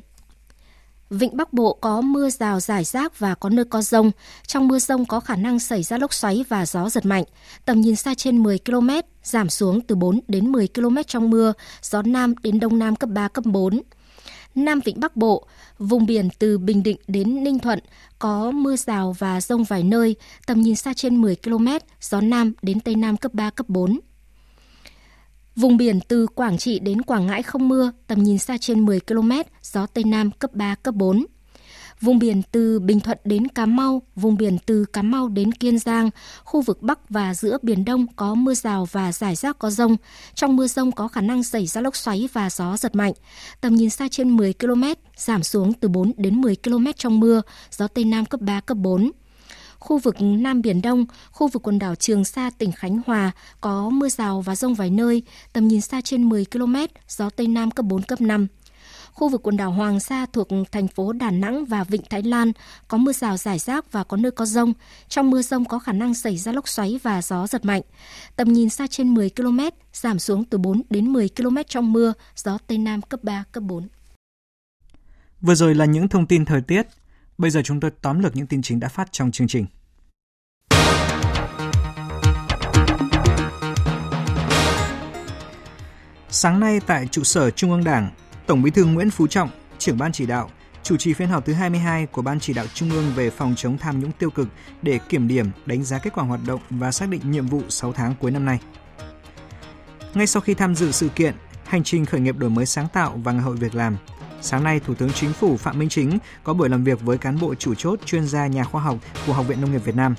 Vịnh 1.10 1.38
Bắc 1.38 1.54
Bộ 1.54 1.74
có 1.74 2.02
mưa 2.02 2.30
rào 2.30 2.60
rải 2.60 2.84
rác 2.84 3.20
và 3.20 3.36
có 3.36 3.50
nơi 3.50 3.66
có 3.66 3.82
rông. 3.82 4.12
Trong 4.48 4.68
mưa 4.68 4.80
rông 4.80 5.06
có 5.06 5.20
khả 5.20 5.36
năng 5.36 5.60
xảy 5.60 5.84
ra 5.84 5.98
lốc 5.98 6.14
xoáy 6.14 6.46
và 6.50 6.66
gió 6.66 6.90
giật 6.90 7.06
mạnh. 7.06 7.24
Tầm 7.66 7.82
nhìn 7.82 7.96
xa 7.96 8.14
trên 8.14 8.44
10 8.44 8.60
km, 8.66 8.90
giảm 9.24 9.50
xuống 9.50 9.82
từ 9.82 9.96
4 9.96 10.20
đến 10.28 10.52
10 10.52 10.68
km 10.68 10.98
trong 11.08 11.30
mưa, 11.30 11.54
gió 11.82 12.02
Nam 12.02 12.34
đến 12.44 12.60
Đông 12.60 12.80
Nam 12.80 12.96
cấp 12.96 13.10
3, 13.10 13.28
cấp 13.28 13.46
4. 13.46 13.82
Nam 14.56 14.80
Vịnh 14.86 15.00
Bắc 15.00 15.16
Bộ, 15.16 15.48
vùng 15.80 16.06
biển 16.06 16.30
từ 16.40 16.58
Bình 16.58 16.84
Định 16.84 16.98
đến 17.08 17.44
Ninh 17.44 17.60
Thuận 17.60 17.80
có 18.20 18.52
mưa 18.52 18.76
rào 18.76 19.16
và 19.20 19.42
rông 19.42 19.64
vài 19.64 19.84
nơi, 19.84 20.16
tầm 20.48 20.62
nhìn 20.62 20.76
xa 20.76 20.94
trên 20.94 21.22
10 21.22 21.36
km, 21.36 21.68
gió 22.02 22.22
Nam 22.22 22.54
đến 22.62 22.80
Tây 22.80 22.96
Nam 22.96 23.18
cấp 23.18 23.34
3, 23.34 23.50
cấp 23.50 23.70
4. 23.70 24.00
Vùng 25.56 25.78
biển 25.78 26.00
từ 26.08 26.28
Quảng 26.28 26.58
Trị 26.58 26.80
đến 26.80 27.02
Quảng 27.02 27.28
Ngãi 27.28 27.44
không 27.44 27.68
mưa, 27.68 27.92
tầm 28.08 28.24
nhìn 28.24 28.38
xa 28.38 28.58
trên 28.58 28.86
10 28.86 29.00
km, 29.00 29.32
gió 29.62 29.86
Tây 29.86 30.04
Nam 30.04 30.32
cấp 30.32 30.54
3, 30.54 30.76
cấp 30.76 30.96
4. 30.96 31.26
Vùng 32.02 32.20
biển 32.20 32.42
từ 32.52 32.80
Bình 32.80 33.00
Thuận 33.00 33.18
đến 33.24 33.48
Cà 33.48 33.66
Mau, 33.66 34.02
vùng 34.16 34.38
biển 34.38 34.58
từ 34.66 34.86
Cà 34.86 35.02
Mau 35.02 35.28
đến 35.28 35.52
Kiên 35.52 35.80
Giang, 35.80 36.10
khu 36.44 36.62
vực 36.62 36.82
Bắc 36.82 37.10
và 37.10 37.34
giữa 37.34 37.58
Biển 37.62 37.86
Đông 37.86 38.06
có 38.16 38.36
mưa 38.36 38.54
rào 38.54 38.88
và 38.92 39.12
rải 39.12 39.36
rác 39.36 39.60
có 39.60 39.70
rông. 39.70 39.98
Trong 40.36 40.56
mưa 40.56 40.68
rông 40.68 40.92
có 40.92 41.08
khả 41.08 41.22
năng 41.22 41.44
xảy 41.44 41.68
ra 41.68 41.82
lốc 41.82 41.96
xoáy 41.96 42.30
và 42.34 42.50
gió 42.50 42.78
giật 42.78 42.96
mạnh. 42.96 43.14
Tầm 43.62 43.76
nhìn 43.76 43.90
xa 43.90 44.08
trên 44.12 44.38
10 44.38 44.54
km, 44.54 44.84
giảm 45.18 45.44
xuống 45.44 45.74
từ 45.74 45.88
4 45.88 46.12
đến 46.18 46.42
10 46.42 46.56
km 46.64 46.86
trong 46.98 47.20
mưa, 47.20 47.42
gió 47.72 47.88
Tây 47.88 48.04
Nam 48.04 48.26
cấp 48.26 48.42
3, 48.42 48.62
cấp 48.62 48.78
4 48.78 49.12
khu 49.80 49.98
vực 49.98 50.16
Nam 50.20 50.62
Biển 50.62 50.82
Đông, 50.82 51.06
khu 51.32 51.48
vực 51.48 51.68
quần 51.68 51.80
đảo 51.80 51.96
Trường 51.96 52.26
Sa, 52.26 52.50
tỉnh 52.58 52.72
Khánh 52.72 53.00
Hòa 53.08 53.32
có 53.62 53.90
mưa 53.90 54.10
rào 54.10 54.42
và 54.42 54.56
rông 54.56 54.74
vài 54.74 54.90
nơi, 54.90 55.24
tầm 55.54 55.68
nhìn 55.68 55.82
xa 55.82 56.02
trên 56.02 56.30
10 56.30 56.46
km, 56.46 56.76
gió 57.08 57.30
Tây 57.30 57.48
Nam 57.48 57.72
cấp 57.72 57.86
4, 57.86 58.02
cấp 58.02 58.22
5. 58.22 58.48
Khu 59.14 59.30
vực 59.30 59.44
quần 59.44 59.58
đảo 59.58 59.72
Hoàng 59.72 60.00
Sa 60.00 60.26
thuộc 60.34 60.48
thành 60.72 60.88
phố 60.88 61.14
Đà 61.14 61.32
Nẵng 61.32 61.66
và 61.66 61.84
Vịnh 61.84 62.02
Thái 62.10 62.24
Lan 62.24 62.52
có 62.88 62.98
mưa 62.98 63.14
rào 63.14 63.38
rải 63.38 63.60
rác 63.60 63.92
và 63.92 64.04
có 64.04 64.18
nơi 64.18 64.32
có 64.32 64.46
rông. 64.46 64.74
Trong 65.08 65.30
mưa 65.30 65.42
rông 65.42 65.66
có 65.66 65.80
khả 65.80 65.94
năng 65.94 66.14
xảy 66.14 66.38
ra 66.38 66.52
lốc 66.52 66.68
xoáy 66.68 67.00
và 67.04 67.22
gió 67.22 67.48
giật 67.48 67.66
mạnh. 67.66 67.82
Tầm 68.36 68.54
nhìn 68.54 68.70
xa 68.70 68.88
trên 68.88 69.14
10 69.14 69.30
km, 69.30 69.60
giảm 69.94 70.20
xuống 70.20 70.46
từ 70.46 70.58
4 70.58 70.82
đến 70.90 71.14
10 71.14 71.30
km 71.38 71.58
trong 71.68 71.94
mưa, 71.94 72.14
gió 72.36 72.58
Tây 72.68 72.78
Nam 72.78 73.02
cấp 73.02 73.24
3, 73.24 73.44
cấp 73.52 73.64
4. 73.64 73.88
Vừa 75.42 75.56
rồi 75.56 75.76
là 75.76 75.86
những 75.86 76.08
thông 76.08 76.28
tin 76.28 76.46
thời 76.46 76.62
tiết. 76.62 76.88
Bây 77.40 77.52
giờ 77.52 77.62
chúng 77.64 77.80
tôi 77.80 77.92
tóm 78.02 78.20
lược 78.20 78.36
những 78.36 78.48
tin 78.48 78.62
chính 78.62 78.80
đã 78.80 78.88
phát 78.88 79.12
trong 79.12 79.32
chương 79.32 79.48
trình. 79.48 79.66
Sáng 86.30 86.60
nay 86.60 86.80
tại 86.88 87.08
trụ 87.08 87.24
sở 87.24 87.52
Trung 87.52 87.72
ương 87.72 87.84
Đảng, 87.84 88.10
Tổng 88.48 88.62
Bí 88.62 88.72
thư 88.72 88.86
Nguyễn 88.86 89.10
Phú 89.10 89.28
Trọng, 89.28 89.50
trưởng 89.78 89.98
ban 89.98 90.12
chỉ 90.12 90.26
đạo, 90.26 90.50
chủ 90.84 90.98
trì 90.98 91.14
phiên 91.14 91.30
họp 91.30 91.46
thứ 91.46 91.54
22 91.54 92.06
của 92.06 92.22
Ban 92.22 92.40
chỉ 92.40 92.54
đạo 92.54 92.66
Trung 92.74 92.92
ương 92.92 93.12
về 93.16 93.30
phòng 93.30 93.54
chống 93.58 93.78
tham 93.78 94.00
nhũng 94.00 94.12
tiêu 94.12 94.30
cực 94.30 94.48
để 94.82 95.00
kiểm 95.10 95.28
điểm, 95.28 95.46
đánh 95.66 95.84
giá 95.84 96.00
kết 96.00 96.14
quả 96.14 96.24
hoạt 96.24 96.40
động 96.48 96.62
và 96.70 96.92
xác 96.92 97.10
định 97.10 97.32
nhiệm 97.32 97.48
vụ 97.48 97.62
6 97.70 97.94
tháng 97.94 98.16
cuối 98.20 98.32
năm 98.32 98.46
nay. 98.46 98.60
Ngay 100.14 100.28
sau 100.28 100.42
khi 100.42 100.54
tham 100.54 100.76
dự 100.76 100.92
sự 100.92 101.10
kiện, 101.10 101.36
hành 101.64 101.84
trình 101.84 102.06
khởi 102.06 102.22
nghiệp 102.22 102.38
đổi 102.38 102.50
mới 102.50 102.66
sáng 102.66 102.88
tạo 102.94 103.20
và 103.24 103.32
ngày 103.32 103.42
hội 103.42 103.56
việc 103.56 103.76
làm, 103.76 103.98
sáng 104.42 104.64
nay 104.64 104.80
Thủ 104.80 104.94
tướng 104.94 105.12
Chính 105.12 105.34
phủ 105.34 105.58
Phạm 105.58 105.80
Minh 105.80 105.90
Chính 105.90 106.18
có 106.44 106.54
buổi 106.54 106.70
làm 106.70 106.84
việc 106.84 107.02
với 107.02 107.18
cán 107.18 107.40
bộ 107.40 107.56
chủ 107.56 107.76
chốt 107.76 108.00
chuyên 108.06 108.28
gia 108.28 108.48
nhà 108.48 108.64
khoa 108.64 108.82
học 108.82 108.98
của 109.28 109.34
Học 109.34 109.48
viện 109.48 109.62
Nông 109.62 109.72
nghiệp 109.72 109.86
Việt 109.86 109.96
Nam. 109.96 110.16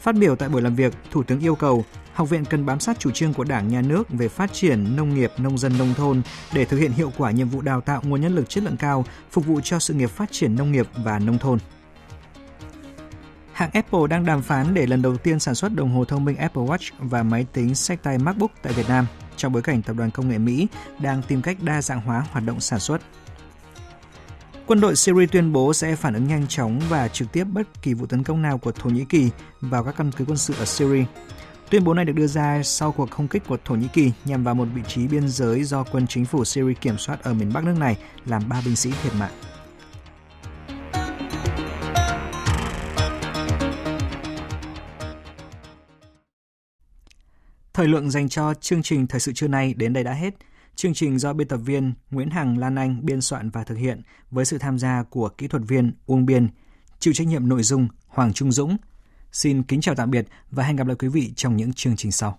Phát 0.00 0.14
biểu 0.14 0.36
tại 0.36 0.48
buổi 0.48 0.62
làm 0.62 0.74
việc, 0.74 0.94
Thủ 1.10 1.22
tướng 1.22 1.40
yêu 1.40 1.54
cầu 1.54 1.84
học 2.12 2.30
viện 2.30 2.44
cần 2.44 2.66
bám 2.66 2.80
sát 2.80 2.98
chủ 2.98 3.10
trương 3.10 3.34
của 3.34 3.44
Đảng, 3.44 3.68
Nhà 3.68 3.82
nước 3.82 4.08
về 4.08 4.28
phát 4.28 4.52
triển 4.52 4.96
nông 4.96 5.14
nghiệp, 5.14 5.32
nông 5.38 5.58
dân, 5.58 5.78
nông 5.78 5.94
thôn 5.94 6.22
để 6.54 6.64
thực 6.64 6.78
hiện 6.78 6.92
hiệu 6.92 7.12
quả 7.16 7.30
nhiệm 7.30 7.48
vụ 7.48 7.60
đào 7.60 7.80
tạo 7.80 8.00
nguồn 8.04 8.20
nhân 8.20 8.34
lực 8.34 8.48
chất 8.48 8.64
lượng 8.64 8.76
cao, 8.76 9.04
phục 9.30 9.46
vụ 9.46 9.60
cho 9.60 9.78
sự 9.78 9.94
nghiệp 9.94 10.10
phát 10.10 10.32
triển 10.32 10.56
nông 10.56 10.72
nghiệp 10.72 10.86
và 10.96 11.18
nông 11.18 11.38
thôn. 11.38 11.58
Hãng 13.52 13.70
Apple 13.72 14.00
đang 14.10 14.26
đàm 14.26 14.42
phán 14.42 14.74
để 14.74 14.86
lần 14.86 15.02
đầu 15.02 15.16
tiên 15.16 15.40
sản 15.40 15.54
xuất 15.54 15.74
đồng 15.74 15.94
hồ 15.94 16.04
thông 16.04 16.24
minh 16.24 16.36
Apple 16.36 16.62
Watch 16.62 16.90
và 16.98 17.22
máy 17.22 17.46
tính 17.52 17.74
sách 17.74 18.02
tay 18.02 18.18
MacBook 18.18 18.50
tại 18.62 18.72
Việt 18.72 18.88
Nam, 18.88 19.06
trong 19.36 19.52
bối 19.52 19.62
cảnh 19.62 19.82
tập 19.82 19.96
đoàn 19.96 20.10
công 20.10 20.28
nghệ 20.28 20.38
Mỹ 20.38 20.66
đang 21.00 21.22
tìm 21.22 21.42
cách 21.42 21.56
đa 21.60 21.82
dạng 21.82 22.00
hóa 22.00 22.24
hoạt 22.30 22.44
động 22.44 22.60
sản 22.60 22.80
xuất. 22.80 23.02
Quân 24.66 24.80
đội 24.80 24.96
Syria 24.96 25.26
tuyên 25.26 25.52
bố 25.52 25.72
sẽ 25.72 25.96
phản 25.96 26.14
ứng 26.14 26.26
nhanh 26.26 26.46
chóng 26.48 26.80
và 26.88 27.08
trực 27.08 27.32
tiếp 27.32 27.44
bất 27.44 27.82
kỳ 27.82 27.94
vụ 27.94 28.06
tấn 28.06 28.22
công 28.22 28.42
nào 28.42 28.58
của 28.58 28.72
Thổ 28.72 28.90
Nhĩ 28.90 29.04
Kỳ 29.04 29.30
vào 29.60 29.84
các 29.84 29.94
căn 29.96 30.10
cứ 30.16 30.24
quân 30.24 30.36
sự 30.36 30.54
ở 30.58 30.64
Syria. 30.64 31.04
Tuyên 31.70 31.84
bố 31.84 31.94
này 31.94 32.04
được 32.04 32.12
đưa 32.12 32.26
ra 32.26 32.62
sau 32.64 32.92
cuộc 32.92 33.10
không 33.10 33.28
kích 33.28 33.42
của 33.48 33.58
Thổ 33.64 33.74
Nhĩ 33.74 33.88
Kỳ 33.92 34.12
nhằm 34.24 34.44
vào 34.44 34.54
một 34.54 34.68
vị 34.74 34.82
trí 34.88 35.08
biên 35.08 35.28
giới 35.28 35.64
do 35.64 35.84
quân 35.84 36.06
chính 36.06 36.24
phủ 36.24 36.44
Syria 36.44 36.74
kiểm 36.74 36.98
soát 36.98 37.22
ở 37.22 37.34
miền 37.34 37.52
Bắc 37.52 37.64
nước 37.64 37.76
này, 37.78 37.96
làm 38.26 38.48
ba 38.48 38.62
binh 38.64 38.76
sĩ 38.76 38.90
thiệt 39.02 39.12
mạng. 39.18 39.32
Thời 47.74 47.88
lượng 47.88 48.10
dành 48.10 48.28
cho 48.28 48.54
chương 48.54 48.82
trình 48.82 49.06
Thời 49.06 49.20
sự 49.20 49.32
trưa 49.32 49.48
nay 49.48 49.74
đến 49.76 49.92
đây 49.92 50.04
đã 50.04 50.12
hết. 50.12 50.34
Chương 50.76 50.94
trình 50.94 51.18
do 51.18 51.32
biên 51.32 51.48
tập 51.48 51.56
viên 51.56 51.94
Nguyễn 52.10 52.30
Hằng 52.30 52.58
Lan 52.58 52.74
Anh 52.74 53.06
biên 53.06 53.20
soạn 53.20 53.50
và 53.50 53.64
thực 53.64 53.74
hiện 53.74 54.02
với 54.30 54.44
sự 54.44 54.58
tham 54.58 54.78
gia 54.78 55.02
của 55.02 55.28
kỹ 55.28 55.48
thuật 55.48 55.62
viên 55.66 55.92
Uông 56.06 56.26
Biên, 56.26 56.48
chịu 56.98 57.14
trách 57.14 57.26
nhiệm 57.26 57.48
nội 57.48 57.62
dung 57.62 57.88
Hoàng 58.06 58.32
Trung 58.32 58.52
Dũng. 58.52 58.76
Xin 59.32 59.62
kính 59.62 59.80
chào 59.80 59.94
tạm 59.94 60.10
biệt 60.10 60.26
và 60.50 60.64
hẹn 60.64 60.76
gặp 60.76 60.86
lại 60.86 60.96
quý 60.98 61.08
vị 61.08 61.32
trong 61.36 61.56
những 61.56 61.72
chương 61.72 61.96
trình 61.96 62.12
sau. 62.12 62.38